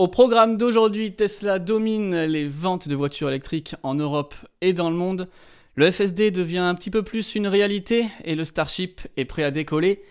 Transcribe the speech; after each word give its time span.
Au 0.00 0.08
programme 0.08 0.56
d'aujourd'hui, 0.56 1.12
Tesla 1.12 1.58
domine 1.58 2.22
les 2.22 2.48
ventes 2.48 2.88
de 2.88 2.94
voitures 2.94 3.28
électriques 3.28 3.74
en 3.82 3.92
Europe 3.92 4.34
et 4.62 4.72
dans 4.72 4.88
le 4.88 4.96
monde. 4.96 5.28
Le 5.74 5.90
FSD 5.90 6.30
devient 6.30 6.56
un 6.56 6.74
petit 6.74 6.88
peu 6.88 7.02
plus 7.02 7.34
une 7.34 7.46
réalité 7.46 8.06
et 8.24 8.34
le 8.34 8.46
Starship 8.46 9.02
est 9.18 9.26
prêt 9.26 9.44
à 9.44 9.50
décoller. 9.50 10.02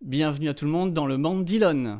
Bienvenue 0.00 0.48
à 0.48 0.54
tout 0.54 0.64
le 0.64 0.70
monde 0.70 0.94
dans 0.94 1.04
le 1.04 1.18
monde 1.18 1.44
d'Elon. 1.44 1.98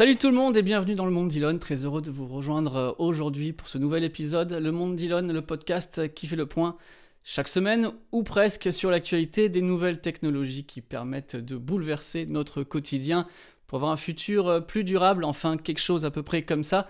Salut 0.00 0.16
tout 0.16 0.28
le 0.28 0.34
monde 0.34 0.56
et 0.56 0.62
bienvenue 0.62 0.94
dans 0.94 1.04
le 1.04 1.10
monde 1.10 1.28
d'Elon. 1.28 1.58
Très 1.58 1.84
heureux 1.84 2.00
de 2.00 2.10
vous 2.10 2.26
rejoindre 2.26 2.76
euh, 2.76 2.92
aujourd'hui 2.96 3.52
pour 3.52 3.68
ce 3.68 3.76
nouvel 3.76 4.02
épisode. 4.02 4.50
Le 4.50 4.72
monde 4.72 4.96
d'Elon, 4.96 5.30
le 5.30 5.42
podcast 5.42 6.14
qui 6.14 6.26
fait 6.26 6.36
le 6.36 6.46
point 6.46 6.78
chaque 7.22 7.48
semaine 7.48 7.92
ou 8.10 8.22
presque 8.22 8.72
sur 8.72 8.90
l'actualité 8.90 9.50
des 9.50 9.60
nouvelles 9.60 10.00
technologies 10.00 10.64
qui 10.64 10.80
permettent 10.80 11.36
de 11.36 11.54
bouleverser 11.54 12.24
notre 12.24 12.62
quotidien 12.62 13.26
pour 13.66 13.76
avoir 13.76 13.92
un 13.92 13.98
futur 13.98 14.48
euh, 14.48 14.60
plus 14.60 14.84
durable, 14.84 15.22
enfin 15.22 15.58
quelque 15.58 15.82
chose 15.82 16.06
à 16.06 16.10
peu 16.10 16.22
près 16.22 16.44
comme 16.44 16.64
ça. 16.64 16.88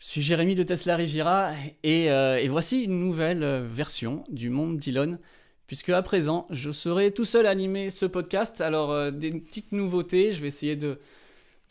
Je 0.00 0.06
suis 0.08 0.22
Jérémy 0.22 0.56
de 0.56 0.64
Tesla 0.64 0.96
Riviera 0.96 1.52
et, 1.84 2.10
euh, 2.10 2.44
voici 2.50 2.82
une 2.82 2.98
nouvelle 2.98 3.44
version 3.70 4.24
du 4.28 4.50
monde 4.50 4.78
d'Elon 4.78 5.20
puisque 5.68 5.90
à 5.90 6.02
présent 6.02 6.46
je 6.50 6.72
serai 6.72 7.12
tout 7.12 7.24
seul 7.24 7.46
à 7.46 7.50
animer 7.50 7.88
ce 7.88 8.04
podcast. 8.04 8.60
Alors 8.60 9.12
des 9.12 9.30
petites 9.30 9.70
nouveautés, 9.70 10.32
je 10.32 10.40
vais 10.40 10.48
essayer 10.48 10.74
de 10.74 10.98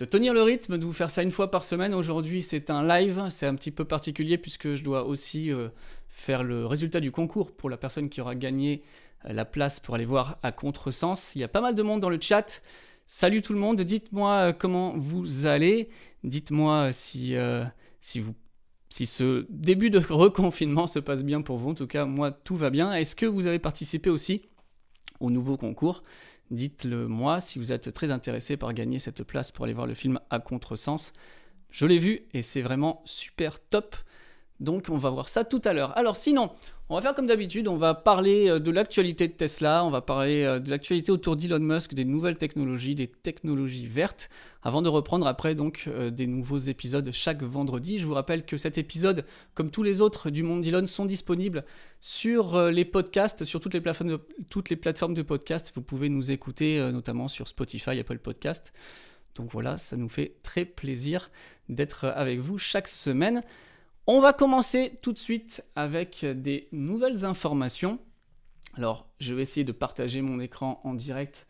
de 0.01 0.05
tenir 0.05 0.33
le 0.33 0.41
rythme, 0.41 0.79
de 0.79 0.85
vous 0.85 0.93
faire 0.93 1.11
ça 1.11 1.21
une 1.21 1.29
fois 1.29 1.51
par 1.51 1.63
semaine. 1.63 1.93
Aujourd'hui, 1.93 2.41
c'est 2.41 2.71
un 2.71 2.83
live, 2.83 3.23
c'est 3.29 3.45
un 3.45 3.53
petit 3.53 3.69
peu 3.69 3.85
particulier 3.85 4.39
puisque 4.39 4.73
je 4.73 4.83
dois 4.83 5.05
aussi 5.05 5.51
euh, 5.51 5.69
faire 6.09 6.43
le 6.43 6.65
résultat 6.65 6.99
du 6.99 7.11
concours 7.11 7.51
pour 7.51 7.69
la 7.69 7.77
personne 7.77 8.09
qui 8.09 8.19
aura 8.19 8.33
gagné 8.33 8.81
euh, 9.25 9.33
la 9.33 9.45
place 9.45 9.79
pour 9.79 9.93
aller 9.93 10.05
voir 10.05 10.39
à 10.41 10.51
contresens. 10.51 11.35
Il 11.35 11.41
y 11.41 11.43
a 11.43 11.47
pas 11.47 11.61
mal 11.61 11.75
de 11.75 11.83
monde 11.83 11.99
dans 11.99 12.09
le 12.09 12.17
chat. 12.19 12.63
Salut 13.05 13.43
tout 13.43 13.53
le 13.53 13.59
monde, 13.59 13.79
dites-moi 13.79 14.31
euh, 14.31 14.53
comment 14.53 14.97
vous 14.97 15.45
allez. 15.45 15.87
Dites-moi 16.23 16.91
si, 16.93 17.35
si, 17.99 19.05
ce 19.05 19.45
début 19.49 19.91
de 19.91 19.99
reconfinement 20.09 20.87
se 20.87 20.97
passe 20.97 21.23
bien 21.23 21.43
pour 21.43 21.57
vous. 21.57 21.69
En 21.69 21.75
tout 21.75 21.85
cas, 21.85 22.05
moi, 22.05 22.31
tout 22.31 22.55
va 22.55 22.71
bien. 22.71 22.91
Est-ce 22.91 23.15
que 23.15 23.27
vous 23.27 23.45
avez 23.45 23.59
participé 23.59 24.09
aussi 24.09 24.41
au 25.19 25.29
nouveau 25.29 25.57
concours? 25.57 26.01
Dites-le 26.51 27.07
moi 27.07 27.39
si 27.39 27.59
vous 27.59 27.71
êtes 27.71 27.93
très 27.93 28.11
intéressé 28.11 28.57
par 28.57 28.73
gagner 28.73 28.99
cette 28.99 29.23
place 29.23 29.53
pour 29.53 29.63
aller 29.63 29.73
voir 29.73 29.87
le 29.87 29.93
film 29.93 30.19
à 30.29 30.39
contresens. 30.39 31.13
Je 31.69 31.85
l'ai 31.85 31.97
vu 31.97 32.25
et 32.33 32.41
c'est 32.41 32.61
vraiment 32.61 33.01
super 33.05 33.61
top. 33.61 33.95
Donc 34.61 34.87
on 34.89 34.97
va 34.97 35.09
voir 35.09 35.27
ça 35.27 35.43
tout 35.43 35.61
à 35.65 35.73
l'heure. 35.73 35.97
Alors 35.97 36.15
sinon, 36.15 36.51
on 36.87 36.95
va 36.95 37.01
faire 37.01 37.15
comme 37.15 37.25
d'habitude, 37.25 37.67
on 37.67 37.77
va 37.77 37.95
parler 37.95 38.47
euh, 38.47 38.59
de 38.59 38.69
l'actualité 38.69 39.27
de 39.27 39.33
Tesla, 39.33 39.83
on 39.83 39.89
va 39.89 40.01
parler 40.01 40.43
euh, 40.43 40.59
de 40.59 40.69
l'actualité 40.69 41.11
autour 41.11 41.35
d'Elon 41.35 41.59
Musk, 41.59 41.95
des 41.95 42.05
nouvelles 42.05 42.37
technologies, 42.37 42.93
des 42.93 43.07
technologies 43.07 43.87
vertes, 43.87 44.29
avant 44.61 44.83
de 44.83 44.89
reprendre 44.89 45.25
après 45.25 45.55
donc 45.55 45.85
euh, 45.87 46.11
des 46.11 46.27
nouveaux 46.27 46.59
épisodes 46.59 47.09
chaque 47.11 47.41
vendredi. 47.41 47.97
Je 47.97 48.05
vous 48.05 48.13
rappelle 48.13 48.45
que 48.45 48.55
cet 48.55 48.77
épisode, 48.77 49.25
comme 49.55 49.71
tous 49.71 49.81
les 49.81 49.99
autres 49.99 50.29
du 50.29 50.43
monde 50.43 50.61
d'Elon, 50.61 50.85
sont 50.85 51.05
disponibles 51.05 51.65
sur 51.99 52.61
les 52.69 52.85
podcasts, 52.85 53.45
sur 53.45 53.61
toutes 53.61 53.73
les 53.73 53.81
plateformes 53.81 54.11
de, 54.11 54.19
toutes 54.49 54.69
les 54.69 54.75
plateformes 54.75 55.15
de 55.15 55.23
podcasts. 55.23 55.71
Vous 55.73 55.81
pouvez 55.81 56.07
nous 56.07 56.29
écouter 56.29 56.79
notamment 56.91 57.27
sur 57.27 57.47
Spotify, 57.47 57.99
Apple 57.99 58.19
Podcast. 58.19 58.73
Donc 59.35 59.49
voilà, 59.51 59.77
ça 59.77 59.97
nous 59.97 60.09
fait 60.09 60.35
très 60.43 60.65
plaisir 60.65 61.31
d'être 61.69 62.05
avec 62.05 62.39
vous 62.39 62.57
chaque 62.57 62.87
semaine. 62.87 63.41
On 64.13 64.19
va 64.19 64.33
commencer 64.33 64.91
tout 65.01 65.13
de 65.13 65.17
suite 65.17 65.63
avec 65.73 66.25
des 66.25 66.67
nouvelles 66.73 67.23
informations. 67.23 67.97
Alors, 68.73 69.07
je 69.21 69.33
vais 69.33 69.41
essayer 69.41 69.63
de 69.63 69.71
partager 69.71 70.21
mon 70.21 70.41
écran 70.41 70.81
en 70.83 70.95
direct. 70.95 71.47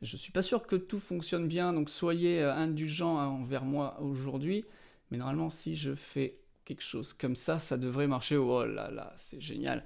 Je 0.00 0.14
ne 0.14 0.18
suis 0.20 0.30
pas 0.30 0.42
sûr 0.42 0.64
que 0.64 0.76
tout 0.76 1.00
fonctionne 1.00 1.48
bien, 1.48 1.72
donc 1.72 1.90
soyez 1.90 2.40
euh, 2.40 2.54
indulgents 2.54 3.16
envers 3.16 3.64
moi 3.64 3.98
aujourd'hui. 4.00 4.64
Mais 5.10 5.18
normalement, 5.18 5.50
si 5.50 5.74
je 5.74 5.96
fais 5.96 6.38
quelque 6.64 6.84
chose 6.84 7.14
comme 7.14 7.34
ça, 7.34 7.58
ça 7.58 7.76
devrait 7.76 8.06
marcher. 8.06 8.36
Oh 8.36 8.64
là 8.64 8.92
là, 8.92 9.12
c'est 9.16 9.40
génial. 9.40 9.84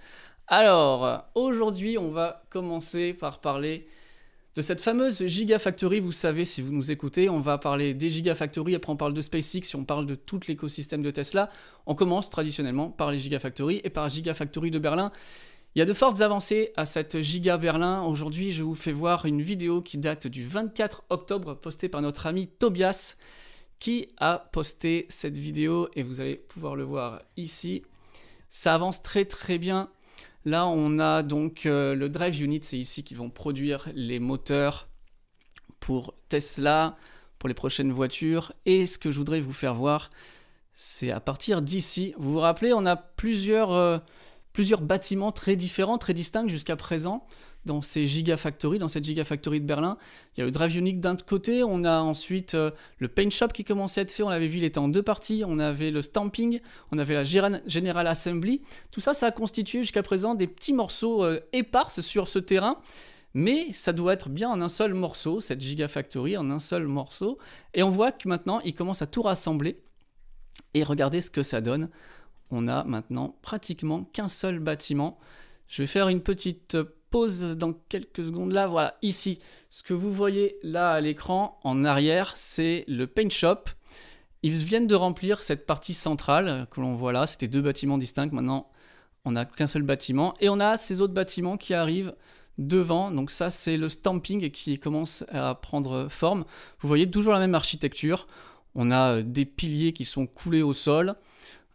Alors, 0.49 1.31
aujourd'hui, 1.35 1.97
on 1.97 2.11
va 2.11 2.45
commencer 2.51 3.15
par 3.15 3.41
parler 3.41 3.89
de 4.59 4.63
cette 4.63 4.81
fameuse 4.81 5.25
Gigafactory, 5.25 6.01
vous 6.01 6.11
savez, 6.11 6.45
si 6.45 6.63
vous 6.63 6.73
nous 6.73 6.91
écoutez, 6.91 7.29
on 7.29 7.39
va 7.39 7.59
parler 7.59 7.95
des 7.95 8.11
Gigafactory, 8.11 8.75
après 8.75 8.91
on 8.91 8.97
parle 8.97 9.15
de 9.15 9.21
SpaceX, 9.21 9.77
on 9.77 9.85
parle 9.85 10.05
de 10.05 10.17
tout 10.17 10.41
l'écosystème 10.49 11.01
de 11.01 11.13
Tesla. 11.13 11.49
On 11.87 11.95
commence 11.95 12.29
traditionnellement 12.29 12.91
par 12.91 13.13
les 13.13 13.21
Gigafactory 13.21 13.81
et 13.85 13.89
par 13.89 14.09
Gigafactory 14.09 14.73
de 14.73 14.81
Berlin. 14.81 15.13
Il 15.77 15.79
y 15.79 15.83
a 15.83 15.85
de 15.85 15.93
fortes 15.93 16.23
avancées 16.23 16.73
à 16.77 16.87
cette 16.87 17.21
Giga 17.21 17.57
Berlin. 17.57 18.03
Aujourd'hui, 18.03 18.51
je 18.51 18.65
vous 18.65 18.75
fais 18.75 18.91
voir 18.91 19.27
une 19.27 19.43
vidéo 19.43 19.81
qui 19.81 19.97
date 19.97 20.27
du 20.27 20.45
24 20.45 21.05
octobre, 21.11 21.55
postée 21.55 21.89
par 21.89 22.03
notre 22.03 22.27
ami 22.27 22.49
Tobias, 22.49 23.15
qui 23.79 24.09
a 24.17 24.49
posté 24.51 25.07
cette 25.09 25.39
vidéo 25.39 25.89
et 25.95 26.03
vous 26.03 26.21
allez 26.21 26.35
pouvoir 26.35 26.75
le 26.75 26.83
voir 26.83 27.23
ici. 27.37 27.85
Ça 28.49 28.75
avance 28.75 29.05
très 29.05 29.25
très 29.25 29.59
bien. 29.59 29.89
Là, 30.45 30.67
on 30.67 30.99
a 30.99 31.23
donc 31.23 31.67
euh, 31.67 31.95
le 31.95 32.09
drive 32.09 32.41
unit, 32.43 32.61
c'est 32.63 32.79
ici 32.79 33.05
qu'ils 33.05 33.17
vont 33.17 33.31
produire 33.31 33.89
les 33.95 34.19
moteurs 34.19 34.89
pour 35.81 36.15
Tesla, 36.29 36.97
pour 37.39 37.49
les 37.49 37.55
prochaines 37.55 37.93
voitures. 37.93 38.53
Et 38.67 38.87
ce 38.87 38.99
que 38.99 39.11
je 39.11 39.19
voudrais 39.19 39.41
vous 39.41 39.53
faire 39.53 39.75
voir, 39.75 40.11
c'est 40.73 41.11
à 41.11 41.21
partir 41.21 41.63
d'ici. 41.63 42.15
Vous 42.19 42.33
vous 42.33 42.39
rappelez, 42.39 42.73
on 42.73 42.87
a 42.87 42.97
plusieurs, 42.97 43.73
euh, 43.73 43.99
plusieurs 44.53 44.81
bâtiments 44.81 45.33
très 45.33 45.57
différents, 45.57 45.99
très 45.99 46.15
distincts 46.15 46.49
jusqu'à 46.49 46.77
présent 46.77 47.25
dans 47.69 47.83
ces 47.83 48.07
gigafactories, 48.07 48.81
dans 48.81 48.89
cette 48.89 49.05
gigafactory 49.05 49.61
de 49.61 49.67
Berlin. 49.67 49.97
Il 50.37 50.41
y 50.41 50.43
a 50.43 50.47
le 50.47 50.51
drive 50.51 50.77
unique 50.77 50.99
d'un 50.99 51.15
côté, 51.15 51.63
on 51.63 51.85
a 51.85 52.01
ensuite 52.01 52.55
euh, 52.55 52.73
le 52.99 53.07
paint 53.07 53.31
shop 53.31 53.49
qui 53.49 53.63
commençait 53.63 54.01
à 54.01 54.03
être 54.03 54.11
fait, 54.11 54.25
on 54.25 54.29
l'avait 54.29 54.49
vu, 54.49 54.59
il 54.59 54.65
était 54.65 54.79
en 54.79 54.89
deux 54.89 55.03
parties, 55.03 55.45
on 55.47 55.61
avait 55.61 55.93
le 55.93 56.03
stamping, 56.03 56.61
on 56.91 56.99
avait 56.99 57.15
la 57.15 57.23
General 57.23 58.07
Assembly. 58.07 58.63
Tout 58.91 59.01
ça, 59.01 59.15
ça 59.15 59.27
a 59.27 59.31
constitué 59.31 59.81
jusqu'à 59.81 60.03
présent 60.03 60.35
des 60.35 60.49
petits 60.49 60.73
morceaux 60.73 61.23
euh, 61.23 61.41
éparses 61.53 62.01
sur 62.01 62.27
ce 62.27 62.41
terrain. 62.41 62.79
Mais 63.35 63.71
ça 63.73 63.93
doit 63.93 64.15
être 64.15 64.31
bien 64.31 64.49
en 64.49 64.61
un 64.63 64.71
seul 64.71 64.95
morceau, 64.95 65.41
cette 65.41 65.61
gigafactory, 65.61 66.37
en 66.37 66.51
un 66.51 66.59
seul 66.59 66.87
morceau. 66.87 67.39
Et 67.75 67.83
on 67.83 67.91
voit 67.91 68.11
que 68.11 68.27
maintenant, 68.27 68.59
il 68.61 68.75
commence 68.75 69.03
à 69.03 69.07
tout 69.07 69.23
rassembler. 69.23 69.79
Et 70.73 70.83
regardez 70.83 71.21
ce 71.21 71.31
que 71.31 71.43
ça 71.43 71.61
donne. 71.61 71.91
On 72.51 72.67
a 72.67 72.85
maintenant 72.85 73.37
pratiquement 73.43 74.05
qu'un 74.13 74.29
seul 74.29 74.59
bâtiment. 74.59 75.19
Je 75.69 75.83
vais 75.83 75.87
faire 75.87 76.09
une 76.09 76.23
petite 76.23 76.79
pause 77.11 77.57
dans 77.57 77.73
quelques 77.73 78.27
secondes 78.27 78.53
là. 78.53 78.67
Voilà, 78.67 78.97
ici, 79.03 79.39
ce 79.71 79.83
que 79.83 79.95
vous 79.95 80.13
voyez 80.13 80.57
là 80.63 80.93
à 80.93 81.01
l'écran 81.01 81.59
en 81.65 81.85
arrière, 81.85 82.37
c'est 82.37 82.85
le 82.89 83.07
paint 83.07 83.31
shop. 83.31 83.65
Ils 84.43 84.53
viennent 84.65 84.87
de 84.87 84.95
remplir 84.95 85.43
cette 85.43 85.67
partie 85.67 85.95
centrale 85.95 86.67
que 86.71 86.81
l'on 86.81 86.95
voit 86.95 87.13
là. 87.13 87.27
C'était 87.27 87.49
deux 87.49 87.63
bâtiments 87.63 87.99
distincts. 87.99 88.31
Maintenant, 88.33 88.71
on 89.25 89.33
n'a 89.33 89.45
qu'un 89.45 89.67
seul 89.67 89.83
bâtiment. 89.83 90.35
Et 90.41 90.49
on 90.49 90.61
a 90.61 90.77
ces 90.77 91.01
autres 91.01 91.15
bâtiments 91.15 91.57
qui 91.57 91.75
arrivent 91.75 92.15
devant. 92.57 93.11
Donc 93.11 93.31
ça, 93.31 93.51
c'est 93.51 93.77
le 93.77 93.89
stamping 93.89 94.51
qui 94.51 94.79
commence 94.79 95.25
à 95.31 95.55
prendre 95.55 96.09
forme. 96.09 96.45
Vous 96.81 96.89
voyez 96.89 97.11
toujours 97.11 97.33
la 97.33 97.41
même 97.41 97.55
architecture. 97.55 98.29
On 98.75 98.91
a 98.91 99.23
des 99.23 99.45
piliers 99.45 99.93
qui 99.93 100.05
sont 100.05 100.27
coulés 100.27 100.63
au 100.63 100.73
sol. 100.73 101.17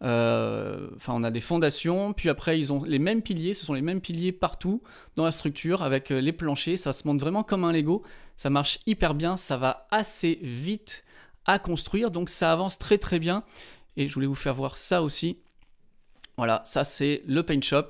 Euh, 0.04 0.90
enfin, 0.96 1.14
on 1.16 1.24
a 1.24 1.32
des 1.32 1.40
fondations, 1.40 2.14
puis 2.14 2.30
après, 2.30 2.60
ils 2.60 2.74
ont 2.74 2.84
les 2.84 3.00
mêmes 3.00 3.22
piliers, 3.22 3.54
ce 3.54 3.66
sont 3.66 3.74
les 3.74 3.82
mêmes 3.82 4.02
piliers 4.02 4.32
partout 4.32 4.84
dans 5.16 5.24
la 5.24 5.32
structure 5.32 5.82
avec 5.82 6.12
euh, 6.12 6.20
les 6.20 6.34
planchers. 6.34 6.78
Ça 6.78 6.92
se 6.92 7.08
monte 7.08 7.20
vraiment 7.20 7.44
comme 7.44 7.64
un 7.64 7.72
Lego. 7.72 8.04
Ça 8.36 8.50
marche 8.50 8.80
hyper 8.86 9.16
bien, 9.16 9.38
ça 9.38 9.58
va 9.58 9.88
assez 9.92 10.40
vite 10.42 11.06
à 11.46 11.60
construire, 11.60 12.12
donc 12.12 12.30
ça 12.30 12.52
avance 12.52 12.78
très 12.78 12.98
très 12.98 13.20
bien. 13.20 13.44
Et 13.96 14.08
je 14.08 14.14
voulais 14.14 14.28
vous 14.28 14.36
faire 14.36 14.56
voir 14.56 14.78
ça 14.78 15.04
aussi. 15.04 15.40
Voilà, 16.38 16.62
ça 16.66 16.84
c'est 16.84 17.24
le 17.26 17.44
paint 17.44 17.62
shop 17.62 17.90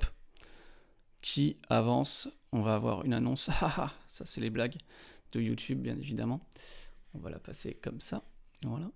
qui 1.20 1.56
avance. 1.68 2.28
On 2.52 2.60
va 2.60 2.74
avoir 2.74 3.04
une 3.04 3.14
annonce. 3.14 3.50
ça 4.08 4.24
c'est 4.24 4.40
les 4.40 4.50
blagues 4.50 4.76
de 5.32 5.40
YouTube, 5.40 5.80
bien 5.80 5.96
évidemment. 5.96 6.40
On 7.14 7.18
va 7.18 7.30
la 7.30 7.38
passer 7.38 7.74
comme 7.74 8.00
ça. 8.00 8.22
Voilà. 8.62 8.86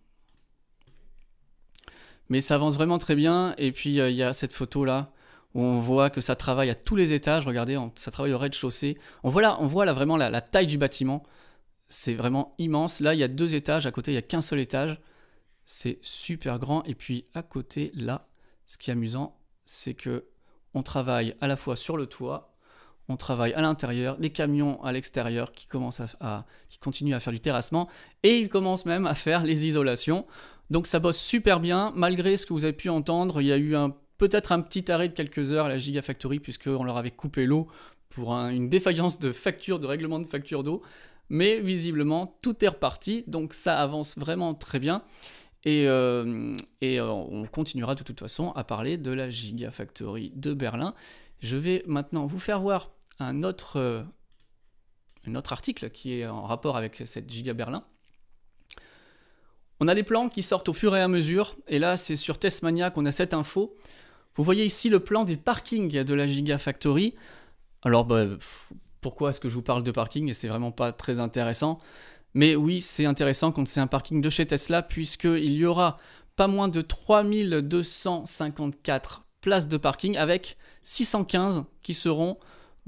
Mais 2.29 2.41
ça 2.41 2.57
avance 2.57 2.75
vraiment 2.75 2.99
très 2.99 3.15
bien. 3.15 3.55
Et 3.59 3.73
puis, 3.73 4.01
euh, 4.01 4.11
il 4.11 4.17
y 4.17 4.23
a 4.23 4.33
cette 4.33 4.53
photo-là 4.53 5.13
où 5.55 5.63
on 5.63 5.81
voit 5.81 6.11
que 6.11 6.21
ça 6.21 6.37
travaille 6.37 6.71
à 6.71 6.75
tous 6.75 6.97
les 6.97 7.13
étages. 7.13 7.47
Regardez, 7.47 7.79
ça 7.95 8.11
travaille 8.11 8.33
au 8.33 8.39
rez-de-chaussée. 8.39 8.99
On 9.23 9.31
voit 9.31 9.43
là, 9.43 9.57
on 9.61 9.67
voit 9.67 9.85
là 9.85 9.93
vraiment 9.93 10.17
la, 10.17 10.41
taille 10.41 10.67
du 10.67 10.79
bâtiment. 10.79 11.23
C'est 11.89 12.15
vraiment 12.15 12.55
immense. 12.59 13.01
Là, 13.01 13.15
il 13.15 13.21
y 13.21 13.25
a 13.25 13.29
deux 13.29 13.55
étages. 13.55 13.87
À 13.87 13.91
côté, 13.91 14.11
il 14.11 14.15
n'y 14.15 14.19
a 14.19 14.23
qu'un 14.23 14.43
seul 14.43 14.59
étage. 14.61 15.01
C'est 15.65 15.99
super 16.03 16.59
grand. 16.59 16.83
Et 16.85 16.95
puis, 16.95 17.25
à 17.35 17.43
côté, 17.43 17.91
là, 17.95 18.29
ce 18.65 18.77
qui 18.77 18.91
est 18.91 18.93
amusant, 18.93 19.39
c'est 19.65 19.95
que 19.95 20.27
on 20.75 20.83
travaille 20.83 21.35
à 21.41 21.47
la 21.47 21.57
fois 21.57 21.77
sur 21.77 21.97
le 21.97 22.07
toit, 22.07 22.55
on 23.09 23.17
travaille 23.17 23.55
à 23.55 23.61
l'intérieur, 23.63 24.17
les 24.21 24.31
camions 24.31 24.83
à 24.85 24.93
l'extérieur 24.93 25.53
qui 25.53 25.67
commencent 25.67 26.03
à, 26.21 26.45
qui 26.69 26.79
continuent 26.79 27.15
à 27.15 27.21
faire 27.21 27.33
du 27.33 27.41
terrassement 27.41 27.89
et 28.23 28.39
ils 28.39 28.49
commencent 28.49 28.85
même 28.85 29.07
à 29.07 29.15
faire 29.15 29.43
les 29.45 29.67
isolations. 29.67 30.27
Donc 30.71 30.87
ça 30.87 30.99
bosse 30.99 31.19
super 31.19 31.61
bien 31.61 31.93
malgré 31.97 32.37
ce 32.37 32.47
que 32.47 32.53
vous 32.53 32.65
avez 32.65 32.73
pu 32.73 32.89
entendre. 32.89 33.41
Il 33.41 33.47
y 33.47 33.53
a 33.53 33.59
eu 33.59 33.75
peut-être 34.19 34.53
un 34.53 34.61
petit 34.61 34.91
arrêt 34.91 35.09
de 35.09 35.15
quelques 35.15 35.53
heures 35.53 35.67
à 35.67 35.69
la 35.69 35.79
Gigafactory 35.79 36.41
puisqu'on 36.41 36.85
leur 36.85 36.97
avait 36.97 37.11
coupé 37.11 37.47
l'eau 37.47 37.69
pour 38.11 38.33
une 38.33 38.69
défaillance 38.69 39.19
de 39.19 39.33
facture, 39.33 39.79
de 39.79 39.87
règlement 39.87 40.19
de 40.19 40.27
facture 40.27 40.63
d'eau. 40.63 40.83
Mais 41.31 41.61
visiblement, 41.61 42.39
tout 42.43 42.65
est 42.65 42.69
reparti, 42.69 43.25
donc 43.27 43.53
ça 43.53 43.79
avance 43.79 44.17
vraiment 44.19 44.55
très 44.55 44.79
bien. 44.79 45.03
Et, 45.65 45.87
euh, 45.89 46.55
euh, 46.83 47.07
on 47.07 47.45
continuera 47.47 47.95
de 47.95 48.03
toute 48.03 48.21
façon 48.21 48.53
à 48.53 48.65
parler 48.65 48.97
de 48.97 49.11
la 49.11 49.29
Gigafactory 49.29 50.33
de 50.35 50.55
Berlin. 50.55 50.95
Je 51.41 51.57
vais 51.57 51.83
maintenant 51.87 52.27
vous 52.27 52.39
faire 52.39 52.61
voir 52.61 52.91
un 53.19 53.43
autre, 53.43 53.77
euh, 53.77 54.03
un 55.27 55.35
autre 55.35 55.53
article 55.53 55.91
qui 55.91 56.15
est 56.15 56.27
en 56.27 56.43
rapport 56.45 56.77
avec 56.77 57.03
cette 57.05 57.31
Giga 57.31 57.53
Berlin. 57.53 57.85
On 59.81 59.89
a 59.89 59.95
des 59.95 60.03
plans 60.03 60.29
qui 60.29 60.43
sortent 60.43 60.69
au 60.69 60.73
fur 60.73 60.97
et 60.97 61.01
à 61.01 61.09
mesure, 61.09 61.57
et 61.69 61.79
là 61.79 61.97
c'est 61.97 62.17
sur 62.17 62.39
Testmania 62.39 62.91
qu'on 62.91 63.07
a 63.07 63.13
cette 63.13 63.35
info. 63.35 63.77
Vous 64.35 64.45
voyez 64.45 64.65
ici 64.65 64.89
le 64.89 65.01
plan 65.01 65.25
des 65.25 65.37
parkings 65.37 66.05
de 66.05 66.15
la 66.15 66.27
Gigafactory. 66.27 67.15
Alors 67.83 68.05
bah, 68.05 68.27
pourquoi 69.01 69.31
est-ce 69.31 69.41
que 69.41 69.49
je 69.49 69.55
vous 69.55 69.63
parle 69.63 69.83
de 69.83 69.91
parking 69.91 70.29
et 70.29 70.33
c'est 70.33 70.49
vraiment 70.49 70.73
pas 70.73 70.93
très 70.93 71.21
intéressant 71.21 71.79
Mais 72.35 72.57
oui, 72.57 72.81
c'est 72.81 73.07
intéressant 73.07 73.53
quand 73.53 73.69
c'est 73.69 73.81
un 73.81 73.87
parking 73.87 74.21
de 74.21 74.31
chez 74.31 74.47
Tesla 74.47 74.83
puisqu'il 74.83 75.53
y 75.53 75.65
aura 75.65 75.99
pas 76.37 76.49
moins 76.49 76.69
de 76.69 76.83
3254 76.83 79.25
places 79.41 79.69
de 79.69 79.77
parking 79.77 80.17
avec 80.17 80.57
615 80.83 81.65
qui 81.83 81.95
seront 81.95 82.39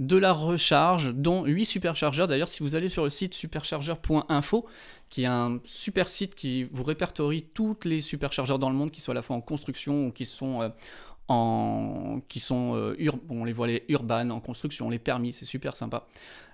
de 0.01 0.17
la 0.17 0.33
recharge, 0.33 1.13
dont 1.15 1.45
8 1.45 1.67
superchargeurs. 1.67 2.27
D'ailleurs, 2.27 2.49
si 2.49 2.63
vous 2.63 2.75
allez 2.75 2.89
sur 2.89 3.05
le 3.05 3.11
site 3.11 3.35
superchargeur.info, 3.35 4.67
qui 5.11 5.25
est 5.25 5.27
un 5.27 5.61
super 5.65 6.09
site 6.09 6.35
qui 6.35 6.65
vous 6.65 6.85
répertorie 6.85 7.43
tous 7.43 7.77
les 7.85 8.01
superchargeurs 8.01 8.59
dans 8.59 8.71
le 8.71 8.77
monde, 8.77 8.91
qui 8.91 9.03
soient 9.03 9.13
à 9.13 9.17
la 9.17 9.23
fois 9.23 9.37
en 9.37 9.43
construction 9.43 10.07
ou 10.07 10.11
qui 10.11 10.25
sont, 10.25 10.63
euh, 10.63 10.69
en, 11.29 12.23
qui 12.29 12.41
sont 12.41 12.75
euh, 12.77 13.11
on 13.29 13.45
les 13.45 13.53
voit 13.53 13.67
les 13.67 13.85
urbaines, 13.89 14.33
en 14.33 14.41
construction, 14.41 14.89
les 14.89 14.99
permis, 14.99 15.35
c'est 15.35 15.45
super 15.45 15.77
sympa. 15.77 16.07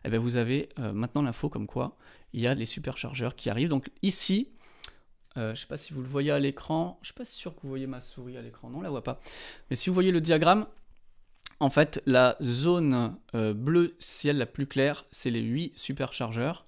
Et 0.04 0.08
eh 0.08 0.10
bien 0.10 0.18
vous 0.18 0.36
avez 0.36 0.68
euh, 0.80 0.92
maintenant 0.92 1.22
l'info 1.22 1.48
comme 1.48 1.68
quoi 1.68 1.96
il 2.32 2.40
y 2.40 2.48
a 2.48 2.54
les 2.54 2.66
superchargeurs 2.66 3.36
qui 3.36 3.48
arrivent. 3.48 3.68
Donc 3.68 3.90
ici, 4.02 4.48
je 5.36 5.50
ne 5.50 5.54
sais 5.54 5.66
pas 5.66 5.76
si 5.76 5.94
vous 5.94 6.02
le 6.02 6.08
voyez 6.08 6.32
à 6.32 6.38
l'écran, 6.40 6.98
je 7.00 7.04
ne 7.04 7.06
suis 7.06 7.14
pas 7.14 7.24
sûr 7.24 7.54
que 7.54 7.60
vous 7.62 7.68
voyez 7.68 7.86
ma 7.86 8.00
souris 8.00 8.36
à 8.36 8.42
l'écran, 8.42 8.70
non, 8.70 8.78
on 8.78 8.82
la 8.82 8.90
voit 8.90 9.04
pas. 9.04 9.20
Mais 9.70 9.76
si 9.76 9.88
vous 9.88 9.94
voyez 9.94 10.10
le 10.10 10.20
diagramme, 10.20 10.66
en 11.58 11.70
fait, 11.70 12.02
la 12.06 12.36
zone 12.42 13.16
euh, 13.34 13.54
bleu 13.54 13.96
ciel 13.98 14.38
la 14.38 14.46
plus 14.46 14.66
claire, 14.66 15.04
c'est 15.10 15.30
les 15.30 15.40
8 15.40 15.72
superchargeurs. 15.76 16.66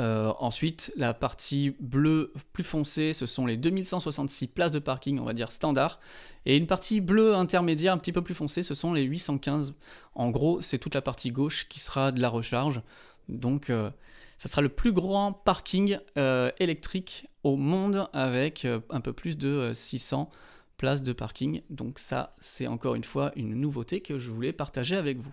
Euh, 0.00 0.32
ensuite, 0.38 0.94
la 0.96 1.12
partie 1.12 1.76
bleue 1.78 2.32
plus 2.54 2.64
foncée, 2.64 3.12
ce 3.12 3.26
sont 3.26 3.44
les 3.44 3.58
2166 3.58 4.46
places 4.46 4.72
de 4.72 4.78
parking, 4.78 5.18
on 5.18 5.24
va 5.24 5.34
dire 5.34 5.52
standard. 5.52 6.00
Et 6.46 6.56
une 6.56 6.66
partie 6.66 7.02
bleue 7.02 7.34
intermédiaire, 7.34 7.92
un 7.92 7.98
petit 7.98 8.12
peu 8.12 8.22
plus 8.22 8.34
foncée, 8.34 8.62
ce 8.62 8.74
sont 8.74 8.94
les 8.94 9.02
815. 9.02 9.74
En 10.14 10.30
gros, 10.30 10.62
c'est 10.62 10.78
toute 10.78 10.94
la 10.94 11.02
partie 11.02 11.30
gauche 11.30 11.68
qui 11.68 11.80
sera 11.80 12.12
de 12.12 12.20
la 12.22 12.30
recharge. 12.30 12.80
Donc, 13.28 13.68
euh, 13.68 13.90
ça 14.38 14.48
sera 14.48 14.62
le 14.62 14.70
plus 14.70 14.92
grand 14.92 15.34
parking 15.34 15.98
électrique 16.58 17.28
au 17.44 17.56
monde 17.56 18.08
avec 18.14 18.66
un 18.88 19.00
peu 19.02 19.12
plus 19.12 19.36
de 19.36 19.72
600 19.74 20.30
place 20.80 21.02
de 21.02 21.12
parking. 21.12 21.60
Donc 21.68 21.98
ça, 21.98 22.30
c'est 22.40 22.66
encore 22.66 22.94
une 22.94 23.04
fois 23.04 23.32
une 23.36 23.54
nouveauté 23.54 24.00
que 24.00 24.16
je 24.16 24.30
voulais 24.30 24.54
partager 24.54 24.96
avec 24.96 25.18
vous. 25.18 25.32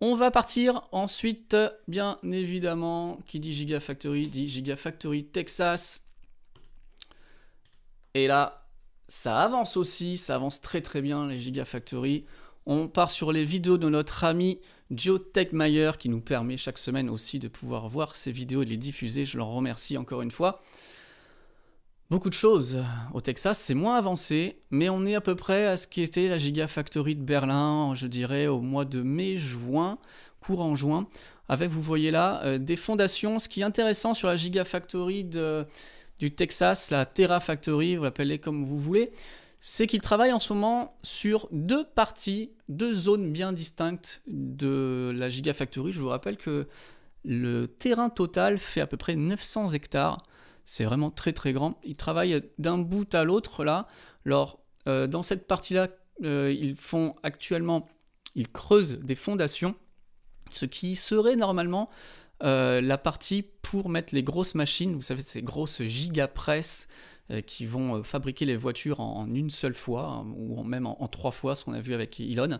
On 0.00 0.14
va 0.14 0.30
partir 0.30 0.82
ensuite, 0.92 1.56
bien 1.88 2.18
évidemment, 2.22 3.18
qui 3.26 3.40
dit 3.40 3.52
Gigafactory 3.52 4.28
dit 4.28 4.46
Gigafactory 4.46 5.24
Texas. 5.24 6.04
Et 8.14 8.28
là, 8.28 8.68
ça 9.08 9.40
avance 9.40 9.76
aussi, 9.76 10.16
ça 10.16 10.36
avance 10.36 10.60
très 10.60 10.82
très 10.82 11.02
bien 11.02 11.26
les 11.26 11.40
Gigafactory. 11.40 12.24
On 12.64 12.86
part 12.86 13.10
sur 13.10 13.32
les 13.32 13.44
vidéos 13.44 13.76
de 13.76 13.88
notre 13.88 14.22
ami 14.22 14.60
Joe 14.92 15.20
Techmeyer 15.32 15.90
qui 15.98 16.08
nous 16.08 16.20
permet 16.20 16.56
chaque 16.56 16.78
semaine 16.78 17.10
aussi 17.10 17.40
de 17.40 17.48
pouvoir 17.48 17.88
voir 17.88 18.14
ces 18.14 18.30
vidéos 18.30 18.62
et 18.62 18.66
les 18.66 18.76
diffuser. 18.76 19.24
Je 19.24 19.36
leur 19.36 19.48
remercie 19.48 19.98
encore 19.98 20.22
une 20.22 20.30
fois. 20.30 20.62
Beaucoup 22.10 22.28
de 22.28 22.34
choses. 22.34 22.84
Au 23.14 23.20
Texas, 23.22 23.58
c'est 23.58 23.74
moins 23.74 23.96
avancé, 23.96 24.60
mais 24.70 24.90
on 24.90 25.06
est 25.06 25.14
à 25.14 25.22
peu 25.22 25.34
près 25.34 25.66
à 25.66 25.76
ce 25.76 25.86
qui 25.86 26.02
était 26.02 26.28
la 26.28 26.36
Gigafactory 26.36 27.16
de 27.16 27.22
Berlin, 27.22 27.94
je 27.94 28.06
dirais, 28.06 28.46
au 28.46 28.60
mois 28.60 28.84
de 28.84 29.02
mai-juin, 29.02 29.98
courant 30.38 30.74
juin, 30.74 31.08
avec, 31.48 31.70
vous 31.70 31.80
voyez 31.80 32.10
là, 32.10 32.42
euh, 32.44 32.58
des 32.58 32.76
fondations. 32.76 33.38
Ce 33.38 33.48
qui 33.48 33.62
est 33.62 33.64
intéressant 33.64 34.12
sur 34.12 34.28
la 34.28 34.36
Gigafactory 34.36 35.24
du 35.24 36.34
Texas, 36.34 36.90
la 36.90 37.06
Terra 37.06 37.40
Factory, 37.40 37.96
vous 37.96 38.04
l'appelez 38.04 38.38
comme 38.38 38.64
vous 38.64 38.78
voulez, 38.78 39.10
c'est 39.58 39.86
qu'il 39.86 40.02
travaille 40.02 40.32
en 40.32 40.40
ce 40.40 40.52
moment 40.52 40.98
sur 41.02 41.48
deux 41.52 41.84
parties, 41.84 42.50
deux 42.68 42.92
zones 42.92 43.32
bien 43.32 43.54
distinctes 43.54 44.22
de 44.26 45.10
la 45.16 45.30
Gigafactory. 45.30 45.94
Je 45.94 46.00
vous 46.00 46.08
rappelle 46.08 46.36
que 46.36 46.68
le 47.24 47.66
terrain 47.66 48.10
total 48.10 48.58
fait 48.58 48.82
à 48.82 48.86
peu 48.86 48.98
près 48.98 49.16
900 49.16 49.68
hectares. 49.68 50.22
C'est 50.64 50.84
vraiment 50.84 51.10
très 51.10 51.32
très 51.32 51.52
grand. 51.52 51.78
Ils 51.84 51.96
travaillent 51.96 52.42
d'un 52.58 52.78
bout 52.78 53.14
à 53.14 53.24
l'autre 53.24 53.64
là. 53.64 53.86
Alors, 54.26 54.60
euh, 54.88 55.06
dans 55.06 55.22
cette 55.22 55.46
partie-là, 55.46 55.88
euh, 56.22 56.54
ils 56.58 56.76
font 56.76 57.14
actuellement, 57.22 57.88
ils 58.34 58.50
creusent 58.50 58.98
des 58.98 59.14
fondations, 59.14 59.74
ce 60.50 60.66
qui 60.66 60.96
serait 60.96 61.36
normalement 61.36 61.90
euh, 62.42 62.80
la 62.80 62.98
partie 62.98 63.44
pour 63.62 63.88
mettre 63.88 64.14
les 64.14 64.22
grosses 64.22 64.54
machines, 64.54 64.94
vous 64.94 65.02
savez, 65.02 65.22
ces 65.22 65.42
grosses 65.42 65.82
gigapresses 65.82 66.88
qui 67.46 67.64
vont 67.64 68.04
fabriquer 68.04 68.44
les 68.44 68.54
voitures 68.54 69.00
en, 69.00 69.26
une 69.26 69.48
seule 69.48 69.72
fois, 69.72 70.08
hein, 70.08 70.26
ou 70.36 70.62
même 70.62 70.84
en, 70.86 71.08
trois 71.08 71.30
fois, 71.30 71.54
ce 71.54 71.64
qu'on 71.64 71.72
a 71.72 71.80
vu 71.80 71.94
avec 71.94 72.20
Elon. 72.20 72.58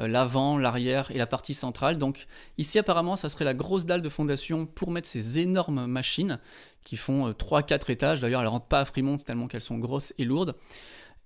Euh, 0.00 0.08
l'avant, 0.08 0.58
l'arrière 0.58 1.10
et 1.10 1.18
la 1.18 1.26
partie 1.26 1.54
centrale. 1.54 1.98
Donc 1.98 2.26
ici 2.58 2.78
apparemment 2.78 3.16
ça 3.16 3.28
serait 3.28 3.44
la 3.44 3.54
grosse 3.54 3.86
dalle 3.86 4.02
de 4.02 4.08
fondation 4.08 4.66
pour 4.66 4.90
mettre 4.90 5.08
ces 5.08 5.38
énormes 5.38 5.86
machines 5.86 6.38
qui 6.84 6.96
font 6.96 7.30
3-4 7.30 7.72
euh, 7.72 7.92
étages. 7.92 8.20
D'ailleurs 8.20 8.40
elles 8.40 8.46
ne 8.46 8.50
rentrent 8.50 8.66
pas 8.66 8.80
à 8.80 8.84
Fremont 8.84 9.16
tellement 9.18 9.46
qu'elles 9.46 9.60
sont 9.60 9.78
grosses 9.78 10.14
et 10.18 10.24
lourdes. 10.24 10.54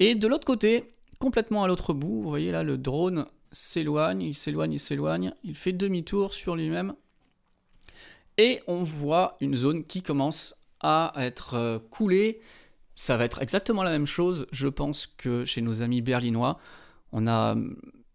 Et 0.01 0.15
de 0.15 0.27
l'autre 0.27 0.47
côté, 0.47 0.95
complètement 1.19 1.63
à 1.63 1.69
l'autre 1.69 1.93
bout, 1.93 2.23
vous 2.23 2.29
voyez 2.29 2.51
là 2.51 2.63
le 2.63 2.77
drone 2.77 3.27
s'éloigne, 3.53 4.23
il 4.23 4.35
s'éloigne, 4.35 4.73
il 4.73 4.81
s'éloigne, 4.81 5.33
il 5.45 5.55
fait 5.55 5.73
demi-tour 5.73 6.35
sur 6.35 6.57
lui-même. 6.57 6.95
Et 8.37 8.61
on 8.67 8.83
voit 8.83 9.37
une 9.41 9.55
zone 9.55 9.85
qui 9.85 10.03
commence 10.03 10.57
à 10.81 11.13
être 11.17 11.55
euh, 11.55 11.79
coulée. 11.91 12.41
Ça 12.97 13.17
va 13.17 13.25
être 13.25 13.41
exactement 13.41 13.85
la 13.85 13.91
même 13.91 14.07
chose, 14.07 14.47
je 14.51 14.67
pense, 14.67 15.07
que 15.07 15.45
chez 15.45 15.61
nos 15.61 15.83
amis 15.83 16.01
berlinois. 16.01 16.59
On 17.13 17.29
a 17.29 17.55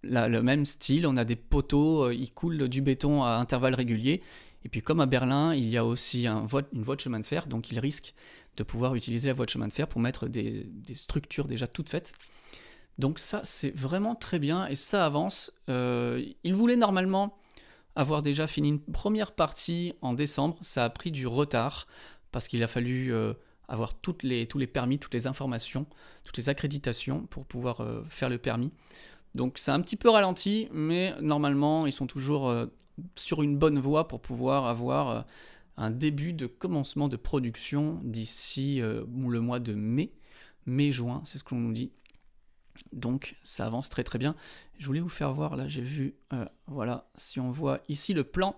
le 0.04 0.42
même 0.42 0.66
style, 0.66 1.06
on 1.08 1.18
a 1.18 1.26
des 1.26 1.36
poteaux, 1.36 2.06
euh, 2.06 2.14
ils 2.14 2.32
coulent 2.32 2.68
du 2.68 2.82
béton 2.82 3.24
à 3.24 3.32
intervalles 3.32 3.76
réguliers. 3.76 4.22
Et 4.66 4.70
puis 4.70 4.82
comme 4.82 5.00
à 5.00 5.06
Berlin, 5.06 5.54
il 5.54 5.68
y 5.68 5.78
a 5.78 5.86
aussi 5.86 6.28
un 6.28 6.46
une 6.74 6.84
voie 6.84 6.96
de 6.96 7.02
chemin 7.02 7.20
de 7.20 7.26
fer, 7.26 7.48
donc 7.48 7.72
ils 7.72 7.80
risquent 7.80 8.14
de 8.58 8.64
pouvoir 8.64 8.96
utiliser 8.96 9.30
la 9.30 9.34
voie 9.34 9.46
de 9.46 9.50
chemin 9.50 9.68
de 9.68 9.74
fer 9.74 9.88
pour 9.88 10.02
mettre 10.02 10.28
des, 10.28 10.66
structures 10.94 11.48
déjà 11.48 11.68
toutes 11.68 11.90
faites. 11.90 12.14
Donc 12.98 13.20
ça, 13.20 13.40
c'est 13.44 13.74
vraiment 13.76 14.16
très 14.16 14.40
bien 14.40 14.68
et 14.68 14.76
ça 14.76 15.06
avance. 15.06 15.54
Euh, 15.70 16.26
ils 16.44 16.54
voulaient 16.54 16.76
normalement 16.76 17.38
avoir 17.96 18.22
déjà 18.22 18.48
fini 18.48 18.70
une 18.70 18.82
première 18.82 19.32
partie 19.32 19.94
en 20.02 20.14
décembre. 20.14 20.58
Ça 20.62 20.84
a 20.84 20.90
pris 20.90 21.12
du 21.12 21.26
retard 21.26 21.88
parce 22.32 22.50
qu'il 22.50 22.62
a 22.62 22.68
fallu 22.68 23.14
euh, 23.14 23.34
avoir 23.70 23.94
les, 24.24 24.46
tous 24.46 24.58
les 24.58 24.68
permis, 24.68 25.00
toutes 25.00 25.14
les 25.14 25.28
informations, 25.28 25.86
toutes 26.26 26.36
les 26.36 26.50
accréditations 26.50 27.22
pour 27.28 27.46
pouvoir 27.46 27.82
faire 28.10 28.28
le 28.28 28.38
permis. 28.38 28.72
Donc 29.36 29.60
c'est 29.60 29.72
un 29.72 29.82
petit 29.82 29.96
peu 29.96 30.10
ralenti, 30.10 30.68
mais 30.72 31.16
normalement 31.22 31.86
ils 31.86 31.94
sont 31.94 32.08
toujours 32.08 32.50
euh, 32.50 32.66
sur 33.16 33.44
une 33.44 33.58
bonne 33.58 33.80
voie 33.80 34.08
pour 34.08 34.22
pouvoir 34.22 34.66
avoir 34.66 35.10
euh, 35.10 35.22
un 35.78 35.92
début 35.92 36.34
de 36.34 36.48
commencement 36.48 37.08
de 37.08 37.16
production 37.16 38.00
d'ici 38.04 38.82
euh, 38.82 39.06
le 39.08 39.40
mois 39.40 39.60
de 39.60 39.74
mai, 39.74 40.12
mai-juin, 40.66 41.22
c'est 41.26 41.38
ce 41.38 41.44
que 41.44 41.54
l'on 41.54 41.62
nous 41.62 41.74
dit. 41.74 41.92
Donc 42.92 43.36
ça 43.44 43.66
avance 43.66 43.90
très 43.90 44.04
très 44.04 44.18
bien. 44.18 44.36
Je 44.78 44.86
voulais 44.88 45.00
vous 45.00 45.10
faire 45.10 45.32
voir, 45.32 45.56
là 45.56 45.68
j'ai 45.68 45.82
vu, 45.82 46.16
voilà, 46.66 47.10
si 47.16 47.40
on 47.40 47.52
voit 47.52 47.82
ici 47.88 48.14
le 48.14 48.24
plan, 48.24 48.56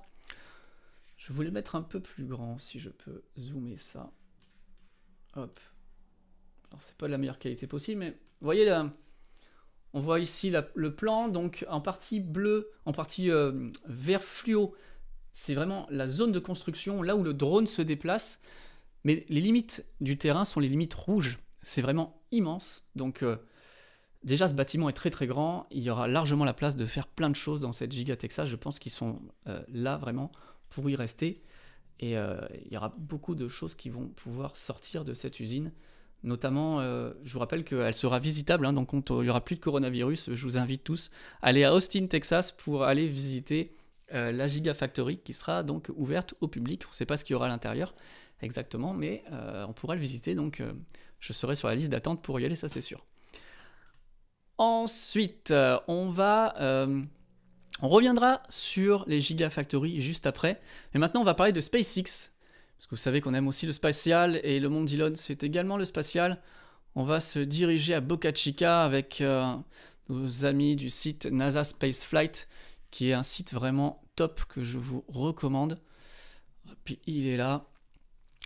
je 1.17 1.33
voulais 1.33 1.51
mettre 1.51 1.75
un 1.75 1.81
peu 1.81 1.99
plus 1.99 2.25
grand 2.25 2.57
si 2.57 2.79
je 2.79 2.89
peux 2.89 3.23
zoomer 3.37 3.77
ça. 3.77 4.11
Hop. 5.35 5.59
Alors 6.69 6.81
c'est 6.81 6.95
pas 6.97 7.07
de 7.07 7.11
la 7.11 7.17
meilleure 7.17 7.39
qualité 7.39 7.67
possible, 7.67 7.99
mais 7.99 8.17
voyez 8.41 8.65
là, 8.65 8.91
on 9.93 9.99
voit 9.99 10.19
ici 10.19 10.53
le 10.73 10.95
plan, 10.95 11.27
donc 11.27 11.65
en 11.69 11.81
partie 11.81 12.19
bleu, 12.19 12.71
en 12.85 12.93
partie 12.93 13.29
euh, 13.29 13.69
vert 13.87 14.23
fluo, 14.23 14.73
c'est 15.31 15.53
vraiment 15.53 15.87
la 15.89 16.07
zone 16.07 16.31
de 16.31 16.39
construction, 16.39 17.01
là 17.01 17.15
où 17.15 17.23
le 17.23 17.33
drone 17.33 17.67
se 17.67 17.81
déplace. 17.81 18.41
Mais 19.03 19.25
les 19.29 19.41
limites 19.41 19.85
du 19.99 20.17
terrain 20.17 20.45
sont 20.45 20.59
les 20.59 20.69
limites 20.69 20.93
rouges. 20.93 21.39
C'est 21.61 21.81
vraiment 21.81 22.21
immense. 22.31 22.87
Donc 22.95 23.23
euh, 23.23 23.37
Déjà, 24.23 24.47
ce 24.47 24.53
bâtiment 24.53 24.87
est 24.87 24.93
très 24.93 25.09
très 25.09 25.25
grand. 25.25 25.65
Il 25.71 25.81
y 25.81 25.89
aura 25.89 26.07
largement 26.07 26.45
la 26.45 26.53
place 26.53 26.75
de 26.75 26.85
faire 26.85 27.07
plein 27.07 27.31
de 27.31 27.35
choses 27.35 27.59
dans 27.59 27.71
cette 27.71 27.91
Giga 27.91 28.15
Texas. 28.15 28.47
Je 28.47 28.55
pense 28.55 28.77
qu'ils 28.77 28.91
sont 28.91 29.19
euh, 29.47 29.63
là 29.67 29.97
vraiment 29.97 30.31
pour 30.69 30.87
y 30.91 30.95
rester. 30.95 31.41
Et 31.99 32.11
il 32.13 32.71
y 32.71 32.77
aura 32.77 32.95
beaucoup 32.97 33.35
de 33.35 33.47
choses 33.47 33.75
qui 33.75 33.89
vont 33.91 34.07
pouvoir 34.07 34.57
sortir 34.57 35.05
de 35.05 35.13
cette 35.13 35.39
usine. 35.39 35.71
Notamment, 36.23 36.79
euh, 36.79 37.13
je 37.23 37.33
vous 37.33 37.39
rappelle 37.39 37.63
qu'elle 37.63 37.93
sera 37.93 38.19
visitable, 38.19 38.65
hein, 38.65 38.73
donc 38.73 38.89
il 38.93 39.15
n'y 39.21 39.29
aura 39.29 39.43
plus 39.43 39.55
de 39.55 39.61
coronavirus. 39.61 40.33
Je 40.33 40.43
vous 40.43 40.57
invite 40.57 40.83
tous 40.83 41.11
à 41.41 41.47
aller 41.47 41.63
à 41.63 41.73
Austin, 41.73 42.05
Texas 42.07 42.51
pour 42.51 42.83
aller 42.83 43.07
visiter 43.07 43.75
la 44.13 44.45
Gigafactory 44.45 45.19
qui 45.19 45.33
sera 45.33 45.63
donc 45.63 45.89
ouverte 45.95 46.33
au 46.41 46.49
public. 46.49 46.83
On 46.85 46.89
ne 46.89 46.93
sait 46.93 47.05
pas 47.05 47.15
ce 47.15 47.23
qu'il 47.23 47.33
y 47.33 47.35
aura 47.35 47.45
à 47.45 47.49
l'intérieur 47.49 47.95
exactement, 48.41 48.93
mais 48.93 49.23
on 49.31 49.71
pourra 49.71 49.95
le 49.95 50.01
visiter. 50.01 50.35
Donc 50.35 50.61
je 51.21 51.33
serai 51.33 51.55
sur 51.55 51.69
la 51.69 51.75
liste 51.75 51.89
d'attente 51.89 52.21
pour 52.21 52.37
y 52.39 52.45
aller, 52.45 52.57
ça 52.57 52.67
c'est 52.67 52.81
sûr. 52.81 53.05
Ensuite, 54.61 55.49
euh, 55.49 55.79
on 55.87 56.09
va... 56.09 56.53
Euh, 56.59 57.01
on 57.81 57.87
reviendra 57.87 58.43
sur 58.47 59.03
les 59.07 59.19
Gigafactory 59.19 59.99
juste 60.01 60.27
après. 60.27 60.61
Mais 60.93 60.99
maintenant, 60.99 61.21
on 61.21 61.23
va 61.23 61.33
parler 61.33 61.51
de 61.51 61.61
SpaceX. 61.61 62.29
Parce 62.81 62.87
que 62.87 62.95
vous 62.95 63.01
savez 63.01 63.21
qu'on 63.21 63.35
aime 63.35 63.47
aussi 63.47 63.67
le 63.67 63.73
spatial 63.73 64.41
et 64.43 64.59
le 64.59 64.67
monde 64.67 64.85
d'Elon, 64.85 65.11
c'est 65.13 65.43
également 65.43 65.77
le 65.77 65.85
spatial. 65.85 66.41
On 66.95 67.03
va 67.03 67.19
se 67.19 67.37
diriger 67.37 67.93
à 67.93 68.01
Boca 68.01 68.33
Chica 68.33 68.83
avec 68.83 69.21
euh, 69.21 69.55
nos 70.09 70.45
amis 70.45 70.75
du 70.75 70.89
site 70.89 71.27
NASA 71.27 71.63
Spaceflight, 71.63 72.47
qui 72.89 73.11
est 73.11 73.13
un 73.13 73.21
site 73.21 73.53
vraiment 73.53 74.01
top 74.15 74.45
que 74.45 74.63
je 74.63 74.79
vous 74.79 75.05
recommande. 75.09 75.79
Puis 76.83 76.97
il 77.05 77.27
est 77.27 77.37
là. 77.37 77.67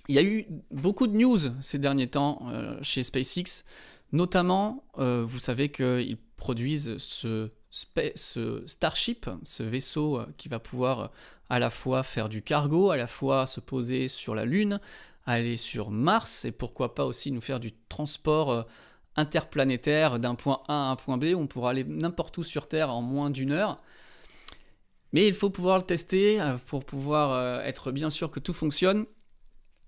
Il 0.09 0.15
y 0.15 0.19
a 0.19 0.23
eu 0.23 0.45
beaucoup 0.69 1.07
de 1.07 1.15
news 1.15 1.39
ces 1.61 1.79
derniers 1.79 2.09
temps 2.09 2.45
chez 2.81 3.03
SpaceX. 3.03 3.63
Notamment, 4.11 4.85
euh, 4.97 5.23
vous 5.25 5.39
savez 5.39 5.69
qu'ils 5.69 6.17
produisent 6.37 6.97
ce, 6.97 7.51
Starship, 8.65 9.29
ce 9.43 9.63
vaisseau 9.63 10.19
euh, 10.19 10.25
qui 10.37 10.47
va 10.47 10.59
pouvoir 10.59 10.99
euh, 10.99 11.07
à 11.49 11.59
la 11.59 11.69
fois 11.69 12.03
faire 12.03 12.29
du 12.29 12.41
cargo, 12.41 12.89
à 12.89 12.97
la 12.97 13.07
fois 13.07 13.47
se 13.47 13.59
poser 13.59 14.07
sur 14.07 14.35
la 14.35 14.45
Lune, 14.45 14.79
aller 15.25 15.57
sur 15.57 15.91
Mars, 15.91 16.45
et 16.45 16.51
pourquoi 16.51 16.95
pas 16.95 17.05
aussi 17.05 17.31
nous 17.31 17.41
faire 17.41 17.59
du 17.59 17.71
transport 17.89 18.65
interplanétaire 19.15 20.19
d'un 20.19 20.35
point 20.35 20.61
A 20.67 20.73
à 20.73 20.91
un 20.91 20.95
point 20.95 21.17
B. 21.17 21.33
On 21.35 21.47
pourra 21.47 21.69
aller 21.71 21.83
n'importe 21.83 22.37
où 22.37 22.43
sur 22.43 22.67
Terre 22.67 22.91
en 22.91 23.01
moins 23.01 23.29
d'une 23.29 23.51
heure. 23.51 23.81
Mais 25.13 25.27
il 25.27 25.33
faut 25.33 25.49
pouvoir 25.49 25.77
le 25.77 25.83
tester 25.83 26.43
pour 26.65 26.83
pouvoir 26.83 27.61
être 27.61 27.91
bien 27.91 28.09
sûr 28.09 28.29
que 28.29 28.39
tout 28.39 28.53
fonctionne. 28.53 29.05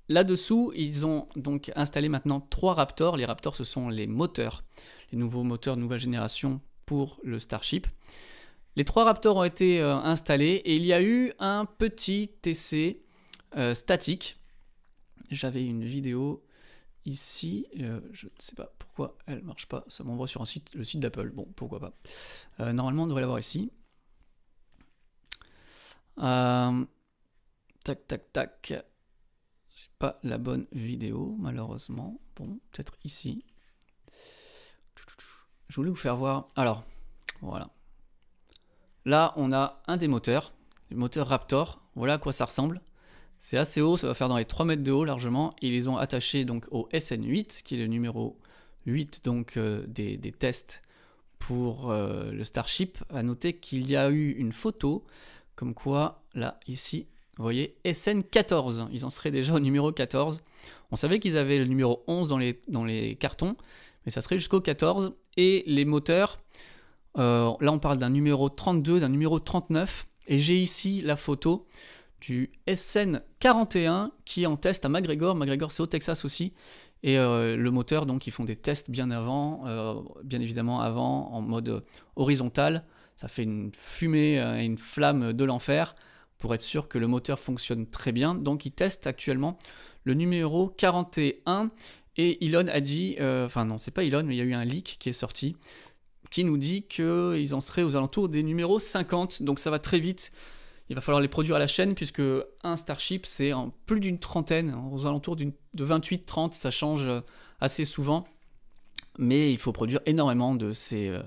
Là-dessous, 0.09 0.71
ils 0.73 1.05
ont 1.05 1.27
donc 1.35 1.71
installé 1.75 2.07
maintenant 2.07 2.39
trois 2.39 2.73
Raptors. 2.73 3.17
Les 3.17 3.25
Raptors, 3.25 3.55
ce 3.57 3.65
sont 3.65 3.89
les 3.89 4.07
moteurs, 4.07 4.63
les 5.11 5.17
nouveaux 5.17 5.43
moteurs 5.43 5.75
nouvelle 5.75 5.99
génération 5.99 6.61
pour 6.85 7.19
le 7.23 7.39
Starship. 7.39 7.87
Les 8.77 8.85
trois 8.85 9.05
Raptors 9.05 9.37
ont 9.37 9.43
été 9.43 9.81
euh, 9.81 9.95
installés 9.95 10.61
et 10.63 10.75
il 10.75 10.85
y 10.85 10.93
a 10.93 11.01
eu 11.01 11.33
un 11.39 11.65
petit 11.65 12.29
essai 12.45 13.01
euh, 13.55 13.73
statique. 13.73 14.39
J'avais 15.31 15.65
une 15.65 15.83
vidéo 15.83 16.45
ici, 17.03 17.65
euh, 17.79 17.99
je 18.11 18.27
ne 18.27 18.31
sais 18.37 18.53
pas 18.53 18.71
pourquoi 18.77 19.17
elle 19.25 19.39
ne 19.39 19.45
marche 19.45 19.65
pas, 19.65 19.83
ça 19.87 20.03
m'envoie 20.03 20.27
sur 20.27 20.45
le 20.75 20.83
site 20.83 20.99
d'Apple, 20.99 21.31
bon 21.31 21.47
pourquoi 21.55 21.79
pas. 21.79 22.71
normalement 22.71 23.03
on 23.03 23.07
devrait 23.07 23.21
l'avoir 23.21 23.39
ici. 23.39 23.71
tac 26.15 26.77
tac 28.07 28.31
tac 28.31 28.73
pas 29.97 30.19
la 30.21 30.37
bonne 30.37 30.67
vidéo, 30.71 31.35
malheureusement. 31.39 32.21
Bon, 32.35 32.59
peut-être 32.71 32.93
ici. 33.03 33.43
Je 35.67 35.75
voulais 35.75 35.89
vous 35.89 35.95
faire 35.95 36.15
voir. 36.15 36.49
Alors, 36.55 36.83
voilà. 37.41 37.71
Là, 39.07 39.31
on 39.37 39.53
a 39.53 39.81
un 39.87 39.95
des 39.95 40.09
moteurs, 40.09 40.51
le 40.91 40.97
moteur 40.97 41.27
Raptor. 41.27 41.81
Voilà 41.95 42.15
à 42.15 42.17
quoi 42.17 42.33
ça 42.33 42.43
ressemble. 42.43 42.81
C'est 43.39 43.55
assez 43.55 43.79
haut, 43.79 43.95
ça 43.95 44.05
va 44.05 44.13
faire 44.13 44.27
dans 44.27 44.35
les 44.35 44.43
3 44.43 44.65
mètres 44.65 44.83
de 44.83 44.91
haut 44.91 45.05
largement. 45.05 45.53
Ils 45.61 45.71
les 45.71 45.87
ont 45.87 45.95
attachés 45.95 46.43
donc 46.43 46.65
au 46.71 46.89
SN8, 46.91 47.63
qui 47.63 47.75
est 47.75 47.77
le 47.77 47.87
numéro 47.87 48.37
8 48.85 49.21
donc, 49.23 49.55
euh, 49.55 49.85
des, 49.87 50.19
tests 50.37 50.83
pour 51.39 51.89
euh, 51.89 52.33
le 52.33 52.43
Starship. 52.43 52.97
À 53.09 53.23
noter 53.23 53.53
qu'il 53.53 53.89
y 53.89 53.95
a 53.95 54.09
eu 54.09 54.31
une 54.31 54.51
photo, 54.51 55.05
comme 55.55 55.73
quoi, 55.73 56.21
là, 56.33 56.59
ici, 56.67 57.07
vous 57.37 57.43
voyez, 57.43 57.77
SN14, 57.85 58.89
ils 58.91 59.05
en 59.05 59.09
seraient 59.09 59.31
déjà 59.31 59.53
au 59.53 59.61
numéro 59.61 59.93
14. 59.93 60.41
On 60.91 60.97
savait 60.97 61.21
qu'ils 61.21 61.37
avaient 61.37 61.59
le 61.59 61.65
numéro 61.65 62.03
11 62.07 62.27
dans 62.27 62.37
les, 62.37 62.59
dans 62.67 62.83
les 62.83 63.15
cartons, 63.15 63.55
mais 64.05 64.11
ça 64.11 64.19
serait 64.19 64.37
jusqu'au 64.37 64.59
14. 64.59 65.13
Et 65.37 65.63
les 65.65 65.85
moteurs, 65.85 66.39
euh, 67.17 67.51
là 67.61 67.71
on 67.71 67.79
parle 67.79 67.97
d'un 67.97 68.09
numéro 68.09 68.49
32, 68.49 68.99
d'un 68.99 69.09
numéro 69.09 69.39
39. 69.39 70.07
Et 70.27 70.39
j'ai 70.39 70.57
ici 70.57 71.01
la 71.01 71.15
photo 71.15 71.67
du 72.19 72.51
SN41 72.67 74.11
qui 74.25 74.43
est 74.43 74.47
en 74.47 74.57
test 74.57 74.85
à 74.85 74.89
McGregor. 74.89 75.35
McGregor 75.35 75.71
c'est 75.71 75.83
au 75.83 75.87
Texas 75.87 76.25
aussi. 76.25 76.53
Et 77.03 77.17
euh, 77.17 77.55
le 77.55 77.71
moteur, 77.71 78.05
donc 78.05 78.27
ils 78.27 78.31
font 78.31 78.43
des 78.43 78.55
tests 78.55 78.89
bien 78.89 79.11
avant, 79.11 79.63
euh, 79.67 79.95
bien 80.23 80.41
évidemment 80.41 80.81
avant, 80.81 81.31
en 81.31 81.41
mode 81.41 81.81
horizontal. 82.15 82.83
Ça 83.15 83.27
fait 83.27 83.43
une 83.43 83.71
fumée, 83.73 84.39
une 84.39 84.77
flamme 84.77 85.33
de 85.33 85.43
l'enfer 85.43 85.95
pour 86.37 86.53
être 86.53 86.61
sûr 86.61 86.87
que 86.87 86.99
le 86.99 87.07
moteur 87.07 87.39
fonctionne 87.39 87.87
très 87.87 88.11
bien. 88.11 88.35
Donc 88.35 88.65
il 88.65 88.71
teste 88.71 89.07
actuellement 89.07 89.57
le 90.03 90.13
numéro 90.13 90.69
41 90.69 91.71
et 92.17 92.45
Elon 92.45 92.67
a 92.67 92.79
dit, 92.79 93.15
enfin 93.19 93.65
non 93.65 93.77
c'est 93.79 93.91
pas 93.91 94.03
Elon 94.03 94.23
mais 94.23 94.35
il 94.35 94.37
y 94.37 94.41
a 94.41 94.43
eu 94.43 94.53
un 94.53 94.65
leak 94.65 94.97
qui 94.99 95.09
est 95.09 95.13
sorti 95.13 95.55
qui 96.29 96.43
nous 96.43 96.57
dit 96.57 96.83
qu'ils 96.83 97.53
en 97.55 97.61
seraient 97.61 97.83
aux 97.83 97.95
alentours 97.95 98.29
des 98.29 98.43
numéros 98.43 98.79
50 98.79 99.43
donc 99.43 99.59
ça 99.59 99.69
va 99.69 99.79
très 99.79 99.99
vite. 99.99 100.31
Il 100.89 100.95
va 100.95 101.01
falloir 101.01 101.21
les 101.21 101.27
produire 101.27 101.57
à 101.57 101.59
la 101.59 101.67
chaîne 101.67 101.95
puisque 101.95 102.21
un 102.63 102.77
Starship 102.77 103.25
c'est 103.25 103.53
en 103.53 103.73
plus 103.85 103.99
d'une 103.99 104.19
trentaine, 104.19 104.75
aux 104.91 105.05
alentours 105.05 105.35
de 105.35 105.51
28-30, 105.75 106.53
ça 106.53 106.71
change 106.71 107.07
euh, 107.07 107.21
assez 107.59 107.85
souvent. 107.85 108.25
Mais 109.17 109.51
il 109.51 109.57
faut 109.57 109.71
produire 109.71 109.99
énormément 110.05 110.55
de 110.55 110.71
ces, 110.71 111.09
euh, 111.09 111.23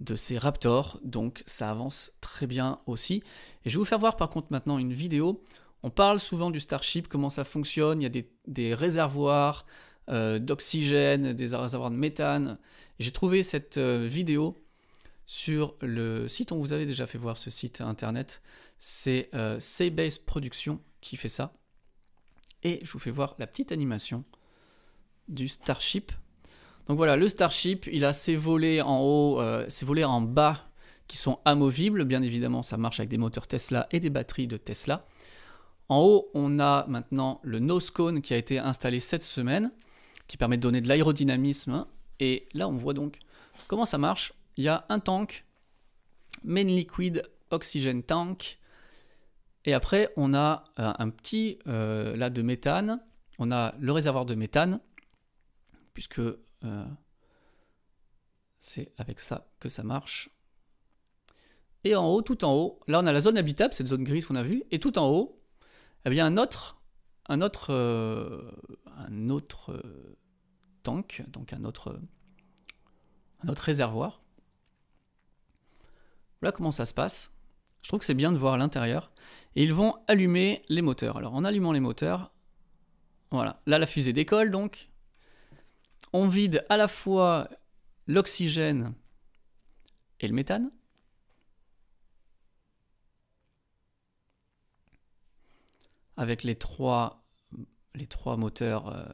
de 0.00 0.16
ces 0.16 0.36
Raptors, 0.36 0.98
donc 1.04 1.42
ça 1.46 1.70
avance 1.70 2.12
très 2.20 2.46
bien 2.46 2.78
aussi. 2.86 3.22
Et 3.64 3.70
je 3.70 3.76
vais 3.76 3.78
vous 3.78 3.84
faire 3.84 3.98
voir 3.98 4.16
par 4.16 4.28
contre 4.28 4.48
maintenant 4.50 4.78
une 4.78 4.92
vidéo. 4.92 5.42
On 5.82 5.90
parle 5.90 6.20
souvent 6.20 6.50
du 6.50 6.60
Starship, 6.60 7.08
comment 7.08 7.30
ça 7.30 7.44
fonctionne, 7.44 8.00
il 8.00 8.04
y 8.04 8.18
a 8.18 8.22
des, 8.46 8.74
réservoirs 8.74 9.66
euh, 10.10 10.38
d'oxygène, 10.38 11.32
des 11.32 11.56
réservoirs 11.56 11.90
de 11.90 11.96
méthane. 11.96 12.58
J'ai 13.02 13.12
trouvé 13.12 13.42
cette 13.42 13.78
euh, 13.78 14.06
vidéo 14.06 14.56
sur 15.26 15.76
le 15.80 16.28
site, 16.28 16.52
on 16.52 16.58
vous 16.58 16.72
avait 16.72 16.86
déjà 16.86 17.06
fait 17.06 17.18
voir 17.18 17.38
ce 17.38 17.50
site 17.50 17.80
internet, 17.80 18.42
c'est 18.78 19.28
euh, 19.34 19.60
Seabase 19.60 20.18
Production 20.18 20.80
qui 21.00 21.16
fait 21.16 21.28
ça. 21.28 21.52
Et 22.62 22.80
je 22.82 22.90
vous 22.92 22.98
fais 22.98 23.10
voir 23.10 23.34
la 23.38 23.46
petite 23.46 23.72
animation 23.72 24.24
du 25.28 25.48
Starship 25.48 26.12
donc 26.86 26.96
voilà, 26.96 27.16
le 27.16 27.28
Starship, 27.28 27.88
il 27.92 28.04
a 28.04 28.12
ses 28.12 28.36
volets 28.36 28.80
en 28.80 29.00
haut, 29.00 29.40
euh, 29.40 29.64
ses 29.68 29.86
volets 29.86 30.04
en 30.04 30.20
bas 30.20 30.66
qui 31.06 31.16
sont 31.16 31.38
amovibles. 31.44 32.04
Bien 32.04 32.22
évidemment, 32.22 32.62
ça 32.62 32.76
marche 32.76 33.00
avec 33.00 33.08
des 33.08 33.18
moteurs 33.18 33.46
Tesla 33.46 33.86
et 33.92 34.00
des 34.00 34.10
batteries 34.10 34.48
de 34.48 34.56
Tesla. 34.56 35.06
En 35.88 36.00
haut, 36.00 36.30
on 36.34 36.58
a 36.58 36.86
maintenant 36.88 37.40
le 37.42 37.58
nose 37.58 37.90
cone 37.90 38.22
qui 38.22 38.34
a 38.34 38.36
été 38.36 38.58
installé 38.58 38.98
cette 38.98 39.22
semaine, 39.22 39.70
qui 40.26 40.36
permet 40.36 40.56
de 40.56 40.62
donner 40.62 40.80
de 40.80 40.88
l'aérodynamisme. 40.88 41.86
Et 42.22 42.46
là, 42.54 42.68
on 42.68 42.76
voit 42.76 42.94
donc 42.94 43.18
comment 43.66 43.84
ça 43.84 43.98
marche. 43.98 44.32
Il 44.56 44.62
y 44.62 44.68
a 44.68 44.86
un 44.90 45.00
tank, 45.00 45.44
main 46.44 46.62
liquid 46.62 47.28
oxygen 47.50 48.00
tank. 48.02 48.60
Et 49.64 49.74
après, 49.74 50.12
on 50.16 50.32
a 50.32 50.62
euh, 50.78 50.92
un 51.00 51.10
petit 51.10 51.58
euh, 51.66 52.14
là 52.16 52.30
de 52.30 52.40
méthane. 52.42 53.00
On 53.40 53.50
a 53.50 53.74
le 53.80 53.90
réservoir 53.90 54.24
de 54.24 54.36
méthane, 54.36 54.78
puisque 55.94 56.20
euh, 56.20 56.84
c'est 58.60 58.92
avec 58.98 59.18
ça 59.18 59.48
que 59.58 59.68
ça 59.68 59.82
marche. 59.82 60.30
Et 61.82 61.96
en 61.96 62.06
haut, 62.06 62.22
tout 62.22 62.44
en 62.44 62.54
haut, 62.54 62.78
là 62.86 63.00
on 63.00 63.06
a 63.06 63.12
la 63.12 63.20
zone 63.20 63.36
habitable, 63.36 63.74
cette 63.74 63.88
zone 63.88 64.04
grise 64.04 64.26
qu'on 64.26 64.36
a 64.36 64.44
vue, 64.44 64.62
et 64.70 64.78
tout 64.78 64.96
en 64.96 65.08
haut, 65.10 65.42
eh 66.04 66.10
bien 66.10 66.24
un 66.24 66.36
autre, 66.36 66.80
un 67.28 67.40
autre, 67.40 67.72
un 68.86 69.28
autre 69.28 69.82
tank, 70.82 71.22
donc 71.28 71.52
un 71.52 71.64
autre, 71.64 72.00
un 73.44 73.48
autre 73.48 73.62
réservoir. 73.62 74.20
Voilà 76.40 76.52
comment 76.52 76.70
ça 76.70 76.86
se 76.86 76.94
passe. 76.94 77.32
Je 77.82 77.88
trouve 77.88 78.00
que 78.00 78.06
c'est 78.06 78.14
bien 78.14 78.32
de 78.32 78.38
voir 78.38 78.56
l'intérieur. 78.58 79.12
Et 79.56 79.64
ils 79.64 79.74
vont 79.74 79.96
allumer 80.08 80.64
les 80.68 80.82
moteurs. 80.82 81.16
Alors 81.16 81.34
en 81.34 81.44
allumant 81.44 81.72
les 81.72 81.80
moteurs, 81.80 82.32
voilà, 83.30 83.60
là 83.66 83.78
la 83.78 83.86
fusée 83.86 84.12
décolle 84.12 84.50
donc, 84.50 84.90
on 86.12 86.28
vide 86.28 86.64
à 86.68 86.76
la 86.76 86.88
fois 86.88 87.48
l'oxygène 88.06 88.94
et 90.20 90.28
le 90.28 90.34
méthane. 90.34 90.70
Avec 96.16 96.42
les 96.42 96.54
trois, 96.54 97.24
les 97.94 98.06
trois 98.06 98.36
moteurs 98.36 98.88
euh, 98.88 99.04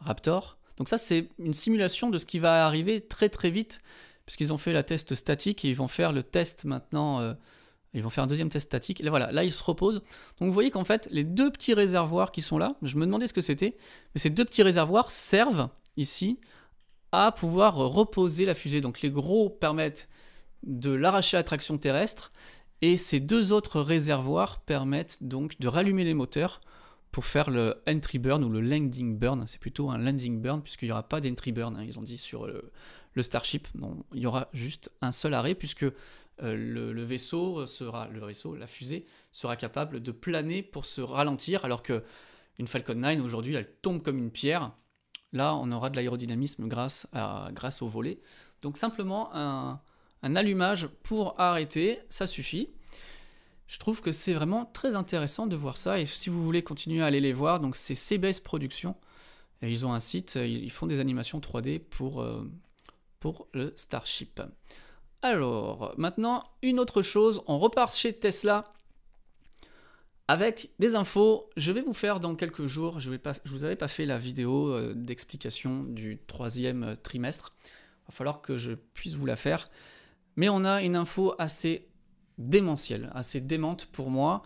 Raptor. 0.00 0.58
Donc 0.80 0.88
ça, 0.88 0.96
c'est 0.96 1.28
une 1.38 1.52
simulation 1.52 2.08
de 2.08 2.16
ce 2.16 2.24
qui 2.24 2.38
va 2.38 2.64
arriver 2.64 3.02
très 3.02 3.28
très 3.28 3.50
vite, 3.50 3.82
puisqu'ils 4.24 4.50
ont 4.50 4.56
fait 4.56 4.72
la 4.72 4.82
test 4.82 5.14
statique 5.14 5.62
et 5.66 5.68
ils 5.68 5.76
vont 5.76 5.88
faire 5.88 6.10
le 6.10 6.22
test 6.22 6.64
maintenant. 6.64 7.20
euh, 7.20 7.34
ils 7.92 8.02
vont 8.02 8.08
faire 8.08 8.24
un 8.24 8.26
deuxième 8.26 8.48
test 8.48 8.68
statique. 8.68 9.00
Là, 9.00 9.10
voilà, 9.10 9.30
là, 9.30 9.44
ils 9.44 9.52
se 9.52 9.62
reposent. 9.62 10.02
Donc 10.38 10.48
vous 10.48 10.52
voyez 10.54 10.70
qu'en 10.70 10.84
fait, 10.84 11.06
les 11.10 11.22
deux 11.22 11.50
petits 11.50 11.74
réservoirs 11.74 12.32
qui 12.32 12.40
sont 12.40 12.56
là, 12.56 12.76
je 12.80 12.96
me 12.96 13.04
demandais 13.04 13.26
ce 13.26 13.34
que 13.34 13.42
c'était, 13.42 13.76
mais 14.14 14.20
ces 14.20 14.30
deux 14.30 14.46
petits 14.46 14.62
réservoirs 14.62 15.10
servent 15.10 15.68
ici 15.98 16.40
à 17.12 17.30
pouvoir 17.30 17.74
reposer 17.76 18.46
la 18.46 18.54
fusée. 18.54 18.80
Donc 18.80 19.02
les 19.02 19.10
gros 19.10 19.50
permettent 19.50 20.08
de 20.62 20.92
l'arracher 20.92 21.36
à 21.36 21.42
traction 21.42 21.76
terrestre 21.76 22.32
et 22.80 22.96
ces 22.96 23.20
deux 23.20 23.52
autres 23.52 23.82
réservoirs 23.82 24.60
permettent 24.60 25.22
donc 25.22 25.60
de 25.60 25.68
rallumer 25.68 26.04
les 26.04 26.14
moteurs 26.14 26.62
pour 27.12 27.24
faire 27.24 27.50
le 27.50 27.82
entry 27.88 28.18
burn 28.18 28.44
ou 28.44 28.48
le 28.48 28.60
landing 28.60 29.18
burn. 29.18 29.46
C'est 29.46 29.60
plutôt 29.60 29.90
un 29.90 29.98
landing 29.98 30.40
burn 30.40 30.62
puisqu'il 30.62 30.86
n'y 30.86 30.92
aura 30.92 31.02
pas 31.02 31.20
d'entry 31.20 31.52
burn, 31.52 31.76
hein, 31.76 31.84
ils 31.84 31.98
ont 31.98 32.02
dit 32.02 32.18
sur 32.18 32.46
le, 32.46 32.70
Starship. 33.22 33.68
Non, 33.74 34.04
il 34.14 34.20
y 34.20 34.26
aura 34.26 34.48
juste 34.52 34.90
un 35.02 35.12
seul 35.12 35.34
arrêt 35.34 35.54
puisque 35.54 35.82
euh, 35.82 35.92
le, 36.38 37.02
vaisseau 37.02 37.66
sera, 37.66 38.08
le 38.08 38.24
vaisseau, 38.24 38.54
la 38.56 38.66
fusée 38.66 39.04
sera 39.30 39.56
capable 39.56 40.00
de 40.00 40.12
planer 40.12 40.62
pour 40.62 40.84
se 40.84 41.00
ralentir 41.00 41.64
alors 41.64 41.82
que 41.82 42.02
une 42.58 42.66
Falcon 42.66 42.94
9 42.94 43.22
aujourd'hui 43.22 43.54
elle 43.54 43.70
tombe 43.82 44.02
comme 44.02 44.18
une 44.18 44.30
pierre. 44.30 44.72
Là, 45.32 45.54
on 45.54 45.70
aura 45.70 45.90
de 45.90 45.96
l'aérodynamisme 45.96 46.66
grâce, 46.66 47.06
au 47.82 47.86
volet. 47.86 48.20
Donc 48.62 48.76
simplement 48.76 49.30
un 49.34 50.36
allumage 50.36 50.88
pour 51.02 51.38
arrêter, 51.38 52.00
ça 52.08 52.26
suffit. 52.26 52.70
Je 53.70 53.78
trouve 53.78 54.00
que 54.00 54.10
c'est 54.10 54.34
vraiment 54.34 54.64
très 54.64 54.96
intéressant 54.96 55.46
de 55.46 55.54
voir 55.54 55.78
ça. 55.78 56.00
Et 56.00 56.06
si 56.06 56.28
vous 56.28 56.42
voulez 56.44 56.64
continuer 56.64 57.02
à 57.02 57.06
aller 57.06 57.20
les 57.20 57.32
voir, 57.32 57.60
donc 57.60 57.76
c'est 57.76 57.94
CBS 57.94 58.40
Productions. 58.42 58.96
Et 59.62 59.70
ils 59.70 59.86
ont 59.86 59.92
un 59.92 60.00
site, 60.00 60.34
ils 60.34 60.72
font 60.72 60.88
des 60.88 60.98
animations 60.98 61.38
3D 61.38 61.78
pour, 61.78 62.20
euh, 62.20 62.50
pour 63.20 63.46
le 63.52 63.72
Starship. 63.76 64.42
Alors, 65.22 65.94
maintenant, 65.98 66.42
une 66.62 66.80
autre 66.80 67.00
chose, 67.00 67.44
on 67.46 67.58
repart 67.58 67.94
chez 67.94 68.12
Tesla 68.12 68.72
avec 70.26 70.70
des 70.80 70.96
infos. 70.96 71.48
Je 71.56 71.70
vais 71.70 71.82
vous 71.82 71.92
faire 71.92 72.18
dans 72.18 72.34
quelques 72.34 72.66
jours, 72.66 72.98
je 72.98 73.08
ne 73.08 73.18
vous 73.44 73.64
avais 73.64 73.76
pas 73.76 73.88
fait 73.88 74.04
la 74.04 74.18
vidéo 74.18 74.72
euh, 74.72 74.94
d'explication 74.94 75.84
du 75.84 76.18
troisième 76.26 76.82
euh, 76.82 76.96
trimestre. 76.96 77.54
Il 77.62 78.06
va 78.08 78.14
falloir 78.14 78.42
que 78.42 78.56
je 78.56 78.72
puisse 78.72 79.14
vous 79.14 79.26
la 79.26 79.36
faire. 79.36 79.70
Mais 80.34 80.48
on 80.48 80.64
a 80.64 80.82
une 80.82 80.96
info 80.96 81.34
assez 81.38 81.89
démentielle, 82.40 83.10
assez 83.14 83.40
démente 83.40 83.86
pour 83.86 84.10
moi. 84.10 84.42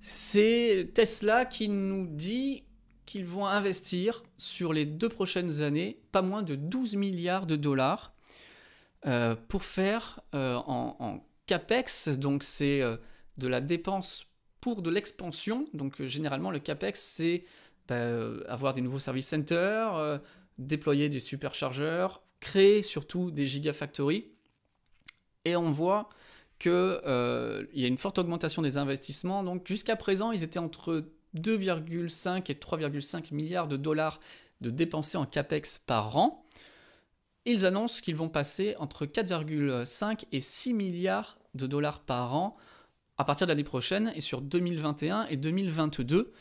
C'est 0.00 0.90
Tesla 0.94 1.44
qui 1.44 1.68
nous 1.68 2.06
dit 2.06 2.64
qu'ils 3.04 3.24
vont 3.24 3.46
investir 3.46 4.22
sur 4.38 4.72
les 4.72 4.84
deux 4.84 5.08
prochaines 5.08 5.62
années 5.62 6.00
pas 6.12 6.22
moins 6.22 6.42
de 6.42 6.54
12 6.54 6.96
milliards 6.96 7.46
de 7.46 7.56
dollars 7.56 8.14
euh, 9.06 9.36
pour 9.48 9.64
faire 9.64 10.20
euh, 10.34 10.54
en, 10.54 11.24
CAPEX, 11.46 12.08
donc 12.08 12.42
c'est 12.42 12.82
euh, 12.82 12.96
de 13.38 13.46
la 13.46 13.60
dépense 13.60 14.26
pour 14.60 14.82
de 14.82 14.90
l'expansion. 14.90 15.66
Donc 15.74 16.02
généralement 16.02 16.50
le 16.50 16.58
CAPEX 16.58 17.00
c'est 17.00 17.44
bah, 17.86 18.10
avoir 18.48 18.72
des 18.72 18.80
nouveaux 18.80 18.98
service 18.98 19.28
centers, 19.28 20.20
déployer 20.58 21.08
des 21.08 21.20
superchargeurs, 21.20 22.22
créer 22.40 22.82
surtout 22.82 23.30
des 23.30 23.46
gigafactories. 23.46 24.32
Et 25.44 25.54
on 25.54 25.70
voit 25.70 26.08
qu'il 26.58 26.72
euh, 26.72 27.64
y 27.74 27.84
a 27.84 27.88
une 27.88 27.98
forte 27.98 28.18
augmentation 28.18 28.62
des 28.62 28.78
investissements. 28.78 29.42
Donc 29.42 29.66
jusqu'à 29.66 29.96
présent, 29.96 30.32
ils 30.32 30.42
étaient 30.42 30.58
entre 30.58 31.04
2,5 31.36 32.50
et 32.50 32.54
3,5 32.54 33.34
milliards 33.34 33.68
de 33.68 33.76
dollars 33.76 34.20
de 34.62 34.70
dépensés 34.70 35.18
en 35.18 35.26
capex 35.26 35.78
par 35.78 36.16
an. 36.16 36.44
Ils 37.44 37.66
annoncent 37.66 38.00
qu'ils 38.02 38.16
vont 38.16 38.28
passer 38.28 38.74
entre 38.78 39.06
4,5 39.06 40.24
et 40.32 40.40
6 40.40 40.72
milliards 40.72 41.38
de 41.54 41.66
dollars 41.66 42.00
par 42.00 42.34
an 42.34 42.56
à 43.18 43.24
partir 43.24 43.46
de 43.46 43.52
l'année 43.52 43.64
prochaine 43.64 44.12
et 44.14 44.20
sur 44.20 44.40
2021 44.40 45.26
et 45.26 45.36
2022. 45.36 46.32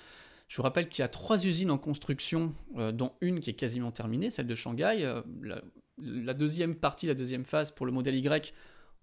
Je 0.48 0.58
vous 0.58 0.64
rappelle 0.64 0.90
qu'il 0.90 1.02
y 1.02 1.06
a 1.06 1.08
trois 1.08 1.46
usines 1.46 1.72
en 1.72 1.78
construction, 1.78 2.54
euh, 2.78 2.92
dont 2.92 3.14
une 3.22 3.40
qui 3.40 3.50
est 3.50 3.56
quasiment 3.56 3.92
terminée, 3.92 4.30
celle 4.30 4.48
de 4.48 4.56
Shanghai. 4.56 5.00
Euh, 5.02 5.22
la, 5.42 5.62
la, 5.98 6.34
deuxième 6.34 6.76
partie, 6.76 7.08
la 7.08 7.16
deuxième 7.16 7.46
phase 7.46 7.72
pour 7.72 7.86
le 7.86 7.92
modèle 7.92 8.16
Y, 8.16 8.54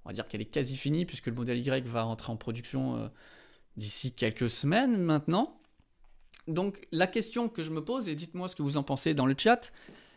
on 0.04 0.08
va 0.08 0.12
dire 0.12 0.26
qu'elle 0.28 0.40
est 0.40 0.46
quasi 0.46 0.76
finie 0.76 1.04
puisque 1.04 1.26
le 1.26 1.34
modèle 1.34 1.58
Y 1.58 1.86
va 1.86 2.02
rentrer 2.02 2.32
en 2.32 2.36
production 2.36 2.96
euh, 2.96 3.08
d'ici 3.76 4.12
quelques 4.12 4.50
semaines 4.50 4.96
maintenant. 4.98 5.60
Donc 6.48 6.86
la 6.90 7.06
question 7.06 7.48
que 7.48 7.62
je 7.62 7.70
me 7.70 7.84
pose, 7.84 8.08
et 8.08 8.14
dites-moi 8.14 8.48
ce 8.48 8.56
que 8.56 8.62
vous 8.62 8.76
en 8.76 8.82
pensez 8.82 9.14
dans 9.14 9.26
le 9.26 9.34
chat, 9.38 9.72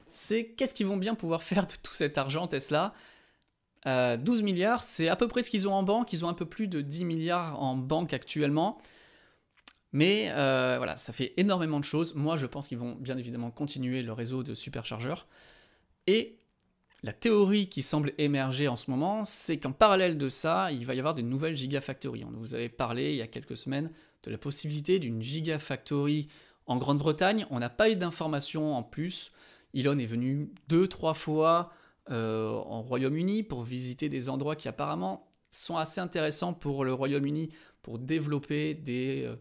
c'est 0.07 0.47
qu'est-ce 0.47 0.73
qu'ils 0.73 0.87
vont 0.87 0.97
bien 0.97 1.15
pouvoir 1.15 1.43
faire 1.43 1.67
de 1.67 1.73
tout 1.81 1.93
cet 1.93 2.17
argent 2.17 2.47
Tesla? 2.47 2.93
Euh, 3.87 4.17
12 4.17 4.41
milliards, 4.41 4.83
c'est 4.83 5.09
à 5.09 5.15
peu 5.15 5.27
près 5.27 5.43
ce 5.43 5.51
qu'ils 5.51 5.67
ont 5.67 5.73
en 5.73 5.83
banque, 5.83 6.11
ils 6.11 6.25
ont 6.25 6.29
un 6.29 6.33
peu 6.33 6.45
plus 6.45 6.67
de 6.67 6.81
10 6.81 7.05
milliards 7.05 7.61
en 7.61 7.75
banque 7.75 8.13
actuellement. 8.13 8.79
Mais 9.91 10.29
euh, 10.31 10.75
voilà, 10.77 10.97
ça 10.97 11.13
fait 11.13 11.33
énormément 11.37 11.79
de 11.79 11.85
choses. 11.85 12.15
Moi, 12.15 12.35
je 12.35 12.47
pense 12.47 12.67
qu'ils 12.67 12.79
vont 12.79 12.95
bien 12.95 13.17
évidemment 13.17 13.51
continuer 13.51 14.01
le 14.01 14.11
réseau 14.11 14.43
de 14.43 14.53
superchargeurs. 14.53 15.27
Et 16.07 16.39
la 17.05 17.13
théorie 17.13 17.69
qui 17.69 17.83
semble 17.83 18.13
émerger 18.17 18.67
en 18.67 18.75
ce 18.75 18.89
moment, 18.89 19.25
c'est 19.25 19.59
qu'en 19.59 19.71
parallèle 19.71 20.17
de 20.17 20.27
ça, 20.27 20.71
il 20.71 20.87
va 20.87 20.95
y 20.95 20.99
avoir 20.99 21.13
de 21.13 21.21
nouvelles 21.21 21.55
gigafactories. 21.55 22.25
On 22.25 22.31
vous 22.31 22.55
avait 22.55 22.67
parlé 22.67 23.11
il 23.11 23.17
y 23.17 23.21
a 23.21 23.27
quelques 23.27 23.55
semaines 23.55 23.91
de 24.23 24.31
la 24.31 24.39
possibilité 24.39 24.97
d'une 24.97 25.21
gigafactory 25.21 26.29
en 26.65 26.77
Grande-Bretagne. 26.77 27.45
On 27.51 27.59
n'a 27.59 27.69
pas 27.69 27.91
eu 27.91 27.95
d'informations 27.95 28.75
en 28.75 28.81
plus. 28.81 29.31
Elon 29.75 29.99
est 29.99 30.07
venu 30.07 30.51
deux, 30.67 30.87
trois 30.87 31.13
fois 31.13 31.71
euh, 32.09 32.49
en 32.49 32.81
Royaume-Uni 32.81 33.43
pour 33.43 33.61
visiter 33.61 34.09
des 34.09 34.27
endroits 34.27 34.55
qui 34.55 34.67
apparemment 34.67 35.31
sont 35.51 35.77
assez 35.77 36.01
intéressants 36.01 36.53
pour 36.55 36.83
le 36.83 36.93
Royaume-Uni 36.93 37.49
pour 37.83 37.99
développer 37.99 38.73
des, 38.73 39.25
euh, 39.27 39.35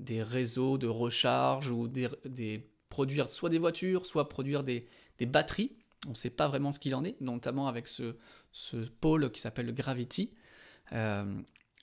des 0.00 0.22
réseaux 0.22 0.76
de 0.76 0.86
recharge 0.86 1.70
ou 1.70 1.88
des, 1.88 2.08
des, 2.26 2.68
produire 2.90 3.30
soit 3.30 3.48
des 3.48 3.58
voitures, 3.58 4.04
soit 4.04 4.28
produire 4.28 4.64
des, 4.64 4.86
des 5.16 5.24
batteries. 5.24 5.78
On 6.06 6.10
ne 6.10 6.14
sait 6.14 6.30
pas 6.30 6.48
vraiment 6.48 6.72
ce 6.72 6.78
qu'il 6.78 6.94
en 6.94 7.04
est, 7.04 7.20
notamment 7.20 7.68
avec 7.68 7.88
ce, 7.88 8.14
pôle 9.00 9.30
qui 9.32 9.40
s'appelle 9.40 9.74
Gravity. 9.74 10.32
Euh, 10.92 11.40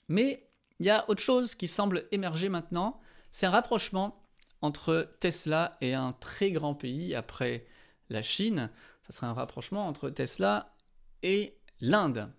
mais 0.08 0.48
il 0.78 0.86
y 0.86 0.90
a 0.90 1.08
autre 1.08 1.22
chose 1.22 1.54
qui 1.54 1.68
semble 1.68 2.06
émerger 2.12 2.48
maintenant, 2.48 3.00
c'est 3.30 3.46
un 3.46 3.50
rapprochement 3.50 4.22
entre 4.60 5.10
Tesla 5.20 5.76
et 5.80 5.94
un 5.94 6.12
très 6.12 6.52
grand 6.52 6.74
pays 6.74 7.14
après 7.14 7.66
la 8.08 8.22
Chine. 8.22 8.70
Ça 9.02 9.12
serait 9.12 9.26
un 9.26 9.34
rapprochement 9.34 9.86
entre 9.86 10.10
Tesla 10.10 10.74
et 11.22 11.58
l'Inde. 11.80 12.32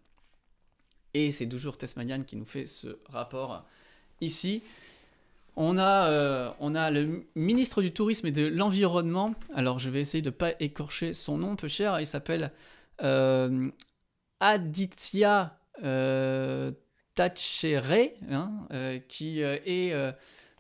Et 1.14 1.32
c'est 1.32 1.48
toujours 1.48 1.78
Tesmanian 1.78 2.24
qui 2.24 2.36
nous 2.36 2.46
fait 2.46 2.66
ce 2.66 3.00
rapport 3.08 3.66
ici. 4.22 4.64
On 5.58 5.78
a, 5.78 6.10
euh, 6.10 6.52
on 6.60 6.76
a 6.76 6.92
le 6.92 7.26
ministre 7.36 7.82
du 7.82 7.92
Tourisme 7.94 8.28
et 8.28 8.32
de 8.32 8.46
l'Environnement. 8.46 9.34
Alors, 9.54 9.80
je 9.80 9.90
vais 9.90 10.02
essayer 10.02 10.22
de 10.22 10.30
ne 10.30 10.36
pas 10.36 10.52
écorcher 10.60 11.14
son 11.14 11.38
nom 11.38 11.56
peu 11.56 11.68
cher. 11.68 12.00
Il 12.00 12.08
s'appelle 12.08 12.52
euh, 13.02 13.70
Aditya 14.40 15.58
euh, 15.84 16.72
Tachere, 17.16 18.12
hein, 18.30 18.68
euh, 18.72 19.00
qui 19.00 19.40
est 19.40 20.16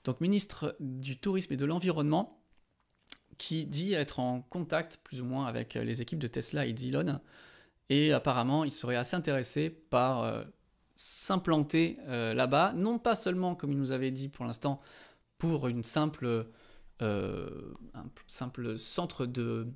donc 0.05 0.21
ministre 0.21 0.75
du 0.79 1.17
Tourisme 1.17 1.53
et 1.53 1.57
de 1.57 1.65
l'Environnement, 1.65 2.39
qui 3.37 3.65
dit 3.65 3.93
être 3.93 4.19
en 4.19 4.41
contact 4.41 4.99
plus 5.03 5.19
ou 5.19 5.25
moins 5.25 5.45
avec 5.45 5.73
les 5.73 6.01
équipes 6.01 6.19
de 6.19 6.27
Tesla 6.27 6.65
et 6.65 6.73
d'Elon. 6.73 7.19
Et 7.89 8.13
apparemment, 8.13 8.63
il 8.63 8.71
serait 8.71 8.95
assez 8.95 9.15
intéressé 9.15 9.69
par 9.69 10.45
s'implanter 10.95 11.97
euh, 12.07 12.33
là-bas, 12.33 12.73
non 12.73 12.99
pas 12.99 13.15
seulement, 13.15 13.55
comme 13.55 13.71
il 13.71 13.77
nous 13.77 13.91
avait 13.91 14.11
dit 14.11 14.29
pour 14.29 14.45
l'instant, 14.45 14.81
pour 15.37 15.67
une 15.67 15.83
simple, 15.83 16.47
euh, 17.01 17.49
un 17.93 18.05
simple 18.27 18.77
centre 18.77 19.25
de, 19.25 19.67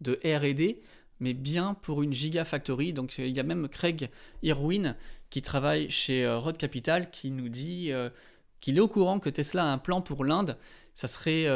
de 0.00 0.18
RD, 0.24 0.76
mais 1.20 1.34
bien 1.34 1.74
pour 1.74 2.02
une 2.02 2.12
gigafactory. 2.12 2.92
Donc 2.92 3.18
il 3.18 3.36
y 3.36 3.40
a 3.40 3.42
même 3.42 3.68
Craig 3.68 4.10
Irwin 4.42 4.96
qui 5.30 5.42
travaille 5.42 5.90
chez 5.90 6.24
euh, 6.24 6.38
Rod 6.38 6.56
Capital 6.56 7.10
qui 7.10 7.30
nous 7.30 7.48
dit 7.48 7.92
euh, 7.92 8.10
qu'il 8.60 8.76
est 8.76 8.80
au 8.80 8.88
courant 8.88 9.20
que 9.20 9.30
Tesla 9.30 9.64
a 9.64 9.72
un 9.72 9.78
plan 9.78 10.00
pour 10.00 10.24
l'Inde. 10.24 10.56
Ça 10.94 11.08
serait. 11.08 11.46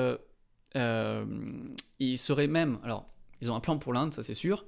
il 0.75 2.19
serait 2.19 2.49
même. 2.49 2.79
Alors, 2.85 3.09
ils 3.41 3.51
ont 3.51 3.57
un 3.57 3.61
plan 3.61 3.79
pour 3.79 3.93
l'Inde, 3.93 4.13
ça 4.13 4.23
c'est 4.23 4.35
sûr, 4.35 4.67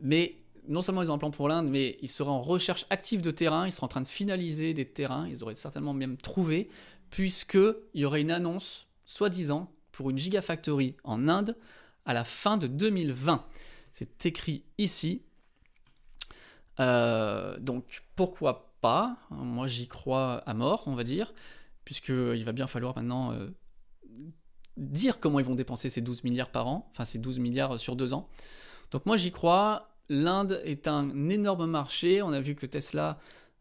mais 0.00 0.36
non 0.68 0.82
seulement 0.82 1.02
ils 1.02 1.10
ont 1.10 1.14
un 1.14 1.18
plan 1.18 1.30
pour 1.30 1.48
l'Inde, 1.48 1.68
mais 1.68 1.98
ils 2.02 2.08
seraient 2.08 2.30
en 2.30 2.40
recherche 2.40 2.86
active 2.90 3.22
de 3.22 3.30
terrain, 3.30 3.66
ils 3.66 3.72
seraient 3.72 3.84
en 3.84 3.88
train 3.88 4.00
de 4.00 4.08
finaliser 4.08 4.74
des 4.74 4.86
terrains, 4.86 5.28
ils 5.28 5.42
auraient 5.42 5.54
certainement 5.54 5.94
même 5.94 6.16
trouvé, 6.16 6.68
puisqu'il 7.10 8.00
y 8.00 8.04
aurait 8.04 8.20
une 8.20 8.30
annonce, 8.30 8.86
soi-disant, 9.04 9.72
pour 9.92 10.10
une 10.10 10.18
gigafactory 10.18 10.94
en 11.04 11.28
Inde 11.28 11.56
à 12.04 12.12
la 12.12 12.24
fin 12.24 12.56
de 12.56 12.66
2020. 12.66 13.44
C'est 13.92 14.26
écrit 14.26 14.62
ici. 14.78 15.22
Euh, 16.80 17.58
donc 17.58 18.02
pourquoi 18.14 18.74
pas? 18.80 19.16
Moi 19.30 19.66
j'y 19.66 19.88
crois 19.88 20.42
à 20.46 20.52
mort, 20.52 20.84
on 20.86 20.94
va 20.94 21.02
dire, 21.02 21.32
puisqu'il 21.84 22.44
va 22.44 22.52
bien 22.52 22.66
falloir 22.66 22.94
maintenant 22.94 23.32
euh, 23.32 23.48
dire 24.76 25.18
comment 25.18 25.38
ils 25.38 25.46
vont 25.46 25.54
dépenser 25.54 25.88
ces 25.88 26.02
12 26.02 26.24
milliards 26.24 26.50
par 26.50 26.66
an, 26.66 26.88
enfin 26.90 27.04
ces 27.04 27.18
12 27.18 27.38
milliards 27.38 27.80
sur 27.80 27.96
deux 27.96 28.12
ans. 28.12 28.28
Donc 28.90 29.06
moi 29.06 29.16
j'y 29.16 29.32
crois, 29.32 29.95
l'Inde 30.08 30.60
est 30.64 30.88
un 30.88 31.28
énorme 31.28 31.66
marché. 31.66 32.22
On 32.22 32.32
a 32.32 32.40
vu 32.40 32.54
que 32.54 32.66
Tesla 32.66 33.18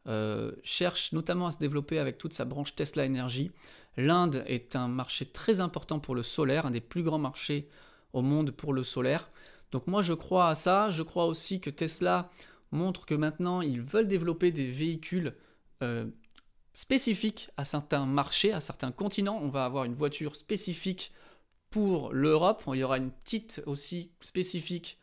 euh, 0.07 0.51
cherche 0.63 1.11
notamment 1.13 1.47
à 1.47 1.51
se 1.51 1.57
développer 1.57 1.99
avec 1.99 2.17
toute 2.17 2.33
sa 2.33 2.45
branche 2.45 2.75
Tesla 2.75 3.05
Energy. 3.05 3.51
L'Inde 3.97 4.43
est 4.47 4.75
un 4.75 4.87
marché 4.87 5.25
très 5.25 5.61
important 5.61 5.99
pour 5.99 6.15
le 6.15 6.23
solaire, 6.23 6.65
un 6.65 6.71
des 6.71 6.81
plus 6.81 7.03
grands 7.03 7.17
marchés 7.17 7.69
au 8.13 8.21
monde 8.21 8.51
pour 8.51 8.73
le 8.73 8.83
solaire. 8.83 9.29
Donc 9.71 9.87
moi 9.87 10.01
je 10.01 10.13
crois 10.13 10.49
à 10.49 10.55
ça. 10.55 10.89
Je 10.89 11.03
crois 11.03 11.25
aussi 11.25 11.59
que 11.59 11.69
Tesla 11.69 12.29
montre 12.71 13.05
que 13.05 13.15
maintenant 13.15 13.61
ils 13.61 13.81
veulent 13.81 14.07
développer 14.07 14.51
des 14.51 14.67
véhicules 14.67 15.33
euh, 15.81 16.05
spécifiques 16.73 17.49
à 17.57 17.65
certains 17.65 18.05
marchés, 18.05 18.51
à 18.51 18.59
certains 18.59 18.91
continents. 18.91 19.39
On 19.41 19.49
va 19.49 19.65
avoir 19.65 19.85
une 19.85 19.93
voiture 19.93 20.35
spécifique 20.35 21.11
pour 21.71 22.13
l'Europe. 22.13 22.63
Il 22.67 22.79
y 22.79 22.83
aura 22.83 22.97
une 22.97 23.11
petite 23.11 23.63
aussi 23.65 24.11
spécifique 24.21 24.99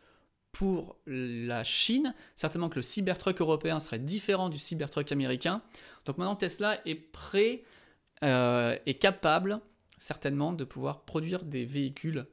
pour 0.53 0.97
la 1.07 1.65
Chine. 1.65 2.15
Certainement 2.37 2.69
que 2.69 2.77
le 2.77 2.83
Cybertruck 2.83 3.41
européen 3.41 3.81
serait 3.81 3.99
différent 3.99 4.51
du 4.51 4.59
Cybertruck 4.59 5.11
américain. 5.11 5.63
Donc 6.05 6.19
maintenant 6.19 6.37
Tesla 6.37 6.79
est 6.87 6.95
prêt 6.95 7.63
euh, 8.23 8.77
capable 9.01 9.61
certainement 9.97 10.53
de 10.53 10.65
pouvoir 10.65 11.05
produire 11.05 11.45
des 11.45 11.65
véhicules 11.65 12.27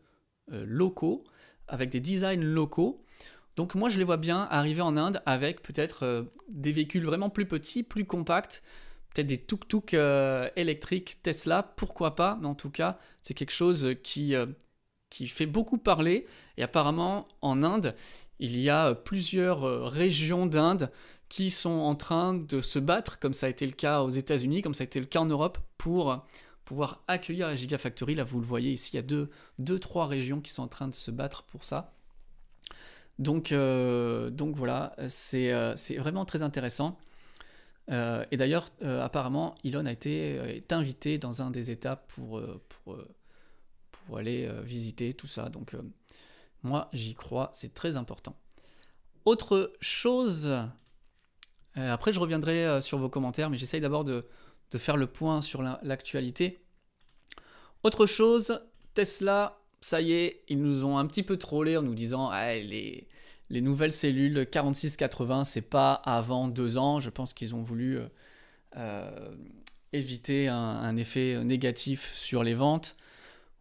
euh, 0.51 0.63
locaux 0.67 1.23
avec 1.67 1.89
des 1.89 1.99
designs 1.99 2.43
locaux. 2.43 3.03
Donc 3.55 3.75
moi 3.75 3.89
je 3.89 3.97
les 3.97 4.03
vois 4.03 4.17
bien 4.17 4.47
arriver 4.51 4.81
en 4.81 4.97
Inde 4.97 5.21
avec 5.25 5.61
peut-être 5.61 6.03
euh, 6.03 6.23
des 6.49 6.71
véhicules 6.71 7.05
vraiment 7.05 7.29
plus 7.29 7.45
petits, 7.45 7.83
plus 7.83 8.05
compacts, 8.05 8.63
peut-être 9.13 9.27
des 9.27 9.37
tuk-tuk 9.37 9.95
électriques 10.55 11.21
Tesla, 11.23 11.63
pourquoi 11.63 12.15
pas, 12.15 12.37
mais 12.41 12.47
en 12.47 12.55
tout 12.55 12.69
cas 12.69 12.99
c'est 13.21 13.33
quelque 13.33 13.51
chose 13.51 13.95
qui 14.03 14.35
qui 15.09 15.27
fait 15.27 15.45
beaucoup 15.45 15.77
parler. 15.77 16.25
Et 16.57 16.63
apparemment, 16.63 17.27
en 17.41 17.63
Inde, 17.63 17.95
il 18.39 18.57
y 18.59 18.69
a 18.69 18.95
plusieurs 18.95 19.65
euh, 19.65 19.85
régions 19.85 20.45
d'Inde 20.45 20.91
qui 21.27 21.51
sont 21.51 21.69
en 21.69 21.95
train 21.95 22.33
de 22.33 22.61
se 22.61 22.79
battre, 22.79 23.19
comme 23.19 23.33
ça 23.33 23.45
a 23.45 23.49
été 23.49 23.65
le 23.65 23.73
cas 23.73 24.01
aux 24.01 24.09
États-Unis, 24.09 24.61
comme 24.61 24.73
ça 24.73 24.83
a 24.83 24.85
été 24.85 24.99
le 24.99 25.05
cas 25.05 25.19
en 25.19 25.25
Europe, 25.25 25.59
pour 25.77 26.25
pouvoir 26.65 27.03
accueillir 27.07 27.47
la 27.47 27.55
Gigafactory. 27.55 28.15
Là, 28.15 28.23
vous 28.23 28.39
le 28.39 28.45
voyez 28.45 28.71
ici, 28.71 28.91
il 28.93 28.95
y 28.95 28.99
a 28.99 29.03
deux, 29.03 29.29
deux 29.59 29.79
trois 29.79 30.07
régions 30.07 30.41
qui 30.41 30.51
sont 30.51 30.63
en 30.63 30.67
train 30.67 30.87
de 30.87 30.93
se 30.93 31.11
battre 31.11 31.43
pour 31.43 31.65
ça. 31.65 31.93
Donc, 33.19 33.51
euh, 33.51 34.31
donc 34.31 34.55
voilà, 34.55 34.95
c'est 35.07 35.51
euh, 35.53 35.75
vraiment 35.97 36.25
très 36.25 36.41
intéressant. 36.41 36.97
et 37.89 38.37
d'ailleurs, 38.37 38.69
apparemment, 38.81 39.55
Elon 39.63 39.85
a 39.85 39.91
été 39.91 40.35
est 40.57 40.73
invité 40.73 41.17
dans 41.17 41.41
un 41.41 41.51
des 41.51 41.69
États 41.69 41.95
pour, 41.95 42.41
pour 42.69 42.97
aller 44.17 44.45
euh, 44.45 44.61
visiter 44.61 45.13
tout 45.13 45.27
ça. 45.27 45.49
Donc 45.49 45.73
euh, 45.73 45.81
moi 46.63 46.89
j'y 46.93 47.15
crois, 47.15 47.49
c'est 47.53 47.73
très 47.73 47.97
important. 47.97 48.35
Autre 49.25 49.73
chose, 49.81 50.47
euh, 50.47 51.93
après 51.93 52.11
je 52.11 52.19
reviendrai 52.19 52.81
sur 52.81 52.97
vos 52.97 53.09
commentaires, 53.09 53.49
mais 53.49 53.57
j'essaye 53.57 53.81
d'abord 53.81 54.03
de, 54.03 54.25
faire 54.77 54.97
le 54.97 55.07
point 55.07 55.41
sur 55.41 55.63
l'actualité. 55.81 56.59
Autre 57.83 58.05
chose, 58.05 58.61
Tesla, 58.93 59.59
ça 59.81 60.01
y 60.01 60.11
est, 60.11 60.43
ils 60.47 60.61
nous 60.61 60.85
ont 60.85 60.97
un 60.97 61.07
petit 61.07 61.23
peu 61.23 61.37
trollé 61.37 61.77
en 61.77 61.81
nous 61.81 61.95
disant 61.95 62.29
ah, 62.29 62.53
les, 62.55 63.07
les 63.49 63.61
nouvelles 63.61 63.91
cellules 63.91 64.45
4680, 64.45 65.43
c'est 65.45 65.61
pas 65.61 65.93
avant 65.93 66.47
deux 66.47 66.77
ans. 66.77 66.99
Je 66.99 67.09
pense 67.09 67.33
qu'ils 67.33 67.55
ont 67.55 67.63
voulu 67.63 67.99
éviter 69.91 70.47
un, 70.47 70.95
effet 70.97 71.43
négatif 71.43 72.13
sur 72.13 72.43
les 72.43 72.53
ventes. 72.53 72.95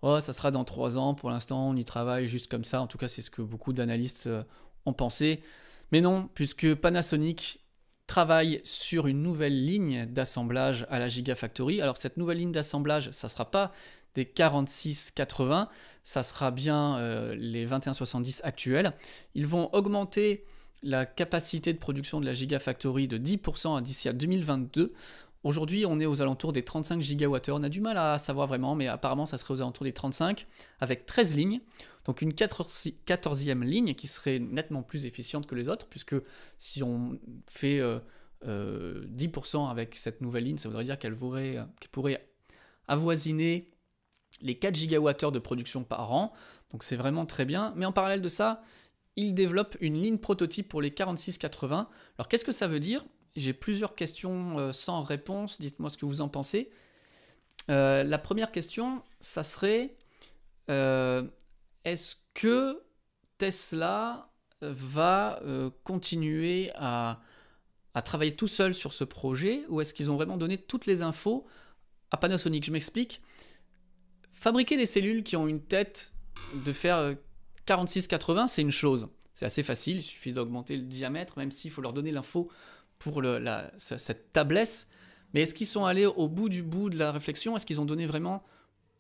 Oh, 0.03 0.21
ça 0.21 0.33
sera 0.33 0.51
dans 0.51 0.65
trois 0.65 0.97
ans, 0.97 1.15
pour 1.15 1.31
l'instant 1.31 1.69
on 1.69 1.77
y 1.77 1.85
travaille 1.85 2.29
juste 2.29 2.49
comme 2.49 2.65
ça, 2.65 2.81
en 2.81 2.87
tout 2.87 2.99
cas 2.99 3.09
c'est 3.09 3.23
ce 3.23 3.31
que 3.31 3.43
beaucoup 3.43 3.73
d'analystes 3.73 4.29
euh, 4.29 4.43
ont 4.87 4.93
pensé. 4.93 5.43
Mais 5.91 6.01
non, 6.01 6.29
puisque 6.35 6.75
Panasonic 6.75 7.61
travaille 8.07 8.61
sur 8.65 9.07
une 9.07 9.23
nouvelle 9.23 9.65
ligne 9.65 10.07
d'assemblage 10.07 10.87
à 10.91 10.99
la 10.99 11.09
Gigafactory. 11.09 11.81
Alors 11.81 11.97
cette 11.99 12.17
nouvelle 12.17 12.39
ligne 12.39 12.53
d'assemblage, 12.53 13.11
ça 13.13 13.27
ne 13.27 13.31
sera 13.31 13.51
pas 13.51 13.73
des 14.15 14.25
4680, 14.25 15.69
ça 16.03 16.23
sera 16.23 16.51
bien 16.51 16.99
euh, 16.99 17.35
les 17.37 17.67
2170 17.67 18.41
actuels. 18.45 18.93
Ils 19.35 19.47
vont 19.47 19.73
augmenter 19.75 20.45
la 20.83 21.07
capacité 21.07 21.73
de 21.73 21.79
production 21.79 22.21
de 22.21 22.27
la 22.27 22.35
Gigafactory 22.35 23.09
de 23.09 23.19
10% 23.19 23.83
d'ici 23.83 24.09
à 24.09 24.13
2022. 24.13 24.93
Aujourd'hui, 25.45 25.87
on 25.87 26.01
est 26.01 26.07
aux 26.07 26.21
alentours 26.21 26.53
des 26.53 26.65
35 26.65 27.01
gigawattheures. 27.01 27.57
On 27.57 27.63
a 27.63 27.69
du 27.69 27.81
mal 27.81 27.97
à 27.97 28.19
savoir 28.19 28.47
vraiment, 28.49 28.75
mais 28.75 28.89
apparemment, 28.89 29.27
ça 29.27 29.39
serait 29.39 29.55
aux 29.55 29.61
alentours 29.61 29.85
des 29.85 29.93
35, 29.93 30.47
avec 30.81 31.07
13 31.07 31.37
lignes. 31.37 31.61
Donc 32.05 32.23
une 32.23 32.33
14e 32.33 33.63
ligne 33.63 33.95
qui 33.95 34.09
serait 34.09 34.39
nettement 34.39 34.83
plus 34.83 35.07
efficiente 35.07 35.47
que 35.47 35.55
les 35.55 35.69
autres, 35.69 35.87
puisque 35.87 36.17
si 36.57 36.83
on 36.83 37.19
fait 37.47 37.81
10% 37.81 37.83
euh, 38.47 39.07
euh, 39.25 39.67
avec 39.69 39.97
cette 39.97 40.21
nouvelle 40.21 40.45
ligne, 40.45 40.57
ça 40.57 40.69
voudrait 40.69 40.85
dire 40.85 40.99
qu'elle 40.99 41.17
pourrait 41.17 42.29
avoisiner 42.89 43.71
les 44.41 44.57
4 44.57 44.75
gigawattheures 44.75 45.33
de 45.33 45.39
production 45.39 45.85
par 45.85 46.13
an. 46.13 46.33
Donc 46.73 46.83
c'est 46.83 46.97
vraiment 46.97 47.27
très 47.27 47.45
bien. 47.45 47.73
Mais 47.77 47.87
en 47.87 47.93
parallèle 47.93 48.23
de 48.23 48.29
ça, 48.29 48.63
il 49.17 49.35
développe 49.35 49.77
une 49.81 50.01
ligne 50.01 50.19
prototype 50.19 50.69
pour 50.69 50.81
les 50.81 50.93
4680. 50.93 51.89
Alors 52.17 52.29
qu'est-ce 52.29 52.45
que 52.45 52.53
ça 52.53 52.69
veut 52.69 52.81
dire? 52.81 53.05
J'ai 53.39 53.53
plusieurs 53.53 53.95
questions 53.95 54.59
euh, 54.59 54.73
sans 54.73 55.01
réponse. 55.01 55.59
Dites-moi 55.59 55.91
ce 55.91 55.97
que 55.97 56.07
vous 56.07 56.21
en 56.21 56.29
pensez. 56.29 56.71
Euh, 57.71 58.03
la 58.03 58.19
première 58.19 58.53
question, 58.53 59.03
ça 59.21 59.43
serait 59.43 59.97
euh, 60.71 61.25
est-ce 61.85 62.17
que 62.35 62.83
Tesla 63.39 64.31
va 64.61 65.41
continuer 65.85 66.73
à, 66.75 67.21
à, 67.95 68.03
travailler 68.03 68.35
tout 68.35 68.49
seul 68.49 68.75
sur 68.75 68.93
ce 68.93 69.05
projet 69.05 69.65
ou 69.69 69.81
est-ce 69.81 69.95
qu'ils 69.95 70.11
ont 70.11 70.17
vraiment 70.17 70.37
donné 70.37 70.59
toutes 70.59 70.87
les 70.87 71.03
infos 71.03 71.47
à 72.11 72.17
Panasonic? 72.17 72.65
Je 72.65 72.73
m'explique. 72.73 73.23
Fabriquer 74.33 74.77
des 74.77 74.87
cellules 74.87 75.23
qui 75.23 75.37
ont 75.37 75.47
une 75.47 75.63
tête 75.63 76.13
de 76.65 76.73
faire 76.73 77.15
46-80, 77.69 78.49
c'est 78.49 78.63
une 78.63 78.73
chose. 78.73 79.09
C'est 79.39 79.47
assez 79.47 79.63
facile, 79.63 79.99
il 79.99 80.03
suffit 80.03 80.33
d'augmenter 80.33 80.77
le 80.77 80.83
diamètre, 80.83 81.39
même 81.39 81.53
s'il 81.53 81.71
faut 81.71 81.81
leur 81.81 81.93
donner 81.93 82.11
l'info 82.11 82.51
pour 82.99 83.23
cette 83.77 84.33
tablesse, 84.33 84.89
mais 85.33 85.43
est-ce 85.43 85.55
qu'ils 85.55 85.67
sont 85.67 85.85
allés 85.85 86.07
au 86.07 86.29
bout 86.29 86.49
du 86.49 86.63
bout 86.63 86.91
de 86.91 86.99
la 86.99 87.13
réflexion? 87.13 87.57
Est-ce 87.57 87.67
qu'ils 87.67 87.81
ont 87.81 87.85
donné 87.85 88.07
vraiment 88.07 88.43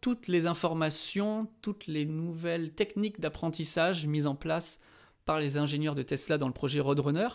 toutes 0.00 0.28
les 0.28 0.46
informations, 0.46 1.48
toutes 1.62 1.86
les 1.86 2.04
nouvelles 2.04 2.72
techniques 2.72 3.20
d'apprentissage 3.20 4.06
mises 4.06 4.26
en 4.26 4.34
place 4.34 4.80
par 5.24 5.40
les 5.40 5.58
ingénieurs 5.58 5.94
de 5.94 6.02
Tesla 6.02 6.38
dans 6.38 6.46
le 6.46 6.52
projet 6.52 6.80
Roadrunner? 6.80 7.28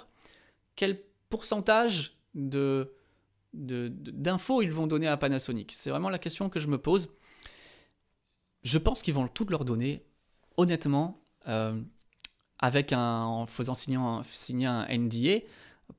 Quel 0.76 1.02
pourcentage 1.30 2.17
d'infos 3.54 4.62
ils 4.62 4.71
vont 4.71 4.88
donner 4.88 5.08
à 5.08 5.17
Panasonic? 5.17 5.71
C'est 5.73 5.89
vraiment 5.89 6.10
la 6.10 6.19
question 6.19 6.49
que 6.49 6.60
je 6.60 6.67
me 6.67 6.78
pose. 6.78 7.15
Je 8.63 8.78
pense 8.78 9.02
qu'ils 9.02 9.13
vont 9.13 9.28
tout 9.28 9.45
leur 9.45 9.65
donner, 9.65 10.06
honnêtement, 10.56 11.19
euh, 11.47 11.82
avec 12.60 12.93
en 12.93 13.45
faisant 13.45 13.73
signer 13.73 13.99
signer 14.23 14.67
un 14.67 14.88
NDA 14.88 15.39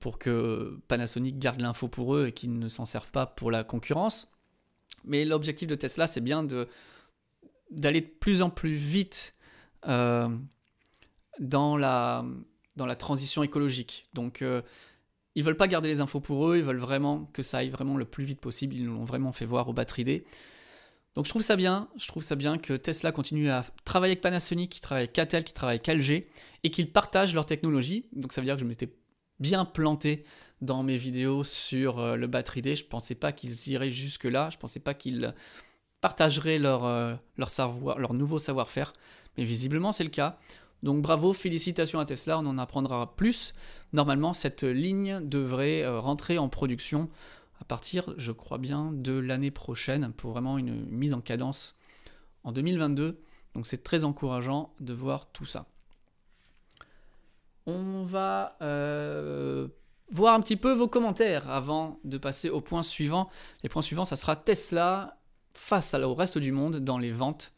pour 0.01 0.19
que 0.19 0.79
Panasonic 0.89 1.39
garde 1.39 1.61
l'info 1.61 1.89
pour 1.89 2.15
eux 2.17 2.29
et 2.29 2.33
qu'ils 2.33 2.59
ne 2.59 2.69
s'en 2.69 2.85
servent 2.85 3.11
pas 3.11 3.27
pour 3.27 3.51
la 3.51 3.65
concurrence. 3.65 4.33
Mais 5.05 5.25
l'objectif 5.25 5.69
de 5.69 5.75
Tesla, 5.75 6.07
c'est 6.07 6.21
bien 6.21 6.47
d'aller 7.71 8.01
de 8.01 8.07
plus 8.07 8.43
en 8.43 8.51
plus 8.51 8.75
vite 8.75 9.35
euh, 9.87 10.29
dans, 11.39 11.77
la, 11.77 12.25
transition 12.99 13.43
écologique. 13.43 14.09
Donc, 14.15 14.43
euh, 14.43 14.63
ils 15.35 15.43
veulent 15.43 15.57
pas 15.57 15.69
garder 15.69 15.89
les 15.89 16.01
infos 16.01 16.21
pour 16.21 16.49
eux, 16.49 16.59
ils 16.59 16.65
veulent 16.65 16.79
vraiment 16.79 17.25
que 17.33 17.43
ça 17.43 17.59
aille 17.59 17.71
vraiment 17.71 17.97
le 17.97 18.05
plus 18.05 18.25
vite 18.25 18.41
possible. 18.41 18.75
Ils 18.77 18.85
nous 18.85 18.95
l'ont 18.95 19.05
vraiment 19.05 19.33
fait 19.33 19.47
voir 19.47 19.69
au 19.69 19.73
Battery 19.73 20.05
Day. 20.05 20.25
Donc 21.15 21.27
je 21.27 21.31
trouve 21.31 21.43
ça 21.43 21.55
bien, 21.55 21.89
je 21.97 22.09
trouve 22.09 22.25
ça 22.25 22.35
bien 22.35 22.59
que 22.59 22.73
Tesla 22.75 23.13
continue 23.13 23.49
à 23.49 23.65
travailler 23.85 24.13
avec 24.13 24.21
Panasonic, 24.21 24.71
qui 24.71 24.81
travaille 24.81 25.05
avec 25.05 25.13
Catel, 25.13 25.45
qui 25.45 25.53
travaille 25.53 25.81
avec 25.85 25.87
LG, 25.87 26.27
et 26.65 26.71
qu'ils 26.71 26.91
partagent 26.91 27.35
leur 27.35 27.47
technologie. 27.47 28.07
Donc 28.13 28.33
ça 28.33 28.41
veut 28.41 28.47
dire 28.47 28.57
que 28.57 28.61
je 28.61 28.67
m'étais 28.67 28.93
bien 29.41 29.65
planté 29.65 30.25
dans 30.61 30.83
mes 30.83 30.97
vidéos 30.97 31.45
sur 31.45 31.99
euh, 31.99 32.17
le 32.17 32.27
Battery 32.27 32.63
Day. 32.63 32.77
Je 32.77 32.85
pensais 32.85 33.15
pas 33.15 33.33
qu'ils 33.33 33.69
iraient 33.69 33.91
jusque-là. 33.91 34.51
Je 34.51 34.59
pensais 34.59 34.81
pas 34.81 34.95
qu'ils 34.95 35.35
partageraient 36.01 36.59
leur, 36.59 36.85
euh, 36.85 37.15
leur, 37.37 37.51
savoir, 37.51 37.99
leur 37.99 38.15
nouveau 38.15 38.39
savoir-faire. 38.39 38.93
Mais 39.37 39.45
visiblement, 39.45 39.93
c'est 39.93 40.05
le 40.05 40.11
cas. 40.11 40.39
Donc 40.83 41.01
bravo, 41.01 41.33
félicitations 41.33 41.99
à 41.99 42.05
Tesla, 42.05 42.39
on 42.39 42.47
en 42.47 42.59
apprendra 42.59 43.17
plus. 43.17 43.55
Normalement, 43.93 44.35
cette 44.35 44.65
ligne 44.65 45.21
devrait 45.27 45.83
euh, 45.83 45.99
rentrer 45.99 46.39
en 46.39 46.49
production 46.49 47.09
à 47.61 47.65
partir, 47.65 48.13
je 48.19 48.33
crois 48.33 48.59
bien, 48.59 48.91
de 48.93 49.13
l'année 49.13 49.51
prochaine 49.51 50.13
pour 50.13 50.33
vraiment 50.33 50.59
une 50.59 50.85
mise 50.87 51.15
en 51.15 51.21
cadence 51.21 51.77
en 52.43 52.53
2022. 52.53 53.21
Donc 53.55 53.67
c'est 53.67 53.83
très 53.83 54.05
encourageant 54.05 54.75
de 54.81 54.93
voir 54.93 55.31
tout 55.33 55.47
ça 55.47 55.67
on 57.67 58.03
va 58.03 58.57
euh, 58.63 59.69
voir 60.11 60.35
un 60.35 60.41
petit 60.41 60.57
peu 60.57 60.73
vos 60.73 60.89
commentaires 60.89 61.51
avant 61.51 61.99
de 62.05 62.19
passer 62.19 62.51
au 62.51 62.61
point 62.61 62.83
suivant. 62.83 63.29
Les 63.63 63.69
points 63.69 63.83
suivants, 63.83 64.05
ça 64.05 64.17
sera 64.17 64.37
Tesla 64.37 65.19
face 65.53 65.95
au 65.95 66.15
reste 66.15 66.39
du 66.39 66.53
monde 66.53 66.77
dans 66.77 66.99
les 66.99 67.13
ventes. 67.13 67.53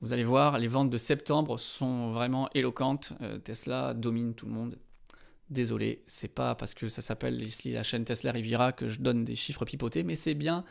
Vous 0.00 0.12
allez 0.12 0.24
voir, 0.24 0.58
les 0.58 0.68
ventes 0.68 0.90
de 0.90 0.98
septembre 0.98 1.58
sont 1.58 2.12
vraiment 2.12 2.48
éloquentes. 2.54 3.14
Euh, 3.20 3.38
Tesla 3.38 3.94
domine 3.94 4.34
tout 4.34 4.46
le 4.46 4.52
monde. 4.52 4.78
Désolé, 5.50 6.04
c'est 6.06 6.32
pas 6.32 6.54
parce 6.54 6.74
que 6.74 6.88
ça 6.88 7.02
s'appelle 7.02 7.42
la 7.64 7.82
chaîne 7.82 8.04
Tesla 8.04 8.32
Riviera 8.32 8.72
que 8.72 8.86
je 8.86 9.00
donne 9.00 9.24
des 9.24 9.34
chiffres 9.34 9.64
pipotés, 9.64 10.02
mais 10.04 10.14
c'est 10.14 10.34
bien, 10.34 10.62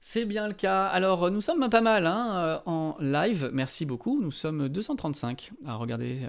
c'est 0.00 0.26
bien 0.26 0.46
le 0.46 0.52
cas. 0.52 0.86
Alors, 0.86 1.30
nous 1.30 1.40
sommes 1.40 1.68
pas 1.70 1.80
mal 1.80 2.06
hein, 2.06 2.36
euh, 2.36 2.58
en 2.66 2.96
live. 3.00 3.50
Merci 3.52 3.86
beaucoup. 3.86 4.20
Nous 4.20 4.30
sommes 4.30 4.68
235 4.68 5.52
à 5.66 5.74
regarder. 5.74 6.28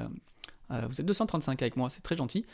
Vous 0.70 1.00
êtes 1.00 1.06
235 1.06 1.62
avec 1.62 1.78
moi, 1.78 1.90
c'est 1.90 2.02
très 2.02 2.16
gentil. 2.16 2.46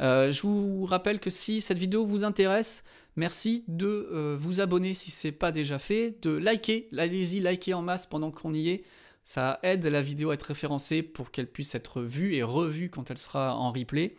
je 0.00 0.40
vous 0.42 0.84
rappelle 0.84 1.20
que 1.20 1.30
si 1.30 1.60
cette 1.60 1.78
vidéo 1.78 2.04
vous 2.04 2.24
intéresse, 2.24 2.84
merci 3.16 3.64
de 3.68 4.36
vous 4.38 4.60
abonner 4.60 4.92
si 4.94 5.10
ce 5.10 5.28
n'est 5.28 5.32
pas 5.32 5.52
déjà 5.52 5.78
fait, 5.78 6.16
de 6.22 6.30
liker. 6.30 6.88
Allez-y, 6.96 7.40
liker 7.40 7.74
en 7.74 7.82
masse 7.82 8.06
pendant 8.06 8.30
qu'on 8.30 8.52
y 8.54 8.68
est. 8.68 8.84
Ça 9.22 9.58
aide 9.62 9.86
la 9.86 10.02
vidéo 10.02 10.30
à 10.30 10.34
être 10.34 10.42
référencée 10.42 11.02
pour 11.02 11.30
qu'elle 11.30 11.46
puisse 11.46 11.74
être 11.74 12.02
vue 12.02 12.34
et 12.34 12.42
revue 12.42 12.90
quand 12.90 13.10
elle 13.10 13.18
sera 13.18 13.56
en 13.56 13.72
replay. 13.72 14.14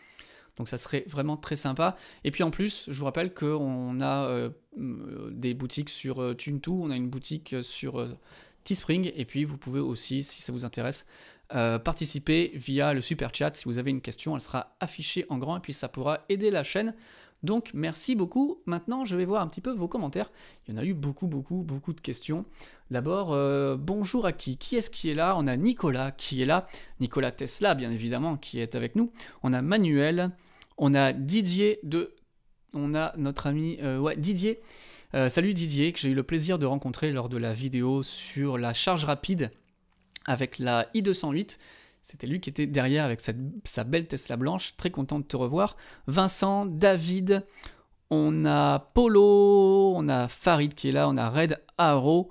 Donc 0.58 0.70
ça 0.70 0.78
serait 0.78 1.04
vraiment 1.08 1.38
très 1.38 1.56
sympa. 1.56 1.98
Et 2.24 2.32
puis 2.32 2.44
en 2.44 2.52
plus, 2.52 2.86
je 2.88 2.98
vous 2.98 3.06
rappelle 3.06 3.34
qu'on 3.34 4.02
a 4.02 4.26
euh, 4.28 4.50
des 4.78 5.54
boutiques 5.54 5.90
sur 5.90 6.22
euh, 6.22 6.36
on 6.70 6.90
a 6.90 6.96
une 6.96 7.10
boutique 7.10 7.54
euh, 7.54 7.62
sur 7.62 8.00
euh, 8.00 8.18
Teespring, 8.64 9.12
et 9.16 9.26
puis 9.26 9.44
vous 9.44 9.58
pouvez 9.58 9.80
aussi, 9.80 10.24
si 10.24 10.42
ça 10.42 10.52
vous 10.52 10.66
intéresse, 10.66 11.06
participer 11.50 12.52
via 12.56 12.94
le 12.94 13.02
super 13.02 13.34
chat. 13.34 13.56
Si 13.56 13.66
vous 13.66 13.78
avez 13.78 13.92
une 13.92 14.02
question, 14.02 14.36
elle 14.36 14.42
sera 14.42 14.76
affichée 14.80 15.26
en 15.30 15.38
grand, 15.38 15.58
et 15.58 15.60
puis 15.60 15.74
ça 15.74 15.88
pourra 15.88 16.26
aider 16.30 16.52
la 16.52 16.64
chaîne. 16.64 16.94
Donc 17.44 17.72
merci 17.74 18.16
beaucoup. 18.16 18.62
Maintenant, 18.66 19.06
je 19.06 19.16
vais 19.16 19.26
voir 19.26 19.42
un 19.42 19.48
petit 19.48 19.62
peu 19.62 19.72
vos 19.72 19.88
commentaires. 19.88 20.32
Il 20.68 20.74
y 20.74 20.78
en 20.78 20.82
a 20.82 20.86
eu 20.86 20.94
beaucoup, 20.94 21.28
beaucoup, 21.28 21.64
beaucoup 21.64 21.94
de 21.94 22.02
questions. 22.02 22.46
D'abord, 22.90 23.38
bonjour 23.78 24.26
à 24.26 24.34
qui? 24.34 24.58
Qui 24.58 24.78
est-ce 24.78 24.90
qui 24.90 25.10
est 25.10 25.14
là? 25.14 25.36
On 25.38 25.46
a 25.46 25.56
Nicolas 25.56 26.12
qui 26.12 26.42
est 26.42 26.46
là. 26.46 26.68
Nicolas 27.00 27.32
Tesla, 27.32 27.76
bien 27.76 27.92
évidemment, 27.92 28.38
qui 28.38 28.60
est 28.60 28.74
avec 28.74 28.96
nous. 28.96 29.12
On 29.44 29.54
a 29.54 29.62
Manuel. 29.62 30.32
On 30.78 30.94
a 30.94 31.14
Didier 31.14 31.80
de. 31.84 32.16
On 32.74 32.96
a 32.96 33.14
notre 33.18 33.48
ami 33.48 33.78
euh, 33.82 33.98
ouais, 33.98 34.18
Didier. 34.18 34.60
Euh, 35.14 35.30
salut 35.30 35.54
Didier, 35.54 35.94
que 35.94 36.00
j'ai 36.00 36.10
eu 36.10 36.14
le 36.14 36.24
plaisir 36.24 36.60
de 36.60 36.66
rencontrer 36.66 37.12
lors 37.12 37.30
de 37.30 37.38
la 37.38 37.54
vidéo 37.54 38.04
sur 38.04 38.58
la 38.58 38.74
charge 38.74 39.06
rapide 39.06 39.52
avec 40.26 40.60
la 40.60 40.88
i208. 40.94 41.58
C'était 42.02 42.28
lui 42.28 42.40
qui 42.40 42.52
était 42.52 42.68
derrière 42.68 43.04
avec 43.06 43.20
sa 43.20 43.84
belle 43.84 44.08
Tesla 44.08 44.38
blanche. 44.38 44.76
Très 44.78 44.92
content 44.92 45.20
de 45.20 45.24
te 45.24 45.36
revoir. 45.36 45.76
Vincent, 46.06 46.68
David, 46.68 47.44
on 48.12 48.46
a 48.46 48.80
Polo, 48.94 49.94
on 49.96 50.08
a 50.08 50.28
Farid 50.28 50.76
qui 50.76 50.90
est 50.90 50.92
là, 50.92 51.10
on 51.10 51.18
a 51.18 51.28
Red 51.28 51.60
Arrow. 51.78 52.30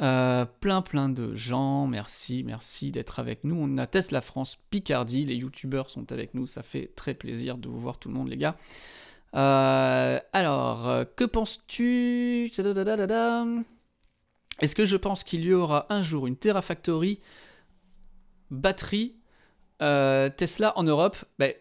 Euh, 0.00 0.44
plein 0.60 0.80
plein 0.80 1.08
de 1.08 1.34
gens, 1.34 1.86
merci, 1.86 2.44
merci 2.44 2.92
d'être 2.92 3.18
avec 3.18 3.44
nous. 3.44 3.56
On 3.58 3.78
a 3.78 3.86
Tesla 3.86 4.20
France 4.20 4.58
Picardie, 4.70 5.24
les 5.24 5.34
youtubeurs 5.34 5.90
sont 5.90 6.12
avec 6.12 6.34
nous, 6.34 6.46
ça 6.46 6.62
fait 6.62 6.92
très 6.94 7.14
plaisir 7.14 7.58
de 7.58 7.68
vous 7.68 7.80
voir 7.80 7.98
tout 7.98 8.08
le 8.08 8.14
monde 8.14 8.28
les 8.28 8.36
gars. 8.36 8.56
Euh, 9.34 10.20
alors, 10.32 11.04
que 11.16 11.24
penses-tu? 11.24 12.50
Est-ce 14.60 14.74
que 14.74 14.84
je 14.84 14.96
pense 14.96 15.24
qu'il 15.24 15.44
y 15.44 15.52
aura 15.52 15.86
un 15.90 16.02
jour 16.02 16.26
une 16.26 16.36
Terrafactory 16.36 17.20
batterie 18.50 19.16
euh, 19.82 20.28
Tesla 20.30 20.76
en 20.76 20.82
Europe? 20.82 21.16
Ben, 21.38 21.54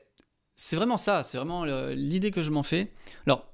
C'est 0.56 0.76
vraiment 0.76 0.98
ça, 0.98 1.24
c'est 1.24 1.38
vraiment 1.38 1.66
l'idée 1.92 2.32
que 2.32 2.42
je 2.42 2.52
m'en 2.52 2.64
fais. 2.64 2.92
Alors, 3.26 3.54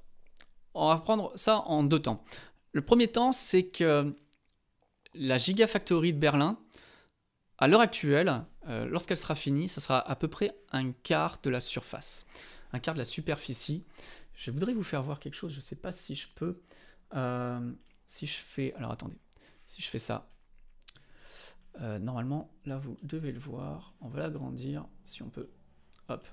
on 0.74 0.88
va 0.88 0.98
prendre 0.98 1.32
ça 1.36 1.60
en 1.60 1.84
deux 1.84 2.00
temps. 2.00 2.24
Le 2.72 2.82
premier 2.82 3.08
temps, 3.08 3.32
c'est 3.32 3.68
que 3.68 4.16
la 5.14 5.38
Gigafactory 5.38 6.14
de 6.14 6.18
Berlin, 6.20 6.58
à 7.58 7.68
l'heure 7.68 7.82
actuelle, 7.82 8.44
euh, 8.68 8.86
lorsqu'elle 8.86 9.18
sera 9.18 9.36
finie, 9.36 9.70
ça 9.70 9.82
sera 9.82 10.00
à 10.10 10.16
peu 10.16 10.28
près 10.28 10.56
un 10.72 10.92
quart 10.92 11.40
de 11.44 11.50
la 11.50 11.60
surface, 11.60 12.26
un 12.72 12.80
quart 12.80 12.96
de 12.96 13.00
la 13.00 13.06
superficie. 13.06 13.84
Je 14.34 14.52
voudrais 14.52 14.74
vous 14.74 14.84
faire 14.84 15.04
voir 15.04 15.20
quelque 15.20 15.36
chose, 15.36 15.52
je 15.52 15.58
ne 15.58 15.62
sais 15.62 15.76
pas 15.76 15.92
si 15.92 16.16
je 16.16 16.28
peux. 16.34 16.62
Euh, 17.14 17.72
si 18.06 18.26
je 18.26 18.38
fais. 18.38 18.74
Alors 18.76 18.92
attendez, 18.92 19.18
si 19.66 19.82
je 19.82 19.90
fais 19.90 20.00
ça. 20.00 20.28
Euh, 21.82 21.98
normalement, 22.00 22.52
là 22.66 22.78
vous 22.78 22.98
devez 23.04 23.32
le 23.32 23.40
voir. 23.40 23.96
On 24.02 24.10
va 24.10 24.20
l'agrandir 24.20 24.86
si 25.06 25.24
on 25.24 25.30
peut. 25.30 25.50
Hop. 26.10 26.28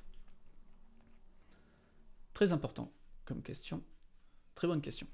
Très 2.34 2.52
important 2.52 2.92
comme 3.24 3.42
question. 3.42 3.82
Très 4.54 4.66
bonne 4.66 4.82
question. 4.82 5.06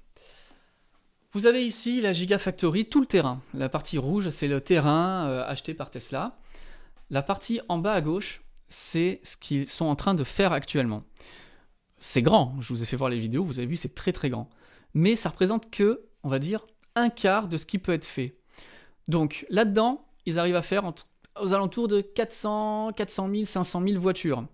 Vous 1.31 1.45
avez 1.45 1.65
ici 1.65 2.01
la 2.01 2.13
Gigafactory, 2.13 2.85
tout 2.85 2.99
le 2.99 3.05
terrain. 3.05 3.41
La 3.53 3.69
partie 3.69 3.97
rouge, 3.97 4.29
c'est 4.29 4.47
le 4.47 4.61
terrain 4.61 5.27
euh, 5.27 5.45
acheté 5.45 5.73
par 5.73 5.91
Tesla. 5.91 6.39
La 7.09 7.21
partie 7.21 7.61
en 7.69 7.77
bas 7.77 7.93
à 7.93 8.01
gauche, 8.01 8.41
c'est 8.69 9.19
ce 9.23 9.37
qu'ils 9.37 9.67
sont 9.67 9.85
en 9.85 9.95
train 9.95 10.13
de 10.13 10.23
faire 10.23 10.51
actuellement. 10.51 11.03
C'est 11.97 12.21
grand, 12.21 12.59
je 12.59 12.69
vous 12.69 12.83
ai 12.83 12.85
fait 12.85 12.95
voir 12.95 13.09
les 13.09 13.19
vidéos, 13.19 13.43
vous 13.43 13.59
avez 13.59 13.67
vu, 13.67 13.75
c'est 13.75 13.95
très 13.95 14.13
très 14.13 14.29
grand. 14.29 14.49
Mais 14.93 15.15
ça 15.15 15.29
représente 15.29 15.69
que, 15.69 16.07
on 16.23 16.29
va 16.29 16.39
dire, 16.39 16.65
un 16.97 17.09
quart 17.09 17.47
de 17.47 17.57
ce 17.57 17.65
qui 17.65 17.77
peut 17.77 17.93
être 17.93 18.05
fait. 18.05 18.35
Donc 19.07 19.45
là-dedans, 19.49 20.05
ils 20.25 20.39
arrivent 20.39 20.55
à 20.55 20.61
faire 20.61 20.91
aux 21.39 21.53
alentours 21.53 21.87
de 21.87 22.01
400, 22.01 22.91
400 22.95 23.29
000, 23.31 23.45
500 23.45 23.83
000 23.87 24.01
voitures. 24.01 24.45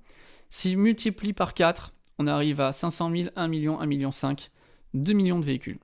S'ils 0.49 0.77
multiplient 0.77 1.33
par 1.33 1.53
4, 1.53 1.93
on 2.19 2.27
arrive 2.27 2.61
à 2.61 2.71
500 2.71 3.11
000, 3.11 3.29
1 3.35 3.47
million, 3.47 3.79
1 3.79 3.85
million 3.85 4.11
5, 4.11 4.51
2 4.93 5.13
millions 5.13 5.39
de 5.39 5.45
véhicules. 5.45 5.79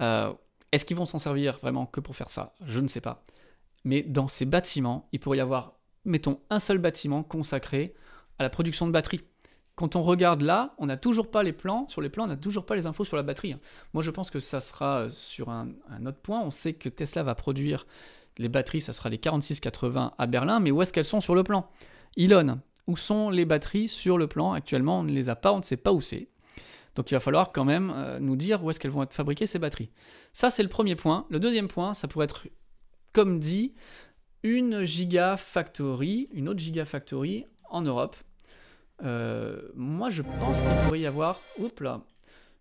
Euh, 0.00 0.32
est-ce 0.72 0.84
qu'ils 0.84 0.96
vont 0.96 1.04
s'en 1.04 1.18
servir 1.18 1.58
vraiment 1.58 1.86
que 1.86 2.00
pour 2.00 2.16
faire 2.16 2.30
ça? 2.30 2.54
Je 2.64 2.80
ne 2.80 2.88
sais 2.88 3.00
pas. 3.00 3.24
Mais 3.84 4.02
dans 4.02 4.28
ces 4.28 4.46
bâtiments, 4.46 5.08
il 5.12 5.20
pourrait 5.20 5.38
y 5.38 5.40
avoir, 5.40 5.74
mettons, 6.04 6.40
un 6.50 6.58
seul 6.58 6.78
bâtiment 6.78 7.22
consacré 7.22 7.94
à 8.38 8.42
la 8.42 8.50
production 8.50 8.86
de 8.86 8.92
batteries. 8.92 9.22
Quand 9.78 9.94
on 9.94 10.02
regarde 10.02 10.42
là, 10.42 10.74
on 10.78 10.86
n'a 10.86 10.96
toujours 10.96 11.30
pas 11.30 11.44
les 11.44 11.52
plans. 11.52 11.86
Sur 11.86 12.00
les 12.00 12.08
plans, 12.08 12.24
on 12.24 12.26
n'a 12.26 12.36
toujours 12.36 12.66
pas 12.66 12.74
les 12.74 12.86
infos 12.86 13.04
sur 13.04 13.16
la 13.16 13.22
batterie. 13.22 13.54
Moi, 13.94 14.02
je 14.02 14.10
pense 14.10 14.28
que 14.28 14.40
ça 14.40 14.60
sera 14.60 15.02
euh, 15.02 15.08
sur 15.08 15.50
un, 15.50 15.68
autre 16.04 16.18
point. 16.18 16.40
On 16.40 16.50
sait 16.50 16.72
que 16.72 16.88
Tesla 16.88 17.22
va 17.22 17.36
produire 17.36 17.86
les 18.38 18.48
batteries, 18.48 18.80
ça 18.80 18.92
sera 18.92 19.08
les 19.08 19.18
4680 19.18 20.14
à 20.18 20.26
Berlin, 20.26 20.58
mais 20.58 20.72
où 20.72 20.82
est-ce 20.82 20.92
qu'elles 20.92 21.04
sont 21.04 21.20
sur 21.20 21.36
le 21.36 21.44
plan? 21.44 21.70
Elon, 22.16 22.58
où 22.88 22.96
sont 22.96 23.30
les 23.30 23.44
batteries 23.44 23.86
sur 23.86 24.18
le 24.18 24.26
plan? 24.26 24.52
Actuellement, 24.52 24.98
on 24.98 25.02
ne 25.04 25.12
les 25.12 25.30
a 25.30 25.36
pas, 25.36 25.52
on 25.52 25.58
ne 25.58 25.62
sait 25.62 25.76
pas 25.76 25.92
où 25.92 26.00
c'est. 26.00 26.26
Donc 26.96 27.12
il 27.12 27.14
va 27.14 27.20
falloir 27.20 27.52
quand 27.52 27.64
même 27.64 27.92
euh, 27.94 28.18
nous 28.18 28.34
dire 28.34 28.64
où 28.64 28.70
est-ce 28.70 28.80
qu'elles 28.80 28.90
vont 28.90 29.04
être 29.04 29.14
fabriquées 29.14 29.46
ces 29.46 29.60
batteries. 29.60 29.90
Ça 30.32 30.50
c'est 30.50 30.64
le 30.64 30.68
premier 30.68 30.96
point. 30.96 31.24
Le 31.30 31.38
deuxième 31.38 31.68
point, 31.68 31.94
ça 31.94 32.08
pourrait 32.08 32.24
être, 32.24 32.48
comme 33.12 33.38
dit, 33.38 33.74
une 34.42 34.82
gigafactory, 34.82 36.26
une 36.32 36.48
autre 36.48 36.58
gigafactory 36.58 37.46
en 37.70 37.82
Europe. 37.82 38.16
Euh, 39.02 39.60
moi 39.74 40.10
je 40.10 40.22
pense 40.22 40.62
qu'il 40.62 40.74
pourrait 40.84 41.00
y 41.00 41.06
avoir, 41.06 41.40
oups 41.58 41.80
là, 41.80 42.02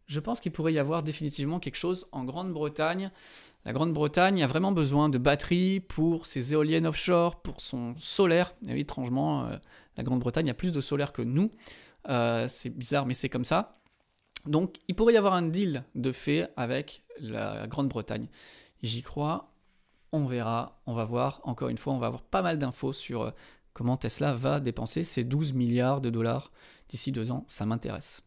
je 0.06 0.20
pense 0.20 0.40
qu'il 0.40 0.52
pourrait 0.52 0.74
y 0.74 0.80
avoir 0.80 1.04
définitivement 1.04 1.60
quelque 1.60 1.76
chose 1.76 2.08
en 2.12 2.24
Grande-Bretagne. 2.24 3.12
La 3.66 3.74
Grande-Bretagne 3.74 4.42
a 4.42 4.48
vraiment 4.48 4.72
besoin 4.72 5.10
de 5.10 5.18
batteries 5.18 5.82
pour 5.82 6.26
ses 6.26 6.54
éoliennes 6.54 6.88
offshore, 6.88 7.42
pour 7.42 7.60
son 7.60 7.94
solaire. 7.98 8.54
Et 8.68 8.80
étrangement, 8.80 9.48
euh, 9.48 9.58
la 9.98 10.04
Grande-Bretagne 10.04 10.50
a 10.50 10.54
plus 10.54 10.72
de 10.72 10.80
solaire 10.80 11.12
que 11.12 11.22
nous. 11.22 11.52
c'est 12.48 12.70
bizarre, 12.70 13.06
mais 13.06 13.14
c'est 13.14 13.30
comme 13.30 13.44
ça. 13.44 13.80
Donc 14.46 14.78
il 14.88 14.96
pourrait 14.96 15.14
y 15.14 15.18
avoir 15.18 15.34
un 15.34 15.42
deal 15.42 15.84
de 15.96 16.14
fait 16.14 16.50
avec 16.56 17.04
la 17.20 17.68
Grande-Bretagne. 17.68 18.28
J'y 18.82 19.02
crois, 19.02 19.52
on 20.12 20.26
verra, 20.26 20.80
on 20.86 20.94
va 20.94 21.06
voir. 21.06 21.42
Encore 21.44 21.70
une 21.70 21.78
fois, 21.78 21.94
on 21.94 21.98
va 21.98 22.08
avoir 22.08 22.22
pas 22.22 22.42
mal 22.42 22.58
d'infos 22.58 22.94
sur 22.94 23.22
euh, 23.24 23.32
comment 23.78 23.98
Tesla 23.98 24.34
va 24.34 24.60
dépenser 24.60 25.04
ses 25.04 25.24
12 25.24 25.54
milliards 25.54 26.02
de 26.02 26.10
dollars 26.10 26.52
d'ici 26.90 27.12
deux 27.12 27.32
ans. 27.32 27.44
Ça 27.48 27.66
m'intéresse. 27.66 28.24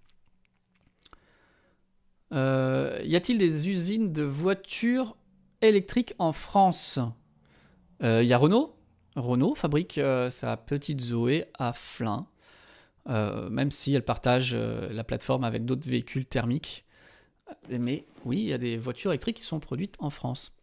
Euh, 2.33 3.01
y 3.05 3.17
a-t-il 3.17 3.39
des 3.39 3.69
usines 3.69 4.13
de 4.13 4.23
voitures 4.23 5.17
électriques 5.61 6.15
en 6.19 6.33
France? 6.33 7.01
Il 8.01 8.07
euh, 8.07 8.23
y 8.23 8.33
a 8.33 8.39
Renault. 8.39 8.77
Renault 9.17 9.57
fabrique 9.57 10.01
sa 10.31 10.57
petite 10.57 11.01
Zoé 11.01 11.47
à 11.59 11.73
Flins. 11.73 12.29
Euh, 13.09 13.49
même 13.49 13.71
si 13.71 13.95
elle 13.95 14.05
partage 14.05 14.53
euh, 14.55 14.93
la 14.93 15.05
plateforme 15.05 15.45
avec 15.45 15.65
d'autres 15.65 15.89
véhicules 15.89 16.27
thermiques. 16.27 16.85
Mais 17.71 18.07
oui, 18.25 18.39
il 18.39 18.47
y 18.47 18.53
a 18.53 18.59
des 18.59 18.77
voitures 18.77 19.11
électriques 19.11 19.39
qui 19.39 19.43
sont 19.43 19.59
produites 19.59 19.97
en 19.99 20.11
France. 20.11 20.55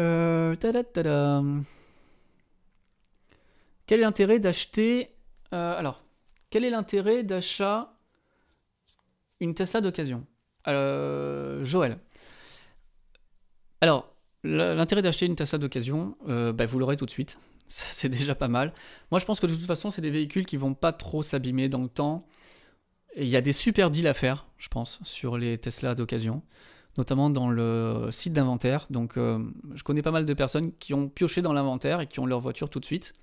Euh, 0.00 0.54
quel 3.86 4.00
est 4.00 4.02
l'intérêt 4.02 4.38
d'acheter... 4.38 5.10
alors, 5.50 6.02
quel 6.50 6.64
est 6.64 6.70
l'intérêt 6.70 7.22
d'achat 7.22 7.92
une 9.40 9.54
Tesla 9.54 9.80
d'occasion? 9.80 10.26
Joël. 10.66 11.98
Alors, 13.80 14.14
l'intérêt 14.42 15.02
d'acheter 15.02 15.26
une 15.26 15.36
Tesla 15.36 15.58
d'occasion, 15.58 16.16
bah, 16.26 16.66
vous 16.66 16.78
l'aurez 16.78 16.96
tout 16.96 17.06
de 17.06 17.10
suite 17.10 17.38
c'est 17.68 18.08
déjà 18.08 18.34
pas 18.34 18.48
mal. 18.48 18.72
Moi, 19.10 19.20
je 19.20 19.24
pense 19.24 19.40
que 19.40 19.46
de 19.46 19.54
toute 19.54 19.64
façon, 19.66 19.90
c'est 19.90 20.02
des 20.02 20.10
véhicules 20.10 20.46
qui 20.46 20.56
vont 20.56 20.74
pas 20.74 20.92
trop 20.92 21.22
s'abîmer 21.22 21.68
dans 21.68 21.82
le 21.82 21.88
temps. 21.88 22.26
il 23.16 23.28
y 23.28 23.36
a 23.36 23.40
des 23.40 23.52
super 23.52 23.90
deals 23.90 24.06
à 24.06 24.14
faire, 24.14 24.46
je 24.58 24.68
pense, 24.68 25.00
sur 25.04 25.38
les 25.38 25.58
Tesla 25.58 25.94
d'occasion, 25.94 26.42
notamment 26.98 27.30
dans 27.30 27.48
le 27.48 28.08
site 28.10 28.32
d'inventaire. 28.32 28.86
Donc, 28.90 29.16
euh, 29.16 29.38
je 29.74 29.82
connais 29.82 30.02
pas 30.02 30.10
mal 30.10 30.26
de 30.26 30.34
personnes 30.34 30.72
qui 30.78 30.94
ont 30.94 31.08
pioché 31.08 31.42
dans 31.42 31.52
l'inventaire 31.52 32.00
et 32.00 32.06
qui 32.06 32.20
ont 32.20 32.26
leur 32.26 32.40
voiture 32.40 32.70
tout 32.70 32.80
de 32.80 32.84
suite. 32.84 33.14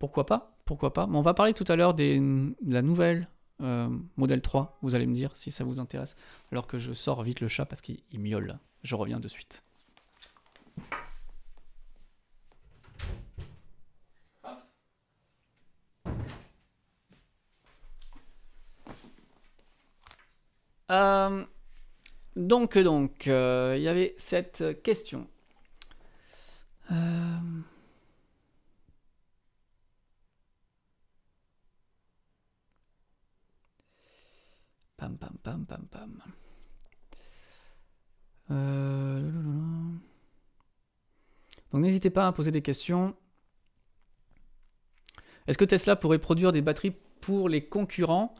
Pourquoi 0.00 0.26
pas 0.26 0.50
pourquoi 0.70 0.92
pas. 0.92 1.08
Mais 1.08 1.18
on 1.18 1.22
va 1.22 1.34
parler 1.34 1.52
tout 1.52 1.64
à 1.66 1.74
l'heure 1.74 1.94
de 1.94 2.54
la 2.64 2.80
nouvelle 2.80 3.26
euh, 3.60 3.88
modèle 4.16 4.40
3. 4.40 4.78
Vous 4.82 4.94
allez 4.94 5.08
me 5.08 5.14
dire 5.14 5.32
si 5.34 5.50
ça 5.50 5.64
vous 5.64 5.80
intéresse. 5.80 6.14
Alors 6.52 6.68
que 6.68 6.78
je 6.78 6.92
sors 6.92 7.24
vite 7.24 7.40
le 7.40 7.48
chat 7.48 7.66
parce 7.66 7.80
qu'il 7.80 7.98
miaule. 8.12 8.56
Je 8.84 8.94
reviens 8.94 9.18
de 9.18 9.26
suite. 9.26 9.64
Euh, 20.92 21.44
donc, 22.36 22.76
euh, 22.76 23.74
il 23.76 23.82
y 23.82 23.88
avait 23.88 24.14
cette 24.18 24.82
question. 24.84 25.26
Pam, 35.00 35.36
pam. 35.42 35.66
Donc 41.72 41.82
n'hésitez 41.82 42.10
pas 42.10 42.26
à 42.26 42.32
poser 42.32 42.50
des 42.50 42.62
questions. 42.62 43.14
Est-ce 45.46 45.58
que 45.58 45.64
Tesla 45.64 45.96
pourrait 45.96 46.18
produire 46.18 46.52
des 46.52 46.62
batteries 46.62 46.94
pour 47.20 47.48
les 47.48 47.64
concurrents? 47.64 48.34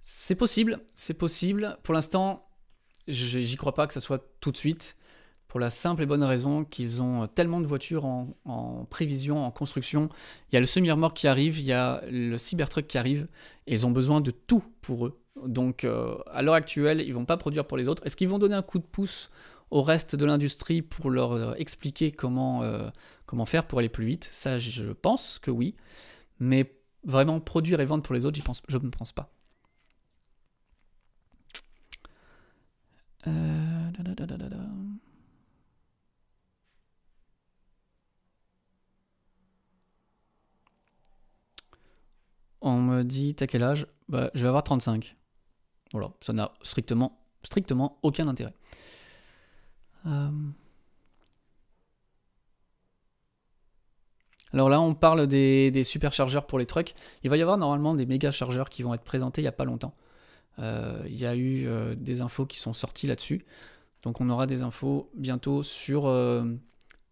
C'est 0.00 0.36
possible, 0.36 0.80
c'est 0.94 1.18
possible. 1.18 1.78
Pour 1.82 1.94
l'instant, 1.94 2.48
j'y 3.08 3.56
crois 3.56 3.74
pas 3.74 3.86
que 3.86 3.94
ça 3.94 4.00
soit 4.00 4.24
tout 4.40 4.52
de 4.52 4.56
suite, 4.56 4.96
pour 5.48 5.60
la 5.60 5.70
simple 5.70 6.02
et 6.02 6.06
bonne 6.06 6.22
raison 6.22 6.64
qu'ils 6.64 7.02
ont 7.02 7.26
tellement 7.28 7.60
de 7.60 7.66
voitures 7.66 8.04
en, 8.04 8.86
prévision, 8.90 9.44
en 9.44 9.50
construction. 9.50 10.08
Il 10.50 10.54
y 10.54 10.56
a 10.56 10.60
le 10.60 10.66
semi-remorque 10.66 11.16
qui 11.16 11.28
arrive, 11.28 11.58
il 11.58 11.64
y 11.64 11.72
a 11.72 12.02
le 12.10 12.36
Cybertruck 12.36 12.86
qui 12.86 12.98
arrive, 12.98 13.26
et 13.66 13.74
ils 13.74 13.86
ont 13.86 13.90
besoin 13.90 14.20
de 14.20 14.30
tout 14.30 14.62
pour 14.82 15.06
eux. 15.06 15.20
Donc 15.44 15.84
euh, 15.84 16.16
à 16.32 16.42
l'heure 16.42 16.54
actuelle, 16.54 17.00
ils 17.00 17.12
vont 17.14 17.24
pas 17.26 17.36
produire 17.36 17.66
pour 17.66 17.76
les 17.76 17.88
autres. 17.88 18.04
Est-ce 18.06 18.16
qu'ils 18.16 18.28
vont 18.28 18.38
donner 18.38 18.54
un 18.54 18.62
coup 18.62 18.78
de 18.78 18.84
pouce 18.86 19.30
au 19.70 19.82
reste 19.82 20.16
de 20.16 20.24
l'industrie 20.24 20.80
pour 20.82 21.10
leur 21.10 21.32
euh, 21.32 21.54
expliquer 21.56 22.10
comment, 22.12 22.62
euh, 22.62 22.88
comment 23.26 23.44
faire 23.44 23.66
pour 23.66 23.78
aller 23.80 23.88
plus 23.88 24.06
vite? 24.06 24.28
Ça, 24.32 24.58
je 24.58 24.92
pense 24.92 25.38
que 25.38 25.50
oui. 25.50 25.74
Mais 26.40 26.72
vraiment 27.04 27.40
produire 27.40 27.80
et 27.80 27.84
vendre 27.86 28.02
pour 28.02 28.14
les 28.14 28.26
autres, 28.26 28.40
je 28.68 28.78
ne 28.78 28.90
pense 28.90 29.12
pas. 29.12 29.30
On 42.60 42.80
me 42.82 43.02
dit, 43.02 43.34
t'as 43.34 43.46
quel 43.46 43.62
âge? 43.62 43.86
Bah, 44.08 44.30
Je 44.34 44.42
vais 44.42 44.48
avoir 44.48 44.62
35. 44.62 45.16
Voilà, 45.92 46.10
ça 46.20 46.32
n'a 46.32 46.52
strictement, 46.62 47.18
strictement 47.42 47.98
aucun 48.02 48.28
intérêt. 48.28 48.54
Euh. 50.06 50.30
Alors 54.52 54.68
là, 54.68 54.80
on 54.80 54.94
parle 54.94 55.26
des, 55.26 55.82
superchargeurs 55.82 56.46
pour 56.46 56.58
les 56.58 56.66
trucks. 56.66 56.94
Il 57.24 57.30
va 57.30 57.36
y 57.36 57.42
avoir 57.42 57.58
normalement 57.58 57.94
des 57.94 58.06
méga 58.06 58.30
chargeurs 58.30 58.70
qui 58.70 58.82
vont 58.82 58.94
être 58.94 59.04
présentés 59.04 59.42
il 59.42 59.44
n'y 59.44 59.48
a 59.48 59.52
pas 59.52 59.64
longtemps. 59.64 59.94
Euh, 60.58 61.02
il 61.06 61.16
y 61.16 61.26
a 61.26 61.34
eu 61.34 61.66
euh, 61.66 61.94
des 61.94 62.22
infos 62.22 62.46
qui 62.46 62.58
sont 62.58 62.72
sorties 62.72 63.06
là-dessus. 63.06 63.44
Donc 64.02 64.20
on 64.20 64.30
aura 64.30 64.46
des 64.46 64.62
infos 64.62 65.10
bientôt 65.14 65.62
sur, 65.62 66.12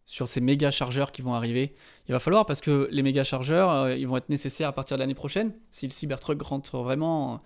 sur 0.06 0.28
ces 0.28 0.40
méga 0.40 0.70
chargeurs 0.70 1.10
qui 1.10 1.22
vont 1.22 1.34
arriver. 1.34 1.74
Il 2.08 2.12
va 2.12 2.20
falloir 2.20 2.46
parce 2.46 2.60
que 2.60 2.88
les 2.92 3.02
méga 3.02 3.24
chargeurs, 3.24 3.90
ils 3.90 4.06
vont 4.06 4.16
être 4.16 4.28
nécessaires 4.28 4.68
à 4.68 4.72
partir 4.72 4.96
de 4.96 5.00
l'année 5.00 5.14
prochaine. 5.14 5.52
Si 5.70 5.86
le 5.86 5.92
Cybertruck 5.92 6.40
rentre 6.40 6.78
vraiment 6.78 7.42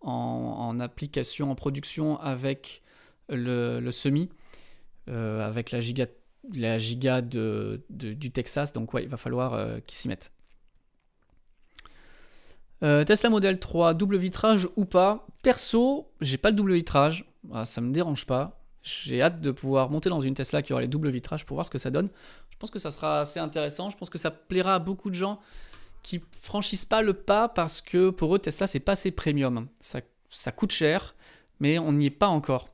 en, 0.00 0.80
application, 0.80 1.50
en 1.50 1.54
production 1.54 2.18
avec 2.20 2.82
le, 3.28 3.90
semi, 3.90 4.30
avec 5.06 5.70
la 5.70 5.80
giga, 5.80 6.06
la 6.52 6.78
giga 6.78 7.22
de, 7.22 7.82
du 7.90 8.30
Texas. 8.30 8.72
Donc 8.72 8.94
ouais, 8.94 9.02
il 9.02 9.08
va 9.08 9.16
falloir 9.16 9.80
qu'ils 9.86 9.98
s'y 9.98 10.08
mettent. 10.08 10.30
Euh, 12.82 13.04
Tesla 13.04 13.28
Model 13.28 13.58
3, 13.58 13.94
double 13.94 14.16
vitrage 14.16 14.68
ou 14.76 14.84
pas? 14.84 15.26
Perso, 15.42 16.10
j'ai 16.20 16.38
pas 16.38 16.50
le 16.50 16.56
double 16.56 16.74
vitrage, 16.74 17.26
ah, 17.52 17.64
ça 17.64 17.80
me 17.80 17.92
dérange 17.92 18.26
pas. 18.26 18.58
J'ai 18.82 19.20
hâte 19.20 19.40
de 19.42 19.50
pouvoir 19.50 19.90
monter 19.90 20.08
dans 20.08 20.20
une 20.20 20.34
Tesla 20.34 20.62
qui 20.62 20.72
aura 20.72 20.80
les 20.80 20.88
doubles 20.88 21.10
vitrages 21.10 21.44
pour 21.44 21.56
voir 21.56 21.66
ce 21.66 21.70
que 21.70 21.78
ça 21.78 21.90
donne. 21.90 22.08
Je 22.48 22.56
pense 22.56 22.70
que 22.70 22.78
ça 22.78 22.90
sera 22.90 23.20
assez 23.20 23.38
intéressant. 23.38 23.90
Je 23.90 23.96
pense 23.98 24.08
que 24.08 24.16
ça 24.16 24.30
plaira 24.30 24.76
à 24.76 24.78
beaucoup 24.78 25.10
de 25.10 25.14
gens 25.14 25.38
qui 26.02 26.20
franchissent 26.40 26.84
pas 26.84 27.02
le 27.02 27.14
pas 27.14 27.48
parce 27.48 27.80
que 27.80 28.10
pour 28.10 28.34
eux 28.34 28.38
Tesla 28.38 28.66
c'est 28.66 28.80
pas 28.80 28.92
assez 28.92 29.10
premium. 29.10 29.68
Ça, 29.80 30.00
ça 30.30 30.52
coûte 30.52 30.72
cher, 30.72 31.14
mais 31.58 31.78
on 31.78 31.92
n'y 31.92 32.06
est 32.06 32.10
pas 32.10 32.28
encore. 32.28 32.68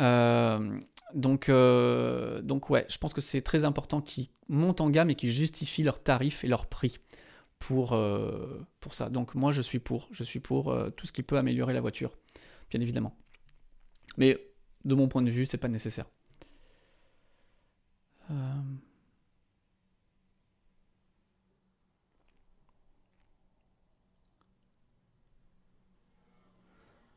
Euh, 0.00 0.80
donc, 1.14 1.48
euh, 1.48 2.42
donc 2.42 2.70
ouais, 2.70 2.86
je 2.88 2.98
pense 2.98 3.14
que 3.14 3.20
c'est 3.20 3.42
très 3.42 3.64
important 3.64 4.00
qu'ils 4.00 4.28
montent 4.48 4.80
en 4.80 4.90
gamme 4.90 5.10
et 5.10 5.14
qu'ils 5.14 5.30
justifient 5.30 5.82
leurs 5.82 6.02
tarifs 6.02 6.44
et 6.44 6.48
leurs 6.48 6.66
prix 6.66 6.98
pour, 7.58 7.92
euh, 7.94 8.66
pour 8.80 8.94
ça. 8.94 9.08
Donc 9.08 9.34
moi 9.34 9.52
je 9.52 9.62
suis 9.62 9.78
pour, 9.78 10.08
je 10.12 10.24
suis 10.24 10.40
pour 10.40 10.76
tout 10.96 11.06
ce 11.06 11.12
qui 11.12 11.22
peut 11.22 11.38
améliorer 11.38 11.72
la 11.72 11.80
voiture, 11.80 12.16
bien 12.70 12.80
évidemment. 12.80 13.16
Mais 14.16 14.38
de 14.84 14.94
mon 14.94 15.08
point 15.08 15.22
de 15.22 15.30
vue, 15.30 15.46
c'est 15.46 15.58
pas 15.58 15.68
nécessaire. 15.68 16.06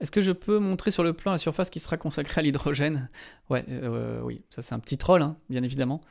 Est-ce 0.01 0.11
que 0.11 0.21
je 0.21 0.31
peux 0.31 0.59
montrer 0.59 0.91
sur 0.91 1.03
le 1.03 1.13
plan 1.13 1.31
la 1.31 1.37
surface 1.37 1.69
qui 1.69 1.79
sera 1.79 1.95
consacrée 1.95 2.39
à 2.39 2.41
l'hydrogène? 2.41 3.09
Ouais, 3.49 3.65
oui, 4.23 4.43
ça 4.49 4.61
c'est 4.61 4.75
un 4.75 4.79
petit 4.79 4.97
troll, 4.97 5.21
hein, 5.21 5.37
bien 5.49 5.63
évidemment. 5.63 6.01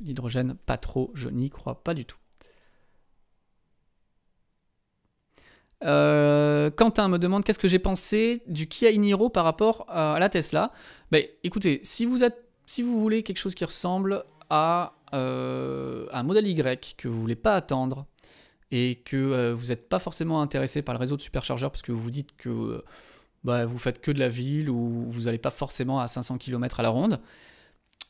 l'hydrogène, 0.00 0.54
pas 0.66 0.78
trop, 0.78 1.12
je 1.14 1.28
n'y 1.28 1.50
crois 1.50 1.84
pas 1.84 1.94
du 1.94 2.04
tout. 2.04 2.18
Euh, 5.84 6.70
Quentin 6.70 7.08
me 7.08 7.18
demande 7.18 7.44
qu'est-ce 7.44 7.58
que 7.58 7.68
j'ai 7.68 7.78
pensé 7.78 8.42
du 8.46 8.66
Kia 8.66 8.90
Niro 8.92 9.28
par 9.28 9.44
rapport 9.44 9.84
à 9.88 10.18
la 10.18 10.28
Tesla? 10.28 10.72
Ben, 11.10 11.24
écoutez, 11.44 11.80
si 11.84 12.04
vous, 12.04 12.20
voulez 13.00 13.22
quelque 13.22 13.38
chose 13.38 13.54
qui 13.54 13.64
ressemble 13.64 14.24
à 14.50 14.94
euh, 15.14 16.06
un 16.12 16.22
modèle 16.22 16.46
Y 16.46 16.96
que 16.96 17.08
vous 17.08 17.20
voulez 17.20 17.36
pas 17.36 17.54
attendre 17.54 18.06
et 18.70 18.96
que 18.96 19.16
euh, 19.16 19.54
vous 19.54 19.66
n'êtes 19.66 19.88
pas 19.88 19.98
forcément 19.98 20.42
intéressé 20.42 20.82
par 20.82 20.94
le 20.94 21.00
réseau 21.00 21.16
de 21.16 21.22
superchargeurs 21.22 21.70
parce 21.70 21.82
que 21.82 21.92
vous 21.92 22.00
vous 22.00 22.10
dites 22.10 22.36
que 22.36 22.84
bah, 23.44 23.64
vous 23.64 23.78
faites 23.78 24.00
que 24.00 24.10
de 24.10 24.18
la 24.18 24.28
ville 24.28 24.68
ou 24.68 25.04
vous 25.08 25.22
n'allez 25.22 25.38
pas 25.38 25.50
forcément 25.50 26.00
à 26.00 26.08
500 26.08 26.38
km 26.38 26.80
à 26.80 26.82
la 26.82 26.90
ronde, 26.90 27.20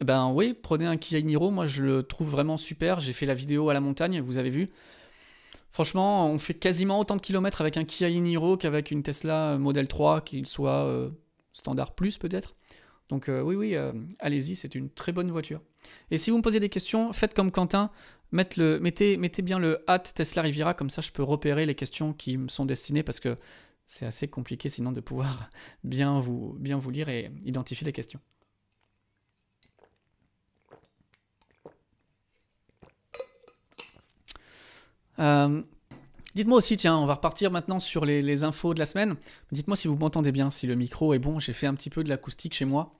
ben 0.01 0.31
oui, 0.33 0.55
prenez 0.55 0.87
un 0.87 0.97
Kia 0.97 1.21
Niro. 1.21 1.51
Moi, 1.51 1.66
je 1.66 1.83
le 1.83 2.03
trouve 2.03 2.29
vraiment 2.31 2.57
super. 2.57 3.01
J'ai 3.01 3.12
fait 3.12 3.27
la 3.27 3.35
vidéo 3.35 3.68
à 3.68 3.75
la 3.75 3.81
montagne, 3.81 4.21
vous 4.21 4.38
avez 4.38 4.51
vu. 4.51 4.71
Franchement, 5.71 6.29
on 6.29 6.38
fait 6.38 6.55
quasiment 6.55 6.99
autant 7.01 7.16
de 7.16 7.21
kilomètres 7.21 7.61
avec 7.61 7.77
un 7.77 7.85
Kia 7.85 8.09
Niro 8.11 8.57
qu'avec 8.57 8.90
une 8.90 9.03
Tesla 9.03 9.59
Model 9.59 9.88
3, 9.88 10.23
qu'il 10.23 10.47
soit 10.47 10.85
euh, 10.85 11.11
standard 11.53 11.94
plus 11.94 12.16
peut-être. 12.18 12.55
Donc 13.09 13.29
euh, 13.29 13.40
oui, 13.40 13.57
oui, 13.57 13.75
euh, 13.75 13.92
allez-y, 14.18 14.55
c'est 14.55 14.75
une 14.75 14.90
très 14.90 15.12
bonne 15.12 15.31
voiture. 15.31 15.62
Et 16.11 16.16
si 16.18 16.31
vous 16.31 16.37
me 16.38 16.42
posez 16.42 16.61
des 16.61 16.68
questions, 16.68 17.12
faites 17.12 17.33
comme 17.33 17.51
Quentin, 17.51 17.90
mettez, 18.33 19.16
mettez 19.16 19.42
bien 19.42 19.59
le 19.59 19.83
hâte 19.88 20.12
Tesla 20.14 20.42
Riviera, 20.42 20.75
comme 20.75 20.90
ça 20.90 21.01
je 21.01 21.11
peux 21.11 21.23
repérer 21.23 21.64
les 21.64 21.75
questions 21.75 22.12
qui 22.12 22.37
me 22.37 22.49
sont 22.49 22.66
destinées, 22.66 23.03
parce 23.03 23.21
que 23.21 23.38
c'est 23.87 24.05
assez 24.05 24.29
compliqué 24.29 24.68
sinon 24.68 24.92
de 24.92 25.01
pouvoir 25.01 25.51
bien 25.85 26.21
vous, 26.21 26.59
lire 26.90 27.09
et 27.09 27.31
identifier 27.44 27.87
les 27.87 27.92
questions. 27.92 28.21
Euh, 35.18 35.62
dites-moi 36.35 36.59
aussi, 36.59 36.76
tiens, 36.76 36.97
on 36.97 37.07
va 37.07 37.14
repartir 37.14 37.51
maintenant 37.51 37.80
sur 37.80 38.05
les, 38.05 38.45
infos 38.45 38.74
de 38.74 38.78
la 38.78 38.85
semaine. 38.85 39.16
Dites-moi 39.51 39.76
si 39.76 39.89
vous 39.89 39.97
m'entendez 39.97 40.30
bien, 40.30 40.51
si 40.51 40.66
le 40.66 40.76
micro 40.76 41.14
est 41.14 41.18
bon. 41.18 41.41
J'ai 41.41 41.55
fait 41.55 41.66
un 41.66 41.74
petit 41.74 41.91
peu 41.91 42.05
de 42.05 42.09
l'acoustique 42.09 42.55
chez 42.55 42.66
moi. 42.66 42.97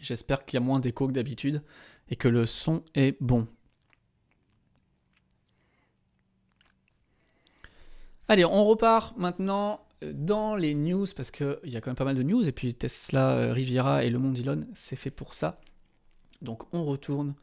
J'espère 0.00 0.44
qu'il 0.44 0.58
y 0.58 0.62
a 0.62 0.64
moins 0.64 0.80
d'écho 0.80 1.06
que 1.06 1.12
d'habitude 1.12 1.62
et 2.08 2.16
que 2.16 2.28
le 2.28 2.46
son 2.46 2.82
est 2.94 3.16
bon. 3.20 3.46
Allez, 8.28 8.44
on 8.44 8.64
repart 8.64 9.16
maintenant 9.16 9.84
dans 10.02 10.56
les 10.56 10.74
news 10.74 11.06
parce 11.16 11.30
qu'il 11.30 11.58
y 11.64 11.76
a 11.76 11.80
quand 11.80 11.90
même 11.90 11.96
pas 11.96 12.04
mal 12.04 12.16
de 12.16 12.22
news. 12.22 12.48
Et 12.48 12.52
puis 12.52 12.74
Tesla, 12.74 13.30
euh, 13.32 13.52
Riviera 13.52 14.04
et 14.04 14.10
le 14.10 14.18
monde 14.18 14.38
Elon, 14.38 14.66
c'est 14.72 14.96
fait 14.96 15.10
pour 15.10 15.34
ça. 15.34 15.60
Donc 16.40 16.72
on 16.72 16.84
retourne 16.84 17.34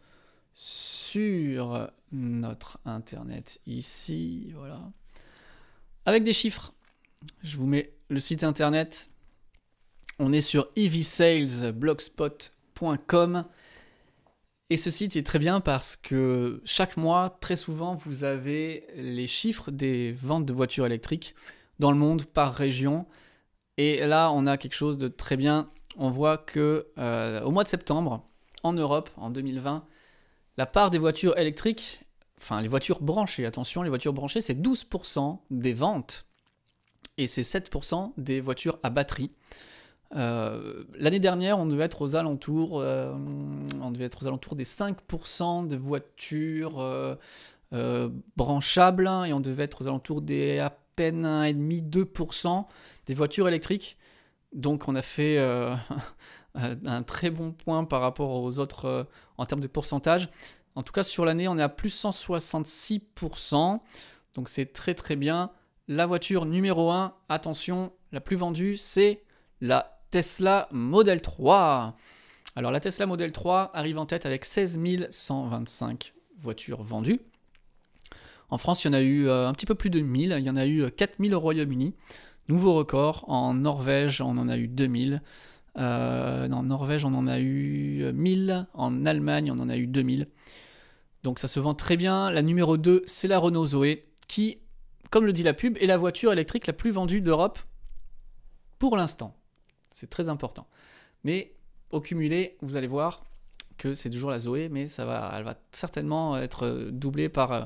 sur 0.53 1.91
notre 2.11 2.79
internet 2.85 3.59
ici, 3.67 4.51
voilà. 4.55 4.79
Avec 6.05 6.23
des 6.23 6.33
chiffres. 6.33 6.73
Je 7.43 7.57
vous 7.57 7.67
mets 7.67 7.93
le 8.09 8.19
site 8.19 8.43
internet. 8.43 9.09
On 10.19 10.33
est 10.33 10.41
sur 10.41 10.69
evsalesblogspot.com 10.75 13.45
Et 14.71 14.77
ce 14.77 14.89
site 14.89 15.15
est 15.15 15.25
très 15.25 15.37
bien 15.37 15.61
parce 15.61 15.95
que 15.95 16.59
chaque 16.65 16.97
mois, 16.97 17.37
très 17.39 17.55
souvent, 17.55 17.93
vous 17.93 18.23
avez 18.23 18.87
les 18.95 19.27
chiffres 19.27 19.69
des 19.69 20.13
ventes 20.13 20.47
de 20.47 20.53
voitures 20.53 20.87
électriques 20.87 21.35
dans 21.77 21.91
le 21.91 21.97
monde 21.97 22.25
par 22.25 22.55
région. 22.55 23.05
Et 23.77 24.07
là, 24.07 24.31
on 24.31 24.47
a 24.47 24.57
quelque 24.57 24.73
chose 24.73 24.97
de 24.97 25.07
très 25.07 25.37
bien. 25.37 25.69
On 25.97 26.09
voit 26.09 26.39
que 26.39 26.87
euh, 26.97 27.43
au 27.43 27.51
mois 27.51 27.63
de 27.63 27.69
septembre, 27.69 28.25
en 28.63 28.73
Europe, 28.73 29.11
en 29.17 29.29
2020, 29.29 29.85
la 30.57 30.65
part 30.65 30.89
des 30.89 30.97
voitures 30.97 31.37
électriques, 31.37 32.01
enfin 32.39 32.59
les 32.61 32.67
voitures 32.67 33.01
branchées, 33.01 33.45
attention, 33.45 33.83
les 33.83 33.89
voitures 33.89 34.13
branchées, 34.13 34.41
c'est 34.41 34.59
12% 34.59 35.37
des 35.51 35.73
ventes 35.73 36.25
et 37.19 37.27
c'est 37.27 37.43
7% 37.43 38.13
des 38.17 38.41
voitures 38.41 38.79
à 38.81 38.89
batterie. 38.89 39.29
Euh, 40.15 40.83
l'année 40.95 41.19
dernière, 41.19 41.59
on 41.59 41.65
devait 41.65 41.83
être 41.85 42.01
aux 42.01 42.15
alentours, 42.15 42.79
euh, 42.79 43.13
on 43.81 43.91
devait 43.91 44.05
être 44.05 44.23
aux 44.23 44.27
alentours 44.27 44.55
des 44.55 44.63
5% 44.63 45.67
de 45.67 45.75
voitures 45.75 46.79
euh, 46.79 48.09
branchables 48.35 49.07
et 49.25 49.33
on 49.33 49.39
devait 49.39 49.63
être 49.63 49.81
aux 49.81 49.87
alentours 49.87 50.21
des 50.21 50.59
à 50.59 50.77
peine 50.95 51.25
1,5-2% 51.25 52.65
des 53.05 53.13
voitures 53.13 53.47
électriques. 53.47 53.97
Donc 54.53 54.87
on 54.87 54.95
a 54.95 55.01
fait 55.01 55.37
un 56.55 57.03
très 57.03 57.29
bon 57.29 57.51
point 57.51 57.83
par 57.83 58.01
rapport 58.01 58.31
aux 58.31 58.59
autres 58.59 59.07
en 59.37 59.45
termes 59.45 59.61
de 59.61 59.67
pourcentage. 59.67 60.29
En 60.75 60.83
tout 60.83 60.93
cas, 60.93 61.03
sur 61.03 61.25
l'année, 61.25 61.47
on 61.47 61.57
est 61.57 61.63
à 61.63 61.69
plus 61.69 62.03
166%. 62.03 63.79
Donc 64.35 64.47
c'est 64.47 64.67
très 64.67 64.93
très 64.93 65.15
bien. 65.15 65.51
La 65.87 66.05
voiture 66.05 66.45
numéro 66.45 66.91
1, 66.91 67.15
attention, 67.29 67.91
la 68.11 68.21
plus 68.21 68.35
vendue, 68.35 68.77
c'est 68.77 69.23
la 69.59 69.96
Tesla 70.17 70.67
Model 70.71 71.21
3. 71.21 71.95
Alors 72.55 72.71
la 72.71 72.79
Tesla 72.79 73.05
Model 73.05 73.31
3 73.31 73.69
arrive 73.75 73.99
en 73.99 74.07
tête 74.07 74.25
avec 74.25 74.45
16 74.45 74.79
125 75.11 76.15
voitures 76.39 76.81
vendues. 76.81 77.21
En 78.49 78.57
France, 78.57 78.83
il 78.83 78.87
y 78.87 78.89
en 78.89 78.93
a 78.93 79.01
eu 79.01 79.27
euh, 79.27 79.47
un 79.47 79.53
petit 79.53 79.67
peu 79.67 79.75
plus 79.75 79.91
de 79.91 79.99
1000. 79.99 80.35
Il 80.39 80.43
y 80.43 80.49
en 80.49 80.55
a 80.55 80.65
eu 80.65 80.89
4000 80.89 81.35
au 81.35 81.39
Royaume-Uni. 81.39 81.93
Nouveau 82.49 82.73
record. 82.73 83.25
En 83.27 83.53
Norvège, 83.53 84.19
on 84.21 84.37
en 84.37 84.49
a 84.49 84.57
eu 84.57 84.67
2000. 84.67 85.21
Euh, 85.77 86.49
en 86.49 86.63
Norvège, 86.63 87.05
on 87.05 87.13
en 87.13 87.27
a 87.27 87.39
eu 87.39 88.11
1000. 88.11 88.65
En 88.73 89.05
Allemagne, 89.05 89.51
on 89.51 89.59
en 89.59 89.69
a 89.69 89.77
eu 89.77 89.85
2000. 89.85 90.27
Donc 91.21 91.37
ça 91.37 91.47
se 91.47 91.59
vend 91.59 91.75
très 91.75 91.95
bien. 91.95 92.31
La 92.31 92.41
numéro 92.41 92.77
2, 92.77 93.03
c'est 93.05 93.27
la 93.27 93.37
Renault 93.37 93.67
Zoé, 93.67 94.07
qui, 94.27 94.61
comme 95.11 95.25
le 95.25 95.33
dit 95.33 95.43
la 95.43 95.53
pub, 95.53 95.77
est 95.77 95.85
la 95.85 95.97
voiture 95.97 96.33
électrique 96.33 96.65
la 96.65 96.73
plus 96.73 96.89
vendue 96.89 97.21
d'Europe 97.21 97.59
pour 98.79 98.97
l'instant. 98.97 99.37
C'est 99.97 100.11
très 100.11 100.29
important. 100.29 100.67
Mais 101.23 101.55
au 101.89 102.01
cumulé, 102.01 102.55
vous 102.61 102.75
allez 102.75 102.85
voir 102.85 103.25
que 103.79 103.95
c'est 103.95 104.11
toujours 104.11 104.29
la 104.29 104.37
Zoé, 104.37 104.69
mais 104.69 104.87
ça 104.87 105.05
va, 105.05 105.33
elle 105.35 105.43
va 105.43 105.57
certainement 105.71 106.37
être 106.37 106.89
doublée 106.91 107.29
par, 107.29 107.51
euh, 107.51 107.61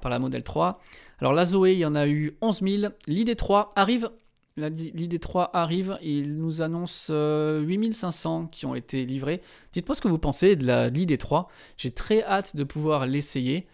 par 0.00 0.08
la 0.08 0.20
Model 0.20 0.44
3. 0.44 0.80
Alors 1.18 1.32
la 1.32 1.44
Zoé, 1.44 1.72
il 1.72 1.80
y 1.80 1.84
en 1.84 1.96
a 1.96 2.06
eu 2.06 2.36
11 2.40 2.60
000. 2.62 2.92
L'ID3 3.08 3.70
arrive. 3.74 4.10
L'ID3 4.56 5.50
arrive, 5.52 5.98
il 6.02 6.36
nous 6.36 6.62
annonce 6.62 7.10
8500 7.10 8.42
euh, 8.44 8.46
qui 8.52 8.64
ont 8.64 8.76
été 8.76 9.04
livrés. 9.04 9.42
Dites-moi 9.72 9.96
ce 9.96 10.00
que 10.00 10.08
vous 10.08 10.18
pensez 10.18 10.54
de 10.54 10.64
la 10.64 10.88
l'ID3. 10.88 11.46
J'ai 11.78 11.90
très 11.90 12.22
hâte 12.22 12.54
de 12.54 12.62
pouvoir 12.62 13.06
l'essayer. 13.06 13.66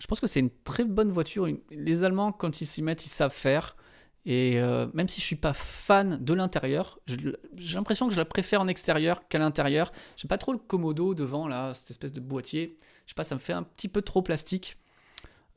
Je 0.00 0.06
pense 0.06 0.20
que 0.20 0.26
c'est 0.26 0.40
une 0.40 0.50
très 0.64 0.86
bonne 0.86 1.10
voiture. 1.10 1.46
Les 1.70 2.02
Allemands, 2.02 2.32
quand 2.32 2.62
ils 2.62 2.66
s'y 2.66 2.80
mettent, 2.80 3.04
ils 3.04 3.10
savent 3.10 3.34
faire. 3.34 3.76
Et 4.24 4.60
euh, 4.60 4.86
même 4.94 5.08
si 5.08 5.20
je 5.20 5.26
suis 5.26 5.36
pas 5.36 5.52
fan 5.52 6.22
de 6.22 6.34
l'intérieur, 6.34 7.00
j'ai 7.06 7.74
l'impression 7.74 8.06
que 8.06 8.14
je 8.14 8.18
la 8.18 8.24
préfère 8.24 8.60
en 8.60 8.68
extérieur 8.68 9.26
qu'à 9.28 9.38
l'intérieur. 9.38 9.92
J'aime 10.16 10.28
pas 10.28 10.38
trop 10.38 10.52
le 10.52 10.58
Komodo 10.58 11.14
devant, 11.14 11.48
là, 11.48 11.74
cette 11.74 11.90
espèce 11.90 12.12
de 12.12 12.20
boîtier. 12.20 12.76
Je 13.06 13.12
sais 13.12 13.14
pas, 13.14 13.24
ça 13.24 13.34
me 13.34 13.40
fait 13.40 13.52
un 13.52 13.64
petit 13.64 13.88
peu 13.88 14.00
trop 14.00 14.22
plastique. 14.22 14.76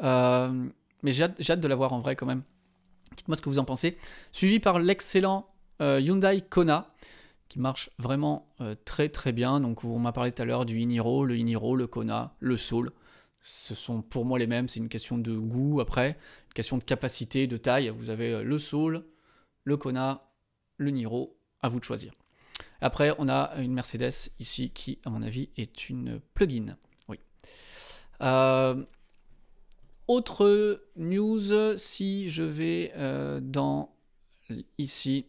Euh, 0.01 0.68
mais 1.03 1.11
j'ai 1.11 1.24
hâte, 1.24 1.59
de 1.59 1.68
la 1.68 1.76
voir 1.76 1.93
en 1.93 1.99
vrai 1.99 2.16
quand 2.16 2.26
même. 2.26 2.41
Dites-moi 3.16 3.36
ce 3.36 3.41
que 3.41 3.49
vous 3.49 3.59
en 3.59 3.66
pensez. 3.66 3.97
Suivi 4.32 4.59
par 4.59 4.80
l'excellent 4.80 5.47
euh, 5.82 6.01
Hyundai 6.01 6.41
Kona, 6.41 6.91
qui 7.47 7.59
marche 7.59 7.91
vraiment 7.99 8.47
très 8.84 9.09
très 9.09 9.32
bien. 9.32 9.59
Donc 9.59 9.84
on 9.84 9.99
m'a 9.99 10.11
parlé 10.11 10.32
tout 10.32 10.41
à 10.41 10.45
l'heure 10.45 10.66
du 10.66 10.80
Iniro, 10.80 11.24
le 11.24 11.38
Iniro, 11.38 11.76
le 11.76 11.86
Kona, 11.86 12.34
le 12.39 12.57
Soul 12.57 12.89
ce 13.48 13.76
sont 13.76 14.02
pour 14.02 14.26
moi 14.26 14.39
les 14.39 14.48
mêmes, 14.48 14.68
c'est 14.68 14.80
une 14.80 14.89
question 14.89 15.20
de 15.20 15.38
goût 15.38 15.80
après, 15.80 16.18
une 16.48 16.54
question 16.56 16.80
de 16.80 16.84
capacité, 16.84 17.46
de 17.46 17.58
taille. 17.58 17.89
Vous 17.89 18.10
avez 18.10 18.32
euh, 18.32 18.43
le 18.43 18.58
Soul, 18.58 19.06
le 19.66 19.78
Kona, 19.78 20.32
le 20.78 20.89
Niro, 20.89 21.38
à 21.62 21.70
vous 21.70 21.80
de 21.80 21.84
choisir. 21.84 22.12
Après, 22.82 23.14
on 23.20 23.30
a 23.30 23.54
une 23.58 23.72
Mercedes 23.72 24.32
ici 24.39 24.72
qui, 24.72 24.98
à 25.06 25.12
mon 25.12 25.22
avis, 25.22 25.50
est 25.58 25.89
une 25.89 26.20
plug-in. 26.34 26.76
Oui. 27.08 27.20
Euh, 28.22 28.84
autre 30.08 30.84
news, 30.96 31.78
si 31.78 32.28
je 32.32 32.43
vais 32.43 32.93
euh, 32.96 33.39
dans 33.41 33.93
ici, 34.80 35.28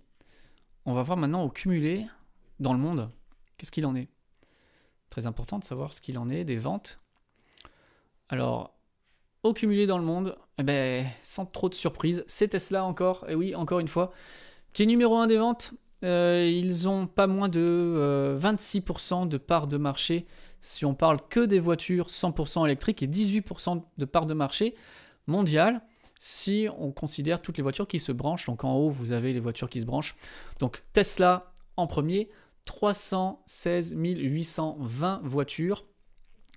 on 0.86 0.94
va 0.94 1.02
voir 1.02 1.18
maintenant 1.18 1.44
au 1.44 1.50
cumulé 1.50 2.06
dans 2.60 2.72
le 2.72 2.78
monde. 2.78 3.10
Qu'est-ce 3.58 3.72
qu'il 3.72 3.84
en 3.84 3.94
est? 3.94 4.08
Très 5.10 5.26
important 5.26 5.58
de 5.58 5.64
savoir 5.64 5.92
ce 5.92 6.00
qu'il 6.00 6.16
en 6.16 6.30
est 6.30 6.44
des 6.44 6.56
ventes 6.56 6.98
alors, 8.28 8.76
au 9.42 9.52
cumulé 9.52 9.86
dans 9.86 9.98
le 9.98 10.04
monde, 10.04 10.36
eh 10.58 10.62
ben, 10.62 11.06
sans 11.22 11.46
trop 11.46 11.68
de 11.68 11.74
surprise, 11.74 12.24
c'est 12.26 12.48
Tesla 12.48 12.84
encore, 12.84 13.24
et 13.28 13.34
oui, 13.34 13.54
encore 13.54 13.78
une 13.78 13.88
fois, 13.88 14.12
qui 14.72 14.82
est 14.82 14.86
numéro 14.86 15.16
1 15.16 15.26
des 15.26 15.38
ventes. 15.38 15.74
Euh, 16.04 16.46
ils 16.46 16.88
ont 16.88 17.06
pas 17.06 17.26
moins 17.26 17.48
de 17.48 18.36
26% 18.38 19.22
euh, 19.22 19.26
de 19.26 19.38
part 19.38 19.66
de 19.66 19.78
marché 19.78 20.26
si 20.60 20.84
on 20.84 20.94
parle 20.94 21.26
que 21.28 21.40
des 21.40 21.58
voitures 21.58 22.08
100% 22.08 22.66
électriques 22.66 23.02
et 23.02 23.06
18% 23.06 23.82
de 23.96 24.04
part 24.04 24.26
de 24.26 24.34
marché 24.34 24.74
mondial 25.26 25.80
si 26.18 26.68
on 26.78 26.92
considère 26.92 27.40
toutes 27.40 27.56
les 27.56 27.62
voitures 27.62 27.88
qui 27.88 27.98
se 27.98 28.12
branchent. 28.12 28.46
Donc 28.46 28.64
en 28.64 28.74
haut, 28.74 28.90
vous 28.90 29.12
avez 29.12 29.32
les 29.32 29.40
voitures 29.40 29.70
qui 29.70 29.80
se 29.80 29.86
branchent. 29.86 30.16
Donc 30.58 30.82
Tesla 30.92 31.52
en 31.76 31.86
premier, 31.86 32.30
316 32.64 33.94
820 33.96 35.20
voitures 35.24 35.86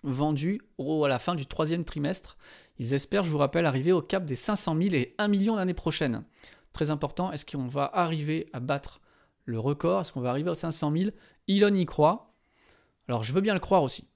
vendus 0.03 0.61
à 0.79 1.07
la 1.07 1.19
fin 1.19 1.35
du 1.35 1.45
troisième 1.45 1.83
trimestre. 1.83 2.37
Ils 2.77 2.93
espèrent, 2.93 3.23
je 3.23 3.31
vous 3.31 3.37
rappelle, 3.37 3.65
arriver 3.65 3.91
au 3.91 4.01
cap 4.01 4.25
des 4.25 4.35
500 4.35 4.77
000 4.81 4.95
et 4.95 5.15
1 5.17 5.27
million 5.27 5.55
l'année 5.55 5.73
prochaine. 5.73 6.23
Très 6.71 6.91
important, 6.91 7.31
est-ce 7.31 7.45
qu'on 7.45 7.67
va 7.67 7.89
arriver 7.93 8.49
à 8.53 8.59
battre 8.59 9.01
le 9.45 9.59
record? 9.59 10.01
Est-ce 10.01 10.13
qu'on 10.13 10.21
va 10.21 10.29
arriver 10.29 10.49
aux 10.49 10.55
500 10.55 10.93
000 10.95 11.09
Elon 11.47 11.73
y 11.73 11.85
croit. 11.85 12.35
Alors 13.07 13.23
je 13.23 13.33
veux 13.33 13.41
bien 13.41 13.55
le 13.55 13.59
croire 13.59 13.83
aussi. 13.83 14.07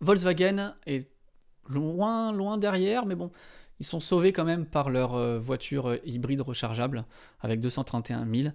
Volkswagen 0.00 0.74
est 0.86 1.08
loin, 1.68 2.32
loin 2.32 2.58
derrière, 2.58 3.06
mais 3.06 3.14
bon, 3.14 3.30
ils 3.78 3.86
sont 3.86 4.00
sauvés 4.00 4.32
quand 4.32 4.44
même 4.44 4.66
par 4.66 4.90
leur 4.90 5.14
euh, 5.14 5.38
voiture 5.38 5.88
euh, 5.88 5.96
hybride 6.04 6.40
rechargeable 6.40 7.04
avec 7.40 7.60
231 7.60 8.26
000. 8.26 8.48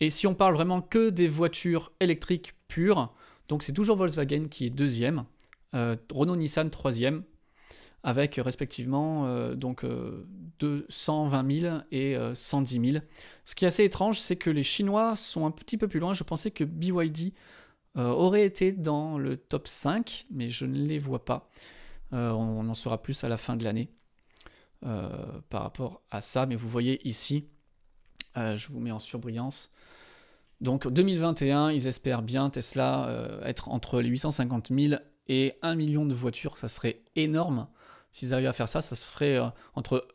Et 0.00 0.10
si 0.10 0.26
on 0.26 0.34
parle 0.34 0.54
vraiment 0.54 0.82
que 0.82 1.10
des 1.10 1.28
voitures 1.28 1.92
électriques 2.00 2.54
pures, 2.68 3.14
donc 3.52 3.62
c'est 3.62 3.74
toujours 3.74 3.98
Volkswagen 3.98 4.48
qui 4.48 4.64
est 4.64 4.70
deuxième, 4.70 5.26
euh, 5.74 5.94
Renault 6.10 6.36
Nissan 6.36 6.70
troisième, 6.70 7.22
avec 8.02 8.36
respectivement 8.36 9.26
euh, 9.26 9.54
donc 9.54 9.84
220 10.58 11.44
euh, 11.44 11.60
000 11.60 11.76
et 11.90 12.16
110 12.34 12.92
000. 12.92 13.04
Ce 13.44 13.54
qui 13.54 13.66
est 13.66 13.68
assez 13.68 13.84
étrange, 13.84 14.18
c'est 14.18 14.36
que 14.36 14.48
les 14.48 14.62
Chinois 14.62 15.16
sont 15.16 15.44
un 15.44 15.50
petit 15.50 15.76
peu 15.76 15.86
plus 15.86 16.00
loin. 16.00 16.14
Je 16.14 16.24
pensais 16.24 16.50
que 16.50 16.64
BYD 16.64 17.34
aurait 17.94 18.46
été 18.46 18.72
dans 18.72 19.18
le 19.18 19.36
top 19.36 19.68
5, 19.68 20.28
mais 20.30 20.48
je 20.48 20.64
ne 20.64 20.86
les 20.86 20.98
vois 20.98 21.26
pas. 21.26 21.50
on 22.10 22.66
en 22.66 22.74
saura 22.74 23.02
plus 23.02 23.22
à 23.22 23.28
la 23.28 23.36
fin 23.36 23.56
de 23.56 23.64
l'année 23.64 23.90
par 24.80 25.62
rapport 25.62 26.00
à 26.10 26.22
ça. 26.22 26.46
Mais 26.46 26.56
vous 26.56 26.70
voyez 26.70 27.06
ici, 27.06 27.50
je 28.34 28.66
vous 28.68 28.80
mets 28.80 28.92
en 28.92 28.98
surbrillance, 28.98 29.70
donc 30.62 30.86
2021, 30.86 31.72
ils 31.72 31.88
espèrent 31.88 32.22
bien 32.22 32.48
Tesla 32.48 33.08
euh, 33.08 33.44
être 33.44 33.68
entre 33.70 34.00
les 34.00 34.08
850 34.08 34.68
000 34.72 34.94
et 35.26 35.54
1 35.60 35.74
million 35.74 36.06
de 36.06 36.14
voitures. 36.14 36.56
Ça 36.56 36.68
serait 36.68 37.02
énorme. 37.16 37.66
S'ils 38.12 38.32
arrivent 38.32 38.46
à 38.46 38.52
faire 38.52 38.68
ça, 38.68 38.80
ça 38.80 38.94
se 38.94 39.04
ferait 39.04 39.38
euh, 39.38 39.46
entre 39.74 40.06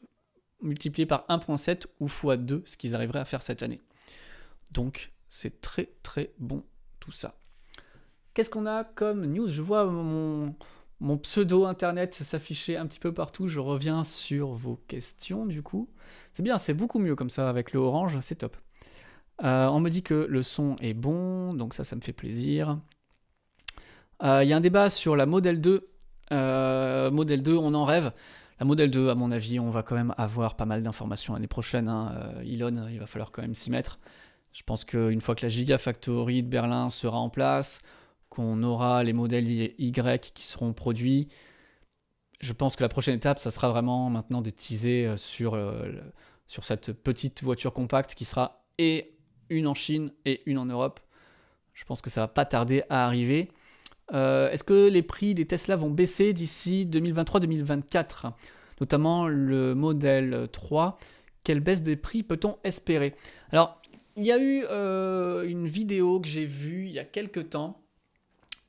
multiplié 0.61 1.05
par 1.05 1.25
1.7 1.27 1.87
ou 1.99 2.07
x2 2.07 2.61
ce 2.65 2.77
qu'ils 2.77 2.95
arriveraient 2.95 3.19
à 3.19 3.25
faire 3.25 3.41
cette 3.41 3.61
année. 3.61 3.81
Donc 4.71 5.11
c'est 5.27 5.59
très 5.59 5.89
très 6.01 6.31
bon 6.39 6.63
tout 7.01 7.11
ça. 7.11 7.37
Qu'est-ce 8.33 8.49
qu'on 8.49 8.67
a 8.67 8.85
comme 8.85 9.25
news? 9.25 9.49
Je 9.49 9.61
vois 9.61 9.85
mon, 9.85 10.55
mon 11.01 11.17
pseudo 11.17 11.65
internet 11.65 12.13
s'afficher 12.13 12.77
un 12.77 12.87
petit 12.87 12.99
peu 12.99 13.13
partout. 13.13 13.49
Je 13.49 13.59
reviens 13.59 14.05
sur 14.05 14.53
vos 14.53 14.77
questions 14.87 15.45
du 15.45 15.61
coup. 15.61 15.89
C'est 16.31 16.43
bien, 16.43 16.57
c'est 16.57 16.73
beaucoup 16.73 16.99
mieux 16.99 17.15
comme 17.17 17.29
ça 17.29 17.49
avec 17.49 17.73
le 17.73 17.79
orange, 17.79 18.17
c'est 18.21 18.35
top. 18.35 18.55
Euh, 19.43 19.67
on 19.67 19.79
me 19.79 19.89
dit 19.89 20.01
que 20.01 20.13
le 20.13 20.43
son 20.43 20.75
est 20.79 20.93
bon, 20.93 21.53
donc 21.53 21.73
ça, 21.73 21.83
ça 21.83 21.95
me 21.95 22.01
fait 22.01 22.13
plaisir. 22.13 22.79
Euh, 24.23 24.43
il 24.43 24.49
y 24.49 24.53
a 24.53 24.57
un 24.57 24.61
débat 24.61 24.89
sur 24.89 25.15
la 25.15 25.25
Model 25.25 25.61
2. 25.61 25.87
Euh, 26.31 27.11
Model 27.11 27.43
2, 27.43 27.55
on 27.55 27.73
en 27.73 27.83
rêve. 27.83 28.11
La 28.59 28.65
Model 28.65 28.89
2, 28.89 29.09
à 29.09 29.15
mon 29.15 29.31
avis, 29.31 29.59
on 29.59 29.69
va 29.69 29.83
quand 29.83 29.95
même 29.95 30.15
avoir 30.17 30.55
pas 30.55 30.65
mal 30.65 30.81
d'informations 30.81 31.33
l'année 31.33 31.47
prochaine. 31.47 31.87
Hein. 31.87 32.31
Elon, 32.43 32.87
il 32.89 32.99
va 32.99 33.05
falloir 33.05 33.31
quand 33.31 33.43
même 33.43 33.53
s'y 33.53 33.69
mettre. 33.69 33.99
Je 34.53 34.63
pense 34.63 34.83
qu'une 34.85 35.21
fois 35.21 35.35
que 35.35 35.45
la 35.45 35.49
Gigafactory 35.49 36.41
de 36.41 36.49
Berlin 36.49 36.89
sera 36.89 37.19
en 37.19 37.29
place, 37.29 37.79
qu'on 38.29 38.61
aura 38.63 39.03
les 39.03 39.13
modèles 39.13 39.47
Y 39.47 40.33
qui 40.33 40.43
seront 40.43 40.73
produits. 40.73 41.27
Je 42.39 42.53
pense 42.53 42.75
que 42.75 42.83
la 42.83 42.89
prochaine 42.89 43.15
étape, 43.15 43.39
ça 43.39 43.51
sera 43.51 43.69
vraiment 43.69 44.09
maintenant 44.09 44.41
de 44.41 44.49
teaser 44.49 45.15
sur, 45.15 45.55
sur 46.47 46.63
cette 46.63 46.93
petite 46.93 47.43
voiture 47.43 47.73
compacte 47.73 48.15
qui 48.15 48.25
sera 48.25 48.63
et 48.79 49.16
une 49.49 49.67
en 49.67 49.73
Chine 49.73 50.11
et 50.25 50.41
une 50.45 50.57
en 50.57 50.65
Europe. 50.65 50.99
Je 51.73 51.85
pense 51.85 52.01
que 52.01 52.09
ça 52.09 52.21
va 52.21 52.27
pas 52.27 52.45
tarder 52.45 52.83
à 52.89 53.05
arriver. 53.05 53.49
Euh, 54.13 54.49
est-ce 54.51 54.63
que 54.63 54.87
les 54.87 55.01
prix 55.01 55.35
des 55.35 55.45
Tesla 55.45 55.75
vont 55.75 55.89
baisser 55.89 56.33
d'ici 56.33 56.87
2023-2024 56.89 58.31
Notamment 58.79 59.27
le 59.27 59.75
modèle 59.75 60.47
3. 60.51 60.97
Quelle 61.43 61.59
baisse 61.59 61.81
des 61.81 61.95
prix 61.95 62.23
peut-on 62.23 62.57
espérer? 62.63 63.15
Alors, 63.51 63.81
il 64.15 64.25
y 64.25 64.31
a 64.31 64.39
eu 64.39 64.63
euh, 64.69 65.47
une 65.47 65.67
vidéo 65.67 66.19
que 66.19 66.27
j'ai 66.27 66.45
vue 66.45 66.85
il 66.85 66.91
y 66.91 66.99
a 66.99 67.05
quelques 67.05 67.49
temps 67.49 67.81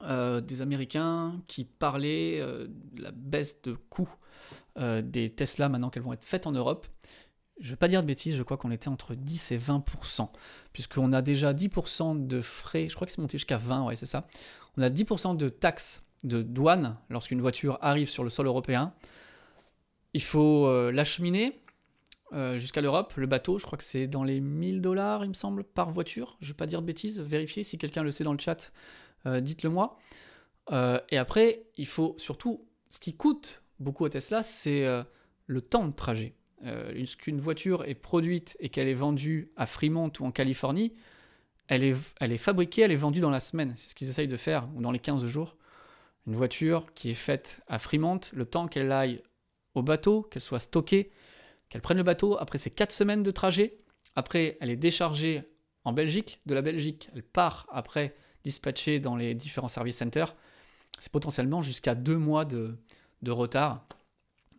euh, 0.02 0.40
des 0.40 0.62
Américains 0.62 1.40
qui 1.46 1.64
parlaient 1.64 2.40
de 2.40 3.02
la 3.02 3.10
baisse 3.10 3.62
de 3.62 3.74
coût 3.88 4.10
des 5.02 5.30
Tesla 5.30 5.68
maintenant 5.68 5.90
qu'elles 5.90 6.04
vont 6.04 6.12
être 6.12 6.24
faites 6.24 6.46
en 6.46 6.52
Europe 6.52 6.86
je 7.60 7.66
ne 7.66 7.70
vais 7.70 7.76
pas 7.76 7.88
dire 7.88 8.02
de 8.02 8.06
bêtises, 8.06 8.36
je 8.36 8.42
crois 8.42 8.56
qu'on 8.56 8.70
était 8.70 8.88
entre 8.88 9.14
10 9.14 9.52
et 9.52 9.58
20%, 9.58 10.28
puisqu'on 10.72 11.12
a 11.12 11.22
déjà 11.22 11.52
10% 11.52 12.26
de 12.26 12.40
frais, 12.40 12.88
je 12.88 12.94
crois 12.94 13.06
que 13.06 13.12
c'est 13.12 13.20
monté 13.20 13.38
jusqu'à 13.38 13.58
20, 13.58 13.86
ouais, 13.86 13.96
c'est 13.96 14.06
ça. 14.06 14.26
On 14.76 14.82
a 14.82 14.90
10% 14.90 15.36
de 15.36 15.48
taxes 15.48 16.06
de 16.24 16.42
douane 16.42 16.96
lorsqu'une 17.10 17.40
voiture 17.40 17.78
arrive 17.80 18.08
sur 18.08 18.24
le 18.24 18.30
sol 18.30 18.46
européen. 18.46 18.94
Il 20.14 20.22
faut 20.22 20.66
euh, 20.66 20.92
l'acheminer 20.92 21.60
euh, 22.32 22.58
jusqu'à 22.58 22.80
l'Europe. 22.80 23.14
Le 23.16 23.26
bateau, 23.26 23.58
je 23.58 23.66
crois 23.66 23.78
que 23.78 23.84
c'est 23.84 24.06
dans 24.06 24.24
les 24.24 24.40
1000 24.40 24.80
dollars, 24.80 25.24
il 25.24 25.28
me 25.28 25.34
semble, 25.34 25.64
par 25.64 25.90
voiture. 25.90 26.36
Je 26.40 26.46
ne 26.46 26.52
vais 26.52 26.56
pas 26.56 26.66
dire 26.66 26.80
de 26.80 26.86
bêtises, 26.86 27.20
vérifiez 27.20 27.64
si 27.64 27.78
quelqu'un 27.78 28.02
le 28.02 28.12
sait 28.12 28.24
dans 28.24 28.32
le 28.32 28.38
chat, 28.38 28.72
euh, 29.26 29.40
dites-le 29.40 29.70
moi. 29.70 29.98
et 31.10 31.18
après, 31.18 31.64
il 31.76 31.86
faut 31.86 32.14
surtout, 32.18 32.66
ce 32.88 33.00
qui 33.00 33.16
coûte 33.16 33.62
beaucoup 33.80 34.04
à 34.04 34.10
Tesla, 34.10 34.42
c'est 34.42 34.84
le 35.46 35.62
temps 35.62 35.86
de 35.86 35.92
trajet 35.92 36.37
euh, 36.64 37.04
qu'une 37.18 37.38
voiture 37.38 37.84
est 37.84 37.94
produite 37.94 38.56
et 38.60 38.68
qu'elle 38.68 38.88
est 38.88 38.94
vendue 38.94 39.50
à 39.56 39.66
Fremont 39.66 40.12
ou 40.18 40.24
en 40.24 40.32
Californie, 40.32 40.92
elle 41.68 41.84
est, 41.84 42.38
fabriquée, 42.38 42.82
elle 42.82 42.92
est 42.92 42.96
vendue 42.96 43.20
dans 43.20 43.30
la 43.30 43.40
semaine. 43.40 43.72
C'est 43.76 43.90
ce 43.90 43.94
qu'ils 43.94 44.08
essayent 44.08 44.26
de 44.26 44.36
faire, 44.36 44.68
ou 44.74 44.80
dans 44.80 44.90
les 44.90 44.98
15 44.98 45.24
jours. 45.26 45.56
Une 46.26 46.34
voiture 46.34 46.86
qui 46.94 47.10
est 47.10 47.14
faite 47.14 47.60
à 47.68 47.78
Fremont, 47.78 48.20
le 48.32 48.46
temps 48.46 48.68
qu'elle 48.68 48.90
aille 48.90 49.22
au 49.74 49.82
bateau, 49.82 50.22
qu'elle 50.22 50.42
soit 50.42 50.58
stockée, 50.58 51.10
qu'elle 51.68 51.82
prenne 51.82 51.98
le 51.98 52.02
bateau, 52.02 52.38
après 52.38 52.58
ces 52.58 52.70
4 52.70 52.90
semaines 52.90 53.22
de 53.22 53.30
trajet, 53.30 53.78
après 54.16 54.56
elle 54.60 54.70
est 54.70 54.76
déchargée 54.76 55.42
en 55.84 55.92
Belgique, 55.92 56.40
de 56.46 56.54
la 56.54 56.62
Belgique, 56.62 57.10
elle 57.14 57.22
part 57.22 57.66
après 57.70 58.14
dispatchée 58.44 58.98
dans 58.98 59.16
les 59.16 59.34
différents 59.34 59.68
service 59.68 59.98
centers, 59.98 60.34
c'est 60.98 61.12
potentiellement 61.12 61.60
jusqu'à 61.60 61.94
2 61.94 62.16
mois 62.16 62.46
de 62.46 62.76
retard 63.26 63.86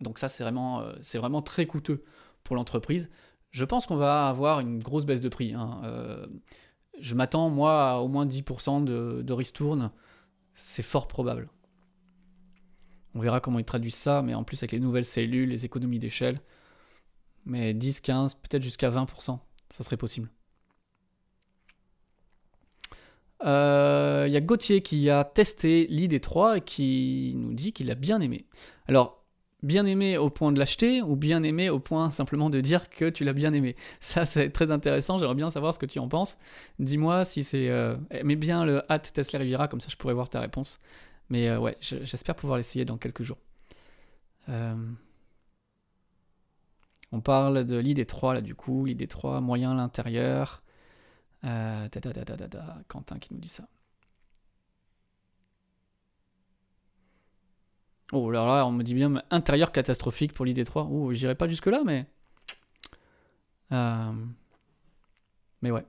donc 0.01 0.19
ça, 0.19 0.29
c'est 0.29 0.43
vraiment, 0.43 0.81
euh, 0.81 0.93
vraiment 1.15 1.41
très 1.41 1.65
coûteux 1.65 2.03
pour 2.43 2.55
l'entreprise. 2.55 3.09
Je 3.51 3.65
pense 3.65 3.87
qu'on 3.87 3.95
va 3.95 4.29
avoir 4.29 4.59
une 4.59 4.79
grosse 4.79 5.05
baisse 5.05 5.21
de 5.21 5.29
prix. 5.29 5.53
Hein. 5.53 5.81
Euh, 5.83 6.27
je 6.99 7.15
m'attends, 7.15 7.49
moi, 7.49 7.89
à 7.89 7.97
au 7.97 8.07
moins 8.07 8.25
10% 8.25 8.83
de, 8.83 9.21
de 9.23 9.33
ristourne. 9.33 9.91
C'est 10.53 10.83
fort 10.83 11.07
probable. 11.07 11.49
On 13.15 13.21
verra 13.21 13.39
comment 13.39 13.59
ils 13.59 13.65
traduisent 13.65 13.95
ça, 13.95 14.21
mais 14.21 14.33
en 14.33 14.43
plus 14.43 14.61
avec 14.61 14.71
les 14.71 14.79
nouvelles 14.79 15.05
cellules, 15.05 15.49
les 15.49 15.65
économies 15.65 15.99
d'échelle. 15.99 16.41
Mais 17.45 17.73
10, 17.73 18.01
15, 18.01 18.35
peut-être 18.35 18.61
jusqu'à 18.61 18.91
20%, 18.91 19.39
ça 19.69 19.83
serait 19.83 19.97
possible. 19.97 20.29
Il 23.41 23.47
euh, 23.47 24.27
y 24.27 24.35
a 24.35 24.41
Gauthier 24.41 24.81
qui 24.81 25.09
a 25.09 25.23
testé 25.23 25.87
l'ID3 25.89 26.57
et 26.57 26.61
qui 26.61 27.33
nous 27.37 27.53
dit 27.53 27.71
qu'il 27.71 27.89
a 27.89 27.95
bien 27.95 28.19
aimé. 28.19 28.45
Alors, 28.87 29.18
bien 29.63 29.85
aimé 29.85 30.17
au 30.17 30.29
point 30.29 30.51
de 30.51 30.59
l'acheter 30.59 31.01
ou 31.01 31.15
bien 31.15 31.43
aimé 31.43 31.69
au 31.69 31.79
point 31.79 32.09
simplement 32.09 32.49
de 32.49 32.61
dire 32.61 32.89
que 32.89 33.09
tu 33.09 33.23
l'as 33.23 33.33
bien 33.33 33.53
aimé. 33.53 33.75
Ça, 33.99 34.25
c'est 34.25 34.49
très 34.49 34.71
intéressant. 34.71 35.17
J'aimerais 35.17 35.35
bien 35.35 35.49
savoir 35.49 35.73
ce 35.73 35.79
que 35.79 35.85
tu 35.85 35.99
en 35.99 36.07
penses. 36.07 36.37
Dis-moi 36.79 37.23
si 37.23 37.43
c'est. 37.43 37.69
Euh, 37.69 37.95
mets 38.23 38.35
bien 38.35 38.65
le 38.65 38.83
hat 38.91 38.99
Tesla 38.99 39.39
Riviera, 39.39 39.67
comme 39.67 39.81
ça 39.81 39.89
je 39.89 39.97
pourrais 39.97 40.13
voir 40.13 40.29
ta 40.29 40.39
réponse. 40.39 40.79
Mais 41.29 41.47
euh, 41.47 41.59
ouais, 41.59 41.77
j'espère 41.81 42.35
pouvoir 42.35 42.57
l'essayer 42.57 42.85
dans 42.85 42.97
quelques 42.97 43.23
jours. 43.23 43.37
Euh, 44.49 44.75
on 47.11 47.21
parle 47.21 47.65
de 47.65 47.77
l'ID3 47.77 48.35
là, 48.35 48.41
du 48.41 48.55
coup. 48.55 48.85
L'ID3, 48.85 49.41
moyen 49.41 49.75
l'intérieur. 49.75 50.63
Quentin 51.41 53.19
qui 53.19 53.33
nous 53.33 53.39
dit 53.39 53.49
ça. 53.49 53.67
Oh 58.11 58.31
là 58.31 58.45
là, 58.45 58.65
on 58.65 58.71
me 58.71 58.83
dit 58.83 58.95
bien 58.95 59.21
intérieur 59.29 59.71
catastrophique 59.71 60.33
pour 60.33 60.45
l'ID3. 60.45 60.87
Oh, 60.89 61.13
j'irai 61.13 61.35
pas 61.35 61.47
jusque-là, 61.47 61.83
mais. 61.85 62.07
Euh, 63.71 64.11
mais 65.61 65.71
ouais. 65.71 65.85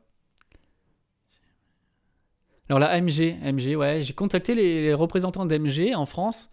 Alors 2.69 2.79
la 2.79 2.91
AMG, 2.91 3.37
AMG, 3.43 3.77
ouais, 3.77 4.03
j'ai 4.03 4.13
contacté 4.13 4.55
les, 4.55 4.95
représentants 4.95 5.47
d'AMG 5.47 5.95
en 5.95 6.07
France. 6.07 6.51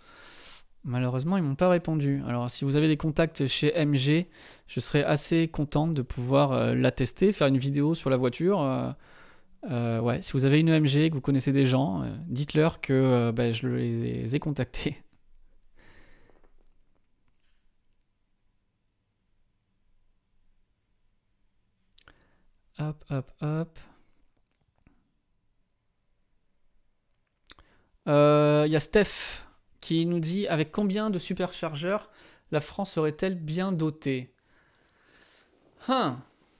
Malheureusement, 0.84 1.36
ils 1.38 1.43
m'ont 1.43 1.55
pas 1.55 1.70
répondu. 1.70 2.24
Alors 2.28 2.49
si 2.49 2.63
vous 2.63 2.78
avez 2.78 2.88
des 2.88 2.97
contacts 2.97 3.45
chez 3.47 3.76
AMG, 3.76 4.26
je 4.68 4.80
serais 4.80 5.03
assez 5.03 5.49
content 5.49 5.88
de 5.88 6.01
pouvoir 6.01 6.53
euh, 6.53 6.76
la 6.76 6.91
tester, 6.91 7.34
faire 7.34 7.47
une 7.47 7.57
vidéo 7.57 7.93
sur 7.93 8.09
la 8.09 8.15
voiture. 8.15 8.61
Euh, 9.70 9.99
ouais, 9.99 10.22
si 10.22 10.32
vous 10.32 10.45
avez 10.45 10.61
une 10.61 10.70
AMG, 10.70 11.09
que 11.09 11.13
vous 11.13 11.22
connaissez 11.22 11.51
des 11.51 11.65
gens, 11.65 12.03
dites-leur 12.28 12.80
que 12.80 13.32
ben, 13.32 13.51
je 13.51 13.68
les 13.68 14.36
ai 14.36 14.39
contactés. 14.39 14.97
Hop, 22.80 23.03
hop, 23.09 23.32
hop. 23.41 23.80
Il 28.05 28.11
euh, 28.11 28.67
y 28.67 28.75
a 28.75 28.80
Steph 28.80 29.41
qui 29.82 30.05
nous 30.05 30.19
dit 30.19 30.47
avec 30.47 30.71
combien 30.71 31.09
de 31.09 31.19
superchargeurs 31.19 32.09
la 32.51 32.61
France 32.61 32.91
serait-elle 32.91 33.36
bien 33.36 33.71
dotée? 33.71 34.34
Hein. 35.88 36.19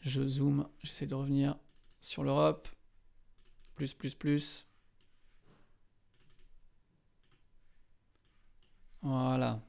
Je 0.00 0.26
zoome, 0.26 0.68
j'essaie 0.82 1.06
de 1.06 1.14
revenir 1.14 1.56
sur 2.00 2.24
l'Europe. 2.24 2.68
Plus, 3.74 3.94
plus, 3.94 4.14
plus. 4.14 4.66
Voilà. 9.02 9.60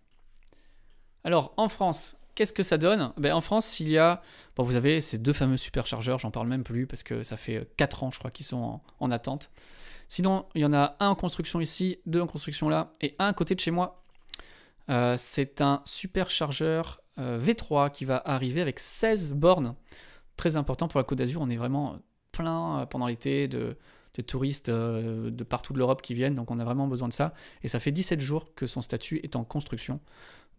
Alors, 1.23 1.53
en 1.57 1.67
France, 1.69 2.17
qu'est-ce 2.35 2.53
que 2.53 2.63
ça 2.63 2.77
donne? 2.77 3.13
Ben, 3.17 3.33
En 3.33 3.41
France, 3.41 3.79
il 3.79 3.89
y 3.89 3.97
a, 3.97 4.21
bon, 4.55 4.63
vous 4.63 4.75
avez 4.75 5.01
ces 5.01 5.17
deux 5.17 5.33
fameux 5.33 5.57
superchargeurs, 5.57 6.19
j'en 6.19 6.31
parle 6.31 6.47
même 6.47 6.63
plus 6.63 6.87
parce 6.87 7.03
que 7.03 7.23
ça 7.23 7.35
fait 7.35 7.67
4 7.77 8.03
ans, 8.03 8.11
je 8.11 8.19
crois, 8.19 8.31
qu'ils 8.31 8.45
sont 8.45 8.79
en 8.99 9.11
attente. 9.11 9.49
Sinon, 10.07 10.45
il 10.55 10.61
y 10.61 10.65
en 10.65 10.73
a 10.73 10.95
un 10.99 11.09
en 11.09 11.15
construction 11.15 11.59
ici, 11.59 11.99
deux 12.05 12.21
en 12.21 12.27
construction 12.27 12.69
là, 12.69 12.91
et 13.01 13.15
un 13.19 13.27
à 13.27 13.33
côté 13.33 13.55
de 13.55 13.59
chez 13.59 13.71
moi. 13.71 14.03
Euh, 14.89 15.15
c'est 15.17 15.61
un 15.61 15.81
superchargeur 15.85 17.01
euh, 17.17 17.39
V3 17.39 17.91
qui 17.91 18.05
va 18.05 18.21
arriver 18.25 18.61
avec 18.61 18.79
16 18.79 19.33
bornes. 19.33 19.75
Très 20.37 20.57
important 20.57 20.87
pour 20.87 20.99
la 20.99 21.03
Côte 21.03 21.17
d'Azur, 21.17 21.41
on 21.41 21.49
est 21.49 21.55
vraiment 21.55 21.97
plein 22.31 22.81
euh, 22.81 22.85
pendant 22.85 23.07
l'été 23.07 23.47
de, 23.47 23.77
touristes 24.27 24.69
de 24.69 25.43
partout 25.43 25.73
de 25.73 25.79
l'Europe 25.79 26.01
qui 26.01 26.13
viennent, 26.13 26.35
donc 26.35 26.49
on 26.49 26.57
a 26.59 26.63
vraiment 26.63 26.87
besoin 26.87 27.07
de 27.07 27.13
ça. 27.13 27.33
Et 27.63 27.67
ça 27.67 27.79
fait 27.79 27.91
17 27.91 28.21
jours 28.21 28.53
que 28.55 28.67
son 28.67 28.81
statut 28.81 29.19
est 29.23 29.35
en 29.35 29.43
construction, 29.43 29.99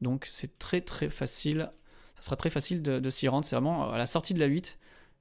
donc 0.03 0.27
c'est 0.29 0.59
très 0.59 0.83
très 0.83 1.09
facile 1.09 1.71
ça 2.17 2.23
sera 2.23 2.37
très 2.37 2.51
facile 2.51 2.83
de, 2.83 3.11
s'y 3.11 3.29
rendre. 3.29 3.45
C'est 3.45 3.57
vraiment 3.57 3.91
à 3.91 3.99
la 3.99 4.07
sortie 4.07 4.35
de 4.35 4.41
la 4.41 4.47
8, 4.47 4.79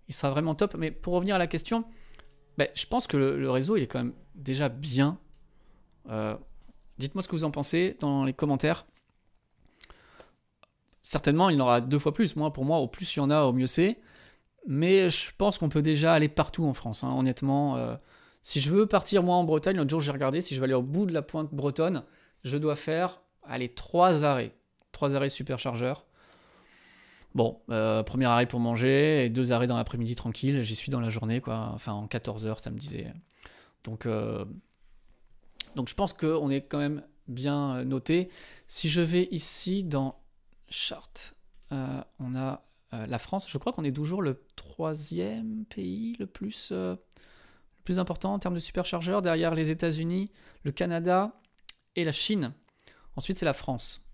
il 0.08 0.16
sera 0.16 0.32
vraiment 0.32 0.56
top. 0.56 0.76
Mais 0.78 0.92
pour 0.92 1.14
revenir 1.14 1.36
à 1.36 1.38
la 1.38 1.48
question, 1.48 1.86
ben, 2.58 2.68
je 2.74 2.86
pense 2.86 3.08
que 3.08 3.18
le, 3.18 3.50
réseau, 3.50 3.78
il 3.78 3.84
est 3.84 3.88
quand 3.88 4.00
même 4.00 4.14
déjà 4.36 4.70
bien. 4.70 5.18
Euh, 6.10 6.36
dites-moi 6.98 7.22
ce 7.22 7.28
que 7.28 7.36
vous 7.36 7.44
en 7.44 7.52
pensez 7.52 7.98
dans 8.00 8.24
les 8.24 8.34
commentaires. 8.34 8.86
Certainement, 11.02 11.50
il 11.50 11.58
y 11.58 11.62
en 11.62 11.64
aura 11.64 11.82
deux 11.82 12.00
fois 12.00 12.14
plus. 12.14 12.34
Pour 12.34 12.66
moi, 12.66 12.78
au 12.78 12.88
plus 12.88 13.16
il 13.16 13.20
y 13.20 13.22
en 13.22 13.30
a, 13.30 13.44
au 13.44 13.54
mieux 13.54 13.68
c'est. 13.68 14.00
Mais 14.68 15.10
je 15.10 15.32
pense 15.38 15.58
qu'on 15.58 15.70
peut 15.70 15.82
déjà 15.82 16.14
aller 16.14 16.30
partout 16.30 16.66
en 16.66 16.74
France, 16.74 17.04
hein, 17.04 17.14
honnêtement. 17.16 17.78
Euh, 17.78 17.96
si 18.42 18.60
je 18.60 18.70
veux 18.72 18.88
partir, 18.88 19.22
moi, 19.22 19.36
en 19.36 19.44
Bretagne, 19.44 19.78
l'autre 19.78 19.90
jour, 19.90 20.00
j'ai 20.00 20.12
regardé, 20.12 20.42
si 20.42 20.56
je 20.56 20.60
veux 20.60 20.66
aller 20.66 20.74
au 20.74 20.82
bout 20.82 21.06
de 21.06 21.14
la 21.14 21.22
pointe 21.22 21.54
bretonne, 21.54 22.04
je 22.44 22.58
dois 22.58 22.76
faire, 22.76 23.22
allez, 23.44 23.70
trois 23.70 24.24
arrêts. 24.24 24.56
Trois 24.92 25.16
arrêts 25.16 25.30
superchargeurs. 25.30 26.06
Bon, 27.36 27.62
euh, 27.70 28.02
premier 28.02 28.26
arrêt 28.26 28.48
pour 28.48 28.60
manger 28.60 29.26
et 29.26 29.30
deux 29.30 29.52
arrêts 29.52 29.68
dans 29.68 29.78
l'après-midi 29.78 30.16
tranquille. 30.16 30.64
J'y 30.64 30.76
suis 30.76 30.90
dans 30.90 31.02
la 31.02 31.10
journée, 31.10 31.42
quoi. 31.42 31.70
Enfin, 31.74 31.92
en 31.92 32.08
14 32.08 32.46
heures, 32.48 32.60
ça 32.60 32.72
me 32.72 32.78
disait. 32.78 33.14
Donc, 33.84 34.06
euh, 34.06 34.46
je 35.76 35.94
pense 35.94 36.14
qu'on 36.14 36.50
est 36.50 36.62
quand 36.62 36.80
même 36.80 37.04
bien 37.28 37.84
noté. 37.84 38.30
Si 38.66 38.90
je 38.90 39.02
vais 39.02 39.28
ici 39.32 39.84
dans 39.84 40.16
charte, 40.70 41.36
on 41.72 42.36
a 42.36 42.66
euh, 42.96 43.06
la 43.08 43.20
France, 43.20 43.50
je 43.50 43.58
crois 43.58 43.74
qu'on 43.74 43.84
est 43.84 43.96
toujours 43.96 44.22
le 44.22 44.44
troisième 44.56 45.66
pays 45.66 46.16
le 46.20 46.28
plus, 46.28 46.70
euh, 46.72 46.96
le 46.96 47.84
plus 47.84 48.00
important 48.00 48.34
en 48.34 48.40
termes 48.40 48.54
de 48.54 48.60
superchargeurs, 48.60 49.22
derrière 49.22 49.56
les 49.56 49.72
États-Unis, 49.72 50.32
le 50.64 50.72
Canada 50.72 51.40
et 51.96 52.04
la 52.04 52.12
Chine. 52.12 52.54
Ensuite, 53.16 53.38
c'est 53.38 53.46
la 53.46 53.54
France. 53.54 54.06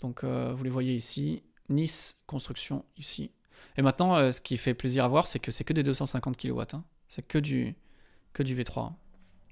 Donc, 0.00 0.24
euh, 0.24 0.52
vous 0.54 0.64
les 0.64 0.70
voyez 0.70 0.94
ici. 0.94 1.42
Nice, 1.68 2.22
construction 2.26 2.84
ici. 2.96 3.32
Et 3.76 3.82
maintenant, 3.82 4.30
ce 4.30 4.40
qui 4.40 4.56
fait 4.56 4.74
plaisir 4.74 5.04
à 5.04 5.08
voir, 5.08 5.26
c'est 5.26 5.38
que 5.38 5.50
c'est 5.50 5.64
que 5.64 5.72
des 5.72 5.82
250 5.82 6.36
kW. 6.36 6.60
Hein. 6.72 6.84
C'est 7.08 7.26
que 7.26 7.38
du, 7.38 7.74
que 8.32 8.42
du 8.42 8.56
V3. 8.56 8.92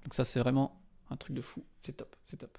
Donc, 0.04 0.14
ça, 0.14 0.24
c'est 0.24 0.40
vraiment 0.40 0.80
un 1.10 1.16
truc 1.16 1.34
de 1.34 1.42
fou. 1.42 1.64
C'est 1.80 1.96
top, 1.96 2.14
c'est 2.24 2.38
top. 2.38 2.58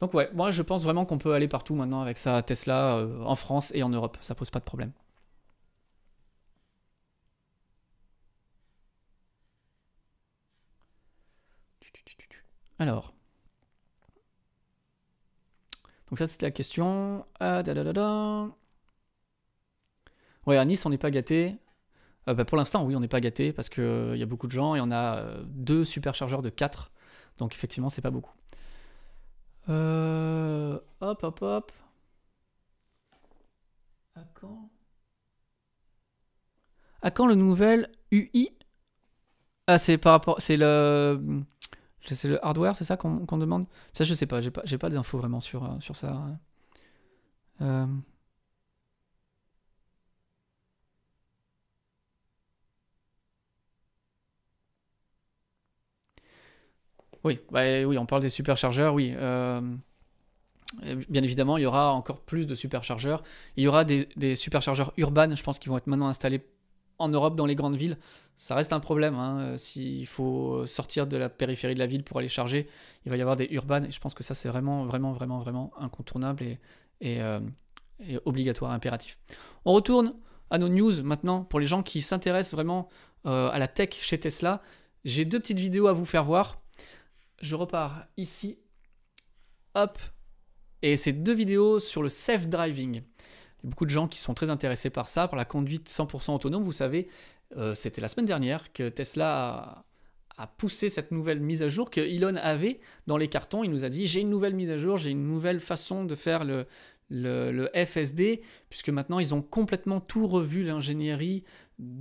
Donc 0.00 0.14
ouais, 0.14 0.30
moi 0.32 0.50
je 0.50 0.62
pense 0.62 0.82
vraiment 0.82 1.04
qu'on 1.04 1.18
peut 1.18 1.34
aller 1.34 1.48
partout 1.48 1.74
maintenant 1.74 2.00
avec 2.00 2.16
sa 2.18 2.42
Tesla 2.42 2.96
euh, 2.96 3.22
en 3.22 3.34
France 3.36 3.70
et 3.74 3.82
en 3.82 3.90
Europe, 3.90 4.16
ça 4.22 4.34
pose 4.34 4.50
pas 4.50 4.58
de 4.58 4.64
problème. 4.64 4.92
Alors. 12.78 13.12
Donc 16.10 16.18
ça 16.18 16.28
c'était 16.28 16.46
la 16.46 16.50
question. 16.50 17.24
Ah, 17.38 17.62
ouais, 20.46 20.56
à 20.56 20.64
Nice 20.64 20.84
on 20.86 20.90
n'est 20.90 20.98
pas 20.98 21.10
gâté. 21.10 21.56
Euh, 22.28 22.34
bah, 22.34 22.44
pour 22.44 22.56
l'instant 22.58 22.84
oui 22.84 22.96
on 22.96 23.00
n'est 23.00 23.08
pas 23.08 23.20
gâté 23.20 23.52
parce 23.52 23.68
qu'il 23.68 23.82
euh, 23.84 24.16
y 24.16 24.22
a 24.22 24.26
beaucoup 24.26 24.46
de 24.46 24.52
gens 24.52 24.74
et 24.74 24.80
on 24.80 24.90
a 24.92 25.24
deux 25.46 25.84
superchargeurs 25.84 26.42
de 26.42 26.50
4. 26.50 26.90
Donc 27.38 27.54
effectivement 27.54 27.90
c'est 27.90 28.02
pas 28.02 28.10
beaucoup. 28.10 28.32
Euh, 29.68 30.78
hop, 31.00 31.22
hop, 31.22 31.42
hop. 31.42 31.72
À 34.14 34.22
quand? 34.34 34.70
À 37.02 37.10
quand 37.10 37.26
le 37.26 37.34
nouvel 37.34 37.88
UI 38.10 38.50
Ah, 39.66 39.78
c'est 39.78 39.98
par 39.98 40.12
rapport. 40.12 40.40
C'est 40.40 40.56
le. 40.56 41.42
C'est 42.06 42.28
le 42.28 42.44
hardware, 42.44 42.76
c'est 42.76 42.84
ça 42.84 42.96
qu'on 42.96 43.38
demande? 43.38 43.64
Ça, 43.92 44.04
je 44.04 44.14
sais 44.14 44.26
pas, 44.26 44.40
j'ai 44.40 44.50
pas, 44.50 44.62
pas 44.62 44.90
d'infos 44.90 45.18
vraiment 45.18 45.40
sur, 45.40 45.64
euh, 45.64 45.78
ça. 45.94 46.26
Euh... 47.60 47.86
Oui, 57.24 57.38
bah, 57.50 57.62
oui, 57.84 57.98
on 57.98 58.06
parle 58.06 58.22
des 58.22 58.28
superchargeurs, 58.30 58.94
oui. 58.94 59.12
Euh, 59.16 59.60
bien 61.08 61.22
évidemment, 61.22 61.56
il 61.56 61.62
y 61.62 61.66
aura 61.66 61.92
encore 61.92 62.20
plus 62.20 62.46
de 62.46 62.54
superchargeurs. 62.54 63.22
Il 63.56 63.64
y 63.64 63.68
aura 63.68 63.84
des, 63.84 64.34
superchargeurs 64.34 64.92
urbains, 64.96 65.34
je 65.34 65.42
pense, 65.42 65.58
qui 65.58 65.68
vont 65.68 65.76
être 65.76 65.86
maintenant 65.86 66.08
installés 66.08 66.42
en 67.00 67.08
Europe, 67.08 67.36
dans 67.36 67.46
les 67.46 67.56
grandes 67.56 67.76
villes. 67.76 67.98
Ça 68.36 68.54
reste 68.54 68.72
un 68.72 68.80
problème. 68.80 69.14
Hein. 69.16 69.56
S'il 69.56 70.06
faut 70.06 70.66
sortir 70.66 71.06
de 71.06 71.16
la 71.16 71.28
périphérie 71.28 71.74
de 71.74 71.78
la 71.78 71.86
ville 71.86 72.04
pour 72.04 72.18
aller 72.18 72.28
charger, 72.28 72.68
il 73.04 73.10
va 73.10 73.16
y 73.16 73.20
avoir 73.20 73.36
des 73.36 73.48
urbains. 73.50 73.82
Et 73.84 73.90
je 73.90 74.00
pense 74.00 74.14
que 74.14 74.22
ça, 74.22 74.34
c'est 74.34 74.48
vraiment, 74.48 74.84
vraiment, 74.84 75.12
vraiment, 75.12 75.40
vraiment 75.40 75.72
incontournable 75.78 76.44
et, 77.00 77.22
euh, 77.22 77.40
obligatoire, 78.24 78.70
impératif. 78.70 79.18
On 79.64 79.72
retourne 79.72 80.14
à 80.50 80.58
nos 80.58 80.68
news 80.68 81.02
maintenant 81.02 81.44
pour 81.44 81.60
les 81.60 81.66
gens 81.66 81.82
qui 81.82 82.00
s'intéressent 82.00 82.54
vraiment 82.54 82.88
euh, 83.26 83.50
à 83.50 83.58
la 83.58 83.68
tech 83.68 83.90
chez 83.92 84.18
Tesla. 84.18 84.62
J'ai 85.04 85.24
deux 85.24 85.40
petites 85.40 85.58
vidéos 85.58 85.86
à 85.86 85.92
vous 85.92 86.04
faire 86.04 86.24
voir 86.24 86.60
je 87.40 87.56
repars 87.56 88.04
ici, 88.16 88.58
hop, 89.74 89.98
et 90.82 90.96
c'est 90.96 91.12
deux 91.12 91.34
vidéos 91.34 91.80
sur 91.80 92.02
le 92.02 92.08
self-driving. 92.08 93.02
Il 93.62 93.66
y 93.66 93.68
a 93.68 93.70
beaucoup 93.70 93.84
de 93.84 93.90
gens 93.90 94.08
qui 94.08 94.18
sont 94.18 94.34
très 94.34 94.50
intéressés 94.50 94.90
par 94.90 95.08
ça, 95.08 95.28
par 95.28 95.36
la 95.36 95.44
conduite 95.44 95.88
100% 95.88 96.34
autonome. 96.34 96.62
Vous 96.62 96.72
savez, 96.72 97.08
euh, 97.56 97.74
c'était 97.74 98.00
la 98.00 98.08
semaine 98.08 98.26
dernière 98.26 98.72
que 98.72 98.88
Tesla 98.88 99.84
a, 100.36 100.46
poussé 100.46 100.88
cette 100.88 101.10
nouvelle 101.10 101.40
mise 101.40 101.62
à 101.62 101.68
jour 101.68 101.90
que 101.90 102.00
Elon 102.00 102.36
avait 102.36 102.80
dans 103.06 103.18
les 103.18 103.28
cartons. 103.28 103.62
Il 103.62 103.70
nous 103.70 103.84
a 103.84 103.90
dit 103.90 104.06
j'ai 104.06 104.20
une 104.20 104.30
nouvelle 104.30 104.54
mise 104.54 104.70
à 104.70 104.78
jour, 104.78 104.96
j'ai 104.96 105.10
une 105.10 105.26
nouvelle 105.26 105.60
façon 105.60 106.04
de 106.04 106.14
faire 106.14 106.44
le, 106.44 106.66
FSD, 107.74 108.40
puisque 108.70 108.88
maintenant 108.88 109.18
ils 109.18 109.34
ont 109.34 109.42
complètement 109.42 110.00
tout 110.00 110.26
revu 110.26 110.62
l'ingénierie 110.62 111.44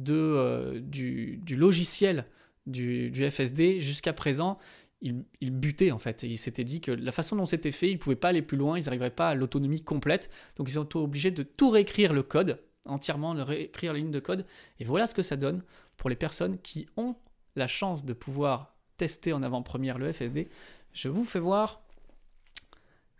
euh, 0.09 0.79
du, 0.79 1.41
logiciel 1.49 2.25
du 2.65 3.29
FSD. 3.29 3.81
Jusqu'à 3.81 4.13
présent, 4.13 4.57
il, 5.01 5.51
butait 5.51 5.91
en 5.91 5.99
fait. 5.99 6.23
il 6.23 6.37
s'était 6.37 6.63
dit 6.63 6.81
que 6.81 6.91
la 6.91 7.11
façon 7.11 7.35
dont 7.35 7.45
c'était 7.45 7.71
fait, 7.71 7.89
il 7.89 7.93
ne 7.93 7.99
pouvaient 7.99 8.15
pas 8.15 8.29
aller 8.29 8.41
plus 8.41 8.57
loin, 8.57 8.77
ils 8.77 8.85
n'arriveraient 8.85 9.09
pas 9.09 9.29
à 9.29 9.35
l'autonomie 9.35 9.81
complète. 9.81 10.29
Donc 10.57 10.69
ils 10.69 10.73
sont 10.73 10.97
obligés 10.97 11.31
de 11.31 11.43
tout 11.43 11.69
réécrire 11.69 12.13
le 12.13 12.23
code, 12.23 12.59
entièrement 12.85 13.33
de 13.33 13.41
réécrire 13.41 13.93
la 13.93 13.99
ligne 13.99 14.11
de 14.11 14.19
code. 14.19 14.45
Et 14.79 14.83
voilà 14.83 15.07
ce 15.07 15.15
que 15.15 15.21
ça 15.21 15.37
donne 15.37 15.63
pour 15.97 16.09
les 16.09 16.15
personnes 16.15 16.57
qui 16.59 16.87
ont 16.97 17.15
la 17.55 17.67
chance 17.67 18.05
de 18.05 18.13
pouvoir 18.13 18.75
tester 18.97 19.33
en 19.33 19.43
avant-première 19.43 19.97
le 19.97 20.11
FSD. 20.11 20.49
Je 20.91 21.09
vous 21.09 21.25
fais 21.25 21.39
voir. 21.39 21.81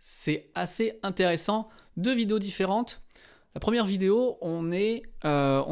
C'est 0.00 0.50
assez 0.54 0.98
intéressant. 1.02 1.68
Deux 1.96 2.14
vidéos 2.14 2.38
différentes. 2.38 3.02
La 3.54 3.60
première 3.60 3.84
vidéo, 3.84 4.38
on 4.40 4.70
est, 4.70 5.02
euh, 5.24 5.62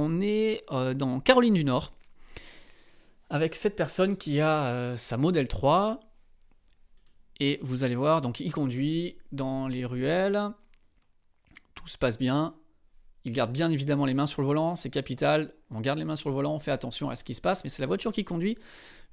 euh, 0.73 0.95
dans 0.95 1.21
Caroline 1.21 1.55
du 1.55 1.65
Nord 1.65 1.93
avec 3.31 3.55
cette 3.55 3.77
personne 3.77 4.17
qui 4.17 4.41
a 4.41 4.67
euh, 4.67 4.97
sa 4.97 5.17
modèle 5.17 5.49
3. 5.49 6.01
Et 7.41 7.61
vous 7.63 7.85
allez 7.85 7.95
voir, 7.95 8.21
donc 8.21 8.41
il 8.41 8.53
conduit 8.53 9.17
dans 9.31 9.69
les 9.69 9.85
ruelles. 9.85 10.51
Tout 11.75 11.87
se 11.87 11.99
passe 11.99 12.19
bien. 12.19 12.55
Il 13.25 13.33
garde 13.33 13.53
bien 13.53 13.71
évidemment 13.71 14.07
les 14.07 14.15
mains 14.15 14.27
sur 14.27 14.43
le 14.43 14.47
volant, 14.47 14.75
c'est 14.75 14.91
capital. 14.91 15.53
On 15.71 15.81
garde 15.81 15.99
les 15.99 16.05
mains 16.05 16.17
sur 16.17 16.31
le 16.31 16.35
volant, 16.35 16.55
on 16.55 16.59
fait 16.59 16.71
attention 16.71 17.11
à 17.11 17.17
ce 17.17 17.25
qui 17.25 17.35
se 17.35 17.41
passe, 17.41 17.63
mais 17.63 17.71
c'est 17.71 17.83
la 17.83 17.87
voiture 17.87 18.13
qui 18.13 18.25
conduit. 18.25 18.57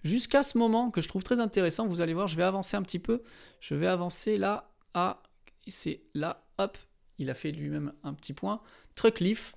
Jusqu'à 0.04 0.44
ce 0.44 0.58
moment 0.58 0.92
que 0.92 1.02
je 1.02 1.08
trouve 1.08 1.24
très 1.24 1.40
intéressant, 1.40 1.88
vous 1.88 2.02
allez 2.02 2.14
voir, 2.14 2.28
je 2.28 2.36
vais 2.36 2.44
avancer 2.44 2.78
un 2.78 2.82
petit 2.82 3.00
peu. 3.00 3.24
Je 3.60 3.76
vais 3.76 3.88
avancer 3.88 4.38
là, 4.38 4.72
à. 4.94 5.22
C'est 5.68 6.02
là, 6.14 6.46
hop, 6.60 6.78
il 7.18 7.30
a 7.30 7.34
fait 7.34 7.52
lui-même 7.52 7.94
un 8.04 8.14
petit 8.14 8.34
point. 8.34 8.62
Truck 8.96 9.20
leaf. 9.20 9.56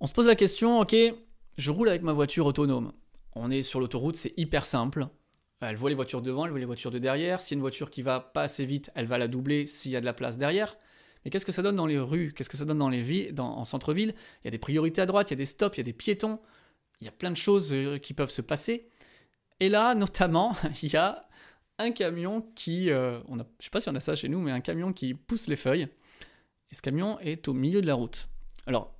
On 0.00 0.06
se 0.06 0.12
pose 0.12 0.26
la 0.26 0.36
question, 0.36 0.80
ok, 0.80 0.94
je 1.56 1.70
roule 1.70 1.88
avec 1.88 2.02
ma 2.02 2.12
voiture 2.12 2.46
autonome. 2.46 2.92
On 3.34 3.50
est 3.50 3.62
sur 3.62 3.80
l'autoroute, 3.80 4.16
c'est 4.16 4.34
hyper 4.36 4.66
simple. 4.66 5.08
Elle 5.60 5.76
voit 5.76 5.88
les 5.88 5.96
voitures 5.96 6.22
devant, 6.22 6.44
elle 6.44 6.50
voit 6.50 6.60
les 6.60 6.66
voitures 6.66 6.90
de 6.90 6.98
derrière. 6.98 7.40
Si 7.40 7.52
y 7.52 7.54
a 7.54 7.56
une 7.56 7.60
voiture 7.60 7.90
qui 7.90 8.02
va 8.02 8.20
pas 8.20 8.42
assez 8.42 8.66
vite, 8.66 8.90
elle 8.94 9.06
va 9.06 9.18
la 9.18 9.28
doubler 9.28 9.66
s'il 9.66 9.92
y 9.92 9.96
a 9.96 10.00
de 10.00 10.04
la 10.04 10.12
place 10.12 10.36
derrière. 10.36 10.76
Mais 11.24 11.30
qu'est-ce 11.30 11.46
que 11.46 11.52
ça 11.52 11.62
donne 11.62 11.76
dans 11.76 11.86
les 11.86 11.98
rues? 11.98 12.32
Qu'est-ce 12.36 12.50
que 12.50 12.56
ça 12.56 12.64
donne 12.64 12.78
dans 12.78 12.90
les 12.90 13.00
villes, 13.00 13.34
en 13.38 13.64
centre-ville? 13.64 14.14
Il 14.42 14.46
y 14.46 14.48
a 14.48 14.50
des 14.50 14.58
priorités 14.58 15.00
à 15.00 15.06
droite, 15.06 15.30
il 15.30 15.34
y 15.34 15.36
a 15.36 15.38
des 15.38 15.46
stops, 15.46 15.76
il 15.76 15.80
y 15.80 15.82
a 15.82 15.84
des 15.84 15.94
piétons. 15.94 16.38
Il 17.00 17.06
y 17.06 17.08
a 17.08 17.12
plein 17.12 17.30
de 17.30 17.36
choses 17.36 17.72
euh, 17.72 17.98
qui 17.98 18.14
peuvent 18.14 18.30
se 18.30 18.42
passer. 18.42 18.88
Et 19.60 19.68
là, 19.68 19.94
notamment, 19.96 20.54
il 20.82 20.92
y 20.92 20.96
a 20.96 21.28
un 21.78 21.90
camion 21.90 22.42
qui, 22.54 22.90
euh, 22.90 23.20
on 23.28 23.40
a, 23.40 23.46
je 23.58 23.64
sais 23.64 23.70
pas 23.70 23.80
si 23.80 23.88
on 23.88 23.94
a 23.94 24.00
ça 24.00 24.14
chez 24.14 24.28
nous, 24.28 24.40
mais 24.40 24.52
un 24.52 24.60
camion 24.60 24.92
qui 24.92 25.14
pousse 25.14 25.48
les 25.48 25.56
feuilles. 25.56 25.88
Et 26.70 26.74
ce 26.74 26.82
camion 26.82 27.18
est 27.20 27.48
au 27.48 27.52
milieu 27.54 27.80
de 27.80 27.86
la 27.86 27.94
route. 27.94 28.28
Alors, 28.66 28.94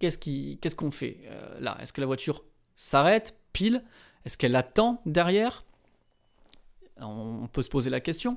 qu'est-ce 0.00 0.74
qu'on 0.74 0.90
fait 0.90 1.18
euh, 1.26 1.60
là? 1.60 1.76
Est-ce 1.80 1.92
que 1.92 2.00
la 2.00 2.06
voiture 2.06 2.42
s'arrête 2.74 3.36
pile? 3.52 3.84
Est-ce 4.24 4.36
qu'elle 4.36 4.56
attend 4.56 5.00
derrière? 5.06 5.64
On, 6.96 7.48
peut 7.48 7.62
se 7.62 7.70
poser 7.70 7.90
la 7.90 8.00
question. 8.00 8.36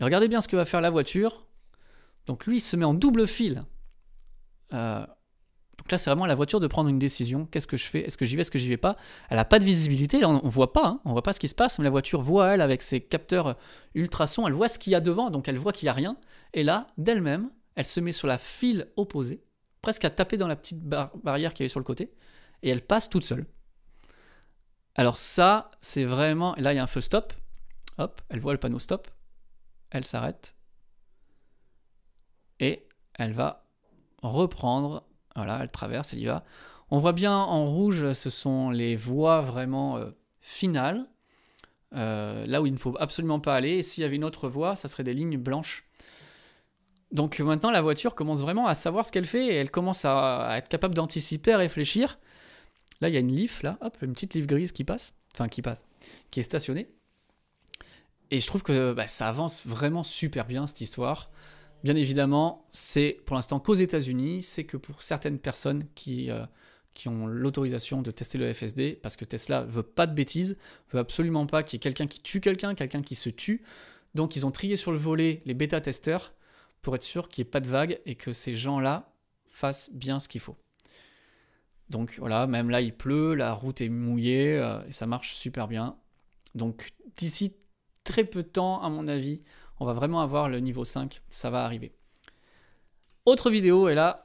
Et 0.00 0.04
regardez 0.04 0.28
bien 0.28 0.40
ce 0.40 0.48
que 0.48 0.56
va 0.56 0.64
faire 0.64 0.80
la 0.80 0.90
voiture. 0.90 1.46
Donc 2.26 2.46
lui, 2.46 2.58
il 2.58 2.60
se 2.60 2.76
met 2.76 2.84
en 2.84 2.94
double 2.94 3.26
fil. 3.26 3.64
Euh, 4.72 5.04
donc 5.78 5.90
là, 5.90 5.98
c'est 5.98 6.10
vraiment 6.10 6.24
à 6.24 6.28
la 6.28 6.34
voiture 6.34 6.60
de 6.60 6.66
prendre 6.66 6.88
une 6.88 6.98
décision. 6.98 7.46
Qu'est-ce 7.46 7.66
que 7.66 7.76
je 7.76 7.86
fais? 7.86 8.00
Est-ce 8.00 8.16
que 8.16 8.24
j'y 8.24 8.36
vais? 8.36 8.42
Est-ce 8.42 8.50
que 8.50 8.58
j'y 8.58 8.68
vais 8.68 8.76
pas? 8.76 8.96
Elle 9.30 9.36
n'a 9.36 9.44
pas 9.44 9.58
de 9.58 9.64
visibilité. 9.64 10.24
On, 10.24 10.44
ne 10.44 10.50
voit 10.50 10.72
pas. 10.72 10.86
Hein. 10.86 11.00
on 11.04 11.12
voit 11.12 11.22
pas 11.22 11.32
ce 11.32 11.40
qui 11.40 11.48
se 11.48 11.54
passe. 11.54 11.78
Mais 11.78 11.84
la 11.84 11.90
voiture 11.90 12.20
voit 12.20 12.54
elle 12.54 12.60
avec 12.60 12.82
ses 12.82 13.00
capteurs 13.00 13.56
ultrasons. 13.94 14.46
Elle 14.46 14.52
voit 14.52 14.68
ce 14.68 14.78
qu'il 14.78 14.92
y 14.92 14.96
a 14.96 15.00
devant. 15.00 15.30
Donc 15.30 15.48
elle 15.48 15.58
voit 15.58 15.72
qu'il 15.72 15.86
y 15.86 15.88
a 15.88 15.92
rien. 15.92 16.16
Et 16.54 16.62
là, 16.62 16.86
d'elle-même, 16.98 17.50
elle 17.78 17.84
se 17.84 18.00
met 18.00 18.12
sur 18.12 18.26
la 18.26 18.38
file 18.38 18.88
opposée, 18.96 19.40
presque 19.82 20.04
à 20.04 20.10
taper 20.10 20.36
dans 20.36 20.48
la 20.48 20.56
petite 20.56 20.82
barrière 20.82 21.54
qui 21.54 21.64
est 21.64 21.68
sur 21.68 21.80
le 21.80 21.84
côté, 21.84 22.12
et 22.62 22.70
elle 22.70 22.84
passe 22.84 23.08
toute 23.08 23.24
seule. 23.24 23.46
Alors 24.94 25.18
ça, 25.18 25.70
c'est 25.80 26.04
vraiment... 26.04 26.54
là, 26.58 26.72
il 26.72 26.76
y 26.76 26.78
a 26.80 26.82
un 26.82 26.88
feu 26.88 27.00
stop. 27.00 27.32
Hop, 27.98 28.20
elle 28.28 28.40
voit 28.40 28.52
le 28.52 28.58
panneau 28.58 28.80
stop. 28.80 29.08
Elle 29.90 30.04
s'arrête. 30.04 30.56
Et 32.58 32.88
elle 33.14 33.32
va 33.32 33.68
reprendre. 34.22 35.06
Voilà, 35.36 35.60
elle 35.62 35.70
traverse, 35.70 36.12
elle 36.12 36.18
y 36.18 36.26
va. 36.26 36.44
On 36.90 36.98
voit 36.98 37.12
bien 37.12 37.36
en 37.36 37.64
rouge, 37.66 38.12
ce 38.12 38.30
sont 38.30 38.70
les 38.70 38.96
voies 38.96 39.40
vraiment 39.40 39.98
euh, 39.98 40.10
finales. 40.40 41.08
Euh, 41.94 42.44
là 42.46 42.60
où 42.60 42.66
il 42.66 42.72
ne 42.72 42.78
faut 42.78 42.96
absolument 42.98 43.40
pas 43.40 43.54
aller. 43.54 43.78
Et 43.78 43.82
s'il 43.82 44.02
y 44.02 44.04
avait 44.04 44.16
une 44.16 44.24
autre 44.24 44.48
voie, 44.48 44.74
ça 44.74 44.88
serait 44.88 45.04
des 45.04 45.14
lignes 45.14 45.38
blanches. 45.38 45.87
Donc 47.10 47.38
maintenant, 47.40 47.70
la 47.70 47.80
voiture 47.80 48.14
commence 48.14 48.40
vraiment 48.40 48.66
à 48.66 48.74
savoir 48.74 49.06
ce 49.06 49.12
qu'elle 49.12 49.24
fait 49.24 49.46
et 49.46 49.54
elle 49.54 49.70
commence 49.70 50.04
à, 50.04 50.54
être 50.58 50.68
capable 50.68 50.94
d'anticiper, 50.94 51.52
à 51.52 51.58
réfléchir. 51.58 52.18
Là, 53.00 53.08
il 53.08 53.14
y 53.14 53.16
a 53.16 53.20
une 53.20 53.32
Leaf, 53.32 53.62
là, 53.62 53.78
hop, 53.80 53.96
une 54.02 54.12
petite 54.12 54.34
Leaf 54.34 54.46
grise 54.46 54.72
qui 54.72 54.84
passe, 54.84 55.12
enfin 55.32 55.48
qui 55.48 55.62
passe, 55.62 55.86
qui 56.30 56.40
est 56.40 56.42
stationnée. 56.42 56.88
Et 58.30 58.40
je 58.40 58.46
trouve 58.46 58.62
que 58.62 58.92
bah, 58.92 59.06
ça 59.06 59.28
avance 59.28 59.66
vraiment 59.66 60.02
super 60.02 60.46
bien 60.46 60.66
cette 60.66 60.82
histoire. 60.82 61.30
Bien 61.84 61.96
évidemment, 61.96 62.66
c'est 62.70 63.20
pour 63.24 63.36
l'instant 63.36 63.60
qu'aux 63.60 63.74
États-Unis, 63.74 64.42
c'est 64.42 64.64
que 64.64 64.76
pour 64.76 65.02
certaines 65.02 65.38
personnes 65.38 65.84
qui, 65.94 66.30
euh, 66.30 66.44
qui 66.92 67.08
ont 67.08 67.26
l'autorisation 67.26 68.02
de 68.02 68.10
tester 68.10 68.36
le 68.36 68.52
FSD, 68.52 68.98
parce 69.00 69.16
que 69.16 69.24
Tesla 69.24 69.62
veut 69.62 69.84
pas 69.84 70.06
de 70.06 70.14
bêtises, 70.14 70.58
veut 70.92 70.98
absolument 70.98 71.46
pas 71.46 71.62
qu'il 71.62 71.76
y 71.76 71.78
ait 71.78 71.80
quelqu'un 71.80 72.08
qui 72.08 72.20
tue 72.20 72.40
quelqu'un, 72.40 72.74
quelqu'un 72.74 73.00
qui 73.00 73.14
se 73.14 73.30
tue. 73.30 73.62
Donc 74.14 74.36
ils 74.36 74.44
ont 74.44 74.50
trié 74.50 74.76
sur 74.76 74.92
le 74.92 74.98
volet 74.98 75.40
les 75.46 75.54
bêta-testeurs 75.54 76.34
pour 76.82 76.94
être 76.94 77.02
sûr 77.02 77.28
qu'il 77.28 77.44
n'y 77.44 77.48
ait 77.48 77.50
pas 77.50 77.60
de 77.60 77.66
vague 77.66 78.00
et 78.06 78.14
que 78.14 78.32
ces 78.32 78.54
gens-là 78.54 79.12
fassent 79.46 79.90
bien 79.92 80.20
ce 80.20 80.28
qu'il 80.28 80.40
faut. 80.40 80.56
Donc 81.90 82.16
voilà, 82.18 82.46
même 82.46 82.70
là 82.70 82.80
il 82.80 82.94
pleut, 82.94 83.34
la 83.34 83.52
route 83.52 83.80
est 83.80 83.88
mouillée 83.88 84.58
euh, 84.58 84.80
et 84.86 84.92
ça 84.92 85.06
marche 85.06 85.34
super 85.34 85.68
bien. 85.68 85.96
Donc 86.54 86.90
d'ici 87.16 87.56
très 88.04 88.24
peu 88.24 88.42
de 88.42 88.48
temps, 88.48 88.82
à 88.82 88.88
mon 88.88 89.06
avis, 89.08 89.42
on 89.80 89.86
va 89.86 89.92
vraiment 89.92 90.20
avoir 90.20 90.48
le 90.48 90.60
niveau 90.60 90.84
5, 90.84 91.22
ça 91.30 91.50
va 91.50 91.64
arriver. 91.64 91.92
Autre 93.26 93.50
vidéo, 93.50 93.88
et 93.88 93.94
là, 93.94 94.24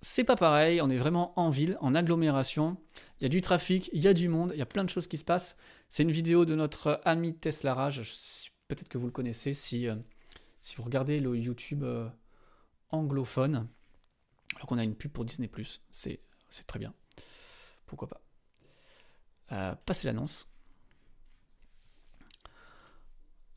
c'est 0.00 0.24
pas 0.24 0.36
pareil, 0.36 0.80
on 0.82 0.90
est 0.90 0.98
vraiment 0.98 1.38
en 1.38 1.48
ville, 1.50 1.78
en 1.80 1.94
agglomération, 1.94 2.76
il 3.18 3.22
y 3.22 3.26
a 3.26 3.28
du 3.28 3.40
trafic, 3.40 3.88
il 3.92 4.02
y 4.02 4.08
a 4.08 4.14
du 4.14 4.28
monde, 4.28 4.52
il 4.54 4.58
y 4.58 4.62
a 4.62 4.66
plein 4.66 4.84
de 4.84 4.90
choses 4.90 5.06
qui 5.06 5.16
se 5.16 5.24
passent. 5.24 5.56
C'est 5.88 6.02
une 6.02 6.10
vidéo 6.10 6.44
de 6.44 6.54
notre 6.54 7.00
ami 7.04 7.34
Tesla 7.34 7.74
Rage, 7.74 8.50
peut-être 8.68 8.88
que 8.88 8.98
vous 8.98 9.06
le 9.06 9.12
connaissez 9.12 9.54
si, 9.54 9.88
euh, 9.88 9.94
si 10.66 10.74
vous 10.74 10.82
regardez 10.82 11.20
le 11.20 11.36
YouTube 11.36 11.84
euh, 11.84 12.08
anglophone, 12.90 13.68
alors 14.56 14.66
qu'on 14.66 14.78
a 14.78 14.82
une 14.82 14.96
pub 14.96 15.12
pour 15.12 15.24
Disney⁇ 15.24 15.48
c'est 15.92 16.66
très 16.66 16.80
bien. 16.80 16.92
Pourquoi 17.86 18.08
pas. 18.08 18.20
Euh, 19.52 19.76
passez 19.86 20.08
l'annonce. 20.08 20.50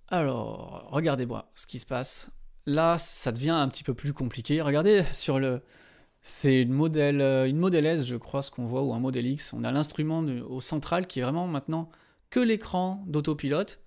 Alors, 0.07 0.87
regardez-moi 0.91 1.51
ce 1.55 1.65
qui 1.65 1.79
se 1.79 1.87
passe. 1.87 2.29
Là, 2.67 2.99
ça 2.99 3.31
devient 3.31 3.49
un 3.49 3.69
petit 3.69 3.83
peu 3.83 3.95
plus 3.95 4.13
compliqué. 4.13 4.61
Regardez 4.61 5.03
sur 5.11 5.39
le... 5.39 5.63
C'est 6.21 6.61
une 6.61 6.73
modèle, 6.73 7.21
euh, 7.21 7.49
une 7.49 7.73
S, 7.73 8.05
je 8.05 8.17
crois, 8.17 8.43
ce 8.43 8.51
qu'on 8.51 8.65
voit, 8.65 8.83
ou 8.83 8.93
un 8.93 8.99
modèle 8.99 9.25
X. 9.25 9.53
On 9.53 9.63
a 9.63 9.71
l'instrument 9.71 10.19
au 10.19 10.61
central 10.61 11.07
qui 11.07 11.21
est 11.21 11.23
vraiment 11.23 11.47
maintenant 11.47 11.89
que 12.29 12.39
l'écran 12.39 13.03
d'autopilote. 13.07 13.79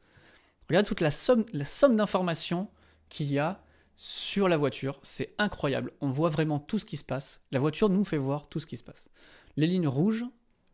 Regardez 0.69 0.89
toute 0.89 1.01
la 1.01 1.13
somme, 1.13 1.45
la 1.53 1.65
somme 1.65 1.95
d'informations 1.95 2.69
qu'il 3.13 3.31
y 3.31 3.39
a 3.39 3.63
sur 3.95 4.49
la 4.49 4.57
voiture. 4.57 4.99
C'est 5.03 5.35
incroyable. 5.39 5.93
On 6.01 6.11
voit 6.11 6.31
vraiment 6.31 6.59
tout 6.59 6.79
ce 6.79 6.87
qui 6.87 6.97
se 6.97 7.05
passe. 7.05 7.45
La 7.53 7.61
voiture 7.61 7.91
nous 7.91 8.05
fait 8.05 8.17
voir 8.17 8.49
tout 8.49 8.59
ce 8.59 8.67
qui 8.67 8.79
se 8.79 8.83
passe. 8.83 9.11
Les 9.57 9.67
lignes 9.67 9.87
rouges, 9.87 10.25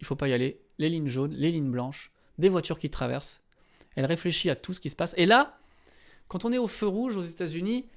il 0.01 0.07
faut 0.07 0.15
pas 0.15 0.29
y 0.29 0.33
aller. 0.33 0.63
Les 0.79 0.89
lignes 0.89 1.09
jaunes, 1.09 1.33
les 1.33 1.51
lignes 1.51 1.71
blanches, 1.71 2.13
des 2.39 2.49
voitures 2.49 2.79
qui 2.79 2.91
traversent. 2.91 3.43
Elle 3.97 4.07
réfléchit 4.07 4.51
à 4.51 4.57
tout 4.57 4.73
ce 4.73 4.81
qui 4.81 4.89
se 4.89 4.95
passe. 4.95 5.15
Et 5.17 5.27
là, 5.27 5.59
quand 6.29 6.45
on 6.45 6.53
est 6.53 6.59
au 6.59 6.69
feu 6.69 6.87
rouge 6.87 7.17
aux 7.17 7.23
États-Unis, 7.23 7.89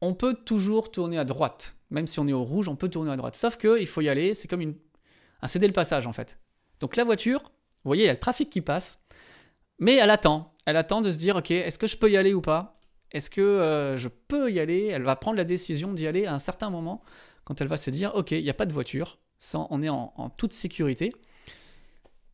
on 0.00 0.12
peut 0.14 0.34
toujours 0.34 0.90
tourner 0.90 1.16
à 1.16 1.24
droite. 1.24 1.76
Même 1.90 2.08
si 2.08 2.18
on 2.18 2.26
est 2.26 2.32
au 2.32 2.42
rouge, 2.42 2.68
on 2.68 2.74
peut 2.74 2.88
tourner 2.88 3.12
à 3.12 3.16
droite. 3.16 3.36
Sauf 3.36 3.56
qu'il 3.56 3.86
faut 3.86 4.00
y 4.00 4.08
aller, 4.08 4.34
c'est 4.34 4.48
comme 4.48 4.60
une... 4.60 4.74
un 5.40 5.46
céder 5.46 5.68
le 5.68 5.72
passage 5.72 6.08
en 6.08 6.12
fait. 6.12 6.40
Donc 6.80 6.96
la 6.96 7.04
voiture, 7.04 7.40
vous 7.42 7.88
voyez, 7.90 8.02
il 8.02 8.06
y 8.06 8.10
a 8.10 8.12
le 8.12 8.18
trafic 8.18 8.50
qui 8.50 8.60
passe, 8.60 8.98
mais 9.78 9.94
elle 9.94 10.10
attend. 10.10 10.52
Elle 10.66 10.76
attend 10.76 11.00
de 11.00 11.12
se 11.12 11.18
dire, 11.18 11.36
ok, 11.36 11.52
est-ce 11.52 11.78
que 11.78 11.86
je 11.86 11.96
peux 11.96 12.10
y 12.10 12.16
aller 12.16 12.34
ou 12.34 12.40
pas? 12.40 12.75
Est-ce 13.12 13.30
que 13.30 13.40
euh, 13.40 13.96
je 13.96 14.08
peux 14.08 14.50
y 14.50 14.60
aller? 14.60 14.86
Elle 14.86 15.02
va 15.02 15.16
prendre 15.16 15.36
la 15.36 15.44
décision 15.44 15.92
d'y 15.92 16.06
aller 16.06 16.26
à 16.26 16.34
un 16.34 16.38
certain 16.38 16.70
moment, 16.70 17.02
quand 17.44 17.60
elle 17.60 17.68
va 17.68 17.76
se 17.76 17.90
dire, 17.90 18.14
ok, 18.14 18.32
il 18.32 18.42
n'y 18.42 18.50
a 18.50 18.54
pas 18.54 18.66
de 18.66 18.72
voiture, 18.72 19.18
on 19.54 19.82
est 19.82 19.88
en, 19.88 20.30
toute 20.36 20.52
sécurité. 20.52 21.14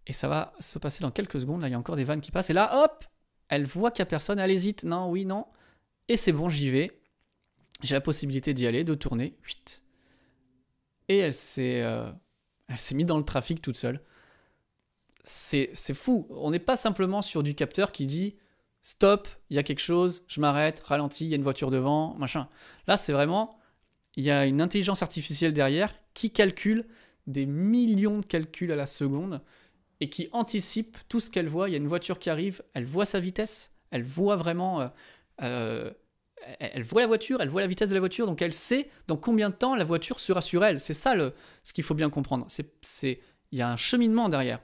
Et 0.07 0.12
ça 0.12 0.29
va 0.29 0.53
se 0.59 0.79
passer 0.79 1.03
dans 1.03 1.11
quelques 1.11 1.41
secondes. 1.41 1.61
Là, 1.61 1.68
il 1.68 1.73
y 1.73 1.75
a 1.75 1.79
encore 1.79 1.97
des 1.97 2.05
vannes 2.05 2.20
qui 2.20 2.31
passent. 2.31 2.51
Et 2.51 2.55
là, 2.55 2.85
hop, 2.85 3.05
elle 3.49 3.64
voit 3.64 3.91
qu'il 3.91 4.03
n'y 4.03 4.09
a 4.09 4.11
personne, 4.11 4.39
elle 4.39 4.51
hésite, 4.51 4.85
non, 4.85 5.11
oui, 5.11 5.25
non. 5.25 5.47
Et 6.09 6.16
c'est 6.16 6.33
bon, 6.33 6.49
j'y 6.49 6.70
vais. 6.70 7.01
J'ai 7.83 7.95
la 7.95 8.01
possibilité 8.01 8.55
d'y 8.55 8.66
aller, 8.66 8.85
de 8.85 8.95
tourner. 8.95 9.37
Et 11.09 11.18
elle 11.18 11.35
s'est, 11.35 11.83
euh, 11.83 12.11
mise 12.93 13.07
dans 13.07 13.18
le 13.18 13.25
trafic 13.25 13.61
toute 13.61 13.77
seule. 13.77 14.01
C'est, 15.23 15.70
c'est 15.73 15.95
fou. 15.95 16.27
On 16.31 16.51
n'est 16.51 16.59
pas 16.59 16.77
simplement 16.77 17.23
sur 17.23 17.43
du 17.43 17.55
capteur 17.55 17.93
qui 17.93 18.07
dit 18.07 18.37
stop, 18.83 19.28
il 19.49 19.57
y 19.57 19.59
a 19.59 19.62
quelque 19.62 19.80
chose, 19.80 20.24
je 20.28 20.41
m'arrête, 20.41 20.80
ralentis, 20.80 21.24
il 21.24 21.30
y 21.30 21.33
a 21.33 21.37
une 21.37 21.43
voiture 21.43 21.70
devant, 21.70 22.14
machin. 22.14 22.49
Là, 22.87 22.97
c'est 22.97 23.12
vraiment, 23.12 23.59
il 24.16 24.24
y 24.24 24.30
a 24.30 24.45
une 24.45 24.61
intelligence 24.61 25.03
artificielle 25.03 25.53
derrière 25.53 25.95
qui 26.14 26.30
calcule 26.30 26.87
des 27.26 27.47
millions 27.47 28.18
de 28.18 28.26
calculs 28.26 28.72
à 28.72 28.76
la 28.76 28.87
seconde 28.87 29.41
et 30.01 30.09
qui 30.09 30.28
anticipe 30.33 30.97
tout 31.09 31.20
ce 31.20 31.30
qu'elle 31.30 31.49
voit. 31.49 31.68
Il 31.68 31.72
y 31.72 31.74
a 31.76 31.78
une 31.78 31.87
voiture 31.87 32.18
qui 32.18 32.28
arrive, 32.28 32.62
elle 32.74 32.85
voit 32.85 33.05
sa 33.05 33.20
vitesse, 33.20 33.72
elle 33.93 34.03
voit 34.03 34.35
vraiment, 34.35 34.80
euh, 34.80 34.89
euh, 35.43 35.91
elle 36.59 36.83
voit 36.83 37.03
la 37.03 37.07
voiture, 37.07 37.41
elle 37.41 37.49
voit 37.49 37.61
la 37.61 37.68
vitesse 37.68 37.91
de 37.91 37.95
la 37.95 38.01
voiture, 38.01 38.26
donc 38.26 38.43
elle 38.43 38.53
sait 38.53 38.91
dans 39.07 39.16
combien 39.16 39.49
de 39.49 39.55
temps 39.55 39.76
la 39.76 39.85
voiture 39.85 40.18
sera 40.18 40.41
sur 40.41 40.64
elle. 40.64 40.80
C'est 40.80 40.93
ça 40.93 41.14
le, 41.14 41.35
ce 41.62 41.72
qu'il 41.72 41.85
faut 41.85 41.95
bien 41.95 42.11
comprendre. 42.11 42.47
C'est, 42.49 43.20
il 43.53 43.59
y 43.59 43.62
a 43.62 43.70
un 43.70 43.76
cheminement 43.76 44.28
derrière. 44.28 44.61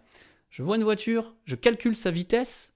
Je 0.51 0.65
vois 0.65 0.77
une 0.77 0.83
voiture, 0.83 1.37
je 1.45 1.55
calcule 1.55 1.95
sa 1.95 2.11
vitesse 2.11 2.75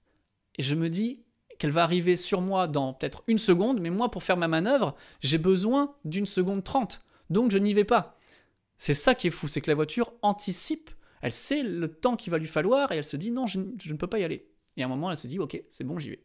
et 0.57 0.62
je 0.62 0.76
me 0.76 0.88
dis 0.88 1.24
qu'elle 1.62 1.70
va 1.70 1.84
arriver 1.84 2.16
sur 2.16 2.40
moi 2.40 2.66
dans 2.66 2.92
peut-être 2.92 3.22
une 3.28 3.38
seconde, 3.38 3.80
mais 3.80 3.88
moi, 3.88 4.10
pour 4.10 4.24
faire 4.24 4.36
ma 4.36 4.48
manœuvre, 4.48 4.96
j'ai 5.20 5.38
besoin 5.38 5.94
d'une 6.04 6.26
seconde 6.26 6.64
trente. 6.64 7.04
Donc 7.30 7.52
je 7.52 7.58
n'y 7.58 7.72
vais 7.72 7.84
pas. 7.84 8.18
C'est 8.76 8.94
ça 8.94 9.14
qui 9.14 9.28
est 9.28 9.30
fou, 9.30 9.46
c'est 9.46 9.60
que 9.60 9.70
la 9.70 9.76
voiture 9.76 10.12
anticipe, 10.22 10.90
elle 11.20 11.30
sait 11.30 11.62
le 11.62 11.86
temps 11.86 12.16
qu'il 12.16 12.32
va 12.32 12.38
lui 12.38 12.48
falloir 12.48 12.90
et 12.90 12.96
elle 12.96 13.04
se 13.04 13.16
dit 13.16 13.30
non, 13.30 13.46
je, 13.46 13.60
ne 13.60 13.96
peux 13.96 14.08
pas 14.08 14.18
y 14.18 14.24
aller. 14.24 14.48
Et 14.76 14.82
à 14.82 14.86
un 14.86 14.88
moment, 14.88 15.08
elle 15.08 15.16
se 15.16 15.28
dit 15.28 15.38
ok, 15.38 15.62
c'est 15.68 15.84
bon, 15.84 16.00
j'y 16.00 16.10
vais. 16.10 16.22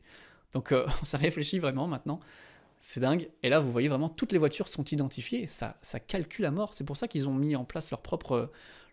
Donc 0.53 0.71
euh, 0.71 0.88
ça 1.03 1.19
réfléchit 1.19 1.59
vraiment 1.59 1.85
maintenant. 1.85 2.19
C'est 2.79 3.01
dingue. 3.01 3.29
Et 3.43 3.49
là, 3.49 3.59
vous 3.59 3.71
voyez 3.71 3.89
vraiment, 3.89 4.09
toutes 4.09 4.31
les 4.31 4.39
voitures 4.39 4.67
sont 4.67 4.85
identifiées. 4.85 5.45
ça, 5.45 5.77
ça 5.83 5.99
calcule 5.99 6.45
à 6.45 6.51
mort. 6.51 6.73
C'est 6.73 6.83
pour 6.83 6.97
ça 6.97 7.07
qu'ils 7.07 7.29
ont 7.29 7.35
mis 7.35 7.55
en 7.55 7.63
place 7.63 7.91
leur 7.91 8.01
propre, 8.01 8.49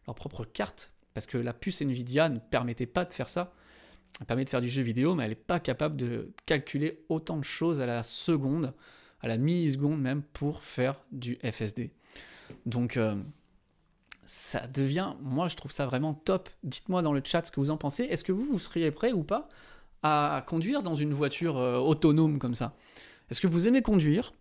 leur 0.06 0.14
propre 0.14 0.44
carte. 0.44 0.92
Parce 1.14 1.24
que 1.24 1.38
la 1.38 1.54
puce 1.54 1.80
Nvidia 1.80 2.28
ne 2.28 2.38
permettait 2.38 2.84
pas 2.84 3.06
de 3.06 3.14
faire 3.14 3.30
ça. 3.30 3.54
Elle 4.20 4.26
permet 4.26 4.44
de 4.44 4.50
faire 4.50 4.60
du 4.60 4.68
jeu 4.68 4.82
vidéo, 4.82 5.14
mais 5.14 5.24
elle 5.24 5.30
n'est 5.30 5.34
pas 5.34 5.60
capable 5.60 5.96
de 5.96 6.32
calculer 6.46 7.04
autant 7.08 7.36
de 7.36 7.44
choses 7.44 7.80
à 7.80 7.86
la 7.86 8.02
seconde, 8.02 8.74
à 9.20 9.28
la 9.28 9.38
milliseconde 9.38 10.00
même, 10.00 10.22
pour 10.22 10.62
faire 10.62 11.00
du 11.10 11.38
FSD. 11.42 11.90
Donc, 12.66 12.96
euh, 12.96 13.16
ça 14.26 14.66
devient, 14.66 15.14
moi 15.20 15.48
je 15.48 15.56
trouve 15.56 15.72
ça 15.72 15.86
vraiment 15.86 16.14
top. 16.14 16.48
Dites-moi 16.62 17.02
dans 17.02 17.12
le 17.12 17.22
chat 17.24 17.44
ce 17.44 17.50
que 17.50 17.60
vous 17.60 17.70
en 17.70 17.76
pensez. 17.76 18.04
Est-ce 18.04 18.24
que 18.24 18.32
vous, 18.32 18.44
vous 18.44 18.58
seriez 18.58 18.90
prêt 18.90 19.12
ou 19.12 19.22
pas 19.22 19.48
à 20.02 20.44
conduire 20.46 20.82
dans 20.82 20.94
une 20.94 21.12
voiture 21.12 21.58
euh, 21.58 21.78
autonome 21.78 22.38
comme 22.38 22.54
ça? 22.54 22.76
Est-ce 23.30 23.40
que 23.40 23.46
vous 23.46 23.66
aimez 23.68 23.82
conduire? 23.82 24.32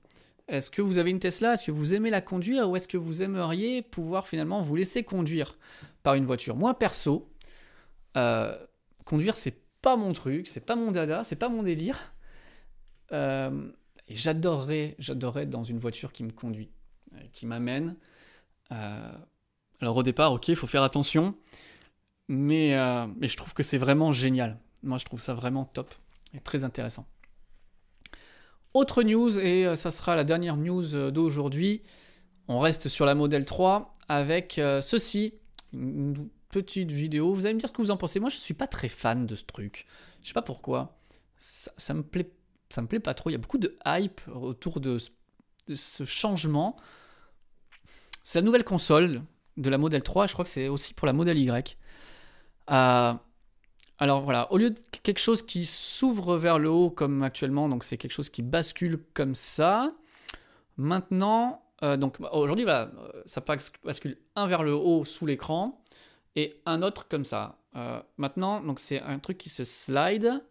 Est-ce 0.48 0.70
que 0.70 0.82
vous 0.82 0.98
avez 0.98 1.10
une 1.10 1.20
Tesla? 1.20 1.54
Est-ce 1.54 1.64
que 1.64 1.72
vous 1.72 1.96
aimez 1.96 2.10
la 2.10 2.22
conduire? 2.22 2.70
Ou 2.70 2.76
est-ce 2.76 2.88
que 2.88 2.98
vous 2.98 3.24
aimeriez 3.24 3.82
pouvoir 3.82 4.28
finalement 4.28 4.62
vous 4.62 4.76
laisser 4.76 5.04
conduire 5.04 5.58
par 6.04 6.16
une 6.16 6.26
voiture? 6.26 6.58
Moi, 6.58 6.78
perso, 6.78 7.30
euh, 8.18 8.56
conduire, 9.06 9.38
c'est 9.38 9.63
pas 9.84 9.98
mon 9.98 10.14
truc, 10.14 10.48
c'est 10.48 10.66
pas 10.66 10.76
mon 10.76 10.92
dada, 10.92 11.24
c'est 11.24 11.36
pas 11.36 11.50
mon 11.50 11.62
délire. 11.62 12.14
Euh, 13.12 13.70
et 14.08 14.16
j'adorerais, 14.16 14.96
j'adorerais 14.98 15.46
dans 15.46 15.64
une 15.64 15.78
voiture 15.78 16.14
qui 16.14 16.24
me 16.24 16.32
conduit, 16.32 16.72
euh, 17.14 17.20
qui 17.34 17.46
m'amène. 17.46 17.98
Euh, 18.72 19.12
alors 19.82 19.98
au 19.98 20.04
départ, 20.04 20.32
ok, 20.32 20.48
il 20.48 20.56
faut 20.56 20.68
faire 20.68 20.84
attention, 20.84 21.36
mais, 22.30 22.76
mais 23.18 23.28
je 23.28 23.36
trouve 23.36 23.54
que 23.54 23.62
c'est 23.62 23.78
vraiment 23.78 24.14
génial. 24.14 24.58
Moi, 24.82 24.98
je 24.98 25.06
trouve 25.06 25.20
ça 25.20 25.34
vraiment 25.34 25.66
top 25.66 25.94
et 26.34 26.40
très 26.40 26.64
intéressant. 26.64 27.06
Autre 28.74 29.04
news, 29.04 29.38
et 29.38 29.76
ça 29.76 29.92
sera 29.92 30.16
la 30.16 30.24
dernière 30.24 30.56
news 30.56 31.12
d'aujourd'hui. 31.12 31.84
On 32.48 32.60
reste 32.60 32.88
sur 32.88 33.06
la 33.06 33.16
modèle 33.16 33.46
3 33.46 33.94
avec 34.08 34.54
ceci, 34.82 35.34
petite 36.54 36.92
vidéo. 36.92 37.34
Vous 37.34 37.46
allez 37.46 37.56
me 37.56 37.60
dire 37.60 37.68
ce 37.68 37.74
que 37.74 37.82
vous 37.82 37.92
en 37.92 37.98
pensez. 37.98 38.20
Moi, 38.20 38.30
je 38.30 38.38
suis 38.38 38.54
pas 38.54 38.68
très 38.68 38.88
fan 38.88 39.26
de 39.26 39.36
ce 39.36 39.44
truc. 39.44 39.88
Je 40.22 40.28
sais 40.28 40.34
pas 40.34 40.44
pourquoi. 40.44 40.96
Ça, 41.38 41.94
me 41.94 42.04
plaît, 42.04 42.32
ça 42.70 42.82
me 42.82 42.88
plaît 42.88 43.00
pas 43.00 43.14
trop. 43.14 43.30
Il 43.30 43.34
y 43.34 43.36
a 43.36 43.40
beaucoup 43.40 43.58
de 43.58 43.76
hype 43.86 44.22
autour 44.28 44.80
de, 44.80 44.98
ce 45.74 46.06
changement, 46.06 46.76
c'est 48.22 48.40
la 48.40 48.46
nouvelle 48.46 48.64
console 48.64 49.24
de 49.58 49.70
la 49.70 49.78
Model 49.78 50.02
3, 50.02 50.28
je 50.28 50.34
crois 50.34 50.46
que 50.46 50.52
c'est 50.52 50.68
aussi 50.68 50.94
pour 50.94 51.06
la 51.06 51.14
Model 51.14 51.38
Y. 51.38 51.78
Euh, 52.72 53.14
alors 54.00 54.22
voilà, 54.22 54.52
au 54.52 54.58
lieu 54.58 54.72
de 54.72 54.80
quelque 55.04 55.20
chose 55.20 55.42
qui 55.42 55.66
s'ouvre 55.66 56.38
vers 56.38 56.60
le 56.60 56.70
haut 56.70 56.90
comme 56.90 57.24
actuellement, 57.24 57.68
donc 57.70 57.84
c'est 57.84 57.98
quelque 57.98 58.14
chose 58.14 58.30
qui 58.30 58.42
bascule 58.42 59.00
comme 59.14 59.36
ça, 59.36 59.88
maintenant, 60.78 61.64
euh, 61.84 61.98
donc 61.98 62.18
aujourd'hui, 62.32 62.64
voilà, 62.64 62.92
ça 63.26 63.44
bascule 63.84 64.18
un 64.36 64.48
vers 64.48 64.64
le 64.64 64.74
haut 64.74 65.06
sous 65.06 65.26
l'écran 65.26 65.84
et 66.36 66.62
un 66.66 66.82
autre 66.82 67.08
comme 67.08 67.26
ça. 67.26 67.60
Euh, 67.76 68.02
maintenant, 68.18 68.62
donc 68.62 68.80
c'est 68.80 69.02
un 69.02 69.20
truc 69.20 69.38
qui 69.38 69.50
se 69.50 69.64
slide. 69.64 70.44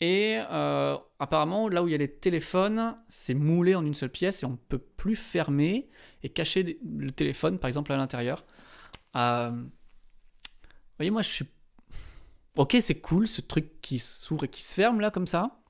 Et 0.00 0.38
euh, 0.50 0.96
apparemment, 1.18 1.68
là 1.68 1.82
où 1.82 1.88
il 1.88 1.92
y 1.92 1.94
a 1.94 1.98
les 1.98 2.10
téléphones, 2.10 2.96
c'est 3.08 3.34
moulé 3.34 3.74
en 3.74 3.84
une 3.84 3.94
seule 3.94 4.10
pièce 4.10 4.42
et 4.42 4.46
on 4.46 4.50
ne 4.50 4.56
peut 4.56 4.78
plus 4.78 5.16
fermer 5.16 5.88
et 6.22 6.28
cacher 6.28 6.78
le 6.84 7.10
téléphone, 7.10 7.58
par 7.58 7.68
exemple, 7.68 7.92
à 7.92 7.96
l'intérieur. 7.96 8.44
Euh, 9.16 9.50
vous 9.50 10.96
voyez, 10.98 11.10
moi, 11.10 11.22
je 11.22 11.28
suis... 11.28 11.46
Ok, 12.56 12.76
c'est 12.80 13.00
cool, 13.00 13.26
ce 13.26 13.40
truc 13.40 13.80
qui 13.80 13.98
s'ouvre 13.98 14.44
et 14.44 14.48
qui 14.48 14.62
se 14.62 14.74
ferme, 14.74 15.00
là, 15.00 15.10
comme 15.10 15.26
ça. 15.26 15.60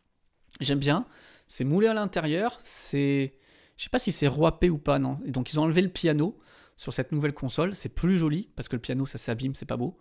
J'aime 0.60 0.78
bien. 0.78 1.06
C'est 1.46 1.64
moulé 1.64 1.86
à 1.86 1.94
l'intérieur. 1.94 2.58
C'est... 2.62 3.38
Je 3.76 3.84
sais 3.84 3.90
pas 3.90 3.98
si 3.98 4.12
c'est 4.12 4.28
roipé 4.28 4.70
ou 4.70 4.78
pas, 4.78 4.98
donc, 4.98 5.52
ils 5.52 5.58
ont 5.58 5.64
enlevé 5.64 5.82
le 5.82 5.88
piano 5.88 6.38
sur 6.76 6.92
cette 6.92 7.12
nouvelle 7.12 7.34
console. 7.34 7.74
C'est 7.74 7.88
plus 7.88 8.16
joli, 8.16 8.48
parce 8.56 8.68
que 8.68 8.76
le 8.76 8.82
piano, 8.82 9.06
ça 9.06 9.18
s'abîme, 9.18 9.54
c'est 9.54 9.66
pas 9.66 9.76
beau. 9.76 9.98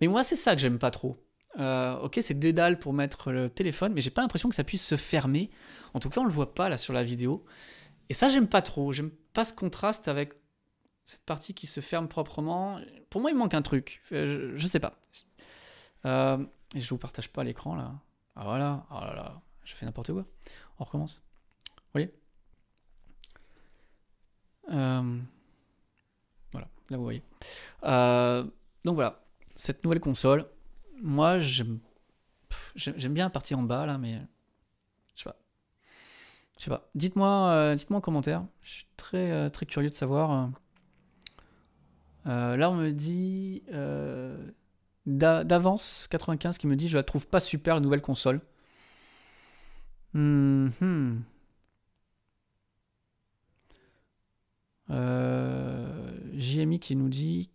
Mais 0.00 0.06
moi, 0.06 0.22
c'est 0.22 0.36
ça 0.36 0.54
que 0.54 0.60
j'aime 0.60 0.78
pas 0.78 0.90
trop. 0.90 1.16
Euh, 1.58 1.98
ok, 1.98 2.18
c'est 2.20 2.38
deux 2.38 2.52
dalles 2.52 2.78
pour 2.78 2.92
mettre 2.92 3.32
le 3.32 3.50
téléphone, 3.50 3.92
mais 3.92 4.00
j'ai 4.00 4.10
pas 4.10 4.22
l'impression 4.22 4.48
que 4.48 4.54
ça 4.54 4.64
puisse 4.64 4.86
se 4.86 4.96
fermer. 4.96 5.50
En 5.94 6.00
tout 6.00 6.10
cas, 6.10 6.20
on 6.20 6.24
le 6.24 6.30
voit 6.30 6.54
pas 6.54 6.68
là 6.68 6.78
sur 6.78 6.92
la 6.92 7.02
vidéo. 7.02 7.44
Et 8.08 8.14
ça, 8.14 8.28
j'aime 8.28 8.48
pas 8.48 8.62
trop. 8.62 8.92
J'aime 8.92 9.10
pas 9.32 9.44
ce 9.44 9.52
contraste 9.52 10.08
avec 10.08 10.34
cette 11.04 11.24
partie 11.24 11.54
qui 11.54 11.66
se 11.66 11.80
ferme 11.80 12.08
proprement. 12.08 12.78
Pour 13.08 13.20
moi, 13.20 13.30
il 13.30 13.36
manque 13.36 13.54
un 13.54 13.62
truc. 13.62 14.02
Euh, 14.12 14.52
je, 14.56 14.66
sais 14.66 14.80
pas. 14.80 14.98
Euh, 16.06 16.38
je 16.74 16.88
vous 16.88 16.98
partage 16.98 17.28
pas 17.30 17.44
l'écran 17.44 17.74
là. 17.74 17.92
Ah 18.36 18.44
voilà. 18.44 18.86
Oh 18.90 19.00
là 19.00 19.14
là. 19.14 19.42
Je 19.64 19.74
fais 19.74 19.86
n'importe 19.86 20.12
quoi. 20.12 20.22
On 20.78 20.84
recommence. 20.84 21.22
Vous 21.76 22.00
voyez? 22.00 22.12
Voilà. 26.52 26.68
Là, 26.90 26.96
vous 26.96 27.04
voyez. 27.04 27.22
donc 28.84 28.94
voilà 28.94 29.20
cette 29.60 29.84
nouvelle 29.84 30.00
console, 30.00 30.46
moi, 31.02 31.38
j'aime 31.38 31.80
bien 33.10 33.28
partir 33.30 33.58
en 33.58 33.62
bas 33.62 33.84
là, 33.84 33.98
mais 33.98 34.20
je 35.14 35.22
sais 35.22 35.28
pas. 35.28 35.36
Je 36.58 36.64
sais 36.64 36.70
pas. 36.70 36.88
Dites-moi 36.94 37.50
euh, 37.50 37.74
dites-moi 37.74 37.98
en 37.98 38.00
commentaire. 38.00 38.44
Je 38.62 38.70
suis 38.70 38.86
très, 38.96 39.30
euh, 39.30 39.50
très 39.50 39.66
curieux 39.66 39.90
de 39.90 39.94
savoir. 39.94 40.50
Euh, 42.26 42.56
là, 42.56 42.70
on 42.70 42.74
me 42.74 42.90
dit 42.92 43.62
d'avance 45.06 46.06
95 46.10 46.58
qui 46.58 46.66
me 46.66 46.76
dit 46.76 46.88
je 46.88 46.96
la 46.96 47.02
trouve 47.02 47.26
pas 47.26 47.40
super 47.40 47.74
la 47.74 47.80
nouvelle 47.80 48.02
console. 48.02 48.40
Hmm, 50.14 50.68
hmm. 50.80 51.20
JMI 56.40 56.80
qui 56.80 56.96
nous 56.96 57.08
dit 57.08 57.50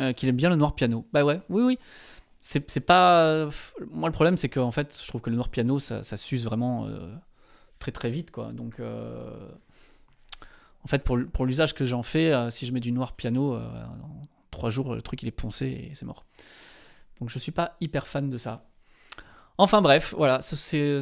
euh, 0.00 0.12
qu'il 0.12 0.28
aime 0.28 0.36
bien 0.36 0.48
le 0.48 0.56
noir 0.56 0.74
piano. 0.74 1.06
Bah 1.12 1.24
ouais, 1.24 1.40
oui, 1.50 1.62
oui. 1.62 1.78
C'est 2.40 2.86
pas. 2.86 3.50
Moi, 3.90 4.08
le 4.08 4.12
problème, 4.12 4.38
c'est 4.38 4.48
qu'en 4.48 4.70
fait, 4.70 4.98
je 5.00 5.06
trouve 5.06 5.20
que 5.20 5.28
le 5.28 5.36
noir 5.36 5.50
piano, 5.50 5.78
ça, 5.78 6.02
s'use 6.02 6.44
vraiment 6.44 6.86
euh, 6.86 7.14
très 7.78 7.92
très 7.92 8.10
vite. 8.10 8.32
Donc, 8.52 8.80
euh, 8.80 9.50
en 10.82 10.88
fait, 10.88 11.04
pour, 11.04 11.18
pour 11.34 11.44
l'usage 11.44 11.74
que 11.74 11.84
j'en 11.84 12.02
fais, 12.02 12.32
si 12.50 12.64
je 12.64 12.72
mets 12.72 12.80
du 12.80 12.92
noir 12.92 13.12
piano, 13.12 13.56
en 13.56 14.22
trois 14.50 14.70
jours, 14.70 14.94
le 14.94 15.02
truc 15.02 15.22
il 15.22 15.28
est 15.28 15.32
poncé 15.32 15.66
et 15.66 15.94
c'est 15.94 16.06
mort. 16.06 16.24
Donc, 17.20 17.28
je 17.28 17.38
suis 17.38 17.52
pas 17.52 17.76
hyper 17.82 18.06
fan 18.06 18.30
de 18.30 18.38
ça. 18.38 18.64
Enfin, 19.58 19.82
bref, 19.82 20.14
voilà, 20.16 20.40
c'est 20.40 21.00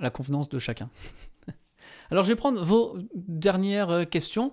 la 0.00 0.10
convenance 0.10 0.48
de 0.48 0.58
chacun. 0.58 0.90
Alors, 2.10 2.24
je 2.24 2.30
vais 2.30 2.36
prendre 2.36 2.60
vos 2.64 2.98
dernières 3.14 4.08
questions. 4.10 4.52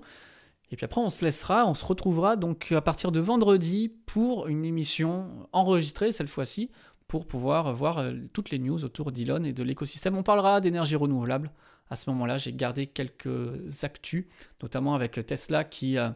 Et 0.71 0.75
puis 0.75 0.85
après, 0.85 1.01
on 1.01 1.09
se 1.09 1.23
laissera, 1.23 1.65
on 1.65 1.73
se 1.73 1.85
retrouvera 1.85 2.35
donc 2.35 2.71
à 2.71 2.81
partir 2.81 3.11
de 3.11 3.19
vendredi 3.19 3.91
pour 4.05 4.47
une 4.47 4.65
émission 4.65 5.47
enregistrée 5.53 6.11
cette 6.11 6.29
fois-ci 6.29 6.69
pour 7.07 7.25
pouvoir 7.25 7.73
voir 7.73 7.99
euh, 7.99 8.13
toutes 8.33 8.49
les 8.49 8.59
news 8.59 8.83
autour 8.83 9.11
d'Elon 9.11 9.43
et 9.43 9.53
de 9.53 9.63
l'écosystème. 9.63 10.17
On 10.17 10.23
parlera 10.23 10.59
d'énergie 10.61 10.95
renouvelable. 10.95 11.51
À 11.89 11.95
ce 11.95 12.09
moment-là, 12.09 12.37
j'ai 12.37 12.51
gardé 12.51 12.85
quelques 12.85 13.83
actus, 13.83 14.25
notamment 14.61 14.93
avec 14.93 15.25
Tesla 15.25 15.63
qui 15.63 15.97
euh, 15.97 16.09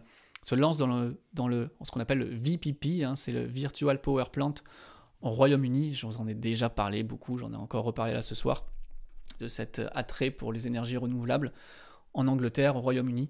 se 0.44 0.56
lance 0.56 0.78
dans, 0.78 1.12
ce 1.38 1.92
qu'on 1.92 2.00
appelle 2.02 2.20
le 2.20 2.36
VPP, 2.36 3.04
hein, 3.04 3.16
c'est 3.16 3.32
le 3.32 3.46
Virtual 3.46 4.02
Power 4.02 4.26
Plant 4.34 4.56
au 5.22 5.30
Royaume-Uni. 5.30 5.94
Je 5.94 6.06
vous 6.06 6.18
en 6.18 6.28
ai 6.28 6.34
déjà 6.34 6.70
parlé 6.70 7.04
beaucoup, 7.04 7.38
j'en 7.38 7.54
ai 7.54 7.56
encore 7.56 7.86
reparlé 7.86 8.14
là 8.14 8.22
ce 8.22 8.36
soir, 8.36 8.66
de 9.40 9.48
cet 9.48 9.82
attrait 9.94 10.30
pour 10.30 10.52
les 10.52 10.68
énergies 10.68 10.98
renouvelables 10.98 11.54
en 12.14 12.28
Angleterre, 12.28 12.76
au 12.76 12.82
Royaume-Uni. 12.82 13.30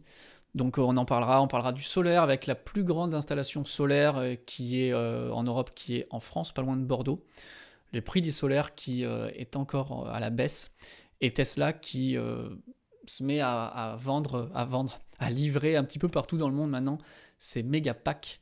Donc 0.54 0.78
euh, 0.78 0.82
on 0.82 0.98
en 0.98 1.06
parlera, 1.06 1.42
on 1.42 1.48
parlera 1.48 1.72
du 1.72 1.84
solaire 1.84 2.24
avec 2.24 2.46
la 2.46 2.56
plus 2.56 2.84
grande 2.84 3.14
installation 3.14 3.64
solaire 3.64 4.18
euh, 4.18 4.36
qui 4.46 4.84
est 4.84 4.94
euh, 4.94 5.32
en 5.32 5.44
Europe, 5.44 5.72
qui 5.76 5.98
est 5.98 6.08
en 6.10 6.20
France, 6.20 6.52
pas 6.52 6.62
loin 6.62 6.76
de 6.76 6.84
Bordeaux. 6.84 7.24
Le 7.94 8.02
prix 8.02 8.22
du 8.22 8.32
solaire 8.32 8.74
qui 8.74 9.04
est 9.04 9.58
encore 9.58 10.08
à 10.08 10.22
la 10.22 10.30
baisse 10.30 10.74
et 11.20 11.34
Tesla 11.34 11.74
qui 11.74 12.16
se 13.06 13.22
met 13.22 13.42
à, 13.42 13.98
vendre, 14.00 14.50
à 14.56 14.64
vendre, 14.64 15.02
à 15.20 15.30
livrer 15.30 15.76
un 15.76 15.84
petit 15.84 16.00
peu 16.00 16.08
partout 16.08 16.38
dans 16.38 16.48
le 16.48 16.56
monde 16.56 16.70
maintenant 16.70 17.00
ces 17.38 17.64
méga 17.64 17.94
packs. 17.94 18.40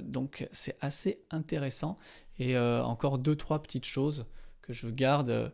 donc 0.00 0.48
c'est 0.52 0.78
assez 0.80 1.22
intéressant 1.30 1.98
et 2.38 2.56
encore 2.58 3.18
deux 3.18 3.36
trois 3.36 3.60
petites 3.60 3.84
choses 3.84 4.24
que 4.62 4.72
je 4.72 4.88
garde 4.88 5.52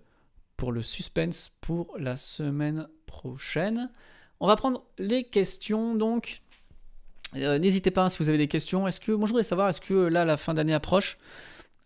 pour 0.57 0.70
le 0.70 0.83
suspense 0.83 1.51
pour 1.61 1.99
la 1.99 2.16
semaine 2.16 2.87
prochaine. 3.07 3.91
On 4.41 4.47
va 4.47 4.57
prendre 4.57 4.84
les 4.99 5.24
questions 5.24 5.95
donc. 5.95 6.43
Euh, 7.36 7.59
n'hésitez 7.59 7.91
pas 7.91 8.09
si 8.09 8.18
vous 8.18 8.28
avez 8.28 8.39
des 8.39 8.49
questions. 8.49 8.86
Est-ce 8.86 9.01
que 9.01 9.12
moi 9.12 9.26
je 9.26 9.32
voudrais 9.32 9.43
savoir 9.43 9.68
est-ce 9.68 9.80
que 9.80 9.95
là 9.95 10.24
la 10.24 10.36
fin 10.36 10.55
d'année 10.55 10.74
approche, 10.74 11.18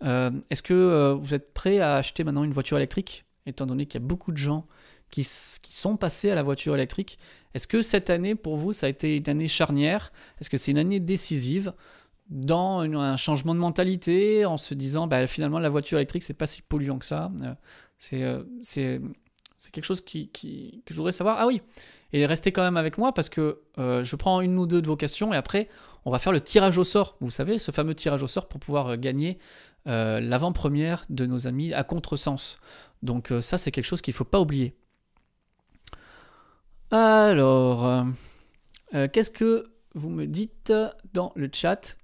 euh, 0.04 0.30
est-ce 0.50 0.62
que 0.62 0.74
euh, 0.74 1.14
vous 1.14 1.34
êtes 1.34 1.52
prêt 1.52 1.78
à 1.80 1.96
acheter 1.96 2.24
maintenant 2.24 2.44
une 2.44 2.52
voiture 2.52 2.76
électrique 2.76 3.24
étant 3.46 3.66
donné 3.66 3.86
qu'il 3.86 4.00
y 4.00 4.04
a 4.04 4.06
beaucoup 4.06 4.30
de 4.32 4.36
gens 4.36 4.66
qui, 5.10 5.24
sont 5.24 5.96
passés 5.96 6.30
à 6.30 6.34
la 6.34 6.42
voiture 6.42 6.74
électrique? 6.74 7.18
Est-ce 7.54 7.66
que 7.66 7.82
cette 7.82 8.10
année 8.10 8.34
pour 8.34 8.56
vous 8.56 8.72
ça 8.72 8.86
a 8.86 8.88
été 8.88 9.16
une 9.16 9.28
année 9.28 9.48
charnière? 9.48 10.12
Est-ce 10.40 10.50
que 10.50 10.56
c'est 10.56 10.70
une 10.70 10.78
année 10.78 11.00
décisive 11.00 11.72
dans 12.28 12.80
un 12.80 13.16
changement 13.16 13.54
de 13.54 13.60
mentalité 13.60 14.44
en 14.44 14.58
se 14.58 14.74
disant 14.74 15.06
bah, 15.06 15.26
finalement 15.26 15.58
la 15.58 15.68
voiture 15.68 15.98
électrique 15.98 16.22
c'est 16.22 16.34
pas 16.34 16.46
si 16.46 16.62
polluant 16.62 16.98
que 16.98 17.04
ça 17.04 17.32
c'est 17.98 18.20
quelque 19.72 19.84
chose 19.84 20.00
que 20.00 20.18
je 20.30 20.94
voudrais 20.94 21.12
savoir? 21.12 21.38
Ah 21.38 21.46
oui, 21.46 21.60
et 22.12 22.26
restez 22.26 22.52
quand 22.52 22.62
même 22.62 22.76
avec 22.76 22.98
moi 22.98 23.12
parce 23.12 23.28
que 23.28 23.62
euh, 23.78 24.04
je 24.04 24.16
prends 24.16 24.40
une 24.40 24.58
ou 24.58 24.66
deux 24.66 24.82
de 24.82 24.86
vos 24.86 24.96
questions 24.96 25.32
et 25.32 25.36
après 25.36 25.68
on 26.04 26.10
va 26.10 26.18
faire 26.18 26.32
le 26.32 26.40
tirage 26.40 26.78
au 26.78 26.84
sort. 26.84 27.16
Vous 27.20 27.30
savez, 27.30 27.58
ce 27.58 27.70
fameux 27.70 27.94
tirage 27.94 28.22
au 28.22 28.26
sort 28.26 28.48
pour 28.48 28.60
pouvoir 28.60 28.88
euh, 28.88 28.96
gagner 28.96 29.38
euh, 29.86 30.20
l'avant-première 30.20 31.04
de 31.08 31.26
nos 31.26 31.46
amis 31.46 31.72
à 31.72 31.84
contresens. 31.84 32.58
Donc 33.02 33.32
ça 33.40 33.58
c'est 33.58 33.70
quelque 33.70 33.86
chose 33.86 34.02
qu'il 34.02 34.12
ne 34.12 34.16
faut 34.16 34.24
pas 34.24 34.40
oublier. 34.40 34.76
Alors, 36.90 38.04
qu'est-ce 39.12 39.30
que 39.30 39.72
vous 39.94 40.10
me 40.10 40.26
dites 40.26 40.72
dans 41.14 41.32
le 41.34 41.48
chat? 41.52 41.96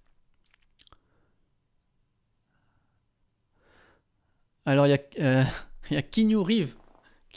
Alors 4.65 4.87
il 4.87 4.91
y 4.91 4.95
a, 4.95 5.45
il 5.91 5.95
y 5.95 5.97
a 5.97 6.03
Kinyu 6.03 6.39
Rive 6.39 6.75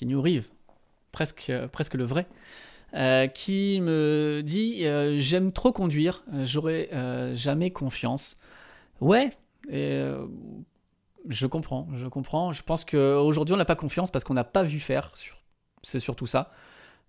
nous 0.05 0.22
rive, 0.22 0.49
presque, 1.12 1.49
euh, 1.49 1.68
presque 1.68 1.95
le 1.95 2.03
vrai, 2.03 2.28
euh, 2.93 3.28
qui 3.28 3.80
me 3.82 4.41
dit 4.43 4.86
euh, 4.86 5.18
J'aime 5.20 5.51
trop 5.51 5.72
conduire, 5.72 6.24
j'aurai 6.43 6.89
jamais 7.34 7.72
confiance. 7.72 8.38
Ouais, 8.99 9.32
je 9.70 11.45
comprends, 11.47 11.88
je 11.95 12.07
comprends. 12.07 12.51
Je 12.51 12.64
pense 12.64 12.86
qu'aujourd'hui, 12.86 13.53
on 13.53 13.57
n'a 13.57 13.66
pas 13.66 13.76
confiance 13.76 14.12
parce 14.12 14.24
qu'on 14.24 14.34
n'a 14.34 14.43
pas 14.43 14.64
vu 14.64 14.80
faire. 14.80 15.14
C'est 15.84 15.99
surtout 15.99 16.28
ça. 16.28 16.51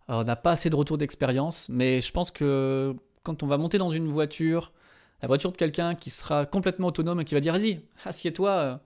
on 0.08 0.24
n'a 0.24 0.36
pas 0.36 0.52
assez 0.52 0.70
de 0.70 0.76
retour 0.76 0.98
d'expérience, 0.98 1.68
mais 1.68 2.00
je 2.00 2.12
pense 2.12 2.30
que 2.30 2.94
quand 3.22 3.42
on 3.42 3.46
va 3.46 3.58
monter 3.58 3.78
dans 3.78 3.90
une 3.90 4.08
voiture, 4.08 4.72
la 5.20 5.28
voiture 5.28 5.52
de 5.52 5.56
quelqu'un 5.56 5.94
qui 5.94 6.10
sera 6.10 6.46
complètement 6.46 6.88
autonome 6.88 7.20
et 7.20 7.24
qui 7.24 7.34
va 7.34 7.40
dire 7.40 7.52
Vas-y, 7.52 7.80
assieds-toi, 8.04 8.80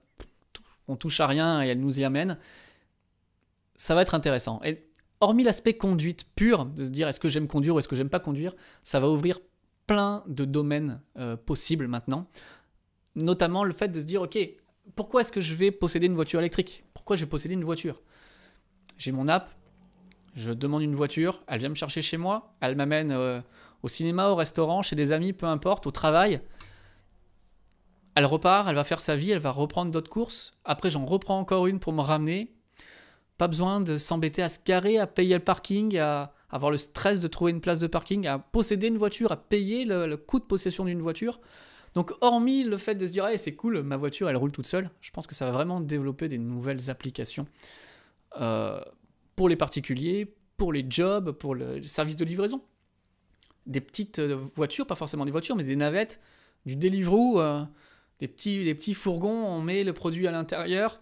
on 0.89 0.97
touche 0.97 1.21
à 1.21 1.27
rien 1.27 1.63
et 1.63 1.69
elle 1.69 1.81
nous 1.81 2.01
y 2.01 2.05
amène 2.05 2.39
ça 3.77 3.95
va 3.95 4.03
être 4.03 4.15
intéressant. 4.15 4.61
Et 4.65 4.85
hormis 5.21 5.45
l'aspect 5.45 5.75
conduite 5.75 6.27
pure, 6.37 6.67
de 6.67 6.85
se 6.85 6.91
dire 6.91 7.09
est-ce 7.09 7.21
que 7.21 7.29
j'aime 7.29 7.49
conduire 7.49 7.75
ou 7.75 7.79
est-ce 7.79 7.89
que 7.89 7.97
j'aime 7.97 8.11
pas 8.11 8.21
conduire, 8.21 8.55
ça 8.83 9.01
va 9.01 9.09
ouvrir 9.09 9.39
plein 9.87 10.25
de 10.27 10.45
domaines 10.45 11.01
euh, 11.19 11.37
possibles 11.37 11.89
maintenant. 11.89 12.27
Notamment 13.15 13.65
le 13.65 13.73
fait 13.73 13.89
de 13.89 14.01
se 14.01 14.05
dire 14.05 14.23
ok, 14.23 14.39
pourquoi 14.95 15.23
est-ce 15.23 15.33
que 15.33 15.41
je 15.41 15.55
vais 15.55 15.71
posséder 15.71 16.07
une 16.07 16.15
voiture 16.15 16.41
électrique? 16.41 16.85
Pourquoi 16.95 17.17
je 17.17 17.25
vais 17.25 17.31
posséder 17.31 17.55
une 17.55 17.65
voiture? 17.65 18.03
J'ai 18.99 19.13
mon 19.13 19.29
app, 19.29 19.51
Je 20.35 20.53
demande 20.53 20.83
une 20.83 20.95
voiture, 20.95 21.43
elle 21.47 21.61
vient 21.61 21.71
me 21.71 21.75
chercher 21.75 22.03
chez 22.03 22.19
moi, 22.19 22.55
elle 22.61 22.77
m'amène 22.77 23.11
euh, 23.11 23.41
au 23.83 23.89
cinéma, 23.89 24.29
au 24.29 24.35
restaurant, 24.35 24.83
chez 24.83 24.97
des 24.97 25.13
amis, 25.13 25.33
peu 25.33 25.47
importe, 25.47 25.87
au 25.87 25.91
travail. 25.91 26.41
Elle 28.15 28.27
repart, 28.27 28.69
elle 28.69 28.75
va 28.75 28.85
faire 28.85 29.01
sa 29.01 29.17
vie, 29.17 29.31
elle 29.31 29.39
va 29.39 29.51
reprendre 29.51 29.91
d'autres 29.91 30.11
courses. 30.11 30.59
Après, 30.65 30.91
j'en 30.91 31.05
reprends 31.05 31.39
encore 31.39 31.67
une 31.67 31.79
pour 31.79 31.93
me 31.93 32.01
ramener. 32.01 32.56
Pas 33.39 33.49
besoin 33.49 33.81
de 33.81 33.99
s'embêter 33.99 34.43
à 34.43 34.49
se 34.49 34.61
garer, 34.65 34.99
à 34.99 35.07
payer 35.07 35.35
le 35.35 35.45
parking, 35.45 35.99
à 35.99 36.33
avoir 36.51 36.71
le 36.71 36.79
stress 36.79 37.21
de 37.21 37.29
trouver 37.29 37.51
une 37.51 37.61
place 37.61 37.79
de 37.79 37.87
parking, 37.87 38.27
à 38.27 38.39
posséder 38.39 38.89
une 38.89 38.97
voiture, 38.97 39.33
à 39.33 39.37
payer 39.37 39.85
le, 39.85 40.17
coût 40.17 40.39
de 40.39 40.45
possession 40.45 40.85
d'une 40.85 41.01
voiture. 41.01 41.41
Donc, 41.95 42.13
hormis 42.21 42.65
le 42.65 42.77
fait 42.77 42.95
de 42.95 43.07
se 43.07 43.13
dire, 43.13 43.27
hey, 43.27 43.39
c'est 43.39 43.55
cool, 43.55 43.83
ma 43.83 43.97
voiture, 43.97 44.29
elle 44.29 44.37
roule 44.37 44.53
toute 44.53 44.67
seule, 44.67 44.91
je 45.01 45.11
pense 45.11 45.27
que 45.27 45.35
ça 45.35 45.47
va 45.47 45.53
vraiment 45.53 45.81
développer 45.81 46.29
des 46.29 46.39
nouvelles 46.39 46.91
applications 46.91 47.47
euh, 48.41 48.81
pour 49.35 49.49
les 49.49 49.57
particuliers, 49.57 50.35
pour 50.57 50.73
les 50.73 50.85
jobs, 50.89 51.33
pour 51.33 51.55
le 51.55 51.83
service 51.83 52.17
de 52.17 52.25
livraison. 52.25 52.63
Des 53.67 53.81
petites 53.81 54.19
euh, 54.19 54.39
voitures, 54.55 54.87
pas 54.87 54.95
forcément 54.95 55.25
des 55.25 55.31
voitures, 55.31 55.57
mais 55.57 55.65
des 55.65 55.77
navettes, 55.77 56.21
du 56.67 56.77
Deliveroo, 56.77 57.41
euh, 57.41 57.65
des, 58.21 58.29
des 58.29 58.75
petits 58.75 58.95
fourgons, 58.95 59.47
on 59.47 59.61
met 59.61 59.83
le 59.83 59.93
produit 59.93 60.27
à 60.27 60.31
l'intérieur, 60.31 61.01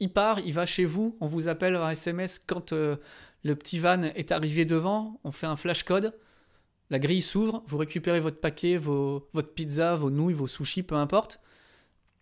il 0.00 0.12
part, 0.12 0.40
il 0.40 0.52
va 0.52 0.66
chez 0.66 0.84
vous, 0.84 1.16
on 1.20 1.26
vous 1.26 1.48
appelle 1.48 1.76
un 1.76 1.90
SMS 1.90 2.38
quand 2.38 2.72
le 2.72 3.56
petit 3.56 3.78
van 3.78 4.02
est 4.02 4.32
arrivé 4.32 4.64
devant, 4.64 5.20
on 5.24 5.32
fait 5.32 5.46
un 5.46 5.56
flash 5.56 5.84
code, 5.84 6.14
la 6.90 6.98
grille 6.98 7.22
s'ouvre, 7.22 7.62
vous 7.66 7.78
récupérez 7.78 8.20
votre 8.20 8.40
paquet, 8.40 8.76
votre 8.76 9.54
pizza, 9.54 9.94
vos 9.94 10.10
nouilles, 10.10 10.34
vos 10.34 10.46
sushis, 10.46 10.82
peu 10.82 10.94
importe. 10.96 11.40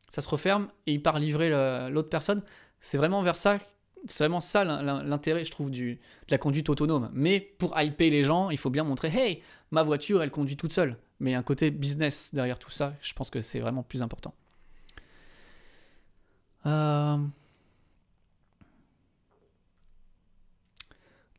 Ça 0.08 0.20
se 0.20 0.28
referme 0.28 0.68
et 0.86 0.92
il 0.92 1.02
part 1.02 1.18
livrer 1.18 1.50
l'autre 1.90 2.08
personne. 2.08 2.42
C'est 2.80 2.98
vraiment 2.98 3.22
vers 3.22 3.36
ça, 3.36 3.58
c'est 4.06 4.24
vraiment 4.24 4.40
ça 4.40 4.64
l'intérêt, 4.64 5.44
je 5.44 5.50
trouve, 5.50 5.70
de 5.70 5.96
la 6.28 6.38
conduite 6.38 6.68
autonome. 6.68 7.10
Mais 7.12 7.40
pour 7.40 7.78
hyper 7.80 8.10
les 8.10 8.22
gens, 8.22 8.50
il 8.50 8.58
faut 8.58 8.70
bien 8.70 8.84
montrer, 8.84 9.08
hey, 9.08 9.42
ma 9.70 9.82
voiture, 9.82 10.22
elle 10.22 10.30
conduit 10.30 10.56
toute 10.56 10.72
seule. 10.72 10.96
Mais 11.20 11.30
il 11.30 11.32
y 11.32 11.36
a 11.36 11.38
un 11.38 11.44
côté 11.44 11.70
business 11.70 12.34
derrière 12.34 12.58
tout 12.58 12.70
ça, 12.70 12.94
je 13.00 13.12
pense 13.14 13.30
que 13.30 13.40
c'est 13.40 13.60
vraiment 13.60 13.82
plus 13.82 14.02
important. 14.02 14.34
Euh... 16.66 17.16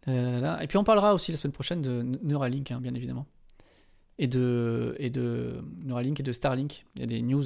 Et 0.08 0.68
puis 0.68 0.78
on 0.78 0.84
parlera 0.84 1.14
aussi 1.14 1.32
la 1.32 1.38
semaine 1.38 1.54
prochaine 1.54 1.82
de 1.82 2.02
Neuralink, 2.24 2.72
hein, 2.72 2.82
bien 2.82 2.94
évidemment. 2.94 3.26
Et 4.20 4.28
de, 4.28 4.96
et 5.00 5.10
de 5.10 5.64
Neuralink 5.84 6.20
et 6.20 6.24
de 6.24 6.32
Starlink. 6.32 6.86
Il 6.96 7.02
y 7.02 7.04
a 7.04 7.08
des 7.08 7.22
news 7.22 7.44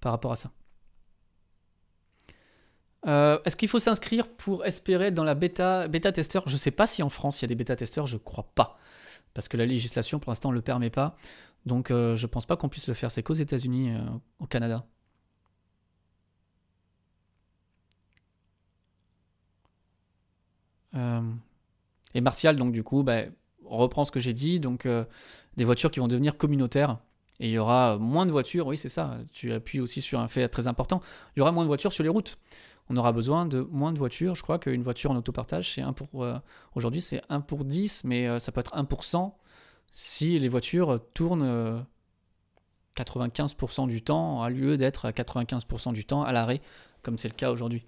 par 0.00 0.12
rapport 0.12 0.32
à 0.32 0.36
ça. 0.36 0.50
Euh, 3.06 3.38
est-ce 3.44 3.56
qu'il 3.56 3.68
faut 3.68 3.78
s'inscrire 3.78 4.28
pour 4.28 4.66
espérer 4.66 5.10
dans 5.10 5.24
la 5.24 5.34
bêta, 5.34 5.88
bêta 5.88 6.12
testeur 6.12 6.44
Je 6.46 6.52
ne 6.52 6.58
sais 6.58 6.70
pas 6.70 6.86
si 6.86 7.02
en 7.02 7.08
France 7.08 7.40
il 7.40 7.44
y 7.44 7.46
a 7.46 7.48
des 7.48 7.54
bêta 7.54 7.76
testeurs, 7.76 8.06
je 8.06 8.18
crois 8.18 8.50
pas. 8.54 8.78
Parce 9.34 9.48
que 9.48 9.56
la 9.56 9.66
législation 9.66 10.18
pour 10.18 10.30
l'instant 10.30 10.50
ne 10.50 10.56
le 10.56 10.62
permet 10.62 10.90
pas. 10.90 11.16
Donc 11.66 11.90
euh, 11.90 12.16
je 12.16 12.26
pense 12.26 12.46
pas 12.46 12.56
qu'on 12.56 12.68
puisse 12.68 12.88
le 12.88 12.94
faire. 12.94 13.10
C'est 13.10 13.22
qu'aux 13.22 13.34
États-Unis, 13.34 13.92
euh, 13.92 14.00
au 14.38 14.46
Canada. 14.46 14.86
Euh, 22.14 22.18
et 22.18 22.20
Martial, 22.20 22.56
donc 22.56 22.72
du 22.72 22.82
coup, 22.82 23.02
bah, 23.02 23.22
reprend 23.64 24.04
ce 24.04 24.10
que 24.10 24.20
j'ai 24.20 24.32
dit, 24.32 24.60
donc 24.60 24.86
euh, 24.86 25.04
des 25.56 25.64
voitures 25.64 25.90
qui 25.90 26.00
vont 26.00 26.08
devenir 26.08 26.36
communautaires. 26.36 26.98
Et 27.38 27.48
il 27.48 27.52
y 27.52 27.58
aura 27.58 27.96
moins 27.98 28.26
de 28.26 28.32
voitures, 28.32 28.66
oui 28.66 28.76
c'est 28.76 28.90
ça, 28.90 29.16
tu 29.32 29.50
appuies 29.52 29.80
aussi 29.80 30.02
sur 30.02 30.20
un 30.20 30.28
fait 30.28 30.46
très 30.48 30.68
important, 30.68 31.00
il 31.34 31.40
y 31.40 31.42
aura 31.42 31.52
moins 31.52 31.64
de 31.64 31.68
voitures 31.68 31.92
sur 31.92 32.02
les 32.04 32.10
routes. 32.10 32.38
On 32.90 32.96
aura 32.96 33.12
besoin 33.12 33.46
de 33.46 33.60
moins 33.70 33.92
de 33.92 33.98
voitures, 33.98 34.34
je 34.34 34.42
crois 34.42 34.58
qu'une 34.58 34.82
voiture 34.82 35.10
en 35.10 35.16
autopartage, 35.16 35.74
c'est 35.74 35.80
1 35.80 35.92
pour... 35.94 36.22
Euh, 36.22 36.36
aujourd'hui 36.74 37.00
c'est 37.00 37.22
1 37.30 37.40
pour 37.40 37.64
10, 37.64 38.04
mais 38.04 38.28
euh, 38.28 38.38
ça 38.38 38.52
peut 38.52 38.60
être 38.60 38.76
1% 38.76 39.32
si 39.92 40.38
les 40.38 40.48
voitures 40.48 41.00
tournent 41.14 41.84
95% 42.96 43.88
du 43.88 44.02
temps, 44.02 44.42
à 44.42 44.50
lieu 44.50 44.76
d'être 44.76 45.06
à 45.06 45.12
95% 45.12 45.92
du 45.92 46.04
temps 46.04 46.22
à 46.22 46.32
l'arrêt, 46.32 46.60
comme 47.02 47.16
c'est 47.16 47.28
le 47.28 47.34
cas 47.34 47.50
aujourd'hui. 47.50 47.86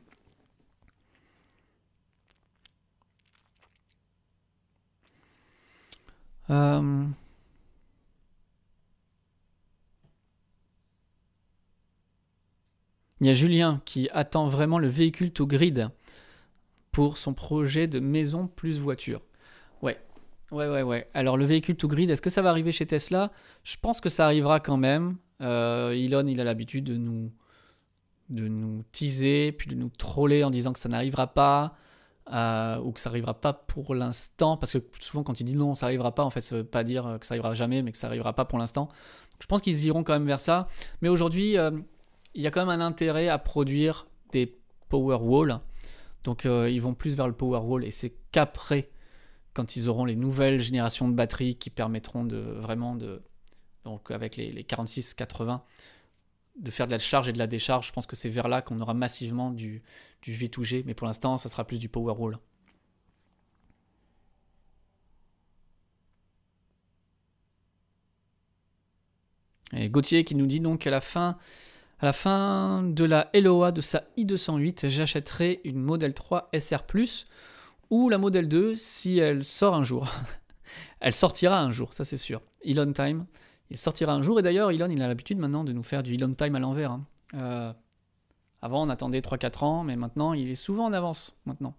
Euh, 6.53 7.05
il 13.21 13.27
y 13.27 13.31
a 13.31 13.33
Julien 13.33 13.81
qui 13.85 14.09
attend 14.13 14.49
vraiment 14.49 14.79
le 14.79 14.89
véhicule 14.89 15.33
to 15.33 15.47
grid 15.47 15.91
pour 16.91 17.17
son 17.17 17.33
projet 17.33 17.87
de 17.87 18.01
maison 18.01 18.47
plus 18.47 18.79
voiture. 18.79 19.23
Ouais, 19.81 19.99
ouais, 20.51 20.69
ouais, 20.69 20.83
ouais. 20.83 21.09
Alors 21.15 21.39
le 21.39 21.45
véhicule 21.47 21.77
to 21.77 21.89
grid, 21.89 22.11
est-ce 22.11 22.21
que 22.21 22.31
ça 22.31 22.43
va 22.43 22.51
arriver 22.51 22.73
chez 22.73 22.87
Tesla? 22.87 23.33
Je 23.65 23.77
pense 23.81 24.01
que 24.01 24.11
ça 24.11 24.27
arrivera 24.27 24.61
quand 24.61 24.77
même. 24.77 25.17
Euh, 25.41 25.93
Elon, 25.93 26.27
il 26.27 26.39
a 26.41 26.45
l'habitude 26.45 26.85
de 26.85 26.97
nous, 26.97 27.33
de 28.29 28.49
nous 28.49 28.85
teaser, 28.93 29.53
puis 29.53 29.69
de 29.69 29.75
nous 29.75 29.89
troller 29.89 30.45
en 30.45 30.51
disant 30.51 30.73
que 30.75 30.79
ça 30.79 30.91
n'arrivera 30.91 31.29
pas. 31.33 31.77
Euh, 32.31 32.79
ou 32.79 32.93
que 32.93 33.01
ça 33.01 33.11
arrivera 33.11 33.41
pas 33.41 33.53
pour 33.53 33.97
l'instant, 33.97 34.57
parce 34.57 34.73
que 34.73 34.79
souvent 35.01 35.25
quand 35.25 35.41
il 35.41 35.45
dit 35.45 35.57
non, 35.57 35.75
ça 35.75 35.87
arrivera 35.87 36.15
pas, 36.15 36.23
en 36.23 36.31
fait, 36.31 36.41
ça 36.41 36.57
veut 36.57 36.65
pas 36.65 36.85
dire 36.85 37.19
que 37.21 37.27
ça 37.27 37.35
arrivera 37.35 37.55
jamais, 37.55 37.83
mais 37.83 37.91
que 37.91 37.99
ça 37.99 38.07
arrivera 38.07 38.33
pas 38.33 38.45
pour 38.45 38.59
l'instant. 38.59 38.89
Je 39.41 39.47
pense 39.49 39.61
qu'ils 39.61 39.85
iront 39.87 40.05
quand 40.05 40.13
même 40.13 40.27
vers 40.27 40.41
ça. 40.41 40.69
Mais 41.01 41.09
aujourd'hui, 41.09 41.59
euh, 41.59 41.73
il 42.35 42.43
y 42.43 42.47
a 42.47 42.53
quand 42.53 42.65
même 42.65 42.81
un 42.81 42.85
intérêt 42.85 43.29
à 43.29 43.39
produire 43.39 44.07
des 44.31 44.57
power 44.89 45.19
walls. 45.21 45.59
Donc 46.23 46.47
euh, 46.47 46.71
ils 46.71 46.81
vont 46.81 46.95
plus 46.95 47.17
vers 47.17 47.27
le 47.27 47.33
power 47.33 47.59
wall 47.59 47.85
et 47.85 47.91
c'est 47.91 48.15
qu'après, 48.31 48.87
quand 49.53 49.75
ils 49.75 49.89
auront 49.89 50.05
les 50.05 50.15
nouvelles 50.15 50.61
générations 50.61 51.09
de 51.09 51.15
batteries 51.15 51.57
qui 51.57 51.71
permettront 51.71 52.25
de 52.25 52.39
vraiment 52.39 52.95
de 52.95 53.23
donc 53.85 54.13
avec 54.13 54.37
les, 54.37 54.53
les 54.53 54.63
46-80 54.63 55.61
de 56.57 56.71
faire 56.71 56.87
de 56.87 56.93
la 56.93 56.99
charge 56.99 57.29
et 57.29 57.33
de 57.33 57.39
la 57.39 57.47
décharge. 57.47 57.89
Je 57.89 57.93
pense 57.93 58.07
que 58.07 58.17
c'est 58.17 58.29
vers 58.29 58.49
là 58.49 58.63
qu'on 58.63 58.81
aura 58.81 58.95
massivement 58.95 59.51
du, 59.51 59.83
du 60.23 60.33
V2G, 60.35 60.83
mais 60.87 60.95
pour 60.95 61.07
l'instant, 61.07 61.37
ça 61.37 61.49
sera 61.49 61.65
plus 61.67 61.79
du 61.79 61.89
Powerwall. 61.89 62.39
Et 69.75 69.89
Gauthier 69.89 70.25
qui 70.25 70.35
nous 70.35 70.47
dit 70.47 70.61
donc 70.61 70.87
à 70.87 70.91
la 70.91 71.01
fin, 71.01 71.39
à 71.99 72.07
la 72.07 72.13
fin 72.13 72.83
de 72.83 73.05
la 73.05 73.31
LOA 73.33 73.73
de 73.73 73.81
sa 73.81 74.05
i208, 74.19 74.89
j'achèterai 74.89 75.61
une 75.65 75.81
Model 75.81 76.13
3 76.13 76.51
SR 76.59 76.83
Plus 76.85 77.27
ou 77.89 78.09
la 78.11 78.19
Model 78.19 78.49
2 78.49 78.77
si 78.77 79.19
elle 79.19 79.45
sort 79.45 79.75
un 79.75 79.85
jour. 79.85 80.09
elle 81.01 81.15
sortira 81.15 81.63
un 81.63 81.71
jour, 81.71 81.95
ça 81.95 82.05
c'est 82.05 82.19
sûr. 82.19 82.43
Elon 82.65 82.93
Time. 82.93 83.25
Il 83.73 83.79
sortira 83.79 84.13
un 84.13 84.21
jour, 84.21 84.39
et 84.39 84.43
d'ailleurs, 84.43 84.71
Elon, 84.71 84.91
il 84.91 85.01
a 85.01 85.09
l'habitude 85.09 85.39
maintenant 85.39 85.65
de 85.65 85.73
nous 85.73 85.83
faire 85.83 86.03
du 86.03 86.13
Elon 86.13 86.35
Time 86.35 86.55
à 86.57 86.59
l'envers. 86.59 86.91
Hein. 86.91 87.07
Euh, 87.33 87.73
avant, 88.61 88.83
on 88.83 88.91
attendait 88.91 89.21
3-4 89.21 89.65
ans, 89.65 89.83
mais 89.83 89.97
maintenant, 89.97 90.35
il 90.35 90.51
est 90.51 90.57
souvent 90.57 90.85
en 90.85 90.93
avance, 90.93 91.35
maintenant. 91.47 91.75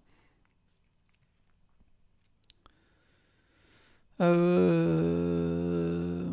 Euh... 4.20 6.28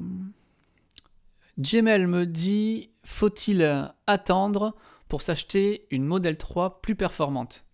me 1.57 2.25
dit, 2.25 2.89
faut-il 3.03 3.93
attendre 4.07 4.75
pour 5.07 5.21
s'acheter 5.21 5.85
une 5.91 6.05
Model 6.05 6.37
3 6.37 6.81
plus 6.81 6.95
performante? 6.95 7.65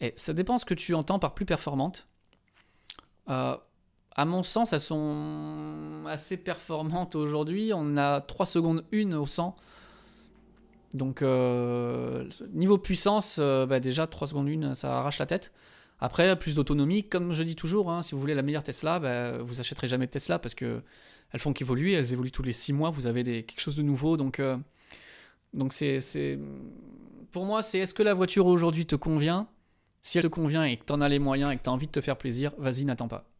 Et 0.00 0.12
ça 0.16 0.32
dépend 0.32 0.58
ce 0.58 0.64
que 0.64 0.74
tu 0.74 0.94
entends 0.94 1.20
par 1.20 1.32
plus 1.32 1.46
performante. 1.46 2.08
Euh, 3.28 3.56
à 4.14 4.24
mon 4.24 4.42
sens, 4.42 4.72
elles 4.72 4.80
sont 4.80 6.04
assez 6.06 6.36
performantes 6.36 7.14
aujourd'hui. 7.14 7.72
On 7.74 7.96
a 7.96 8.20
3 8.20 8.46
secondes 8.46 8.84
1 8.92 9.12
au 9.12 9.26
100. 9.26 9.54
Donc, 10.94 11.22
euh, 11.22 12.28
niveau 12.52 12.76
puissance, 12.76 13.38
euh, 13.40 13.64
bah, 13.64 13.80
déjà 13.80 14.06
3 14.06 14.28
secondes 14.28 14.48
1, 14.48 14.74
ça 14.74 14.98
arrache 14.98 15.18
la 15.18 15.26
tête. 15.26 15.52
Après, 16.00 16.38
plus 16.38 16.54
d'autonomie. 16.54 17.08
Comme 17.08 17.32
je 17.32 17.42
dis 17.42 17.56
toujours, 17.56 17.90
hein, 17.90 18.02
si 18.02 18.14
vous 18.14 18.20
voulez 18.20 18.34
la 18.34 18.42
meilleure 18.42 18.64
Tesla, 18.64 18.98
bah, 18.98 19.38
vous 19.38 19.60
achèterez 19.60 19.88
jamais 19.88 20.06
de 20.06 20.10
Tesla 20.10 20.38
parce 20.38 20.54
que 20.54 20.82
elles 21.32 21.40
font 21.40 21.54
qu'évoluer. 21.54 21.92
Elles 21.92 22.12
évoluent 22.12 22.32
tous 22.32 22.42
les 22.42 22.52
6 22.52 22.74
mois. 22.74 22.90
Vous 22.90 23.06
avez 23.06 23.24
quelque 23.24 23.60
chose 23.60 23.76
de 23.76 23.82
nouveau. 23.82 24.18
Donc, 24.18 24.40
euh, 24.40 24.58
c'est, 25.70 26.38
pour 27.30 27.46
moi, 27.46 27.62
c'est 27.62 27.78
est-ce 27.78 27.94
que 27.94 28.02
la 28.02 28.12
voiture 28.12 28.46
aujourd'hui 28.46 28.84
te 28.84 28.96
convient? 28.96 29.48
Si 30.02 30.18
elle 30.18 30.24
te 30.24 30.28
convient 30.28 30.64
et 30.64 30.76
que 30.76 30.84
tu 30.84 30.92
en 30.92 31.00
as 31.00 31.08
les 31.08 31.20
moyens 31.20 31.52
et 31.52 31.56
que 31.56 31.62
tu 31.62 31.70
as 31.70 31.72
envie 31.72 31.86
de 31.86 31.92
te 31.92 32.00
faire 32.00 32.18
plaisir, 32.18 32.52
vas-y, 32.58 32.84
n'attends 32.84 33.08
pas. 33.08 33.31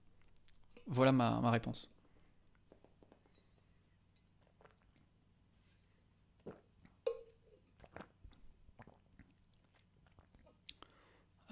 Voilà 0.87 1.13
ma, 1.13 1.51
réponse. 1.51 1.91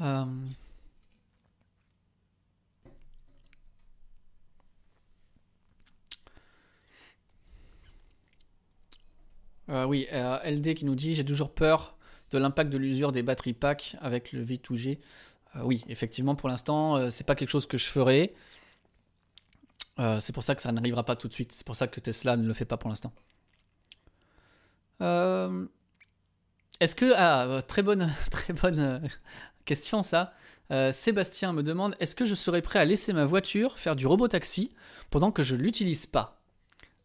Euh, 0.01 0.24
euh, 9.68 9.85
oui, 9.85 10.07
euh, 10.12 10.39
LD 10.45 10.74
qui 10.74 10.85
nous 10.85 10.95
dit 10.95 11.14
J'ai 11.14 11.24
toujours 11.24 11.53
peur 11.55 11.97
de 12.31 12.39
l'impact 12.39 12.70
de 12.70 12.78
l'usure 12.78 13.12
des 13.12 13.22
batteries 13.22 13.53
pack 13.53 13.97
avec 14.01 14.33
le 14.33 14.45
V2G. 14.45 14.99
oui, 15.64 15.85
effectivement, 15.89 16.35
pour 16.37 16.49
l'instant, 16.49 17.11
c'est 17.11 17.26
pas 17.26 17.35
quelque 17.35 17.51
chose 17.51 17.66
que 17.66 17.76
je 17.76 17.87
ferai. 17.87 18.35
C'est 20.20 20.32
pour 20.32 20.42
ça 20.42 20.55
que 20.55 20.62
ça 20.62 20.72
n'arrivera 20.72 21.05
pas 21.05 21.16
tout 21.16 21.28
de 21.28 21.32
suite. 21.32 21.53
C'est 21.53 21.66
pour 21.66 21.76
ça 21.76 21.86
que 21.86 22.01
Tesla 22.01 22.36
ne 22.36 22.46
le 22.46 22.55
fait 22.55 22.64
pas 22.64 22.76
pour 22.76 22.90
l'instant. 22.90 23.12
Est-ce 26.80 26.94
que 26.94 27.12
ah, 27.16 27.62
très 27.66 27.82
bonne, 27.82 28.12
très 28.30 28.53
bonne 28.53 29.03
question 29.64 30.03
ça. 30.03 30.32
Sébastien 30.92 31.53
me 31.53 31.62
demande 31.62 31.96
est-ce 32.01 32.14
que 32.14 32.24
je 32.24 32.34
serais 32.34 32.62
prêt 32.62 32.78
à 32.78 32.84
laisser 32.84 33.12
ma 33.12 33.24
voiture 33.24 33.78
faire 33.78 33.96
du 33.96 34.07
robot 34.07 34.28
taxi 34.28 34.72
pendant 35.11 35.32
que 35.32 35.42
je 35.42 35.57
l'utilise 35.57 36.07
pas? 36.07 36.40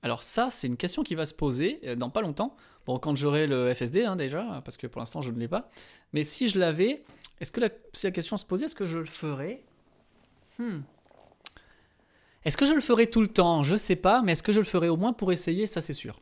Alors 0.05 0.21
ça, 0.21 0.49
c'est 0.51 0.67
une 0.67 0.77
question 0.77 1.01
qui 1.01 1.15
va 1.15 1.25
se 1.25 1.33
poser 1.33 1.79
euh, 1.83 1.95
dans 1.95 2.11
pas 2.11 2.21
longtemps. 2.21 2.55
Bon, 2.85 2.99
quand 2.99 3.15
j'aurai 3.15 3.47
le 3.47 3.73
FSD 3.73 4.03
hein, 4.03 4.15
déjà, 4.15 4.61
parce 4.63 4.77
que 4.77 4.85
pour 4.85 4.99
l'instant 4.99 5.23
je 5.23 5.31
ne 5.31 5.39
l'ai 5.39 5.47
pas. 5.47 5.71
Mais 6.13 6.21
si 6.21 6.47
je 6.47 6.59
l'avais, 6.59 7.03
est-ce 7.41 7.51
que 7.51 7.59
si 7.91 8.05
la 8.05 8.11
question 8.11 8.37
se 8.37 8.45
posait, 8.45 8.65
est-ce 8.65 8.75
que 8.75 8.85
je 8.85 8.99
le 8.99 9.07
ferais? 9.07 9.63
Hmm. 10.59 10.81
Est-ce 12.45 12.57
que 12.57 12.67
je 12.67 12.73
le 12.73 12.81
ferai 12.81 13.09
tout 13.09 13.21
le 13.21 13.27
temps? 13.27 13.63
Je 13.63 13.75
sais 13.75 13.95
pas, 13.95 14.21
mais 14.21 14.33
est-ce 14.33 14.43
que 14.43 14.51
je 14.51 14.59
le 14.59 14.65
ferai 14.65 14.87
au 14.87 14.97
moins 14.97 15.13
pour 15.13 15.31
essayer? 15.31 15.65
Ça, 15.65 15.81
c'est 15.81 15.93
sûr. 15.93 16.21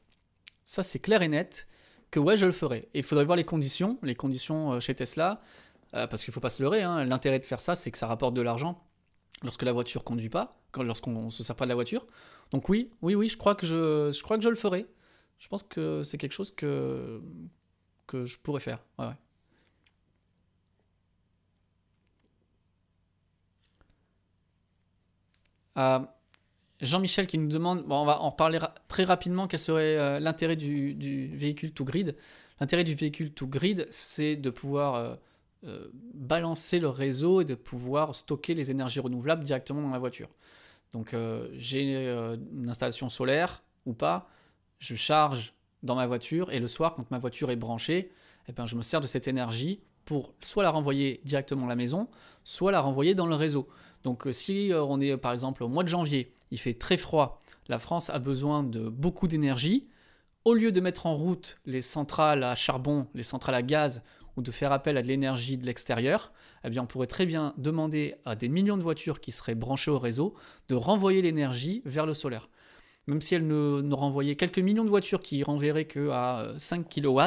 Ça, 0.63 0.82
c'est 0.82 0.99
clair 0.99 1.21
et 1.21 1.28
net 1.28 1.67
que 2.11 2.19
ouais, 2.19 2.38
je 2.38 2.45
le 2.45 2.53
ferai. 2.53 2.88
Et 2.93 2.99
il 2.99 3.03
faudrait 3.03 3.26
voir 3.26 3.36
les 3.36 3.43
conditions, 3.43 3.99
les 4.03 4.15
conditions 4.15 4.74
euh, 4.74 4.80
chez 4.80 4.95
Tesla, 4.95 5.41
euh, 5.93 6.07
parce 6.07 6.24
qu'il 6.24 6.34
faut 6.34 6.39
pas 6.39 6.49
se 6.49 6.63
leurrer. 6.63 6.82
Hein. 6.82 7.03
L'intérêt 7.03 7.39
de 7.39 7.45
faire 7.45 7.59
ça, 7.59 7.76
c'est 7.76 7.91
que 7.91 7.97
ça 7.97 8.07
rapporte 8.07 8.34
de 8.36 8.41
l'argent 8.41 8.82
lorsque 9.41 9.63
la 9.63 9.74
voiture 9.74 10.05
conduit 10.05 10.30
pas, 10.30 10.61
lorsqu'on 10.78 11.30
se 11.30 11.43
sert 11.43 11.57
pas 11.57 11.65
de 11.65 11.69
la 11.69 11.76
voiture. 11.76 12.07
Donc 12.51 12.69
oui, 12.69 12.91
oui, 13.01 13.15
oui, 13.15 13.28
je 13.28 13.36
crois 13.36 13.55
que 13.55 13.65
je, 13.65 14.47
le 14.49 14.55
ferai. 14.55 14.86
Je 15.39 15.47
pense 15.49 15.63
que 15.63 16.03
c'est 16.03 16.17
quelque 16.17 16.32
chose 16.32 16.55
que, 16.55 17.21
que 18.07 18.24
je 18.24 18.38
pourrais 18.38 18.61
faire. 18.61 18.80
Euh, 25.78 25.99
Jean-Michel 26.82 27.28
qui 27.28 27.38
nous 27.38 27.47
demande, 27.47 27.84
bon, 27.84 28.01
on 28.01 28.05
va 28.05 28.21
en 28.21 28.30
reparler 28.32 28.59
très 28.88 29.03
rapidement, 29.03 29.47
quel 29.47 29.59
serait 29.59 29.97
euh, 29.97 30.19
l'intérêt 30.19 30.55
du, 30.55 31.32
véhicule 31.36 31.74
to 31.74 31.84
grid. 31.86 32.15
L'intérêt 32.59 32.84
du 32.84 32.95
véhicule 32.95 33.32
to 33.32 33.47
grid, 33.47 33.88
c'est 33.91 34.36
de 34.36 34.49
pouvoir 34.49 35.17
euh, 35.63 35.88
balancer 36.13 36.80
le 36.80 36.89
réseau 36.89 37.41
et 37.41 37.45
de 37.45 37.55
pouvoir 37.55 38.15
stocker 38.15 38.53
les 38.53 38.71
énergies 38.71 38.99
renouvelables 38.99 39.43
directement 39.43 39.82
dans 39.82 39.91
la 39.91 39.99
voiture. 39.99 40.30
Donc 40.91 41.15
j'ai 41.53 42.11
une 42.11 42.69
installation 42.69 43.09
solaire 43.09 43.63
ou 43.88 43.93
pas, 43.93 44.30
je 44.78 44.93
charge 44.93 45.53
dans 45.82 45.95
ma 45.95 46.05
voiture 46.05 46.51
et 46.51 46.59
le 46.59 46.67
soir 46.67 46.93
quand 46.93 47.09
ma 47.09 47.17
voiture 47.17 47.49
est 47.49 47.55
branchée, 47.55 48.11
eh 48.47 48.51
ben, 48.51 48.67
je 48.67 48.76
me 48.76 48.84
sers 48.84 49.01
de 49.01 49.07
cette 49.07 49.28
énergie 49.28 49.80
pour 50.05 50.34
soit 50.41 50.63
la 50.63 50.69
renvoyer 50.69 51.21
directement 51.24 51.65
à 51.65 51.69
la 51.69 51.76
maison, 51.76 52.07
soit 52.43 52.71
la 52.71 52.82
renvoyer 52.82 53.15
dans 53.15 53.26
le 53.26 53.36
réseau. 53.36 53.67
Donc 54.04 54.28
euh, 54.28 54.32
si 54.32 54.72
on 54.74 54.99
est 55.01 55.16
par 55.18 55.32
exemple 55.32 55.64
au 55.64 55.68
mois 55.68 55.84
de 55.84 55.89
janvier, 55.89 56.34
il 56.51 56.60
fait 56.60 56.74
très 56.74 56.97
froid, 56.97 57.39
la 57.68 57.80
France 57.80 58.10
a 58.10 58.20
besoin 58.20 58.64
de 58.64 58.89
beaucoup 58.89 59.28
d'énergie, 59.28 59.88
au 60.45 60.54
lieu 60.54 60.72
de 60.72 60.82
mettre 60.82 61.06
en 61.06 61.16
route 61.16 61.58
les 61.66 61.82
centrales 61.82 62.43
à 62.43 62.56
charbon, 62.56 63.08
les 63.14 63.24
centrales 63.24 63.56
à 63.56 63.62
gaz 63.62 64.04
ou 64.36 64.41
de 64.41 64.51
faire 64.51 64.72
appel 64.72 64.97
à 64.97 65.01
de 65.01 65.08
l'énergie 65.08 65.58
de 65.58 65.66
l'extérieur, 65.66 66.34
eh 66.64 66.70
bien 66.70 66.84
on 66.84 66.86
pourrait 66.86 67.08
très 67.08 67.26
bien 67.26 67.54
demander 67.58 68.16
à 68.26 68.36
des 68.36 68.49
millions 68.49 68.78
de 68.78 68.84
voitures 68.84 69.22
qui 69.22 69.32
seraient 69.32 69.56
branchées 69.56 69.91
au 69.91 69.99
réseau 69.99 70.34
de 70.70 70.76
renvoyer 70.76 71.22
l'énergie 71.22 71.82
vers 71.86 72.06
le 72.06 72.14
solaire. 72.14 72.49
Même 73.08 73.22
si 73.22 73.36
elles 73.36 73.45
ne, 73.45 73.93
renvoyaient 73.93 74.36
quelques 74.36 74.60
millions 74.60 74.86
de 74.86 74.89
voitures 74.89 75.22
qui 75.22 75.43
renverraient 75.43 75.86
que 75.86 76.10
à 76.10 76.54
5 76.58 76.89
kW, 76.89 77.20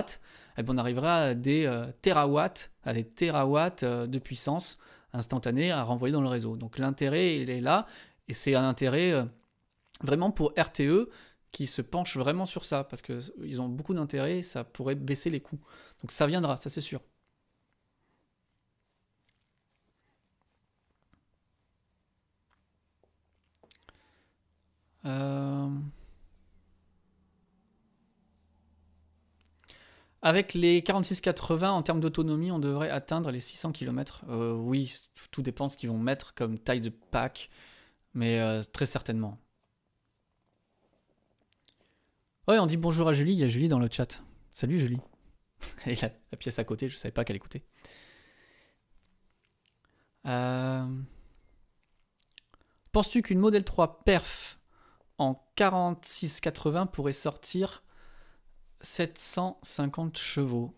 eh 0.58 0.62
bien 0.62 0.74
on 0.74 0.78
arriverait 0.78 1.08
à 1.08 1.34
des 1.34 1.66
euh, 1.66 1.86
terawatts, 2.02 2.70
à 2.84 2.92
des 2.92 3.04
terawatts 3.04 3.82
euh, 3.82 4.06
de 4.06 4.18
puissance 4.18 4.78
instantanée 5.16 5.70
à 5.70 5.82
renvoyer 5.82 6.12
dans 6.12 6.20
le 6.20 6.28
réseau. 6.28 6.56
Donc 6.56 6.78
l'intérêt, 6.78 7.40
il 7.40 7.50
est 7.50 7.60
là, 7.60 7.86
et 8.28 8.34
c'est 8.34 8.54
un 8.54 8.68
intérêt 8.68 9.12
euh, 9.12 9.24
vraiment 10.02 10.30
pour 10.30 10.52
RTE 10.58 11.08
qui 11.52 11.66
se 11.66 11.82
penche 11.82 12.16
vraiment 12.16 12.46
sur 12.46 12.64
ça, 12.64 12.84
parce 12.84 13.02
qu'ils 13.02 13.60
ont 13.60 13.68
beaucoup 13.68 13.94
d'intérêt, 13.94 14.42
ça 14.42 14.64
pourrait 14.64 14.94
baisser 14.94 15.30
les 15.30 15.40
coûts. 15.40 15.60
Donc 16.02 16.12
ça 16.12 16.26
viendra, 16.26 16.56
ça 16.56 16.70
c'est 16.70 16.80
sûr. 16.80 17.00
Euh, 25.06 25.68
avec 30.26 30.54
les 30.54 30.80
46-80, 30.80 31.68
en 31.68 31.82
termes 31.82 32.00
d'autonomie, 32.00 32.50
on 32.50 32.58
devrait 32.58 32.90
atteindre 32.90 33.30
les 33.30 33.38
600 33.38 33.70
km. 33.70 34.24
Euh, 34.28 34.54
oui, 34.54 34.92
tout 35.30 35.40
dépend 35.40 35.68
ce 35.68 35.76
qu'ils 35.76 35.88
vont 35.88 36.00
mettre 36.00 36.34
comme 36.34 36.58
taille 36.58 36.80
de 36.80 36.90
pack, 36.90 37.48
mais 38.12 38.40
euh, 38.40 38.60
très 38.64 38.86
certainement. 38.86 39.38
Ouais, 42.48 42.58
on 42.58 42.66
dit 42.66 42.76
bonjour 42.76 43.06
à 43.06 43.12
Julie, 43.12 43.34
il 43.34 43.38
y 43.38 43.44
a 43.44 43.48
Julie 43.48 43.68
dans 43.68 43.78
le 43.78 43.88
chat. 43.88 44.20
Salut 44.50 44.80
Julie. 44.80 44.98
Elle 45.84 45.92
est 45.92 46.02
la, 46.02 46.36
pièce 46.36 46.58
à 46.58 46.64
côté, 46.64 46.88
je 46.88 46.96
ne 46.96 46.98
savais 46.98 47.12
pas 47.12 47.24
qu'elle 47.24 47.36
écoutait. 47.36 47.62
Euh, 50.26 50.88
penses-tu 52.90 53.22
qu'une 53.22 53.38
Model 53.38 53.62
3 53.62 54.02
perf 54.02 54.58
en 55.18 55.40
46-80 55.56 56.88
pourrait 56.88 57.12
sortir 57.12 57.84
750 58.80 60.18
chevaux 60.18 60.74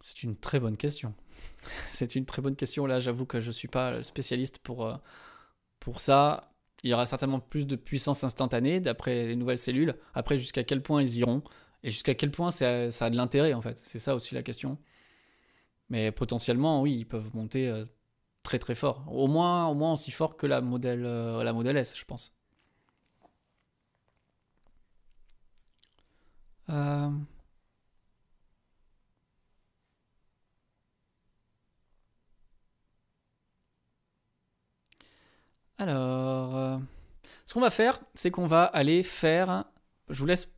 C'est 0.00 0.22
une 0.22 0.36
très 0.36 0.60
bonne 0.60 0.76
question. 0.76 1.14
C'est 1.92 2.14
une 2.14 2.26
très 2.26 2.42
bonne 2.42 2.56
question. 2.56 2.86
Là, 2.86 3.00
j'avoue 3.00 3.26
que 3.26 3.40
je 3.40 3.48
ne 3.48 3.52
suis 3.52 3.68
pas 3.68 4.02
spécialiste 4.02 4.58
pour, 4.58 4.86
euh, 4.86 4.96
pour 5.80 6.00
ça 6.00 6.54
il 6.84 6.90
y 6.90 6.94
aura 6.94 7.06
certainement 7.06 7.40
plus 7.40 7.66
de 7.66 7.76
puissance 7.76 8.24
instantanée 8.24 8.78
d'après 8.78 9.26
les 9.26 9.36
nouvelles 9.36 9.58
cellules. 9.58 9.94
Après, 10.12 10.36
jusqu'à 10.36 10.64
quel 10.64 10.82
point 10.82 11.02
ils 11.02 11.16
iront 11.18 11.42
et 11.82 11.90
jusqu'à 11.90 12.14
quel 12.14 12.30
point 12.30 12.50
ça, 12.50 12.88
a 12.88 13.10
de 13.10 13.16
l'intérêt 13.16 13.54
en 13.54 13.62
fait. 13.62 13.78
C'est 13.78 13.98
ça 13.98 14.14
aussi 14.14 14.34
la 14.34 14.42
question. 14.42 14.78
Mais 15.88 16.12
potentiellement, 16.12 16.82
oui, 16.82 16.94
ils 16.94 17.06
peuvent 17.06 17.34
monter 17.34 17.68
euh, 17.68 17.86
très 18.42 18.58
très 18.58 18.74
fort. 18.74 19.06
Au 19.10 19.28
moins, 19.28 19.66
au 19.68 19.74
moins 19.74 19.94
aussi 19.94 20.10
fort 20.10 20.36
que 20.36 20.46
la 20.46 20.60
modèle, 20.60 21.04
euh, 21.06 21.42
la 21.42 21.52
modèle 21.54 21.76
S, 21.78 21.98
je 21.98 22.04
pense. 22.04 22.34
Euh... 26.70 27.10
Alors, 35.78 36.56
euh, 36.56 36.78
ce 37.46 37.54
qu'on 37.54 37.60
va 37.60 37.70
faire, 37.70 38.00
c'est 38.14 38.30
qu'on 38.30 38.46
va 38.46 38.64
aller 38.64 39.02
faire. 39.02 39.64
Je 40.08 40.18
vous 40.18 40.26
laisse 40.26 40.54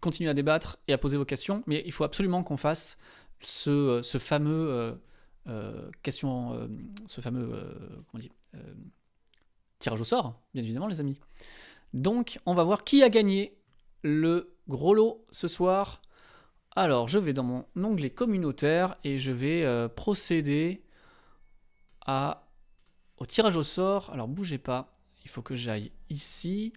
continuer 0.00 0.30
à 0.30 0.34
débattre 0.34 0.78
et 0.88 0.92
à 0.92 0.98
poser 0.98 1.16
vos 1.16 1.24
questions, 1.24 1.62
mais 1.66 1.82
il 1.84 1.92
faut 1.92 2.04
absolument 2.04 2.42
qu'on 2.42 2.56
fasse 2.56 2.96
ce, 3.40 3.70
euh, 3.70 4.18
fameux 4.18 4.96
euh, 5.48 5.90
question, 6.02 6.68
ce 7.06 7.20
fameux 7.20 7.50
comment 8.10 8.24
tirage 9.78 10.00
au 10.00 10.04
sort, 10.04 10.40
bien 10.54 10.62
évidemment, 10.62 10.86
les 10.86 11.00
amis. 11.00 11.18
Donc, 11.92 12.38
on 12.46 12.54
va 12.54 12.62
voir 12.62 12.84
qui 12.84 13.02
a 13.02 13.10
gagné 13.10 13.58
le 14.02 14.54
gros 14.68 14.94
lot 14.94 15.24
ce 15.30 15.48
soir. 15.48 16.02
Alors, 16.74 17.08
je 17.08 17.18
vais 17.18 17.32
dans 17.32 17.44
mon 17.44 17.66
onglet 17.76 18.10
communautaire 18.10 18.96
et 19.04 19.18
je 19.18 19.32
vais 19.32 19.88
procéder 19.94 20.84
à 22.06 22.48
au 23.18 23.26
tirage 23.26 23.56
au 23.56 23.62
sort. 23.62 24.10
Alors 24.12 24.26
bougez 24.26 24.58
pas, 24.58 24.92
il 25.24 25.30
faut 25.30 25.42
que 25.42 25.54
j'aille 25.54 25.92
ici 26.10 26.72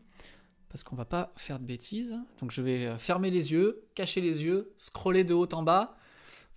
parce 0.69 0.83
qu'on 0.83 0.95
va 0.95 1.05
pas 1.05 1.33
faire 1.37 1.59
de 1.59 1.65
bêtises. 1.65 2.15
Donc 2.39 2.51
je 2.51 2.61
vais 2.61 2.85
euh, 2.85 2.97
fermer 2.97 3.31
les 3.31 3.51
yeux, 3.51 3.87
cacher 3.95 4.21
les 4.21 4.43
yeux, 4.43 4.73
scroller 4.77 5.23
de 5.23 5.33
haut 5.33 5.47
en 5.53 5.63
bas 5.63 5.95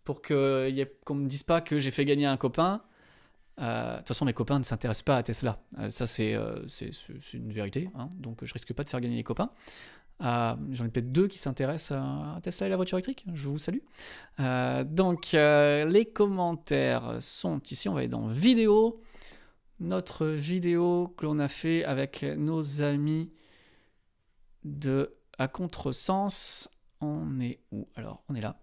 pour 0.04 0.20
qu'on 0.22 0.34
ne 0.34 1.14
me 1.14 1.26
dise 1.26 1.42
pas 1.42 1.60
que 1.60 1.78
j'ai 1.78 1.90
fait 1.90 2.04
gagner 2.04 2.26
un 2.26 2.36
copain. 2.36 2.82
Euh, 3.60 3.92
de 3.92 3.98
toute 3.98 4.08
façon, 4.08 4.24
mes 4.24 4.32
copains 4.32 4.58
ne 4.58 4.64
s'intéressent 4.64 5.04
pas 5.04 5.16
à 5.16 5.22
Tesla. 5.22 5.60
Euh, 5.78 5.90
ça, 5.90 6.06
c'est 6.06 6.36
une 7.34 7.52
vérité. 7.52 7.90
Hein. 7.94 8.08
donc, 8.16 8.44
je 8.44 8.52
risque 8.52 8.72
pas 8.72 8.84
de 8.84 8.88
faire 8.88 9.00
gagner 9.00 9.16
les 9.16 9.24
copains. 9.24 9.50
J'en 10.20 10.84
ai 10.84 10.88
peut-être 10.88 11.12
deux 11.12 11.28
qui 11.28 11.38
s'intéressent 11.38 11.98
à 11.98 12.40
Tesla 12.42 12.66
et 12.66 12.70
la 12.70 12.76
voiture 12.76 12.98
électrique. 12.98 13.24
Je 13.34 13.48
vous 13.48 13.58
salue. 13.58 13.80
donc, 14.84 15.30
les 15.32 16.10
commentaires 16.12 17.16
sont 17.20 17.60
ici. 17.70 17.88
On 17.88 17.94
va 17.94 18.00
aller 18.00 18.08
dans 18.08 18.26
vidéo 18.26 19.00
notre 19.80 20.26
vidéo 20.26 21.14
que 21.16 21.24
l'on 21.24 21.38
a 21.38 21.48
fait 21.48 21.84
avec 21.84 22.22
nos 22.22 22.82
amis 22.82 23.30
de 24.64 25.14
à 25.38 25.48
contresens. 25.48 26.68
On 27.00 27.40
est 27.40 27.60
où? 27.70 27.88
Alors, 27.94 28.22
on 28.28 28.34
est 28.34 28.40
là. 28.40 28.60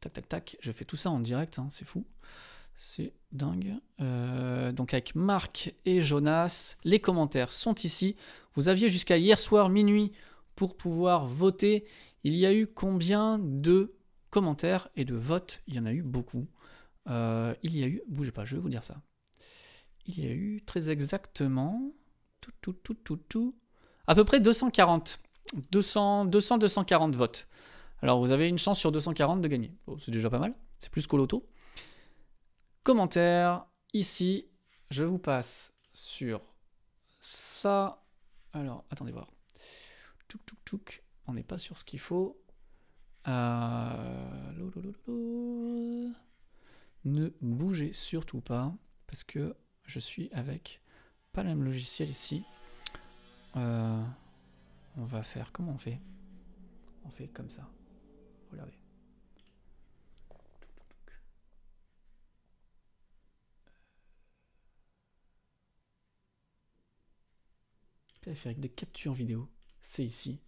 Tac, 0.00 0.14
tac, 0.14 0.28
tac. 0.28 0.56
Je 0.60 0.72
fais 0.72 0.84
tout 0.84 0.96
ça 0.96 1.10
en 1.10 1.20
direct, 1.20 1.58
hein, 1.58 1.68
c'est 1.70 1.84
fou. 1.84 2.06
C'est 2.76 3.12
dingue. 3.30 3.74
Euh, 4.00 4.72
donc 4.72 4.92
avec 4.94 5.14
Marc 5.14 5.74
et 5.84 6.00
Jonas, 6.00 6.76
les 6.84 7.00
commentaires 7.00 7.52
sont 7.52 7.74
ici. 7.74 8.16
Vous 8.54 8.68
aviez 8.68 8.88
jusqu'à 8.88 9.16
hier 9.16 9.38
soir 9.38 9.68
minuit 9.68 10.12
pour 10.56 10.76
pouvoir 10.76 11.26
voter. 11.26 11.84
Il 12.24 12.34
y 12.34 12.46
a 12.46 12.52
eu 12.52 12.66
combien 12.66 13.38
de 13.38 13.94
commentaires 14.30 14.88
et 14.96 15.04
de 15.04 15.14
votes, 15.14 15.60
il 15.66 15.74
y 15.74 15.78
en 15.78 15.86
a 15.86 15.92
eu 15.92 16.02
beaucoup. 16.02 16.46
Euh, 17.08 17.54
il 17.62 17.76
y 17.76 17.84
a 17.84 17.86
eu, 17.86 18.02
bougez 18.08 18.32
pas, 18.32 18.44
je 18.44 18.56
vais 18.56 18.62
vous 18.62 18.68
dire 18.68 18.84
ça. 18.84 19.00
Il 20.06 20.18
y 20.18 20.26
a 20.26 20.30
eu 20.30 20.62
très 20.64 20.90
exactement, 20.90 21.92
tout, 22.40 22.52
tout, 22.60 22.72
tout, 22.72 22.94
tout, 22.94 23.16
tout, 23.16 23.54
à 24.06 24.14
peu 24.14 24.24
près 24.24 24.40
240. 24.40 25.20
200, 25.70 26.24
200, 26.26 26.58
240 26.58 27.14
votes. 27.14 27.46
Alors 28.00 28.18
vous 28.18 28.32
avez 28.32 28.48
une 28.48 28.58
chance 28.58 28.78
sur 28.78 28.90
240 28.90 29.42
de 29.42 29.48
gagner. 29.48 29.72
c'est 30.00 30.10
déjà 30.10 30.30
pas 30.30 30.38
mal, 30.38 30.54
c'est 30.78 30.90
plus 30.90 31.06
qu'au 31.06 31.18
loto. 31.18 31.46
Commentaire, 32.82 33.64
ici, 33.92 34.48
je 34.90 35.04
vous 35.04 35.18
passe 35.18 35.78
sur 35.92 36.42
ça. 37.20 38.04
Alors, 38.52 38.84
attendez 38.90 39.12
voir. 39.12 39.30
Touk, 40.26 40.44
touk, 40.44 40.58
touk. 40.64 41.04
On 41.28 41.34
n'est 41.34 41.44
pas 41.44 41.58
sur 41.58 41.78
ce 41.78 41.84
qu'il 41.84 42.00
faut. 42.00 42.42
Euh, 43.28 44.32
ne 47.04 47.28
bougez 47.40 47.92
surtout 47.92 48.40
pas 48.40 48.74
parce 49.06 49.22
que 49.22 49.54
je 49.84 50.00
suis 50.00 50.28
avec 50.32 50.82
pas 51.30 51.44
le 51.44 51.50
même 51.50 51.62
logiciel 51.62 52.10
ici. 52.10 52.44
Euh, 53.54 54.02
on 54.96 55.04
va 55.04 55.22
faire 55.22 55.52
comment 55.52 55.72
on 55.72 55.78
fait? 55.78 56.00
On 57.04 57.10
fait 57.10 57.28
comme 57.28 57.48
ça. 57.48 57.68
Regardez. 58.50 58.81
Périphérique 68.22 68.60
de 68.60 68.68
capture 68.68 69.12
vidéo, 69.12 69.48
c'est 69.80 70.04
ici. 70.04 70.40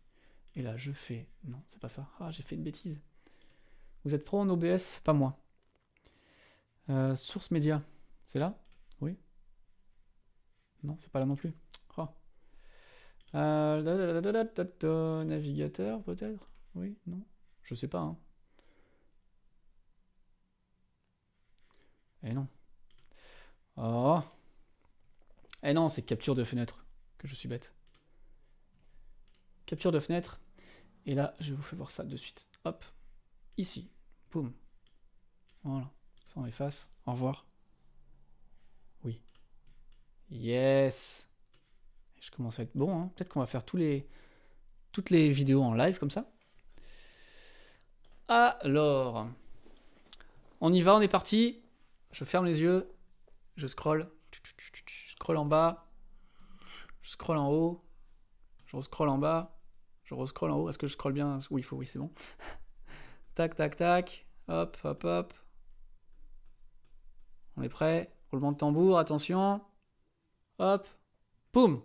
Et 0.55 0.63
là, 0.63 0.77
je 0.77 0.93
fais... 0.93 1.27
Non, 1.43 1.61
c'est 1.67 1.81
pas 1.81 1.89
ça. 1.89 2.09
Ah, 2.21 2.31
j'ai 2.31 2.45
fait 2.45 2.55
une 2.55 2.63
bêtise. 2.63 3.03
Vous 4.05 4.15
êtes 4.15 4.25
pro 4.25 4.39
en 4.39 4.49
OBS 4.49 5.01
Pas 5.03 5.13
moi. 5.13 5.37
Euh, 6.89 7.17
source 7.17 7.51
média, 7.51 7.83
c'est 8.27 8.39
là? 8.39 8.57
Oui 9.01 9.17
Non, 10.85 10.97
c'est 11.01 11.11
pas 11.11 11.19
là 11.19 11.27
non 11.27 11.35
plus. 11.35 11.53
Oh. 11.97 12.07
Euh, 13.35 15.25
navigateur, 15.25 16.01
peut-être? 16.03 16.49
Oui 16.77 16.97
Non 17.07 17.23
Je 17.65 17.75
sais 17.75 17.89
pas. 17.89 18.01
Hein. 18.01 18.17
Eh 22.23 22.33
non. 22.33 22.47
Oh 23.77 24.21
Eh 25.65 25.73
non, 25.73 25.89
c'est 25.89 26.03
capture 26.03 26.37
de 26.37 26.45
fenêtre. 26.45 26.84
Je 27.25 27.35
suis 27.35 27.49
bête. 27.49 27.73
Capture 29.67 29.93
de 29.93 29.99
fenêtre. 29.99 30.41
Et 31.07 31.15
là, 31.15 31.35
je 31.41 31.55
vous 31.55 31.63
fais 31.63 31.75
voir 31.75 31.91
ça 31.91 32.05
de 32.05 32.17
suite. 32.17 32.49
Hop. 32.65 32.85
Ici. 33.57 33.91
Boum. 34.31 34.53
Voilà. 35.63 35.91
Ça, 36.25 36.35
on 36.37 36.47
efface. 36.47 36.91
Au 37.07 37.13
revoir. 37.13 37.47
Oui. 39.05 39.21
Yes. 40.31 41.29
Je 42.21 42.31
commence 42.31 42.59
à 42.59 42.63
être 42.63 42.77
bon. 42.77 42.95
Hein. 42.95 43.11
Peut-être 43.17 43.31
qu'on 43.31 43.41
va 43.41 43.47
faire 43.47 43.65
tous 43.65 43.79
les, 43.79 44.07
toutes 44.93 45.09
les 45.09 45.31
vidéos 45.31 45.63
en 45.63 45.73
live 45.73 45.99
comme 45.99 46.11
ça. 46.11 46.31
Alors. 48.29 49.29
On 50.61 50.73
y 50.73 50.83
va, 50.83 50.95
on 50.95 51.01
est 51.01 51.09
parti. 51.09 51.63
Je 52.13 52.25
ferme 52.25 52.45
les 52.45 52.61
yeux. 52.61 52.91
Je 53.57 53.67
scroll. 53.67 54.11
Je 54.31 55.11
scroll 55.13 55.39
en 55.39 55.47
bas. 55.47 55.84
Je 57.05 57.11
scroll 57.11 57.37
en 57.37 57.51
haut. 57.51 57.85
Je 58.67 58.81
scroll 58.81 59.11
en 59.11 59.19
bas. 59.19 59.57
Je 60.05 60.15
rescroll 60.15 60.51
en 60.51 60.57
haut. 60.57 60.69
Est-ce 60.69 60.79
que 60.79 60.87
je 60.87 60.95
scroll 60.95 61.13
bien? 61.13 61.39
Oui, 61.51 61.61
il 61.61 61.65
faut, 61.65 61.77
oui, 61.77 61.87
c'est 61.87 61.99
bon. 61.99 62.11
tac, 63.35 63.55
tac, 63.55 63.77
tac. 63.77 64.27
Hop, 64.49 64.77
hop, 64.83 65.05
hop. 65.05 65.35
On 67.57 67.63
est 67.63 67.69
prêt 67.69 68.11
Roulement 68.31 68.53
de 68.53 68.57
tambour, 68.57 68.99
attention. 68.99 69.61
Hop. 70.59 70.89
Poum 71.53 71.83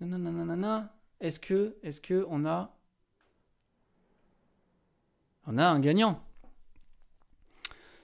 Nanana. 0.00 0.94
Est-ce 1.20 1.38
que, 1.38 1.76
est-ce 1.82 2.00
que 2.00 2.24
on 2.28 2.46
a, 2.46 2.74
on 5.46 5.58
a 5.58 5.66
un 5.66 5.80
gagnant? 5.80 6.24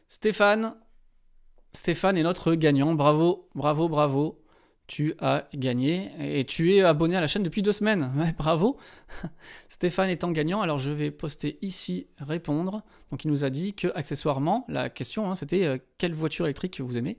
Stéphane, 0.06 0.76
Stéphane 1.74 2.16
est 2.16 2.22
notre 2.22 2.54
gagnant. 2.54 2.94
Bravo, 2.94 3.48
bravo, 3.54 3.88
bravo 3.88 4.44
tu 4.86 5.14
as 5.18 5.48
gagné 5.54 6.10
et 6.18 6.44
tu 6.44 6.74
es 6.74 6.82
abonné 6.82 7.16
à 7.16 7.20
la 7.20 7.26
chaîne 7.26 7.42
depuis 7.42 7.62
deux 7.62 7.72
semaines. 7.72 8.10
bravo. 8.38 8.76
Stéphane 9.68 10.10
étant 10.10 10.30
gagnant, 10.30 10.60
alors 10.60 10.78
je 10.78 10.92
vais 10.92 11.10
poster 11.10 11.58
ici 11.62 12.06
répondre. 12.18 12.82
Donc 13.10 13.24
il 13.24 13.30
nous 13.30 13.44
a 13.44 13.50
dit 13.50 13.74
que 13.74 13.88
accessoirement, 13.94 14.64
la 14.68 14.90
question 14.90 15.30
hein, 15.30 15.34
c'était 15.34 15.64
euh, 15.64 15.78
quelle 15.98 16.12
voiture 16.12 16.46
électrique 16.46 16.80
vous 16.80 16.98
aimez, 16.98 17.18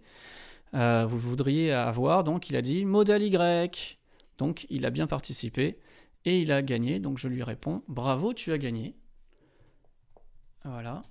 euh, 0.75 1.05
vous 1.07 1.17
voudriez 1.17 1.71
avoir? 1.71 2.23
Donc 2.23 2.49
il 2.49 2.55
a 2.55 2.61
dit 2.61 2.85
modèle 2.85 3.23
Y. 3.23 3.97
Donc 4.37 4.67
il 4.69 4.85
a 4.85 4.91
bien 4.91 5.07
participé 5.07 5.79
et 6.25 6.41
il 6.41 6.51
a 6.51 6.61
gagné. 6.61 6.99
Donc 6.99 7.17
je 7.17 7.27
lui 7.27 7.41
réponds 7.41 7.81
bravo, 7.87 8.33
tu 8.33 8.51
as 8.51 8.57
gagné. 8.59 8.95
Voilà. 10.63 11.01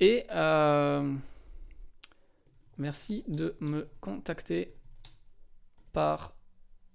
Et 0.00 0.24
euh, 0.30 1.14
Merci 2.78 3.24
de 3.28 3.56
me 3.60 3.88
contacter. 4.00 4.76
Par 5.92 6.34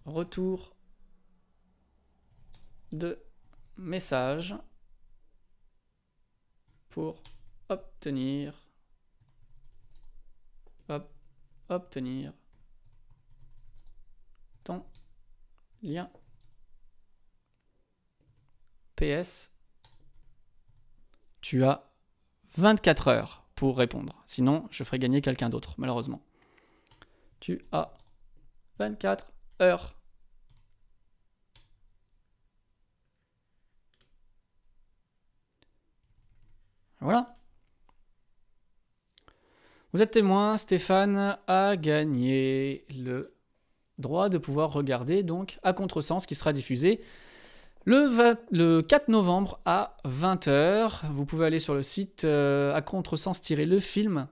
retour 0.05 0.75
de 2.91 3.17
message 3.77 4.55
pour 6.89 7.21
obtenir 7.69 8.65
obtenir 11.69 12.33
ton 14.63 14.83
lien 15.83 16.09
PS 18.95 19.53
tu 21.41 21.63
as 21.63 21.89
24 22.57 23.07
heures 23.07 23.48
pour 23.59 23.77
répondre. 23.77 24.23
Sinon, 24.25 24.65
je 24.71 24.85
ferai 24.85 24.99
gagner 24.99 25.19
quelqu'un 25.19 25.49
d'autre, 25.49 25.75
malheureusement. 25.77 26.21
Tu 27.41 27.59
as 27.73 27.91
24 28.77 29.33
heures. 29.61 29.97
Voilà. 37.01 37.33
Vous 39.91 40.01
êtes 40.01 40.11
témoin, 40.11 40.55
Stéphane 40.55 41.37
a 41.47 41.75
gagné 41.75 42.85
le 42.95 43.35
droit 43.97 44.29
de 44.29 44.37
pouvoir 44.37 44.71
regarder 44.71 45.21
donc 45.21 45.59
à 45.63 45.73
contresens 45.73 46.25
qui 46.25 46.35
sera 46.35 46.53
diffusé 46.53 47.01
le, 47.89 48.81
4 48.81 49.07
novembre 49.07 49.59
à 49.65 49.97
20h, 50.05 51.11
vous 51.11 51.25
pouvez 51.25 51.45
aller 51.45 51.59
sur 51.59 51.73
le 51.73 51.81
site 51.81 52.23
euh, 52.23 52.73
à 52.75 52.81
contresens-le 52.81 53.79
film 53.79 54.27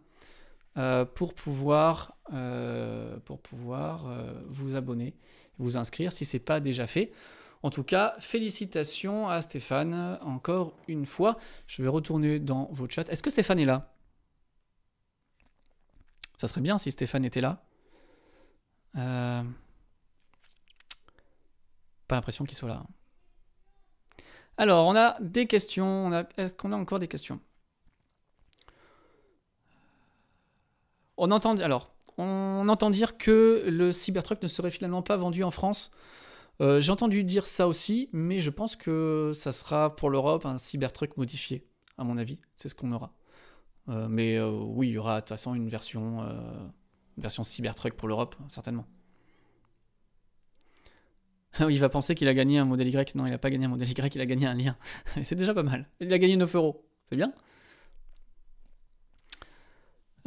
euh, 0.78 1.06
pour 1.06 1.34
pouvoir, 1.34 2.18
euh, 2.34 3.18
pour 3.26 3.42
pouvoir 3.42 4.06
vous 4.48 4.76
abonner, 4.76 5.16
vous 5.58 5.78
inscrire 5.78 6.12
si 6.12 6.26
ce 6.26 6.38
n'est 6.38 6.44
pas 6.44 6.60
déjà 6.60 6.86
fait. 6.86 7.12
En 7.64 7.72
tout 7.72 7.84
cas, 7.84 8.14
félicitations 8.20 9.28
à 9.28 9.42
Stéphane 9.42 10.20
encore 10.22 10.78
une 10.88 11.08
fois. 11.08 11.40
Je 11.66 11.82
vais 11.82 11.90
retourner 11.90 12.40
dans 12.40 12.70
vos 12.72 12.88
chats. 12.88 13.06
Est-ce 13.10 13.24
que 13.24 13.32
Stéphane 13.32 13.60
est 13.60 13.66
là? 13.66 13.92
Ça 16.38 16.48
serait 16.48 16.62
bien 16.62 16.78
si 16.78 16.92
Stéphane 16.92 17.26
était 17.26 17.42
là. 17.42 17.64
Pas 18.94 19.44
l'impression 22.16 22.46
qu'il 22.46 22.56
soit 22.56 22.70
là. 22.70 22.86
Alors, 24.58 24.88
on 24.88 24.96
a 24.96 25.18
des 25.22 25.46
questions. 25.48 26.12
Est-ce 26.38 26.54
qu'on 26.54 26.72
a 26.72 26.76
encore 26.76 27.00
des 27.00 27.08
questions? 27.08 27.40
On 31.18 31.32
entend, 31.32 31.58
alors, 31.58 31.92
dire 32.92 33.18
que 33.18 33.64
le 33.68 33.92
Cybertruck 33.92 34.42
ne 34.42 34.48
serait 34.48 34.72
finalement 34.72 35.02
pas 35.02 35.18
vendu 35.18 35.44
en 35.44 35.52
France. 35.52 35.92
Euh, 36.62 36.82
j'ai 36.82 36.92
entendu 36.92 37.24
dire 37.24 37.46
ça 37.46 37.68
aussi, 37.68 38.10
mais 38.14 38.40
je 38.40 38.50
pense 38.50 38.76
que 38.76 39.32
ça 39.34 39.52
sera 39.52 39.96
pour 39.96 40.10
l'Europe 40.10 40.46
un 40.46 40.58
Cybertruck 40.58 41.18
modifié, 41.18 41.68
à 41.98 42.04
mon 42.04 42.18
avis. 42.18 42.40
C'est 42.56 42.70
ce 42.70 42.76
qu'on 42.76 42.92
aura. 42.92 43.14
Euh, 43.90 44.08
mais 44.10 44.38
euh, 44.38 44.50
oui, 44.50 44.90
il 44.90 44.94
y 44.94 44.98
aura 44.98 45.18
de 45.18 45.22
toute 45.22 45.30
façon 45.30 45.54
une 45.54 45.70
version, 45.70 46.28
version 47.18 47.44
Cybertruck 47.44 47.94
pour 47.94 48.08
l'Europe, 48.08 48.36
certainement. 48.50 48.86
il 51.70 51.80
va 51.80 51.90
penser 51.90 52.16
qu'il 52.16 52.28
a 52.28 52.34
gagné 52.34 52.60
un 52.60 52.66
modèle 52.66 52.88
Y. 52.90 53.16
Non, 53.16 53.26
il 53.26 53.32
n'a 53.32 53.38
pas 53.38 53.50
gagné 53.50 53.66
un 53.66 53.70
modèle 53.70 53.90
Y, 53.90 54.16
il 54.16 54.22
a 54.22 54.26
gagné 54.26 54.48
un 54.48 54.54
lien. 54.54 54.78
c'est 55.22 55.36
déjà 55.36 55.54
pas 55.54 55.64
mal. 55.64 55.88
Il 56.00 56.14
a 56.14 56.20
gagné 56.20 56.36
9 56.38 56.56
euros. 56.56 56.86
C'est 57.10 57.16
bien. 57.16 57.34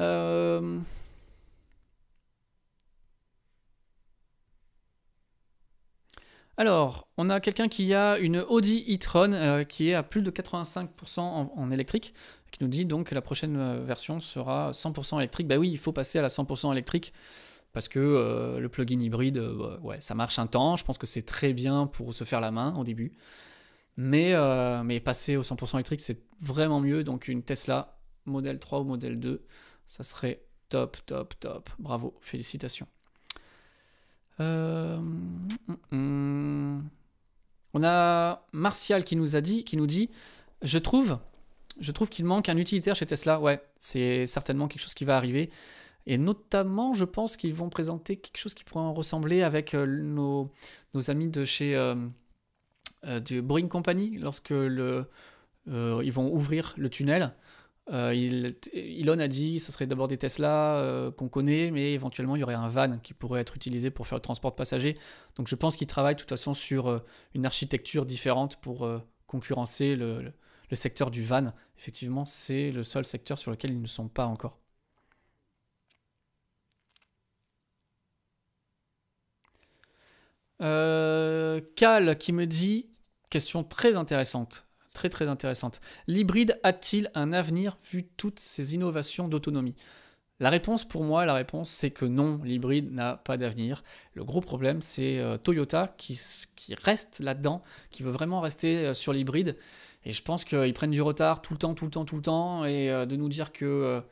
Euh, 0.00 0.80
Alors, 6.60 7.08
on 7.16 7.30
a 7.30 7.40
quelqu'un 7.40 7.68
qui 7.68 7.94
a 7.94 8.18
une 8.18 8.36
Audi 8.36 8.84
e-tron 8.86 9.32
euh, 9.32 9.64
qui 9.64 9.88
est 9.88 9.94
à 9.94 10.02
plus 10.02 10.20
de 10.20 10.30
85% 10.30 11.20
en, 11.20 11.70
électrique, 11.70 12.12
qui 12.50 12.62
nous 12.62 12.68
dit 12.68 12.84
donc 12.84 13.06
que 13.06 13.14
la 13.14 13.22
prochaine 13.22 13.56
euh, 13.56 13.82
version 13.82 14.20
sera 14.20 14.72
100% 14.72 15.16
électrique. 15.16 15.48
Bah 15.48 15.56
oui, 15.56 15.70
il 15.70 15.78
faut 15.78 15.92
passer 15.92 16.18
à 16.18 16.22
la 16.22 16.28
100% 16.28 16.70
électrique 16.72 17.14
parce 17.72 17.88
que 17.88 17.98
euh, 17.98 18.58
le 18.58 18.68
plugin 18.68 19.00
hybride, 19.00 19.38
ouais, 19.82 20.00
ça 20.00 20.14
marche 20.14 20.38
un 20.38 20.46
temps. 20.46 20.76
Je 20.76 20.84
pense 20.84 20.98
que 20.98 21.06
c'est 21.06 21.22
très 21.22 21.52
bien 21.52 21.86
pour 21.86 22.14
se 22.14 22.24
faire 22.24 22.40
la 22.40 22.50
main 22.50 22.74
au 22.76 22.84
début. 22.84 23.12
Mais, 23.96 24.34
mais 24.84 25.00
passer 25.00 25.36
au 25.36 25.42
100% 25.42 25.74
électrique, 25.74 26.00
c'est 26.00 26.22
vraiment 26.40 26.80
mieux. 26.80 27.04
Donc 27.04 27.28
une 27.28 27.42
Tesla 27.42 27.98
modèle 28.26 28.58
3 28.58 28.80
ou 28.80 28.84
modèle 28.84 29.18
2, 29.18 29.44
ça 29.86 30.02
serait 30.02 30.42
top, 30.68 30.98
top, 31.06 31.34
top. 31.40 31.70
Bravo, 31.78 32.16
félicitations. 32.20 32.86
Euh, 34.40 34.98
mm, 34.98 35.48
mm. 35.90 36.90
On 37.74 37.84
a 37.84 38.46
Martial 38.52 39.04
qui 39.04 39.16
nous 39.16 39.36
a 39.36 39.40
dit, 39.40 39.64
qui 39.64 39.76
nous 39.76 39.86
dit, 39.86 40.10
je 40.62 40.78
trouve, 40.78 41.18
je 41.80 41.92
trouve 41.92 42.08
qu'il 42.08 42.24
manque 42.24 42.48
un 42.48 42.56
utilitaire 42.56 42.96
chez 42.96 43.06
Tesla. 43.06 43.40
Ouais, 43.40 43.62
c'est 43.78 44.26
certainement 44.26 44.66
quelque 44.66 44.82
chose 44.82 44.94
qui 44.94 45.04
va 45.04 45.16
arriver. 45.16 45.50
Et 46.06 46.18
notamment, 46.18 46.94
je 46.94 47.04
pense 47.04 47.36
qu'ils 47.36 47.54
vont 47.54 47.68
présenter 47.68 48.16
quelque 48.16 48.38
chose 48.38 48.54
qui 48.54 48.64
pourrait 48.64 48.84
en 48.84 48.94
ressembler 48.94 49.42
avec 49.42 49.74
euh, 49.74 49.86
nos, 49.86 50.50
amis 51.08 51.28
de 51.28 51.44
chez 51.44 51.76
euh, 51.76 53.20
du 53.20 53.42
Boring 53.42 53.68
Company 53.68 54.18
lorsque 54.18 54.50
le, 54.50 55.06
ils 55.66 56.12
vont 56.12 56.32
ouvrir 56.32 56.74
le 56.76 56.88
tunnel. 56.88 57.34
Euh, 57.92 58.50
Elon 58.72 59.18
a 59.18 59.26
dit 59.26 59.56
que 59.56 59.62
ce 59.62 59.72
serait 59.72 59.86
d'abord 59.86 60.06
des 60.06 60.16
Tesla 60.16 60.76
euh, 60.76 61.10
qu'on 61.10 61.28
connaît, 61.28 61.70
mais 61.70 61.92
éventuellement 61.92 62.36
il 62.36 62.40
y 62.40 62.42
aurait 62.42 62.54
un 62.54 62.68
van 62.68 62.98
qui 62.98 63.14
pourrait 63.14 63.40
être 63.40 63.56
utilisé 63.56 63.90
pour 63.90 64.06
faire 64.06 64.18
le 64.18 64.22
transport 64.22 64.52
de 64.52 64.56
passagers. 64.56 64.96
Donc 65.36 65.48
je 65.48 65.56
pense 65.56 65.76
qu'il 65.76 65.86
travaille 65.86 66.14
de 66.14 66.20
toute 66.20 66.28
façon 66.28 66.54
sur 66.54 66.88
euh, 66.88 66.98
une 67.34 67.46
architecture 67.46 68.06
différente 68.06 68.56
pour 68.56 68.88
concurrencer 69.26 69.96
le, 69.96 70.32
secteur 70.72 71.10
du 71.10 71.24
van. 71.24 71.52
Effectivement, 71.78 72.24
c'est 72.26 72.70
le 72.70 72.84
seul 72.84 73.04
secteur 73.04 73.38
sur 73.38 73.50
lequel 73.50 73.72
ils 73.72 73.80
ne 73.80 73.86
sont 73.86 74.08
pas 74.08 74.26
encore. 74.26 74.58
Cal 80.60 82.18
qui 82.18 82.32
me 82.32 82.46
dit, 82.46 82.86
question 83.30 83.64
très 83.64 83.94
intéressante. 83.94 84.66
Très 84.92 85.08
très 85.08 85.28
intéressante. 85.28 85.80
L'hybride 86.06 86.58
a-t-il 86.62 87.10
un 87.14 87.32
avenir 87.32 87.78
vu 87.90 88.04
toutes 88.16 88.40
ces 88.40 88.74
innovations 88.74 89.28
d'autonomie? 89.28 89.76
La 90.40 90.48
réponse 90.48 90.86
pour 90.86 91.04
moi, 91.04 91.26
la 91.26 91.34
réponse 91.34 91.70
c'est 91.70 91.90
que 91.90 92.06
non, 92.06 92.40
l'hybride 92.42 92.92
n'a 92.92 93.16
pas 93.16 93.36
d'avenir. 93.36 93.84
Le 94.14 94.24
gros 94.24 94.40
problème 94.40 94.80
c'est 94.80 95.18
euh, 95.18 95.36
Toyota 95.36 95.94
qui, 95.98 96.18
reste 96.82 97.20
là-dedans, 97.20 97.62
qui 97.90 98.02
veut 98.02 98.10
vraiment 98.10 98.40
rester 98.40 98.78
euh, 98.78 98.94
sur 98.94 99.12
l'hybride. 99.12 99.56
Et 100.04 100.12
je 100.12 100.22
pense 100.22 100.44
qu'ils 100.44 100.72
prennent 100.72 100.90
du 100.90 101.02
retard 101.02 101.42
tout 101.42 101.52
le 101.52 101.58
temps, 101.58 101.74
tout 101.74 101.84
le 101.84 101.90
temps, 101.90 102.06
tout 102.06 102.16
le 102.16 102.22
temps. 102.22 102.64
Et 102.64 102.90
euh, 102.90 103.04
de 103.04 103.16
nous 103.16 103.28
dire 103.28 103.52
que 103.52 104.02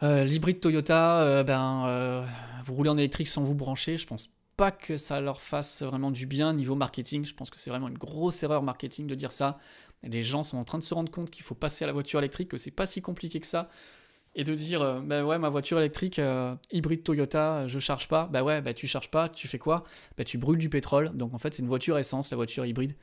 l'hybride 0.00 0.60
Toyota, 0.60 1.42
ben, 1.42 2.24
vous 2.64 2.74
roulez 2.74 2.88
en 2.88 2.96
électrique 2.96 3.28
sans 3.28 3.42
vous 3.42 3.54
brancher, 3.54 3.98
je 3.98 4.06
pense 4.06 4.30
pas 4.58 4.72
que 4.72 4.96
ça 4.96 5.20
leur 5.20 5.40
fasse 5.40 5.82
vraiment 5.82 6.10
du 6.10 6.26
bien 6.26 6.52
niveau 6.52 6.74
marketing. 6.74 7.24
Je 7.24 7.32
pense 7.32 7.48
que 7.48 7.58
c'est 7.58 7.70
vraiment 7.70 7.88
une 7.88 7.96
grosse 7.96 8.42
erreur 8.42 8.62
marketing 8.64 9.06
de 9.06 9.14
dire 9.14 9.32
ça. 9.32 9.58
les 10.02 10.22
gens 10.24 10.42
sont 10.42 10.58
en 10.58 10.64
train 10.64 10.78
de 10.78 10.82
se 10.82 10.92
rendre 10.92 11.10
compte 11.10 11.30
qu'il 11.30 11.44
faut 11.44 11.54
passer 11.54 11.84
à 11.84 11.86
la 11.86 11.92
voiture 11.92 12.18
électrique, 12.18 12.48
que 12.48 12.58
c'est 12.58 12.72
pas 12.72 12.84
si 12.84 13.00
compliqué 13.00 13.40
que 13.40 13.46
ça. 13.46 13.70
Et 14.34 14.44
de 14.44 14.54
dire, 14.54 14.82
euh, 14.82 15.00
bah 15.00 15.24
ouais, 15.24 15.38
ma 15.38 15.48
voiture 15.48 15.78
électrique 15.78 16.18
euh, 16.18 16.54
hybride 16.72 17.02
Toyota, 17.04 17.66
je 17.68 17.78
charge 17.78 18.08
pas. 18.08 18.26
Bah 18.26 18.42
ouais, 18.42 18.60
bah 18.60 18.74
tu 18.74 18.86
charges 18.88 19.10
pas, 19.10 19.28
tu 19.28 19.48
fais 19.48 19.58
quoi? 19.58 19.84
Bah 20.16 20.24
tu 20.24 20.38
brûles 20.38 20.58
du 20.58 20.68
pétrole. 20.68 21.16
Donc 21.16 21.34
en 21.34 21.38
fait, 21.38 21.54
c'est 21.54 21.62
une 21.62 21.68
voiture 21.68 21.96
essence, 21.96 22.30
la 22.30 22.36
voiture 22.36 22.66
hybride. 22.66 22.94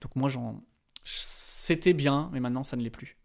Donc 0.00 0.16
moi, 0.16 0.28
j'en. 0.30 0.62
C'était 1.04 1.92
bien, 1.92 2.30
mais 2.32 2.40
maintenant, 2.40 2.64
ça 2.64 2.76
ne 2.76 2.82
l'est 2.82 2.90
plus. 2.90 3.16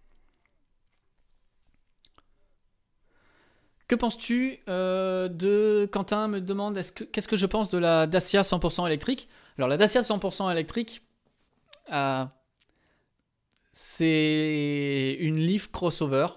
Que 3.88 3.96
penses-tu 3.96 4.60
euh, 4.68 5.30
de 5.30 5.90
Quentin 5.92 6.28
me 6.28 6.42
demande 6.42 6.76
qu'est-ce 6.76 7.28
que 7.28 7.38
je 7.38 7.46
pense 7.46 7.70
de 7.70 7.78
la 7.78 8.06
Dacia 8.06 8.42
100% 8.42 8.86
électrique? 8.86 9.30
Alors 9.58 9.70
la 9.70 9.78
Dacia 9.78 10.02
100% 10.02 10.52
électrique, 10.52 11.04
euh, 11.94 12.26
c'est 13.72 15.16
une 15.22 15.38
Leaf 15.38 15.72
crossover. 15.72 16.28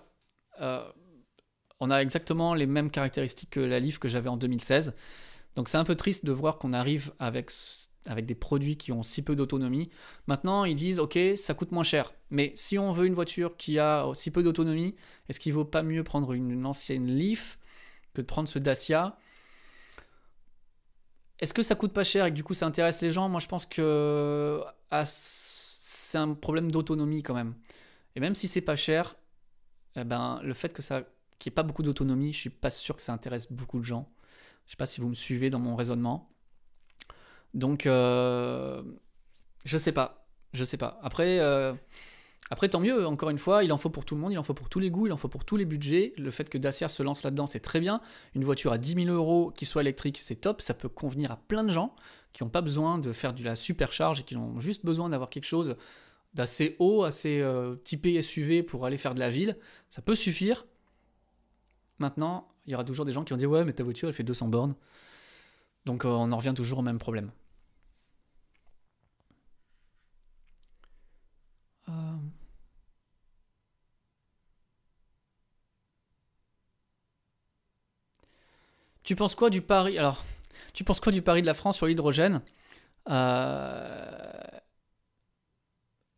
Euh, 0.61 0.89
on 1.81 1.91
a 1.91 2.01
exactement 2.03 2.55
les 2.55 2.67
mêmes 2.67 2.91
caractéristiques 2.91 3.51
que 3.51 3.61
la 3.61 3.81
Leaf 3.81 3.99
que 3.99 4.07
j'avais 4.07 4.29
en 4.29 4.37
2016. 4.37 4.95
Donc 5.57 5.69
c'est 5.69 5.79
un 5.79 5.85
peu 5.85 5.97
triste 5.97 6.25
de 6.25 6.31
voir 6.31 6.59
qu'on 6.59 6.73
arrive 6.73 7.13
avec 7.19 7.51
avec 8.07 8.27
des 8.27 8.35
produits 8.35 8.77
qui 8.77 8.93
ont 8.93 9.03
si 9.03 9.23
peu 9.23 9.37
d'autonomie. 9.37 9.91
Maintenant, 10.27 10.65
ils 10.65 10.75
disent, 10.75 10.99
ok, 10.99 11.19
ça 11.37 11.55
coûte 11.55 11.73
moins 11.73 11.85
cher. 11.85 12.13
Mais 12.31 12.53
si 12.55 12.79
on 12.79 12.93
veut 12.93 13.07
une 13.07 13.15
voiture 13.15 13.57
qui 13.57 13.79
a 13.79 14.11
si 14.15 14.31
peu 14.31 14.43
d'autonomie, 14.43 14.97
est-ce 15.29 15.41
qu'il 15.41 15.53
vaut 15.53 15.65
pas 15.65 15.83
mieux 15.83 16.03
prendre 16.05 16.33
une 16.33 16.65
ancienne 16.67 17.07
Leaf 17.07 17.59
que 18.15 18.23
de 18.23 18.27
prendre 18.27 18.49
ce 18.49 18.59
Dacia? 18.59 19.19
Est-ce 21.39 21.55
que 21.55 21.63
ça 21.63 21.75
coûte 21.75 21.93
pas 21.93 22.05
cher 22.05 22.27
et 22.27 22.31
que 22.31 22.37
du 22.37 22.45
coup 22.45 22.55
ça 22.55 22.67
intéresse 22.67 23.03
les 23.03 23.11
gens? 23.11 23.29
Moi, 23.29 23.41
je 23.41 23.49
pense 23.49 23.67
que 23.67 24.63
ah, 24.91 25.05
c'est 25.07 26.19
un 26.19 26.35
problème 26.35 26.71
d'autonomie 26.71 27.23
quand 27.23 27.35
même. 27.35 27.55
Et 28.17 28.21
même 28.21 28.35
si 28.35 28.49
c'est 28.49 28.61
pas 28.61 28.77
cher, 28.77 29.17
eh 29.97 30.05
ben, 30.05 30.41
le 30.43 30.55
fait 30.55 30.73
que 30.73 30.83
ça 30.83 31.05
qu'il 31.39 31.51
n'y 31.51 31.55
ait 31.55 31.57
pas 31.57 31.63
beaucoup 31.63 31.83
d'autonomie, 31.83 32.33
je 32.33 32.39
suis 32.39 32.51
pas 32.51 32.71
sûr 32.71 32.95
que 32.95 33.03
ça 33.03 33.13
intéresse 33.13 33.51
beaucoup 33.51 33.79
de 33.79 33.85
gens. 33.85 34.13
Je 34.67 34.73
sais 34.73 34.77
pas 34.77 34.87
si 34.87 35.01
vous 35.01 35.09
me 35.09 35.15
suivez 35.15 35.51
dans 35.51 35.59
mon 35.59 35.75
raisonnement. 35.75 36.31
Donc, 37.55 37.87
euh, 37.87 38.83
je 39.65 39.79
sais 39.79 39.93
pas. 39.93 40.27
Je 40.53 40.65
sais 40.65 40.77
pas. 40.77 40.99
Après, 41.03 41.39
euh, 41.41 41.73
après, 42.51 42.69
tant 42.69 42.81
mieux. 42.81 43.07
Encore 43.07 43.31
une 43.31 43.39
fois, 43.39 43.63
il 43.63 43.73
en 43.73 43.77
faut 43.79 43.91
pour 43.91 44.05
tout 44.05 44.15
le 44.17 44.21
monde, 44.21 44.33
il 44.33 44.39
en 44.39 44.43
faut 44.43 44.55
pour 44.55 44.69
tous 44.69 44.81
les 44.81 44.91
goûts, 44.91 45.07
il 45.07 45.13
en 45.13 45.17
faut 45.17 45.29
pour 45.29 45.45
tous 45.45 45.57
les 45.57 45.65
budgets. 45.65 46.13
Le 46.17 46.31
fait 46.31 46.51
que 46.51 46.59
Dacia 46.59 46.89
se 46.89 47.03
lance 47.03 47.23
là-dedans, 47.23 47.47
c'est 47.47 47.61
très 47.61 47.81
bien. 47.81 48.01
Une 48.35 48.45
voiture 48.45 48.73
à 48.73 48.79
10 48.79 48.95
000 49.05 49.07
euros 49.09 49.53
qui 49.55 49.67
soit 49.67 49.83
électrique, 49.83 50.19
c'est 50.21 50.37
top. 50.37 50.61
Ça 50.61 50.75
peut 50.75 50.89
convenir 50.89 51.31
à 51.31 51.37
plein 51.37 51.65
de 51.65 51.71
gens 51.71 51.95
qui 52.33 52.43
n'ont 52.43 52.51
pas 52.51 52.61
besoin 52.61 52.99
de 52.99 53.13
faire 53.13 53.35
de 53.35 53.43
la 53.43 53.57
supercharge 53.57 54.21
et 54.21 54.23
qui 54.23 54.37
ont 54.37 54.59
juste 54.61 54.85
besoin 54.85 55.09
d'avoir 55.09 55.31
quelque 55.31 55.47
chose 55.47 55.77
d'assez 56.35 56.77
haut, 56.79 57.03
assez 57.03 57.41
euh, 57.41 57.75
typé 57.77 58.21
SUV 58.23 58.63
pour 58.63 58.87
aller 58.87 58.99
faire 58.99 59.15
de 59.15 59.21
la 59.21 59.31
ville. 59.31 59.57
Ça 59.89 60.01
peut 60.03 60.15
suffire. 60.15 60.67
Maintenant, 61.99 62.49
il 62.67 62.73
y 62.73 62.75
aura 62.75 62.85
toujours 62.85 63.05
des 63.05 63.13
gens 63.13 63.25
qui 63.25 63.33
vont 63.33 63.37
dire 63.37 63.51
Ouais, 63.51 63.65
mais 63.65 63.73
ta 63.73 63.83
voiture, 63.83 64.09
elle 64.09 64.15
fait 64.15 64.23
200 64.23 64.49
bornes. 64.49 64.75
Donc 65.87 66.05
on 66.05 66.31
en 66.31 66.37
revient 66.37 66.55
toujours 66.55 66.81
au 66.81 66.83
même 66.83 66.99
problème. 66.99 67.31
Tu 79.11 79.17
penses 79.17 79.35
quoi 79.35 79.51
du 79.51 79.61
pari 79.61 79.99
Alors, 79.99 80.25
tu 80.73 80.85
penses 80.85 81.01
quoi 81.01 81.11
du 81.11 81.21
pari 81.21 81.41
de 81.41 81.47
la 81.47 81.55
France 81.55 81.77
sur 81.77 81.87
l'hydrogène? 81.87 82.43
Euh, 83.11 84.41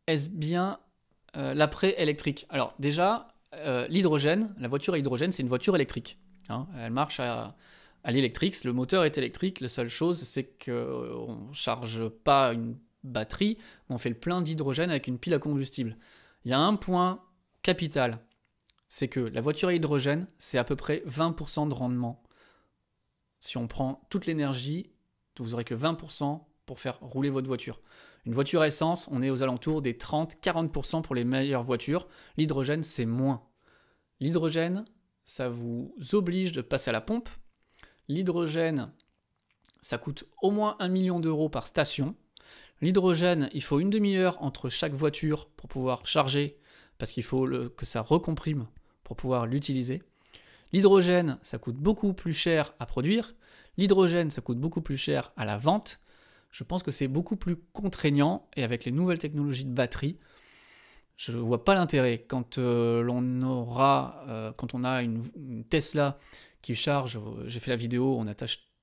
Est-ce 0.07 0.29
bien 0.29 0.79
euh, 1.35 1.55
l'après 1.55 1.99
électrique 2.03 2.45
Alors 2.51 2.75
déjà, 2.79 3.29
l'hydrogène, 3.89 4.55
la 4.59 4.69
voiture 4.69 4.93
à 4.93 4.99
hydrogène, 4.99 5.33
c'est 5.33 5.43
une 5.43 5.49
voiture 5.49 5.75
électrique. 5.75 6.19
Hein. 6.51 6.67
Elle 6.77 6.93
marche 6.93 7.19
à, 7.19 7.57
à 8.05 8.13
l'électrique. 8.13 8.63
Le 8.63 8.75
moteur 8.75 9.05
est 9.05 9.17
électrique. 9.17 9.63
La 9.63 9.71
seule 9.71 9.89
chose, 9.89 10.25
c'est 10.25 10.63
qu'on 10.63 11.47
ne 11.49 11.55
charge 11.55 12.11
pas 12.11 12.53
une 12.53 12.77
batterie, 13.05 13.57
on 13.89 13.97
fait 13.97 14.11
le 14.11 14.17
plein 14.17 14.43
d'hydrogène 14.43 14.91
avec 14.91 15.07
une 15.07 15.19
pile 15.19 15.33
à 15.33 15.39
combustible. 15.39 15.97
Il 16.45 16.51
y 16.51 16.55
a 16.55 16.61
un 16.61 16.77
point 16.77 17.23
capital, 17.63 18.19
c'est 18.87 19.09
que 19.09 19.21
la 19.21 19.41
voiture 19.41 19.71
à 19.71 19.73
hydrogène, 19.73 20.27
c'est 20.37 20.59
à 20.59 20.65
peu 20.65 20.77
près 20.77 21.03
20% 21.09 21.71
de 21.71 21.73
rendement. 21.75 22.23
Si 23.43 23.57
on 23.57 23.67
prend 23.67 24.07
toute 24.09 24.27
l'énergie, 24.27 24.93
vous 25.37 25.51
n'aurez 25.51 25.65
que 25.65 25.75
20% 25.75 26.45
pour 26.65 26.79
faire 26.79 27.01
rouler 27.01 27.29
votre 27.29 27.49
voiture. 27.49 27.81
Une 28.25 28.35
voiture 28.35 28.61
à 28.61 28.69
essence, 28.69 29.09
on 29.11 29.21
est 29.21 29.31
aux 29.31 29.43
alentours 29.43 29.83
des 29.83 29.95
30-40% 29.95 31.03
pour 31.03 31.17
les 31.17 31.25
meilleures 31.25 31.65
voitures. 31.65 32.07
L'hydrogène, 32.37 32.85
c'est 32.85 33.05
moins. 33.05 33.43
L'hydrogène, 34.21 34.85
ça 35.25 35.49
vous 35.49 35.93
oblige 36.13 36.53
de 36.53 36.63
passer 36.63 36.91
à 36.91 36.93
la 36.93 37.01
pompe. 37.01 37.29
L'hydrogène, 38.07 38.93
ça 39.81 39.99
coûte 39.99 40.23
au 40.41 40.53
moins 40.53 40.77
1 40.79 40.87
million 40.87 41.19
d'euros 41.19 41.49
par 41.49 41.67
station. 41.67 42.15
L'hydrogène, 42.81 43.51
il 43.53 43.63
faut 43.65 43.81
une 43.81 43.91
demi-heure 43.91 44.41
entre 44.41 44.69
chaque 44.69 44.95
voiture 44.95 45.49
pour 45.57 45.69
pouvoir 45.69 46.07
charger, 46.07 46.61
parce 46.97 47.11
qu'il 47.11 47.25
faut 47.25 47.49
que 47.77 47.87
ça 47.87 48.03
recomprime 48.03 48.69
pour 49.03 49.17
pouvoir 49.17 49.47
l'utiliser. 49.47 50.01
L'hydrogène, 50.73 51.39
ça 51.43 51.59
coûte 51.59 51.77
beaucoup 51.77 52.15
plus 52.15 52.33
cher 52.33 52.75
à 52.79 52.87
produire. 52.87 53.35
L'hydrogène, 53.77 54.31
ça 54.31 54.41
coûte 54.41 54.59
beaucoup 54.59 54.81
plus 54.81 54.97
cher 54.97 55.33
à 55.37 55.45
la 55.45 55.57
vente. 55.57 56.01
Je 56.51 56.65
pense 56.65 56.83
que 56.83 56.91
c'est 56.91 57.09
beaucoup 57.09 57.37
plus 57.37 57.57
contraignant 57.57 58.49
et 58.57 58.65
avec 58.65 58.85
les 58.85 58.93
nouvelles 58.93 59.19
technologies 59.19 59.65
de 59.65 59.73
batterie, 59.73 60.19
je 61.17 61.33
ne 61.33 61.39
vois 61.39 61.65
pas 61.65 61.75
l'intérêt. 61.75 62.25
Quand 62.27 62.59
euh, 62.59 63.03
l'on 63.03 63.43
aura, 63.43 64.25
euh, 64.29 64.53
quand 64.57 64.75
on 64.75 64.85
a 64.85 65.03
une, 65.03 65.65
Tesla 65.69 66.19
qui 66.63 66.75
charge, 66.75 67.19
j'ai 67.47 67.61
fait 67.61 67.71
la 67.71 67.77
vidéo, 67.77 68.17
on 68.19 68.27
a 68.27 68.35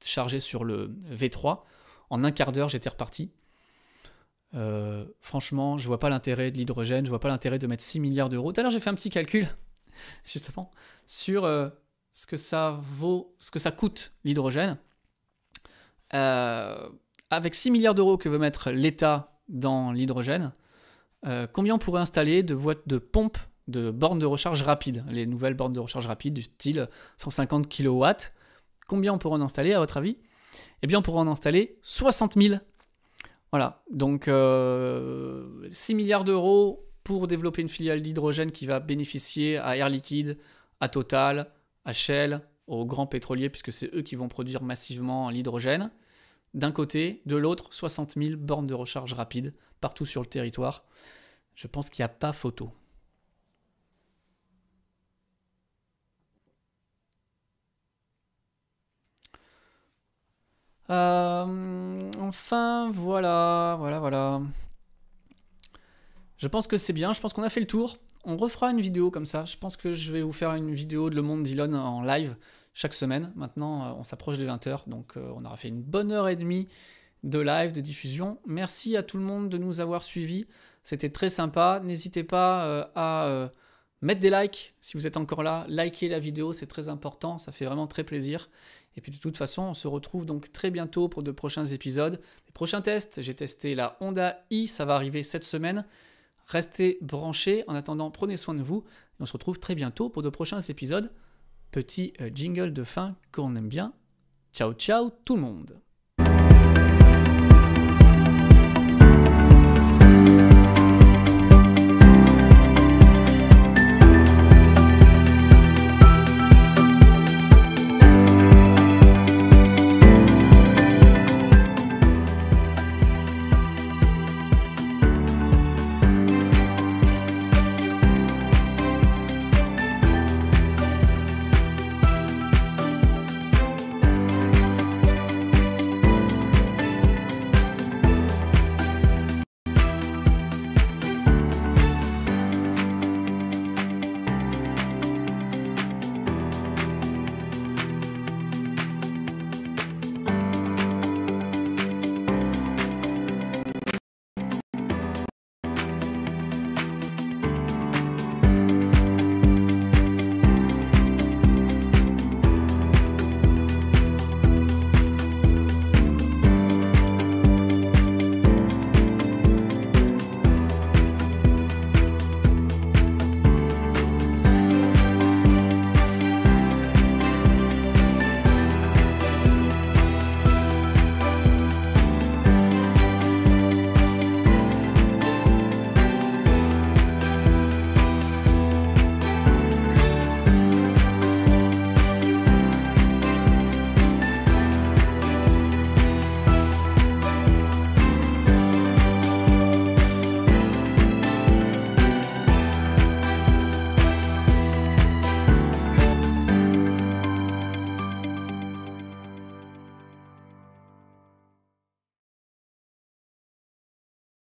chargé 0.03 0.39
sur 0.39 0.63
le 0.63 0.95
V3, 1.11 1.63
En 2.09 2.23
un 2.23 2.31
quart 2.31 2.51
d'heure, 2.51 2.69
j'étais 2.69 2.89
reparti. 2.89 3.31
Euh, 4.55 5.05
franchement, 5.21 5.77
je 5.77 5.87
vois 5.87 5.99
pas 5.99 6.09
l'intérêt 6.09 6.51
de 6.51 6.57
l'hydrogène, 6.57 7.05
je 7.05 7.09
vois 7.09 7.19
pas 7.19 7.29
l'intérêt 7.29 7.59
de 7.59 7.67
mettre 7.67 7.83
6 7.83 7.99
milliards 7.99 8.29
d'euros. 8.29 8.51
Tout 8.51 8.59
à 8.59 8.63
l'heure, 8.63 8.71
j'ai 8.71 8.79
fait 8.79 8.89
un 8.89 8.95
petit 8.95 9.09
calcul, 9.09 9.47
justement, 10.25 10.71
sur 11.05 11.45
euh, 11.45 11.69
ce 12.13 12.27
que 12.27 12.37
ça 12.37 12.79
vaut, 12.81 13.35
ce 13.39 13.51
que 13.51 13.59
ça 13.59 13.71
coûte 13.71 14.13
l'hydrogène. 14.23 14.77
Euh, 16.13 16.89
avec 17.29 17.53
6 17.53 17.71
milliards 17.71 17.95
d'euros 17.95 18.17
que 18.17 18.29
veut 18.29 18.39
mettre 18.39 18.71
l'État 18.71 19.39
dans 19.47 19.91
l'hydrogène, 19.91 20.51
combien 21.53 21.75
on 21.75 21.79
pourrait 21.79 22.01
installer 22.01 22.43
de, 22.43 22.57
de 22.87 22.97
pompes 22.97 23.37
de 23.67 23.91
bornes 23.91 24.17
de 24.17 24.25
recharge 24.25 24.63
rapide, 24.63 25.05
les 25.09 25.27
nouvelles 25.27 25.53
bornes 25.53 25.73
de 25.73 25.79
recharge 25.79 26.07
rapide 26.07 26.33
du 26.33 26.41
style 26.43 26.89
150 27.17 27.69
kW 27.69 28.05
Combien 28.87 29.13
on 29.13 29.19
pourrait 29.19 29.37
en 29.37 29.41
installer 29.41 29.73
à 29.73 29.79
votre 29.79 29.97
avis? 29.97 30.17
Eh 30.81 30.87
bien, 30.87 30.97
on 30.97 31.01
pourrait 31.03 31.19
en 31.19 31.27
installer 31.27 31.77
60 31.83 32.33
000 32.41 32.55
voilà, 33.51 33.83
donc 33.89 34.25
6 34.25 34.29
euh, 34.31 35.69
milliards 35.95 36.23
d'euros 36.23 36.87
pour 37.03 37.27
développer 37.27 37.61
une 37.61 37.69
filiale 37.69 38.01
d'hydrogène 38.01 38.51
qui 38.51 38.65
va 38.65 38.79
bénéficier 38.79 39.57
à 39.57 39.77
Air 39.77 39.89
Liquide, 39.89 40.37
à 40.79 40.89
Total, 40.89 41.51
à 41.85 41.93
Shell, 41.93 42.41
aux 42.67 42.85
grands 42.85 43.07
pétroliers, 43.07 43.49
puisque 43.49 43.73
c'est 43.73 43.93
eux 43.95 44.01
qui 44.01 44.15
vont 44.15 44.27
produire 44.27 44.61
massivement 44.63 45.29
l'hydrogène. 45.29 45.91
D'un 46.53 46.71
côté, 46.71 47.21
de 47.25 47.35
l'autre, 47.35 47.67
60 47.71 48.15
000 48.17 48.37
bornes 48.37 48.67
de 48.67 48.73
recharge 48.73 49.13
rapide 49.13 49.53
partout 49.81 50.05
sur 50.05 50.21
le 50.21 50.27
territoire. 50.27 50.85
Je 51.55 51.67
pense 51.67 51.89
qu'il 51.89 52.03
n'y 52.03 52.05
a 52.05 52.09
pas 52.09 52.33
photo. 52.33 52.71
Euh, 60.89 62.11
enfin, 62.19 62.89
voilà, 62.91 63.75
voilà, 63.79 63.99
voilà. 63.99 64.41
Je 66.39 66.47
pense 66.47 66.67
que 66.67 66.77
c'est 66.77 66.93
bien, 66.93 67.13
je 67.13 67.19
pense 67.19 67.33
qu'on 67.33 67.43
a 67.43 67.49
fait 67.49 67.59
le 67.59 67.67
tour. 67.67 67.97
On 68.23 68.37
refera 68.37 68.71
une 68.71 68.81
vidéo 68.81 69.11
comme 69.11 69.25
ça. 69.25 69.45
Je 69.45 69.57
pense 69.57 69.77
que 69.77 69.93
je 69.93 70.11
vais 70.11 70.21
vous 70.21 70.31
faire 70.31 70.53
une 70.55 70.73
vidéo 70.73 71.09
de 71.09 71.15
Le 71.15 71.21
Monde 71.21 71.43
d'Elon 71.43 71.73
en 71.73 72.01
live 72.01 72.35
chaque 72.73 72.93
semaine. 72.93 73.31
Maintenant, 73.35 73.83
euh, 73.83 73.93
on 73.97 74.03
s'approche 74.03 74.37
des 74.37 74.45
20h, 74.45 74.87
donc 74.87 75.17
euh, 75.17 75.31
on 75.35 75.45
aura 75.45 75.57
fait 75.57 75.67
une 75.67 75.81
bonne 75.81 76.11
heure 76.11 76.29
et 76.29 76.35
demie 76.35 76.67
de 77.23 77.39
live, 77.39 77.73
de 77.73 77.81
diffusion. 77.81 78.39
Merci 78.45 78.95
à 78.95 79.03
tout 79.03 79.17
le 79.17 79.23
monde 79.23 79.49
de 79.49 79.57
nous 79.57 79.81
avoir 79.81 80.01
suivis. 80.01 80.47
C'était 80.83 81.09
très 81.09 81.29
sympa. 81.29 81.81
N'hésitez 81.83 82.23
pas 82.23 82.89
à 82.95 83.51
mettre 84.01 84.21
des 84.21 84.29
likes 84.29 84.75
si 84.79 84.95
vous 84.95 85.07
êtes 85.07 85.17
encore 85.17 85.43
là. 85.43 85.65
Likez 85.67 86.07
la 86.07 86.19
vidéo, 86.19 86.53
c'est 86.53 86.67
très 86.67 86.89
important. 86.89 87.37
Ça 87.37 87.51
fait 87.51 87.65
vraiment 87.65 87.87
très 87.87 88.03
plaisir. 88.03 88.49
Et 88.95 89.01
puis 89.01 89.11
de 89.11 89.17
toute 89.17 89.37
façon, 89.37 89.63
on 89.63 89.73
se 89.73 89.87
retrouve 89.87 90.25
donc 90.25 90.51
très 90.51 90.71
bientôt 90.71 91.09
pour 91.09 91.23
de 91.23 91.31
prochains 91.31 91.65
épisodes. 91.65 92.19
Les 92.47 92.51
prochains 92.53 92.81
tests, 92.81 93.21
j'ai 93.21 93.35
testé 93.35 93.75
la 93.75 93.97
Honda 93.99 94.43
i, 94.49 94.67
ça 94.67 94.85
va 94.85 94.95
arriver 94.95 95.23
cette 95.23 95.43
semaine. 95.43 95.85
Restez 96.49 96.97
branchés. 97.01 97.63
En 97.67 97.75
attendant, 97.75 98.11
prenez 98.11 98.35
soin 98.35 98.55
de 98.55 98.63
vous. 98.63 98.83
Et 99.19 99.21
on 99.21 99.25
se 99.25 99.33
retrouve 99.33 99.59
très 99.59 99.75
bientôt 99.75 100.09
pour 100.09 100.23
de 100.23 100.29
prochains 100.29 100.59
épisodes. 100.59 101.11
Petit 101.71 102.13
euh, 102.19 102.31
jingle 102.33 102.73
de 102.73 102.83
fin 102.83 103.15
qu'on 103.31 103.55
aime 103.55 103.69
bien. 103.69 103.93
Ciao 104.51 104.73
ciao 104.73 105.11
tout 105.25 105.35
le 105.35 105.43
monde 105.43 105.79